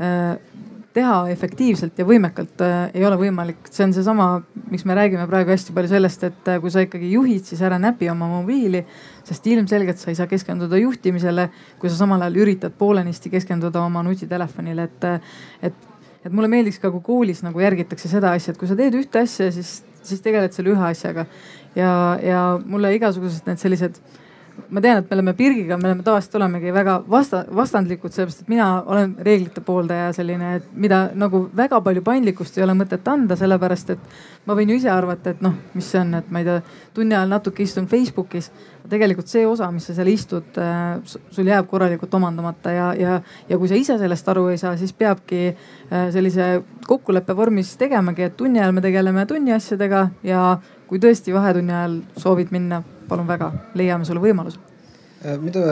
äh, 0.00 0.36
teha 0.98 1.16
efektiivselt 1.32 1.98
ja 1.98 2.06
võimekalt 2.08 2.62
äh, 2.64 2.76
ei 2.98 3.06
ole 3.06 3.18
võimalik. 3.20 3.70
see 3.70 3.86
on 3.86 3.94
seesama, 3.96 4.28
miks 4.72 4.84
me 4.88 4.96
räägime 4.98 5.26
praegu 5.30 5.54
hästi 5.54 5.74
palju 5.76 5.92
sellest, 5.92 6.24
et 6.28 6.50
äh, 6.50 6.60
kui 6.62 6.72
sa 6.74 6.82
ikkagi 6.84 7.12
juhid, 7.14 7.44
siis 7.48 7.62
ära 7.64 7.78
näpi 7.82 8.10
oma 8.12 8.28
mobiili, 8.32 8.84
sest 9.28 9.46
ilmselgelt 9.46 10.00
sa 10.00 10.10
ei 10.12 10.18
saa 10.18 10.30
keskenduda 10.30 10.80
juhtimisele, 10.80 11.48
kui 11.78 11.92
sa 11.92 12.00
samal 12.00 12.24
ajal 12.26 12.40
üritad 12.44 12.74
poolenisti 12.78 13.30
keskenduda 13.32 13.82
oma 13.84 14.02
nutitelefonile, 14.06 14.88
et, 14.90 15.08
äh, 15.08 15.36
et 15.70 15.86
et 16.26 16.34
mulle 16.34 16.50
meeldiks 16.50 16.80
ka, 16.82 16.90
kui 16.92 17.00
koolis 17.04 17.44
nagu 17.46 17.60
järgitakse 17.62 18.10
seda 18.10 18.32
asja, 18.36 18.52
et 18.52 18.58
kui 18.60 18.68
sa 18.68 18.76
teed 18.76 18.96
ühte 18.98 19.22
asja, 19.22 19.52
siis, 19.54 19.78
siis 20.04 20.22
tegeled 20.24 20.52
selle 20.52 20.74
ühe 20.74 20.88
asjaga. 20.90 21.28
ja, 21.78 21.90
ja 22.22 22.40
mulle 22.66 22.90
igasugused 22.96 23.46
need 23.46 23.60
sellised 23.62 24.00
ma 24.68 24.80
tean, 24.80 25.02
et 25.02 25.10
me 25.10 25.16
oleme 25.16 25.34
Birgiga, 25.34 25.76
me 25.78 25.88
oleme 25.88 26.04
tavaliselt 26.06 26.34
olemegi 26.38 26.72
väga 26.74 26.98
vasta, 27.10 27.42
vastandlikud, 27.54 28.12
sellepärast 28.12 28.42
et 28.42 28.50
mina 28.52 28.66
olen 28.86 29.14
reeglite 29.24 29.62
pooldaja 29.64 30.10
selline, 30.16 30.54
et 30.58 30.66
mida 30.74 31.04
nagu 31.18 31.44
väga 31.56 31.80
palju 31.84 32.02
paindlikkust 32.06 32.58
ei 32.58 32.64
ole 32.66 32.74
mõtet 32.78 33.06
anda, 33.08 33.36
sellepärast 33.38 33.94
et 33.94 34.18
ma 34.48 34.56
võin 34.58 34.72
ju 34.72 34.78
ise 34.80 34.90
arvata, 34.92 35.32
et 35.32 35.44
noh, 35.44 35.54
mis 35.76 35.88
see 35.88 36.00
on, 36.00 36.18
et 36.18 36.28
ma 36.32 36.42
ei 36.42 36.48
tea, 36.48 36.58
tunni 36.96 37.16
ajal 37.16 37.32
natuke 37.32 37.64
istun 37.64 37.88
Facebookis. 37.90 38.50
tegelikult 38.88 39.28
see 39.28 39.44
osa, 39.44 39.66
mis 39.70 39.84
sa 39.84 39.92
seal 39.92 40.08
istud, 40.08 40.56
äh, 40.56 41.00
sul 41.04 41.48
jääb 41.50 41.66
korralikult 41.68 42.14
omandamata 42.16 42.72
ja, 42.72 42.86
ja, 42.96 43.18
ja 43.48 43.58
kui 43.60 43.68
sa 43.68 43.76
ise 43.76 43.98
sellest 44.00 44.28
aru 44.32 44.46
ei 44.48 44.56
saa, 44.56 44.76
siis 44.80 44.94
peabki 44.96 45.42
äh, 45.52 46.08
sellise 46.12 46.62
kokkuleppe 46.86 47.36
vormis 47.36 47.76
tegemagi, 47.76 48.30
et 48.30 48.36
tunni 48.36 48.62
ajal 48.62 48.72
me 48.72 48.84
tegeleme 48.84 49.26
tunni 49.28 49.52
asjadega 49.52 50.08
ja 50.24 50.44
kui 50.88 51.00
tõesti 51.02 51.36
vahetunni 51.36 51.74
ajal 51.74 52.00
soovid 52.16 52.48
minna 52.54 52.80
palun 53.08 53.28
väga, 53.28 53.52
leiame 53.78 54.06
sulle 54.08 54.22
võimaluse 54.22 54.60
äh, 55.24 55.36
mida 55.40 55.62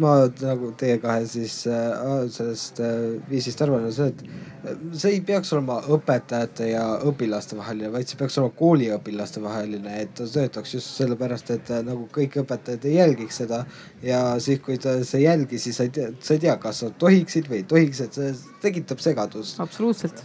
ma 0.00 0.14
nagu 0.42 0.72
teie 0.80 0.98
kahe 1.02 1.26
siis 1.28 1.62
äh, 1.70 2.24
sellest 2.32 2.80
äh, 2.84 2.96
viisist 3.30 3.60
arvan, 3.64 3.86
on 3.88 3.94
see, 3.94 4.08
et 4.10 4.96
see 5.02 5.14
ei 5.16 5.20
peaks 5.26 5.52
olema 5.56 5.78
õpetajate 5.96 6.70
ja 6.72 6.82
õpilaste 7.10 7.58
vaheline, 7.58 7.92
vaid 7.94 8.10
see 8.10 8.18
peaks 8.20 8.40
olema 8.40 8.56
kooliõpilaste 8.58 9.44
vaheline, 9.44 9.94
et 10.06 10.16
ta 10.18 10.26
töötaks 10.30 10.74
just 10.78 10.98
sellepärast, 11.00 11.54
et 11.56 11.72
nagu 11.86 12.08
kõik 12.16 12.40
õpetajad 12.44 12.88
ei 12.90 12.98
jälgiks 12.98 13.40
seda. 13.44 13.62
ja 14.02 14.24
siis, 14.40 14.60
kui 14.64 14.80
ta 14.80 14.98
ei 15.00 15.24
jälgi, 15.24 15.62
siis 15.62 15.80
sa 15.80 15.88
ei 15.88 15.94
tea, 15.96 16.10
sa 16.20 16.36
ei 16.36 16.44
tea, 16.48 16.58
kas 16.60 16.84
sa 16.84 16.92
tohiksid 17.06 17.48
või 17.52 17.62
ei 17.62 17.70
tohiks, 17.76 18.04
et 18.04 18.20
see 18.20 18.36
tekitab 18.64 19.00
segadust. 19.04 19.60
absoluutselt 19.60 20.24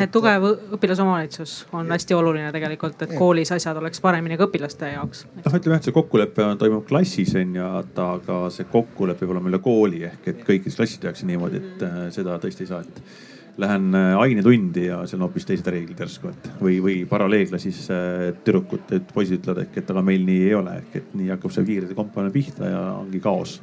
et 0.00 0.10
tugev 0.12 0.44
õpilasomavalitsus 0.76 1.54
on 1.76 1.90
hästi 1.92 2.16
oluline 2.16 2.48
tegelikult, 2.54 3.02
et 3.04 3.14
koolis 3.18 3.52
asjad 3.56 3.76
oleks 3.80 4.00
paremini 4.04 4.38
ka 4.38 4.48
õpilaste 4.48 4.92
jaoks. 4.94 5.26
noh, 5.34 5.56
ütleme 5.58 5.76
jah, 5.76 5.82
et 5.82 5.88
see 5.88 5.96
kokkulepe 5.96 6.48
toimub 6.60 6.86
klassis 6.88 7.34
on 7.38 7.56
ju, 7.58 7.70
aga 8.06 8.40
see 8.54 8.68
kokkulepe 8.72 9.24
peab 9.24 9.34
olema 9.36 9.52
üle 9.52 9.62
kooli 9.64 10.04
ehk 10.08 10.30
et 10.32 10.44
kõikides 10.46 10.78
klassides 10.78 11.04
tehakse 11.04 11.28
niimoodi, 11.28 11.62
et 11.62 11.86
äh, 11.86 12.02
seda 12.14 12.38
tõesti 12.42 12.64
ei 12.64 12.70
saa, 12.70 12.82
et 12.86 13.60
lähen 13.60 13.94
äh, 13.96 14.16
ainetundi 14.20 14.88
ja 14.88 15.02
seal 15.08 15.20
on 15.20 15.28
hoopis 15.28 15.48
teised 15.48 15.68
reeglid 15.72 16.00
järsku, 16.06 16.32
et 16.32 16.50
või, 16.60 16.80
või 16.84 16.98
paralleelklassis 17.10 17.86
äh, 17.92 18.26
tüdrukud, 18.46 18.92
poisid 19.12 19.40
ütlevad 19.40 19.64
ehk, 19.66 19.80
et 19.82 19.94
aga 19.94 20.04
meil 20.06 20.26
nii 20.28 20.42
ei 20.48 20.54
ole, 20.56 20.80
ehk 20.84 21.00
et 21.02 21.16
nii 21.18 21.32
hakkab 21.34 21.54
see 21.56 21.68
kiirede 21.68 21.98
kompamine 21.98 22.34
pihta 22.34 22.70
ja 22.72 22.84
ongi 23.00 23.20
kaos 23.24 23.58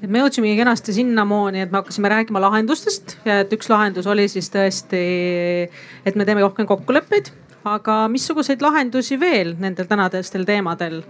et 0.00 0.08
me 0.08 0.22
jõudsimegi 0.22 0.56
kenasti 0.60 0.94
sinnamaani, 0.96 1.64
et 1.64 1.72
me 1.72 1.80
hakkasime 1.80 2.10
rääkima 2.12 2.40
lahendustest 2.42 3.18
ja 3.28 3.40
et 3.44 3.52
üks 3.52 3.68
lahendus 3.72 4.08
oli 4.10 4.26
siis 4.32 4.48
tõesti, 4.52 5.02
et 6.06 6.16
me 6.16 6.26
teeme 6.28 6.44
rohkem 6.44 6.68
kokkuleppeid. 6.68 7.32
aga 7.64 8.08
missuguseid 8.08 8.62
lahendusi 8.64 9.18
veel 9.20 9.52
nendel 9.60 9.84
tänastel 9.84 10.46
teemadel 10.48 11.02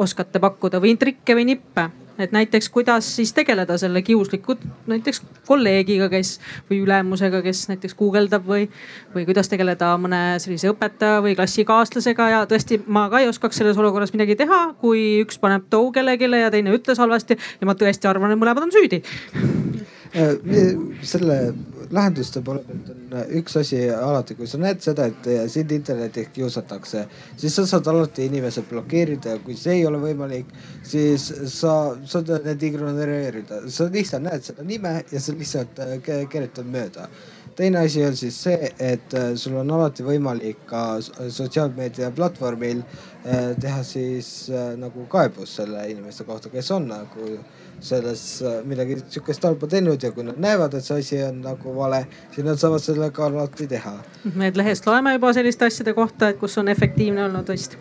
oskate 0.00 0.40
pakkuda 0.40 0.80
või 0.80 0.96
trikke 0.96 1.36
või 1.36 1.44
nippe? 1.44 1.90
Et 2.18 2.32
näiteks 2.32 2.68
kuidas 2.74 3.08
siis 3.16 3.32
tegeleda 3.34 3.78
selle 3.78 4.02
kiusliku 4.02 4.56
näiteks 4.90 5.22
kolleegiga, 5.48 6.08
kes 6.12 6.38
või 6.70 6.80
ülemusega, 6.84 7.42
kes 7.44 7.66
näiteks 7.70 7.96
guugeldab 7.98 8.46
või, 8.48 8.68
või 9.14 9.26
kuidas 9.28 9.50
tegeleda 9.50 9.94
mõne 10.00 10.22
sellise 10.42 10.70
õpetaja 10.72 11.22
või 11.24 11.34
klassikaaslasega. 11.38 12.28
Ja 12.30 12.42
tõesti, 12.50 12.80
ma 12.86 13.06
ka 13.12 13.22
ei 13.22 13.28
oskaks 13.30 13.60
selles 13.60 13.78
olukorras 13.80 14.14
midagi 14.14 14.38
teha, 14.40 14.62
kui 14.80 15.20
üks 15.24 15.40
paneb 15.42 15.68
tou 15.70 15.90
kellelegi 15.94 16.30
ja 16.40 16.50
teine 16.50 16.74
ütles 16.74 17.00
halvasti 17.00 17.36
ja 17.36 17.68
ma 17.68 17.76
tõesti 17.78 18.08
arvan, 18.10 18.32
et 18.34 18.40
mõlemad 18.40 18.68
on 18.68 18.74
süüdi. 18.74 19.02
Äh, 20.14 20.36
selle 21.02 21.38
lahenduste 21.90 22.40
poole 22.44 22.62
pealt 22.66 22.90
on 22.92 23.16
äh, 23.18 23.28
üks 23.40 23.56
asi 23.60 23.80
alati, 23.90 24.36
kui 24.38 24.48
sa 24.50 24.60
näed 24.60 24.82
seda, 24.84 25.08
et 25.10 25.28
äh, 25.30 25.44
sind 25.52 25.72
internetis 25.74 26.30
kiusatakse, 26.34 27.04
siis 27.40 27.56
sa 27.58 27.66
saad 27.68 27.88
alati 27.90 28.28
inimesed 28.28 28.68
blokeerida 28.70 29.36
ja 29.36 29.42
kui 29.44 29.56
see 29.58 29.78
ei 29.80 29.86
ole 29.88 30.00
võimalik, 30.02 30.50
siis 30.86 31.26
sa 31.52 31.74
saad 32.08 32.32
need 32.46 32.66
ignoreerida, 32.70 33.64
sa 33.70 33.88
lihtsalt 33.92 34.26
näed 34.28 34.44
seda 34.46 34.66
nime 34.66 34.98
ja 35.12 35.22
sa 35.22 35.36
lihtsalt 35.36 35.80
keretad 36.32 36.68
mööda. 36.68 37.08
Teine 37.54 37.84
asi 37.86 38.02
on 38.02 38.16
siis 38.18 38.34
see, 38.48 38.70
et 38.82 39.14
sul 39.38 39.54
on 39.60 39.68
alati 39.76 40.02
võimalik 40.02 40.64
ka 40.66 40.96
sotsiaalmeedia 41.00 42.08
platvormil 42.16 42.80
teha 43.62 43.84
siis 43.86 44.48
nagu 44.80 45.06
kaebus 45.12 45.54
selle 45.60 45.84
inimeste 45.92 46.26
kohta, 46.26 46.50
kes 46.50 46.72
on 46.74 46.90
nagu 46.90 47.28
selles 47.84 48.24
äh, 48.42 48.60
midagi 48.66 48.98
sihukest 49.02 49.44
halba 49.44 49.68
teinud 49.70 50.02
ja 50.02 50.12
kui 50.14 50.26
nad 50.26 50.38
näevad, 50.40 50.74
et 50.78 50.86
see 50.86 51.00
asi 51.02 51.22
on 51.24 51.42
nagu 51.44 51.74
vale, 51.76 52.04
siis 52.34 52.46
nad 52.46 52.60
saavad 52.60 52.84
sellega 52.84 53.26
alati 53.28 53.68
teha. 53.70 53.96
me 54.34 54.52
lehest 54.56 54.86
loeme 54.86 55.16
juba 55.18 55.34
selliste 55.36 55.68
asjade 55.68 55.94
kohta, 55.96 56.32
et 56.32 56.40
kus 56.40 56.58
on 56.62 56.72
efektiivne 56.72 57.24
olnud 57.28 57.52
vist 57.52 57.76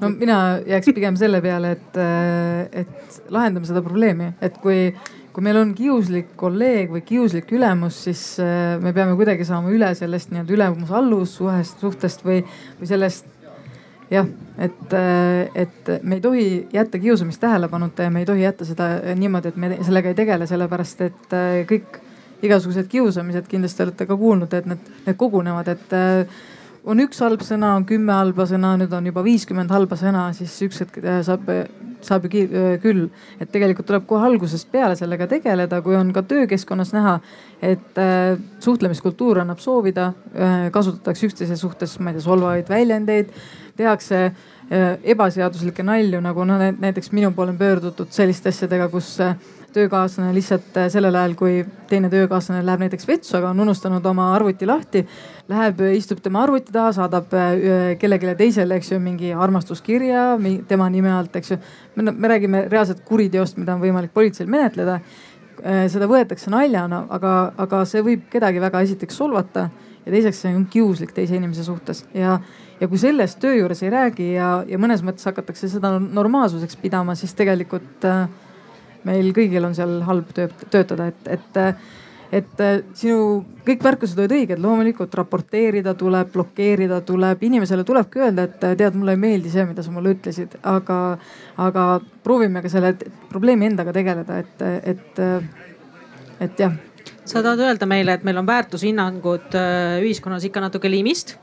no 0.00 0.10
mina 0.14 0.38
jääks 0.66 0.92
pigem 0.94 1.16
selle 1.20 1.40
peale, 1.44 1.72
et, 1.76 1.96
äh, 2.00 2.82
et 2.82 3.22
lahendame 3.34 3.68
seda 3.68 3.82
probleemi, 3.84 4.32
et 4.44 4.58
kui, 4.62 4.92
kui 5.34 5.44
meil 5.44 5.60
on 5.60 5.74
kiuslik 5.76 6.34
kolleeg 6.40 6.92
või 6.94 7.02
kiuslik 7.06 7.50
ülemus, 7.56 8.02
siis 8.08 8.22
äh, 8.42 8.76
me 8.82 8.94
peame 8.96 9.16
kuidagi 9.18 9.46
saama 9.48 9.72
üle 9.74 9.90
sellest 9.98 10.32
nii-öelda 10.32 10.56
ülemus-alluvus 10.56 11.38
suhest, 11.40 11.82
suhtest 11.82 12.24
või, 12.26 12.42
või 12.80 12.90
sellest 12.90 13.37
jah, 14.10 14.26
et, 14.58 14.92
äh, 14.92 15.50
et 15.54 15.90
me 16.02 16.18
ei 16.18 16.20
tohi 16.20 16.68
jätta 16.72 16.98
kiusamist 16.98 17.40
tähelepanuta 17.40 18.02
ja 18.02 18.10
me 18.10 18.24
ei 18.24 18.26
tohi 18.26 18.42
jätta 18.42 18.64
seda 18.64 18.88
niimoodi, 19.14 19.48
et 19.52 19.56
me 19.56 19.78
sellega 19.82 20.12
ei 20.12 20.18
tegele, 20.18 20.46
sellepärast 20.46 21.02
et 21.06 21.34
äh, 21.36 21.62
kõik 21.68 22.00
igasugused 22.42 22.86
kiusamised, 22.88 23.48
kindlasti 23.50 23.82
olete 23.82 24.06
ka 24.06 24.16
kuulnud, 24.16 24.54
et 24.54 24.66
need, 24.70 24.92
need 25.06 25.18
kogunevad, 25.18 25.68
et 25.74 25.96
äh, 25.96 26.40
on 26.84 27.02
üks 27.02 27.20
halb 27.24 27.42
sõna, 27.46 27.74
on 27.78 27.86
kümme 27.88 28.14
halba 28.14 28.46
sõna, 28.48 28.74
nüüd 28.80 28.92
on 28.94 29.06
juba 29.10 29.24
viiskümmend 29.26 29.72
halba 29.74 29.98
sõna, 29.98 30.28
siis 30.36 30.54
üks 30.66 30.82
hetk 30.84 30.98
saab, 31.26 31.48
saab 32.04 32.28
ju 32.28 32.46
küll. 32.82 33.08
et 33.40 33.50
tegelikult 33.52 33.88
tuleb 33.88 34.06
kohe 34.06 34.26
algusest 34.28 34.70
peale 34.72 34.96
sellega 34.96 35.26
tegeleda, 35.30 35.80
kui 35.82 35.96
on 35.98 36.12
ka 36.14 36.22
töökeskkonnas 36.22 36.92
näha, 36.94 37.18
et 37.62 37.98
äh, 37.98 38.38
suhtlemiskultuur 38.64 39.42
annab 39.42 39.58
soovida 39.62 40.12
äh,, 40.34 40.68
kasutatakse 40.72 41.26
üksteise 41.26 41.56
suhtes, 41.56 41.98
ma 41.98 42.12
ei 42.12 42.18
tea, 42.18 42.26
solvavaid 42.28 42.70
väljendeid 42.70 43.34
tehakse 43.78 44.24
äh, 44.26 44.98
ebaseaduslikke 45.02 45.86
nalju, 45.86 46.22
nagu 46.22 46.46
noh 46.46 46.62
näiteks 46.78 47.12
minu 47.12 47.32
poole 47.34 47.54
on 47.54 47.60
pöördutud 47.60 48.14
selliste 48.14 48.52
asjadega, 48.54 48.88
kus 48.92 49.16
äh, 49.24 49.36
töökaaslane 49.74 50.32
lihtsalt 50.36 50.76
äh, 50.76 50.88
sellel 50.92 51.16
ajal, 51.18 51.34
kui 51.38 51.62
teine 51.90 52.10
töökaaslane 52.12 52.64
läheb 52.66 52.84
näiteks 52.84 53.08
vetsu, 53.08 53.36
aga 53.38 53.50
on 53.52 53.60
unustanud 53.64 54.04
oma 54.06 54.30
arvuti 54.34 54.66
lahti. 54.68 55.04
Läheb, 55.48 55.80
istub 55.96 56.20
tema 56.24 56.42
arvuti 56.44 56.72
taha, 56.72 56.92
saadab 56.96 57.32
kellelegi 58.00 58.34
teisele, 58.36 58.76
eks 58.76 58.92
ju, 58.92 59.00
mingi 59.00 59.32
armastuskirja 59.32 60.24
tema 60.68 60.90
nime 60.92 61.12
alt, 61.14 61.36
eks 61.40 61.54
ju. 61.54 61.58
me 61.96 62.28
räägime 62.28 62.66
reaalselt 62.68 63.00
kuriteost, 63.04 63.56
mida 63.56 63.74
on 63.74 63.80
võimalik 63.80 64.12
politseil 64.12 64.48
menetleda. 64.50 65.00
seda 65.90 66.06
võetakse 66.06 66.50
naljana, 66.50 67.06
aga, 67.10 67.52
aga 67.56 67.84
see 67.84 68.02
võib 68.06 68.28
kedagi 68.30 68.60
väga 68.60 68.80
esiteks 68.84 69.16
solvata 69.16 69.70
ja 70.04 70.12
teiseks 70.12 70.42
see 70.44 70.54
on 70.54 70.66
kiuslik 70.70 71.12
teise 71.16 71.36
inimese 71.36 71.64
suhtes 71.64 72.04
ja 72.14 72.38
ja 72.80 72.88
kui 72.88 72.98
sellest 73.00 73.40
töö 73.42 73.56
juures 73.58 73.82
ei 73.82 73.90
räägi 73.90 74.32
ja, 74.34 74.50
ja 74.68 74.78
mõnes 74.78 75.02
mõttes 75.02 75.26
hakatakse 75.26 75.68
seda 75.70 75.96
normaalsuseks 75.98 76.78
pidama, 76.78 77.16
siis 77.18 77.34
tegelikult 77.38 78.06
äh, 78.06 78.28
meil 79.06 79.30
kõigil 79.36 79.64
on 79.68 79.76
seal 79.76 80.00
halb 80.08 80.34
töö, 80.34 80.50
töötada, 80.70 81.12
et, 81.12 81.32
et 81.38 81.64
et 82.32 82.60
äh, 82.60 82.82
sinu 82.92 83.44
kõik 83.64 83.84
märkused 83.84 84.18
olid 84.20 84.34
õiged, 84.36 84.60
loomulikult 84.60 85.14
raporteerida 85.16 85.94
tuleb, 85.96 86.28
blokeerida 86.34 87.00
tuleb, 87.06 87.44
inimesele 87.48 87.86
tulebki 87.88 88.20
öelda, 88.20 88.44
et 88.44 88.58
tead, 88.60 88.98
mulle 88.98 89.14
ei 89.16 89.22
meeldi 89.22 89.52
see, 89.52 89.64
mida 89.68 89.84
sa 89.84 89.94
mulle 89.94 90.12
ütlesid, 90.16 90.58
aga, 90.68 90.98
aga 91.64 91.86
proovime 92.24 92.60
ka 92.64 92.72
selle 92.72 92.92
probleemi 93.30 93.70
endaga 93.70 93.96
tegeleda, 93.96 94.42
et, 94.44 94.66
et, 94.92 95.24
et 96.44 96.62
jah 96.66 96.76
sa 97.28 97.42
tahad 97.44 97.60
öelda 97.60 97.86
meile, 97.88 98.16
et 98.16 98.24
meil 98.24 98.40
on 98.40 98.46
väärtushinnangud 98.48 99.56
äh, 99.56 99.98
ühiskonnas 100.04 100.46
ikka 100.48 100.62
natuke 100.64 100.90
liimist. 100.90 101.36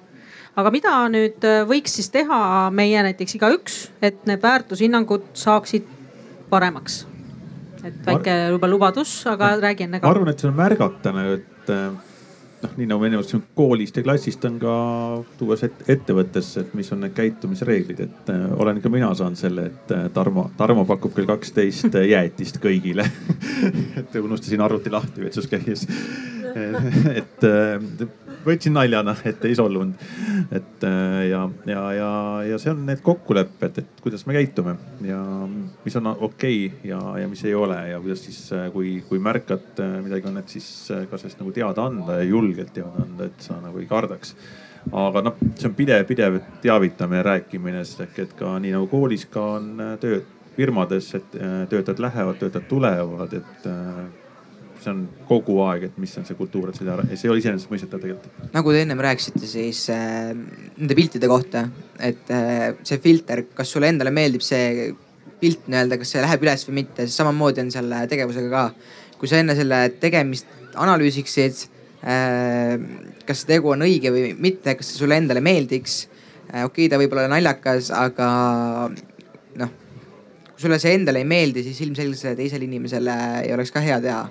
aga 0.55 0.71
mida 0.71 0.93
nüüd 1.11 1.43
äh, 1.45 1.63
võiks 1.67 1.97
siis 1.99 2.09
teha 2.09 2.69
meie 2.73 3.03
näiteks 3.09 3.37
igaüks, 3.37 3.81
et 4.01 4.23
need 4.29 4.41
väärtushinnangud 4.41 5.33
saaksid 5.37 5.89
paremaks? 6.49 7.03
Et 7.85 8.01
väike 8.05 8.35
juba 8.55 8.69
lubadus, 8.69 9.13
aga 9.29 9.55
räägi 9.61 9.87
enne 9.87 10.01
ka. 10.01 10.07
ma 10.07 10.15
arvan, 10.15 10.33
et 10.33 10.41
see 10.41 10.49
on 10.49 10.57
märgata 10.57 11.13
nagu, 11.15 11.39
et 11.39 11.71
äh, 11.73 12.15
noh, 12.63 12.75
nii 12.79 12.89
nagu 12.89 13.01
me 13.01 13.09
enne 13.09 13.19
ütlesime, 13.21 13.45
koolist 13.57 13.99
ja 13.99 14.03
klassist 14.05 14.45
on 14.49 14.57
ka 14.61 14.75
tuues 15.39 15.65
et, 15.67 15.85
ettevõttesse, 15.95 16.65
et 16.65 16.75
mis 16.77 16.91
on 16.95 17.03
need 17.05 17.15
käitumisreeglid, 17.17 18.01
et 18.07 18.33
äh, 18.33 18.45
olen 18.57 18.81
ka 18.83 18.91
mina 18.93 19.11
saanud 19.17 19.39
selle, 19.39 19.69
et 19.71 19.95
äh, 19.95 20.07
Tarmo, 20.15 20.49
Tarmo 20.57 20.85
pakub 20.89 21.15
kell 21.15 21.29
kaksteist 21.29 21.99
jäätist 22.13 22.61
kõigile 22.63 23.07
et 24.01 24.19
unustasin 24.21 24.65
arvuti 24.65 24.93
lahti 24.93 25.27
vetsus 25.27 25.49
käies 25.51 25.85
et 27.19 27.49
äh, 27.49 28.07
võtsin 28.45 28.75
naljana, 28.75 29.15
et 29.27 29.43
ei 29.47 29.55
solvunud. 29.57 30.01
et 30.55 30.83
äh, 30.87 31.21
ja, 31.29 31.43
ja, 31.69 31.83
ja, 31.95 32.09
ja 32.51 32.59
see 32.61 32.73
on 32.73 32.83
need 32.87 33.01
kokkulepped, 33.05 33.79
et 33.81 34.03
kuidas 34.03 34.25
me 34.27 34.35
käitume 34.37 34.75
ja 35.05 35.21
mis 35.47 35.97
on 35.99 36.11
okei 36.13 36.67
okay 36.67 36.91
ja, 36.91 36.99
ja 37.21 37.29
mis 37.31 37.43
ei 37.45 37.55
ole 37.55 37.79
ja 37.89 37.99
kuidas 38.01 38.25
siis, 38.27 38.41
äh, 38.53 38.67
kui, 38.73 38.97
kui 39.07 39.19
märkad 39.19 39.81
midagi 40.03 40.29
on, 40.29 40.39
et 40.41 40.53
siis 40.53 40.69
ka 41.09 41.17
sellest 41.17 41.41
nagu 41.41 41.53
teada 41.55 41.87
anda 41.89 42.19
ja 42.21 42.29
julgelt 42.29 42.73
teada 42.75 43.05
anda, 43.05 43.29
et 43.29 43.49
sa 43.49 43.59
nagu 43.63 43.81
ei 43.81 43.89
kardaks 43.89 44.35
aga 44.93 45.23
noh, 45.25 45.39
see 45.57 45.69
on 45.69 45.73
pidev, 45.77 46.03
pidev 46.05 46.39
teavitamine, 46.61 47.23
rääkimine, 47.25 47.81
sest 47.85 48.05
ehk 48.05 48.19
et 48.21 48.35
ka 48.37 48.53
nii 48.61 48.75
nagu 48.75 48.85
koolis 48.91 49.25
ka 49.31 49.45
on 49.57 49.71
tööd 50.01 50.27
firmades, 50.55 51.09
et 51.17 51.33
töötajad 51.71 51.99
lähevad, 51.99 52.37
töötajad 52.39 52.69
tulevad, 52.69 53.33
et 53.33 53.65
see 54.85 54.93
on 54.93 55.01
kogu 55.29 55.57
aeg, 55.65 55.87
et 55.89 55.97
mis 56.01 56.13
on 56.19 56.25
see 56.27 56.37
kultuur, 56.37 56.69
et 56.69 56.79
seda, 56.79 56.97
see 57.11 57.27
ei 57.27 57.33
ole 57.33 57.41
iseenesestmõistetav 57.41 58.01
tegelikult. 58.03 58.49
nagu 58.53 58.73
te 58.73 58.81
ennem 58.85 59.01
rääkisite, 59.05 59.43
siis 59.49 59.85
äh, 59.93 60.31
nende 60.77 60.97
piltide 60.97 61.29
kohta, 61.31 61.65
et 61.99 62.33
äh, 62.33 62.67
see 62.85 63.01
filter, 63.03 63.45
kas 63.57 63.71
sulle 63.73 63.89
endale 63.91 64.13
meeldib 64.15 64.45
see 64.45 64.91
pilt 65.41 65.69
nii-öelda, 65.71 65.99
kas 66.01 66.13
see 66.15 66.23
läheb 66.23 66.45
üles 66.45 66.65
või 66.69 66.79
mitte, 66.81 67.07
samamoodi 67.11 67.65
on 67.65 67.71
selle 67.73 68.03
tegevusega 68.11 68.51
ka. 68.51 68.91
kui 69.19 69.31
sa 69.31 69.39
enne 69.39 69.55
selle 69.55 69.79
tegemist 69.99 70.49
analüüsiksid 70.75 71.65
äh,, 72.03 72.75
kas 73.25 73.43
see 73.43 73.53
tegu 73.55 73.71
on 73.73 73.85
õige 73.85 74.11
või 74.13 74.33
mitte, 74.37 74.75
kas 74.75 74.91
see 74.91 75.01
sulle 75.01 75.17
endale 75.19 75.43
meeldiks 75.43 76.05
äh,. 76.51 76.63
okei 76.63 76.85
okay,, 76.85 76.91
ta 76.91 77.01
võib 77.01 77.15
olla 77.15 77.27
naljakas, 77.31 77.91
aga 77.95 78.29
noh 79.61 79.75
kui 80.55 80.63
sulle 80.63 80.79
see 80.79 80.95
endale 80.95 81.19
ei 81.19 81.27
meeldi, 81.27 81.65
siis 81.65 81.81
ilmselgelt 81.83 82.19
sellele 82.19 82.39
teisele 82.39 82.63
inimesele 82.63 83.15
ei 83.43 83.53
oleks 83.55 83.73
ka 83.75 83.83
hea 83.83 83.99
teha 84.03 84.23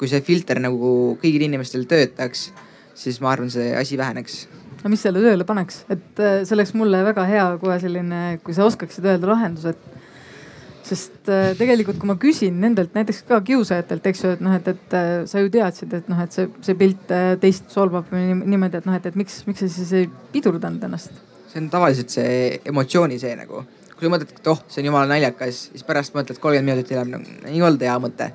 kui 0.00 0.08
see 0.08 0.24
filter 0.24 0.60
nagu 0.62 0.94
kõigil 1.20 1.44
inimestel 1.44 1.84
töötaks, 1.90 2.48
siis 2.96 3.20
ma 3.20 3.34
arvan, 3.34 3.52
see 3.52 3.74
asi 3.76 4.00
väheneks 4.00 4.46
no 4.84 4.90
mis 4.92 5.02
selle 5.04 5.22
tööle 5.22 5.46
paneks, 5.48 5.84
et 5.92 6.20
äh, 6.22 6.42
see 6.44 6.56
oleks 6.56 6.74
mulle 6.78 7.02
väga 7.04 7.24
hea 7.28 7.46
kohe 7.62 7.78
selline, 7.82 8.20
kui 8.44 8.56
sa 8.56 8.66
oskaksid 8.68 9.06
öelda 9.10 9.28
lahendus, 9.30 9.66
et 9.70 10.86
sest 10.90 11.28
äh, 11.30 11.52
tegelikult, 11.58 12.00
kui 12.00 12.08
ma 12.08 12.16
küsin 12.20 12.56
nendelt 12.62 12.94
näiteks 12.96 13.22
ka 13.28 13.40
kiusajatelt, 13.46 14.06
eks 14.10 14.24
ju, 14.24 14.34
et 14.36 14.44
noh, 14.44 14.54
et, 14.56 14.70
et 14.72 14.96
äh, 14.96 15.10
sa 15.30 15.42
ju 15.42 15.50
teadsid, 15.52 15.92
et 16.00 16.08
noh, 16.10 16.22
et 16.24 16.36
see, 16.36 16.48
see 16.66 16.78
pilt 16.78 17.12
teist 17.42 17.68
solvab 17.74 18.08
niimoodi, 18.14 18.80
et 18.80 18.88
noh, 18.88 18.96
et, 18.96 19.10
et 19.10 19.18
miks, 19.20 19.42
miks 19.48 19.64
sa 19.66 19.68
siis 19.74 19.92
ei 20.00 20.08
pidurdanud 20.32 20.88
ennast? 20.88 21.12
see 21.50 21.58
on 21.58 21.66
tavaliselt 21.66 22.12
see 22.14 22.32
emotsiooni 22.70 23.16
see 23.18 23.34
nagu, 23.34 23.64
kui 23.96 24.06
sa 24.06 24.12
mõtled, 24.12 24.32
et 24.38 24.50
oh, 24.52 24.60
see 24.70 24.84
on 24.84 24.92
jumala 24.92 25.10
naljakas, 25.10 25.64
siis 25.72 25.84
pärast 25.86 26.14
mõtled 26.14 26.38
kolmkümmend 26.38 26.76
minutit 26.76 26.94
hiljem 26.94 27.10
no,, 27.16 27.22
ei 27.50 27.58
olnud 27.58 27.82
hea 27.82 27.96
mõte. 28.02 28.30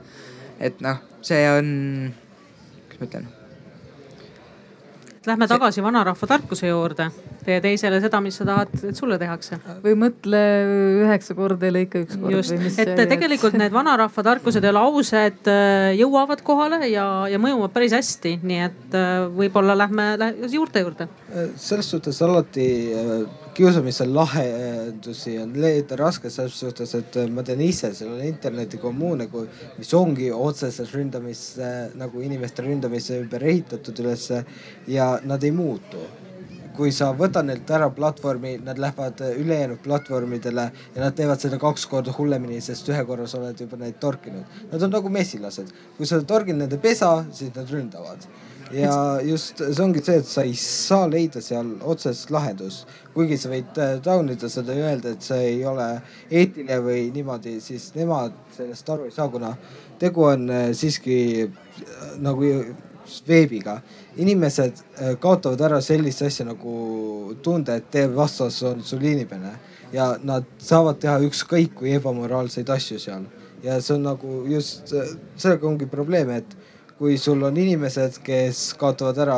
Et 0.60 0.82
noh 0.82 1.03
see 1.26 1.48
on, 1.49 1.69
kuidas 2.86 3.02
ma 3.02 3.10
ütlen. 3.10 3.32
Lähme 5.26 5.48
tagasi 5.49 5.80
see... 5.80 5.84
vanarahva 5.86 6.27
tarkuse 6.30 6.69
juurde. 6.69 7.07
tee 7.45 7.60
teisele 7.61 7.99
seda, 8.02 8.18
mis 8.26 8.38
sa 8.40 8.45
tahad, 8.45 8.72
et 8.90 8.98
sulle 8.98 9.18
tehakse. 9.22 9.57
või 9.84 9.94
mõtle 10.02 10.40
üheksa 11.06 11.36
korda 11.38 11.69
ja 11.69 11.76
lõika 11.76 12.02
üks 12.02 12.18
kord. 12.18 12.34
just, 12.34 12.53
et 12.57 12.73
see, 12.73 13.07
tegelikult 13.10 13.53
et... 13.53 13.60
need 13.61 13.73
vanarahva 13.73 14.26
tarkused 14.26 14.65
ja 14.65 14.73
laused 14.73 15.49
äh, 15.49 15.91
jõuavad 15.98 16.41
kohale 16.45 16.82
ja, 16.90 17.06
ja 17.30 17.41
mõjuvad 17.41 17.73
päris 17.73 17.94
hästi, 17.98 18.38
nii 18.41 18.61
et 18.68 18.98
äh, 18.98 19.26
võib-olla 19.34 19.77
lähme, 19.77 20.11
lähme 20.22 20.52
juurte 20.53 20.86
juurde. 20.86 21.10
selles 21.56 21.90
suhtes 21.94 22.22
alati 22.26 22.69
kiusamisel 23.56 24.11
lahendusi 24.14 25.38
on 25.40 25.53
leida 25.61 25.95
raske 25.99 26.30
selles 26.34 26.57
suhtes, 26.60 26.91
et 26.98 27.18
ma 27.32 27.44
tean 27.45 27.61
ise, 27.64 27.94
seal 27.95 28.11
on 28.18 28.26
internetikommuune, 28.27 29.30
mis 29.77 29.94
ongi 29.95 30.27
otseses 30.36 30.91
ründamisse 30.95 31.72
nagu 31.99 32.23
inimeste 32.26 32.65
ründamise 32.65 33.22
ümber 33.23 33.48
ehitatud 33.48 34.03
ülesse 34.03 34.44
ja 34.91 35.15
nad 35.23 35.44
ei 35.44 35.56
muutu 35.56 36.03
kui 36.77 36.91
sa 36.95 37.11
võtad 37.18 37.47
neilt 37.47 37.69
ära 37.72 37.89
platvormi, 37.93 38.56
nad 38.65 38.80
lähevad 38.81 39.22
ülejäänud 39.35 39.84
platvormidele 39.84 40.65
ja 40.95 41.03
nad 41.03 41.15
teevad 41.18 41.41
seda 41.41 41.60
kaks 41.61 41.85
korda 41.91 42.14
hullemini, 42.15 42.61
sest 42.64 42.89
ühe 42.91 43.06
korra 43.07 43.27
sa 43.27 43.39
oled 43.41 43.61
juba 43.61 43.80
neid 43.81 43.99
torkinud. 44.02 44.57
Nad 44.72 44.84
on 44.84 44.93
nagu 44.95 45.11
mesilased, 45.11 45.72
kui 45.97 46.10
sa 46.10 46.22
torgid 46.22 46.60
nende 46.60 46.80
pesa, 46.81 47.18
siis 47.35 47.56
nad 47.56 47.72
ründavad. 47.72 48.27
Ja 48.73 49.22
just 49.22 49.60
see 49.61 49.84
ongi 49.84 50.02
see, 50.03 50.18
et 50.19 50.27
sa 50.27 50.43
ei 50.43 50.56
saa 50.57 51.06
leida 51.10 51.41
seal 51.43 51.76
otsest 51.85 52.31
lahendust, 52.34 52.89
kuigi 53.14 53.38
sa 53.38 53.52
võid 53.52 53.77
äh, 53.81 53.99
taunida 54.03 54.49
seda 54.49 54.73
ja 54.73 54.88
öelda, 54.89 55.14
et 55.14 55.26
see 55.26 55.52
ei 55.52 55.60
ole 55.69 55.85
eetiline 56.31 56.80
või 56.84 57.03
niimoodi, 57.14 57.60
siis 57.64 57.91
nemad 57.95 58.34
sellest 58.56 58.89
aru 58.89 59.06
ei 59.06 59.14
saa, 59.14 59.30
kuna 59.30 59.53
tegu 60.02 60.26
on 60.31 60.49
äh, 60.49 60.65
siiski 60.77 61.19
äh, 61.45 62.03
nagu 62.26 62.49
veebiga. 63.27 63.82
inimesed 64.18 64.82
kaotavad 65.19 65.61
ära 65.61 65.82
sellist 65.82 66.22
asja 66.22 66.45
nagu 66.45 67.36
tunde, 67.44 67.76
et 67.76 67.90
teie 67.91 68.07
vastas 68.07 68.61
on 68.64 68.84
sul 68.84 69.03
inimene 69.03 69.52
ja 69.94 70.15
nad 70.23 70.44
saavad 70.57 70.99
teha 70.99 71.19
ükskõik 71.19 71.73
kui 71.76 71.91
ebamoraalseid 71.91 72.69
asju 72.69 72.99
seal 72.99 73.26
ja 73.65 73.82
see 73.82 73.95
on 73.95 74.06
nagu 74.06 74.44
just 74.49 74.94
sellega 75.38 75.68
ongi 75.68 75.88
probleem, 75.90 76.30
et 76.30 76.56
kui 76.95 77.17
sul 77.19 77.41
on 77.43 77.57
inimesed, 77.59 78.22
kes 78.23 78.59
kaotavad 78.80 79.17
ära 79.19 79.38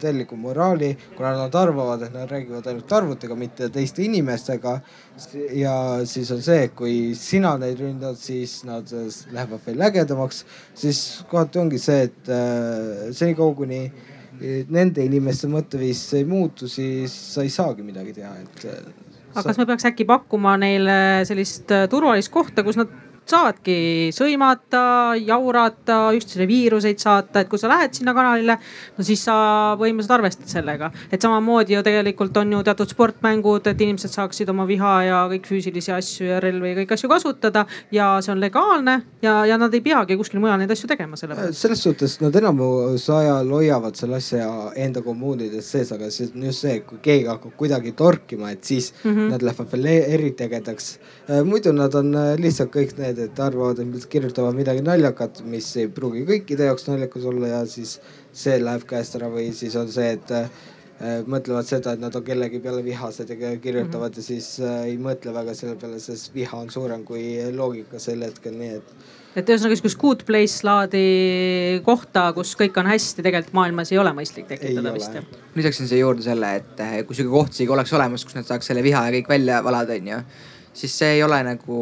täieliku 0.00 0.36
moraali, 0.36 0.90
kuna 1.16 1.30
nad 1.38 1.54
arvavad, 1.56 2.04
et 2.04 2.12
nad 2.12 2.28
räägivad 2.28 2.66
ainult 2.68 2.92
arvutiga, 2.92 3.36
mitte 3.38 3.70
teiste 3.72 4.04
inimestega. 4.04 4.80
ja 5.56 5.74
siis 6.04 6.30
on 6.32 6.42
see, 6.42 6.64
et 6.66 6.74
kui 6.76 7.14
sina 7.16 7.54
neid 7.60 7.80
ründad, 7.80 8.18
siis 8.20 8.62
nad 8.68 8.88
lähevad 9.32 9.64
veel 9.66 9.86
ägedamaks, 9.88 10.44
siis 10.74 11.24
kohati 11.30 11.62
ongi 11.62 11.80
see, 11.80 12.08
et 12.10 12.28
äh, 12.28 13.12
senikaua 13.12 13.54
kuni 13.54 13.86
nende 14.72 15.04
inimeste 15.04 15.48
mõtteviis 15.48 16.02
ei 16.18 16.24
muutu, 16.28 16.68
siis 16.68 17.12
sa 17.34 17.44
ei 17.44 17.52
saagi 17.52 17.84
midagi 17.86 18.16
teha, 18.16 18.34
et 18.42 18.64
äh, 18.68 18.84
aga 19.32 19.46
kas 19.48 19.60
me 19.60 19.66
peaks 19.68 19.86
äkki 19.88 20.06
pakkuma 20.08 20.58
neile 20.60 20.96
sellist 21.28 21.72
äh, 21.72 21.86
turvalist 21.90 22.32
kohta, 22.32 22.64
kus 22.66 22.76
nad 22.80 22.92
saavadki 23.28 24.10
sõimata, 24.14 25.14
jaurata, 25.20 25.98
üksteisele 26.16 26.46
viiruseid 26.48 26.98
saata, 27.02 27.42
et 27.42 27.50
kui 27.50 27.60
sa 27.60 27.70
lähed 27.70 27.94
sinna 27.94 28.14
kanalile, 28.16 28.58
no 28.96 29.06
siis 29.06 29.22
sa 29.24 29.34
põhimõtteliselt 29.80 30.16
arvestad 30.16 30.50
sellega. 30.50 30.90
et 31.12 31.22
samamoodi 31.22 31.76
ju 31.76 31.82
tegelikult 31.82 32.36
on 32.36 32.52
ju 32.52 32.62
teatud 32.62 32.90
sportmängud, 32.90 33.66
et 33.66 33.80
inimesed 33.80 34.10
saaksid 34.10 34.48
oma 34.50 34.66
viha 34.66 34.92
ja 35.06 35.20
kõik 35.30 35.46
füüsilisi 35.48 35.92
asju 35.94 36.26
ja 36.26 36.40
relvi 36.40 36.72
ja 36.72 36.80
kõiki 36.80 36.96
asju 36.98 37.08
kasutada 37.08 37.66
ja 37.92 38.18
see 38.20 38.32
on 38.32 38.40
legaalne 38.40 38.98
ja, 39.22 39.44
ja 39.46 39.58
nad 39.58 39.74
ei 39.74 39.80
peagi 39.80 40.16
kuskil 40.16 40.40
mujal 40.42 40.58
neid 40.60 40.70
asju 40.70 40.90
tegema 40.90 41.16
selle 41.16 41.36
pärast. 41.38 41.60
selles 41.60 41.82
suhtes 41.82 42.18
nad 42.20 42.36
enamus 42.36 43.08
ajal 43.10 43.50
hoiavad 43.54 43.96
selle 43.98 44.18
asja 44.18 44.48
enda 44.76 45.02
kommuunides 45.02 45.70
sees, 45.72 45.92
aga 45.94 46.10
see 46.10 46.30
on 46.34 46.48
just 46.50 46.66
see, 46.66 46.80
kui 46.86 46.98
keegi 47.02 47.28
hakkab 47.30 47.54
kuidagi 47.58 47.94
torkima, 47.96 48.50
et 48.50 48.64
siis 48.64 48.92
mm 49.04 49.10
-hmm. 49.10 49.30
nad 49.34 49.42
lähevad 49.42 49.72
veel 49.72 49.86
eriti 49.86 50.44
ägedaks. 50.44 50.98
Muidu 51.46 51.72
nad 51.72 51.94
on 51.94 52.12
lihtsalt 52.40 52.72
kõik 52.74 52.96
need 52.98 53.18
et 53.22 53.40
arvavad, 53.40 53.78
et 53.78 53.88
nad 53.88 54.06
kirjutavad 54.10 54.56
midagi 54.58 54.82
naljakat, 54.82 55.42
mis 55.46 55.68
ei 55.78 55.88
pruugi 55.92 56.24
kõikide 56.28 56.66
jaoks 56.70 56.88
naljakas 56.88 57.26
olla 57.30 57.50
ja 57.52 57.64
siis 57.70 57.98
see 58.32 58.58
läheb 58.62 58.86
käest 58.88 59.18
ära 59.18 59.30
või 59.30 59.52
siis 59.54 59.76
on 59.78 59.90
see, 59.92 60.16
et 60.16 60.34
äh, 60.34 60.48
mõtlevad 61.26 61.66
seda, 61.66 61.94
et 61.94 62.02
nad 62.02 62.14
on 62.14 62.24
kellegi 62.26 62.60
peale 62.62 62.82
vihased 62.84 63.30
ja 63.30 63.56
kirjutavad 63.56 64.10
mm 64.10 64.14
-hmm. 64.14 64.18
ja 64.18 64.22
siis 64.22 64.60
äh, 64.60 64.84
ei 64.90 64.98
mõtle 64.98 65.34
väga 65.34 65.54
selle 65.54 65.76
peale, 65.76 66.00
sest 66.00 66.34
viha 66.34 66.58
on 66.58 66.70
suurem 66.70 67.04
kui 67.04 67.38
loogika 67.56 67.98
sel 67.98 68.22
hetkel, 68.22 68.58
nii 68.58 68.74
et 68.76 68.94
et 69.36 69.48
ühesõnaga 69.48 69.76
sihukest 69.76 69.98
good 69.98 70.24
place 70.28 70.60
laadi 70.66 71.80
kohta, 71.84 72.32
kus 72.36 72.52
kõik 72.58 72.76
on 72.80 72.86
hästi, 72.86 73.22
tegelikult 73.24 73.54
maailmas 73.56 73.92
ei 73.92 73.98
ole 73.98 74.12
mõistlik 74.12 74.46
tekitada 74.50 74.92
vist 74.92 75.14
jah? 75.14 75.24
lisaksin 75.54 75.88
siia 75.88 76.04
juurde 76.04 76.22
selle, 76.22 76.56
et 76.56 76.80
äh, 76.80 76.98
kui 77.06 77.16
sihuke 77.16 77.32
koht 77.32 77.56
isegi 77.56 77.72
oleks 77.72 77.92
olemas, 77.92 78.24
kus 78.24 78.34
nad 78.34 78.48
saaks 78.48 78.66
selle 78.66 78.82
viha 78.82 79.06
ja 79.06 79.14
kõik 79.18 79.28
välja 79.28 79.62
valada, 79.64 79.96
onju, 79.96 80.20
siis 80.76 80.98
see 80.98 81.16
ei 81.18 81.24
ole 81.24 81.38
nagu 81.46 81.80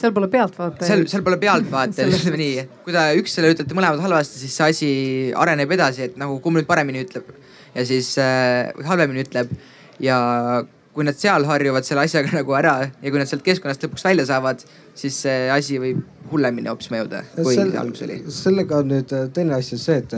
seal 0.00 0.14
pole 0.16 0.30
pealtvaatajaid. 0.32 0.88
seal, 0.88 1.06
seal 1.12 1.24
pole 1.26 1.38
pealtvaatajaid, 1.42 2.14
ütleme 2.20 2.40
nii, 2.44 2.66
kui 2.86 2.96
ta 2.96 3.10
üksteisele 3.18 3.54
ütlete 3.56 3.76
mõlemad 3.76 4.02
halvasti, 4.04 4.42
siis 4.42 4.56
see 4.56 4.74
asi 4.74 4.90
areneb 5.38 5.76
edasi, 5.76 6.08
et 6.08 6.20
nagu 6.20 6.38
kumb 6.44 6.60
nüüd 6.60 6.68
paremini 6.70 7.04
ütleb 7.04 7.28
ja 7.74 7.86
siis 7.86 8.14
äh, 8.18 8.70
halvemini 8.86 9.26
ütleb. 9.26 9.52
ja 10.00 10.18
kui 10.94 11.04
nad 11.06 11.14
seal 11.20 11.44
harjuvad 11.46 11.86
selle 11.86 12.06
asjaga 12.06 12.32
nagu 12.40 12.54
ära 12.58 12.76
ja 12.88 13.10
kui 13.12 13.20
nad 13.20 13.30
sealt 13.30 13.44
keskkonnast 13.46 13.84
lõpuks 13.86 14.06
välja 14.08 14.26
saavad, 14.30 14.64
siis 14.98 15.20
see 15.26 15.50
asi 15.52 15.78
võib 15.82 16.00
hullemini 16.30 16.70
hoopis 16.70 16.90
mõjuda, 16.92 17.22
kui 17.36 17.54
Sel, 17.56 17.74
alguses 17.78 18.06
oli. 18.06 18.18
sellega 18.34 18.80
on 18.80 18.90
nüüd 18.94 19.12
teine 19.34 19.56
asi 19.58 19.78
see, 19.80 20.00
et 20.02 20.14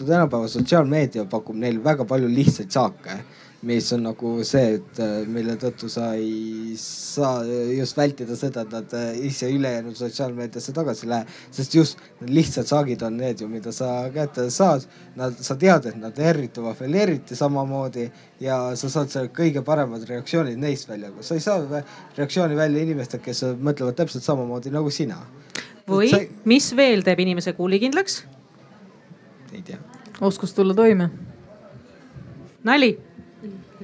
tänapäeva 0.00 0.50
sotsiaalmeedia 0.50 1.26
pakub 1.30 1.58
neil 1.58 1.80
väga 1.84 2.06
palju 2.10 2.30
lihtsaid 2.30 2.74
saake 2.74 3.18
mis 3.64 3.92
on 3.92 4.02
nagu 4.04 4.30
see, 4.44 4.76
et 4.78 4.98
äh, 5.00 5.12
mille 5.30 5.54
tõttu 5.60 5.88
sa 5.92 6.10
ei 6.18 6.74
saa 6.80 7.44
just 7.72 7.96
vältida 7.96 8.36
seda, 8.36 8.64
et 8.64 8.72
nad 8.74 8.94
äh, 8.98 9.20
ise 9.28 9.48
ülejäänud 9.52 9.96
sotsiaalmeediasse 9.96 10.74
tagasi 10.76 11.08
lähe. 11.08 11.24
sest 11.50 11.74
just 11.74 12.02
lihtsad 12.28 12.68
saagid 12.68 13.02
on 13.02 13.16
need 13.16 13.40
ju, 13.40 13.48
mida 13.48 13.72
sa 13.72 14.10
kätte 14.14 14.50
saad. 14.50 14.84
Nad, 15.16 15.38
sa 15.40 15.56
tead, 15.56 15.86
et 15.86 15.96
nad 15.96 16.18
errituvad 16.18 16.76
veel 16.80 16.94
eriti 16.98 17.36
samamoodi 17.38 18.08
ja 18.42 18.58
sa 18.76 18.90
saad 18.90 19.12
selle 19.12 19.32
kõige 19.32 19.62
paremad 19.64 20.04
reaktsioonid 20.08 20.60
neist 20.60 20.88
välja, 20.88 21.08
aga 21.12 21.24
sa 21.24 21.38
ei 21.38 21.44
saa 21.44 21.82
reaktsiooni 22.18 22.58
välja 22.58 22.82
inimestelt, 22.84 23.22
kes 23.24 23.44
mõtlevad 23.62 23.96
täpselt 23.96 24.26
samamoodi 24.26 24.74
nagu 24.74 24.90
sina. 24.90 25.22
või 25.88 26.10
sa... 26.10 26.20
mis 26.44 26.68
veel 26.76 27.06
teeb 27.06 27.24
inimese 27.24 27.52
kuulikindlaks? 27.56 28.24
ei 29.54 29.62
tea. 29.62 29.80
oskus 30.20 30.52
tulla 30.52 30.74
toime. 30.74 31.10
nali 32.64 32.96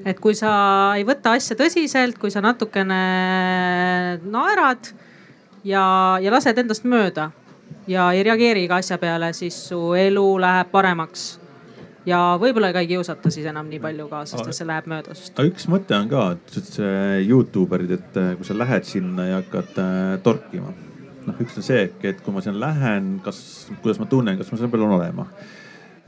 et 0.05 0.21
kui 0.23 0.37
sa 0.39 0.53
ei 0.99 1.05
võta 1.07 1.35
asja 1.37 1.57
tõsiselt, 1.59 2.19
kui 2.21 2.33
sa 2.33 2.43
natukene 2.45 3.01
naerad 4.23 4.93
ja, 5.65 5.85
ja 6.23 6.33
lased 6.33 6.59
endast 6.63 6.87
mööda 6.89 7.31
ja 7.91 8.11
ei 8.15 8.25
reageeri 8.27 8.65
iga 8.67 8.81
asja 8.81 8.99
peale, 9.03 9.33
siis 9.37 9.57
su 9.71 9.93
elu 9.99 10.27
läheb 10.43 10.71
paremaks 10.73 11.31
ja 12.09 12.21
võib-olla 12.41 12.73
ka 12.75 12.83
ei 12.85 12.91
kiusata 12.91 13.33
siis 13.33 13.49
enam 13.51 13.69
nii 13.71 13.81
palju 13.83 14.07
ka, 14.11 14.23
sest 14.29 14.49
et 14.49 14.57
see 14.57 14.69
läheb 14.69 14.89
mööda 14.91 15.15
sinust. 15.15 15.35
aga 15.37 15.51
üks 15.51 15.67
mõte 15.73 15.97
on 15.99 16.11
ka, 16.11 16.27
et 16.37 16.71
see 16.77 17.25
Youtube 17.27 17.77
erid, 17.77 17.97
et 17.99 18.21
kui 18.39 18.49
sa 18.49 18.57
lähed 18.57 18.87
sinna 18.89 19.27
ja 19.29 19.41
hakkad 19.43 19.81
äh, 19.83 20.15
torkima. 20.25 20.73
noh, 21.27 21.41
üks 21.45 21.59
on 21.61 21.67
see, 21.67 21.89
et 22.09 22.23
kui 22.25 22.35
ma 22.35 22.43
sinna 22.45 22.63
lähen, 22.63 23.19
kas, 23.25 23.41
kuidas 23.83 24.01
ma 24.01 24.09
tunnen, 24.11 24.39
kas 24.41 24.53
ma 24.53 24.61
seal 24.61 24.73
peal 24.73 24.87
olema 24.89 25.29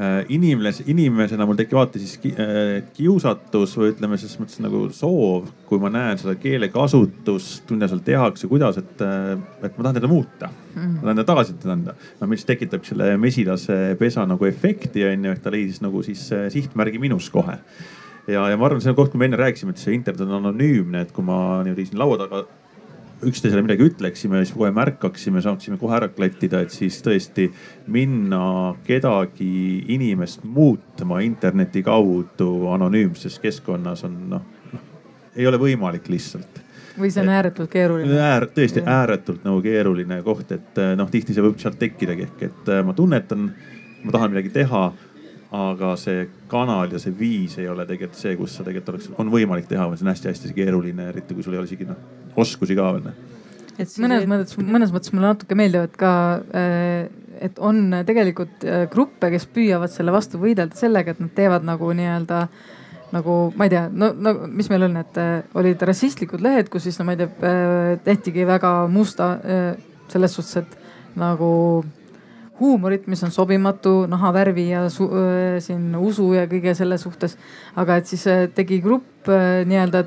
Äh, 0.02 0.24
inimes-, 0.34 0.80
inimesena 0.88 1.44
mul 1.46 1.58
tekib 1.58 1.76
alati 1.78 2.00
siis 2.02 2.16
äh, 2.32 2.80
kiusatus 2.96 3.74
või 3.78 3.92
ütleme 3.92 4.16
selles 4.18 4.38
mõttes 4.40 4.58
nagu 4.64 4.80
soov, 4.96 5.50
kui 5.68 5.78
ma 5.82 5.92
näen 5.92 6.18
seda 6.18 6.32
keelekasutust, 6.42 7.68
mida 7.70 7.86
seal 7.90 8.00
tehakse, 8.02 8.48
kuidas, 8.50 8.80
et, 8.80 9.04
äh, 9.04 9.36
et 9.60 9.76
ma 9.76 9.84
tahan 9.84 9.98
teda 10.00 10.10
muuta 10.10 10.48
mm.. 10.48 10.96
ma 10.96 11.04
tahan 11.04 11.20
teda 11.20 11.26
tagasisidet 11.28 11.74
anda. 11.76 11.94
no 12.18 12.30
mis 12.32 12.42
tekitab 12.48 12.88
selle 12.88 13.12
mesilase 13.20 13.76
pesa 14.00 14.24
nagu 14.26 14.48
efekti 14.48 15.04
on 15.06 15.28
ju, 15.28 15.36
et 15.36 15.44
ta 15.44 15.52
leidis 15.54 15.78
nagu 15.84 16.02
siis 16.06 16.24
sihtmärgi 16.56 16.98
minus 17.02 17.28
kohe. 17.30 17.60
ja, 18.26 18.48
ja 18.48 18.56
ma 18.56 18.70
arvan, 18.70 18.82
see 18.82 18.90
on 18.90 18.98
koht, 18.98 19.12
kui 19.12 19.22
me 19.22 19.30
enne 19.30 19.38
rääkisime, 19.38 19.76
et 19.76 19.84
see 19.84 19.94
internet 19.94 20.24
on 20.24 20.40
anonüümne, 20.40 21.04
et 21.04 21.14
kui 21.14 21.28
ma 21.28 21.38
niimoodi 21.62 21.86
siin 21.92 22.02
laua 22.02 22.18
taga 22.24 22.46
üksteisele 23.26 23.62
midagi 23.64 23.86
ütleksime, 23.90 24.40
siis 24.42 24.54
kohe 24.56 24.70
märkaksime, 24.74 25.42
saaksime 25.44 25.78
kohe 25.80 25.96
ära 25.96 26.08
klattida, 26.12 26.62
et 26.62 26.74
siis 26.74 26.98
tõesti 27.04 27.48
minna 27.92 28.74
kedagi, 28.86 29.84
inimest 29.94 30.44
muutma 30.44 31.22
interneti 31.26 31.84
kaudu 31.86 32.50
anonüümses 32.74 33.38
keskkonnas 33.42 34.04
on 34.08 34.18
noh, 34.32 34.50
noh 34.72 34.82
ei 35.36 35.46
ole 35.48 35.60
võimalik 35.60 36.10
lihtsalt 36.12 36.60
või 36.98 37.08
see 37.08 37.22
on 37.22 37.30
ääretult 37.32 37.70
keeruline 37.72 38.18
Äär,? 38.20 38.50
tõesti 38.52 38.82
ääretult 38.84 39.46
nagu 39.46 39.62
keeruline 39.64 40.18
koht, 40.26 40.50
et 40.52 40.82
noh, 40.98 41.08
tihti 41.10 41.32
see 41.32 41.44
võib 41.44 41.56
sealt 41.62 41.78
tekkidagi 41.80 42.28
ehk 42.28 42.44
et 42.50 42.74
ma 42.84 42.92
tunnetan, 42.96 43.48
ma 44.02 44.12
tahan 44.12 44.34
midagi 44.34 44.52
teha 44.52 44.90
aga 45.52 45.92
see 46.00 46.24
kanal 46.48 46.92
ja 46.92 46.98
see 47.00 47.12
viis 47.16 47.58
ei 47.60 47.68
ole 47.68 47.84
tegelikult 47.88 48.18
see, 48.18 48.36
kus 48.40 48.56
sa 48.56 48.64
tegelikult 48.64 48.94
oleks, 48.94 49.08
on 49.20 49.32
võimalik 49.32 49.68
teha, 49.68 49.84
see 49.92 50.06
on 50.06 50.12
hästi-hästi 50.12 50.52
keeruline, 50.56 51.10
eriti 51.12 51.36
kui 51.36 51.44
sul 51.44 51.56
ei 51.56 51.60
ole 51.60 51.68
isegi 51.68 51.88
noh, 51.88 51.98
oskusi 52.36 52.76
ka 52.78 52.90
veel. 52.96 53.10
et 53.78 53.96
mõnes 54.02 54.28
mõttes, 54.28 54.58
mõnes 54.58 54.92
mõttes 54.94 55.14
mulle 55.14 55.32
natuke 55.32 55.56
meeldivad 55.58 55.96
ka, 55.98 56.12
äh, 56.54 57.08
et 57.42 57.58
on 57.58 58.02
tegelikult 58.06 58.66
äh, 58.66 58.84
gruppe, 58.92 59.32
kes 59.32 59.48
püüavad 59.50 59.92
selle 59.92 60.14
vastu 60.14 60.40
võidelda 60.42 60.78
sellega, 60.78 61.14
et 61.14 61.22
nad 61.22 61.32
teevad 61.36 61.66
nagu 61.66 61.92
nii-öelda 61.96 62.46
nagu 63.12 63.38
ma 63.56 63.66
ei 63.68 63.72
tea, 63.74 63.88
no, 63.92 64.12
no 64.16 64.34
mis 64.48 64.70
meil 64.72 64.86
on, 64.88 65.00
et 65.02 65.18
äh, 65.20 65.40
olid 65.58 65.82
rassistlikud 65.84 66.44
lehed, 66.44 66.70
kus 66.72 66.86
siis 66.88 67.00
no 67.00 67.08
ma 67.08 67.16
ei 67.16 67.24
tea, 67.24 67.56
tehtigi 68.04 68.46
väga 68.48 68.76
musta 68.92 69.34
selles 70.12 70.36
suhtes, 70.36 70.62
et 70.62 71.18
nagu 71.20 71.50
huumorit, 72.62 73.06
mis 73.10 73.22
on 73.24 73.30
sobimatu 73.34 74.06
nahavärvi 74.10 74.68
ja 74.70 74.86
su, 74.90 75.08
äh, 75.08 75.58
siin 75.62 75.94
usu 75.98 76.32
ja 76.36 76.46
kõige 76.50 76.74
selle 76.78 76.98
suhtes. 76.98 77.36
aga 77.76 77.96
et 77.96 78.10
siis 78.10 78.26
äh, 78.30 78.48
tegi 78.54 78.80
grupp 78.84 79.28
äh, 79.28 79.62
nii-öelda, 79.68 80.04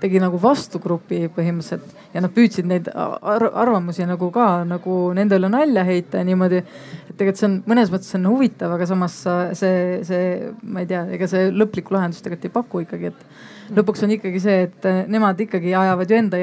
tegi 0.00 0.20
nagu 0.22 0.38
vastugrupi 0.40 1.26
põhimõtteliselt 1.34 2.14
ja 2.14 2.22
nad 2.24 2.32
püüdsid 2.34 2.68
neid 2.68 2.90
ar 2.94 3.46
arvamusi 3.48 4.06
nagu 4.08 4.28
ka 4.34 4.64
nagu 4.68 4.98
nende 5.16 5.38
üle 5.40 5.50
nalja 5.52 5.84
heita 5.86 6.22
ja 6.22 6.28
niimoodi. 6.28 6.62
et 6.62 7.14
tegelikult 7.16 7.40
see 7.40 7.48
on 7.48 7.56
mõnes 7.72 7.92
mõttes 7.92 8.18
on 8.18 8.28
huvitav, 8.30 8.72
aga 8.76 8.86
samas 8.88 9.18
see, 9.58 10.00
see, 10.06 10.52
ma 10.62 10.84
ei 10.84 10.90
tea, 10.90 11.04
ega 11.16 11.28
see 11.30 11.50
lõplikku 11.50 11.96
lahendust 11.96 12.24
tegelikult 12.24 12.50
ei 12.50 12.56
paku 12.56 12.84
ikkagi, 12.84 13.12
et 13.12 13.74
lõpuks 13.76 14.04
on 14.06 14.14
ikkagi 14.16 14.42
see, 14.42 14.68
et 14.68 14.90
nemad 15.10 15.40
ikkagi 15.46 15.74
ajavad 15.74 16.12
ju 16.12 16.20
enda 16.20 16.42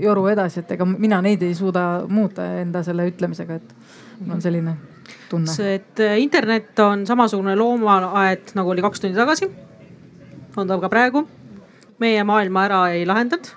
joru 0.00 0.26
edasi, 0.32 0.62
et 0.62 0.72
ega 0.78 0.88
mina 0.88 1.20
neid 1.24 1.42
ei 1.44 1.54
suuda 1.58 2.06
muuta 2.08 2.46
enda 2.62 2.84
selle 2.86 3.06
ütlemisega, 3.10 3.60
et 3.60 3.76
mul 4.22 4.38
on 4.38 4.44
selline 4.44 4.76
tunne. 5.32 5.74
et 5.74 6.00
äh, 6.00 6.18
internet 6.20 6.78
on 6.78 7.06
samasugune 7.06 7.56
loomaaed 7.56 8.54
nagu 8.58 8.70
oli 8.70 8.84
kaks 8.84 9.00
tundi 9.00 9.16
tagasi. 9.16 9.50
on 10.56 10.68
ta 10.68 10.80
ka 10.80 10.88
praegu. 10.88 11.26
Meie 12.02 12.24
maailma 12.26 12.66
ära 12.68 12.82
ei 12.96 13.06
lahendanud. 13.08 13.52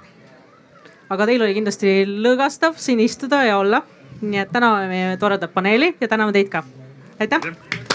aga 1.10 1.26
teil 1.30 1.44
oli 1.46 1.58
kindlasti 1.58 1.98
lõõgastav 2.10 2.78
siin 2.82 3.02
istuda 3.04 3.44
ja 3.46 3.58
olla. 3.58 3.82
nii 4.22 4.46
et 4.46 4.54
täname 4.54 4.88
meie 4.92 5.18
toredat 5.18 5.54
paneeli 5.54 5.96
ja 6.02 6.08
täname 6.08 6.34
teid 6.34 6.50
ka. 6.54 6.64
aitäh. 7.20 7.95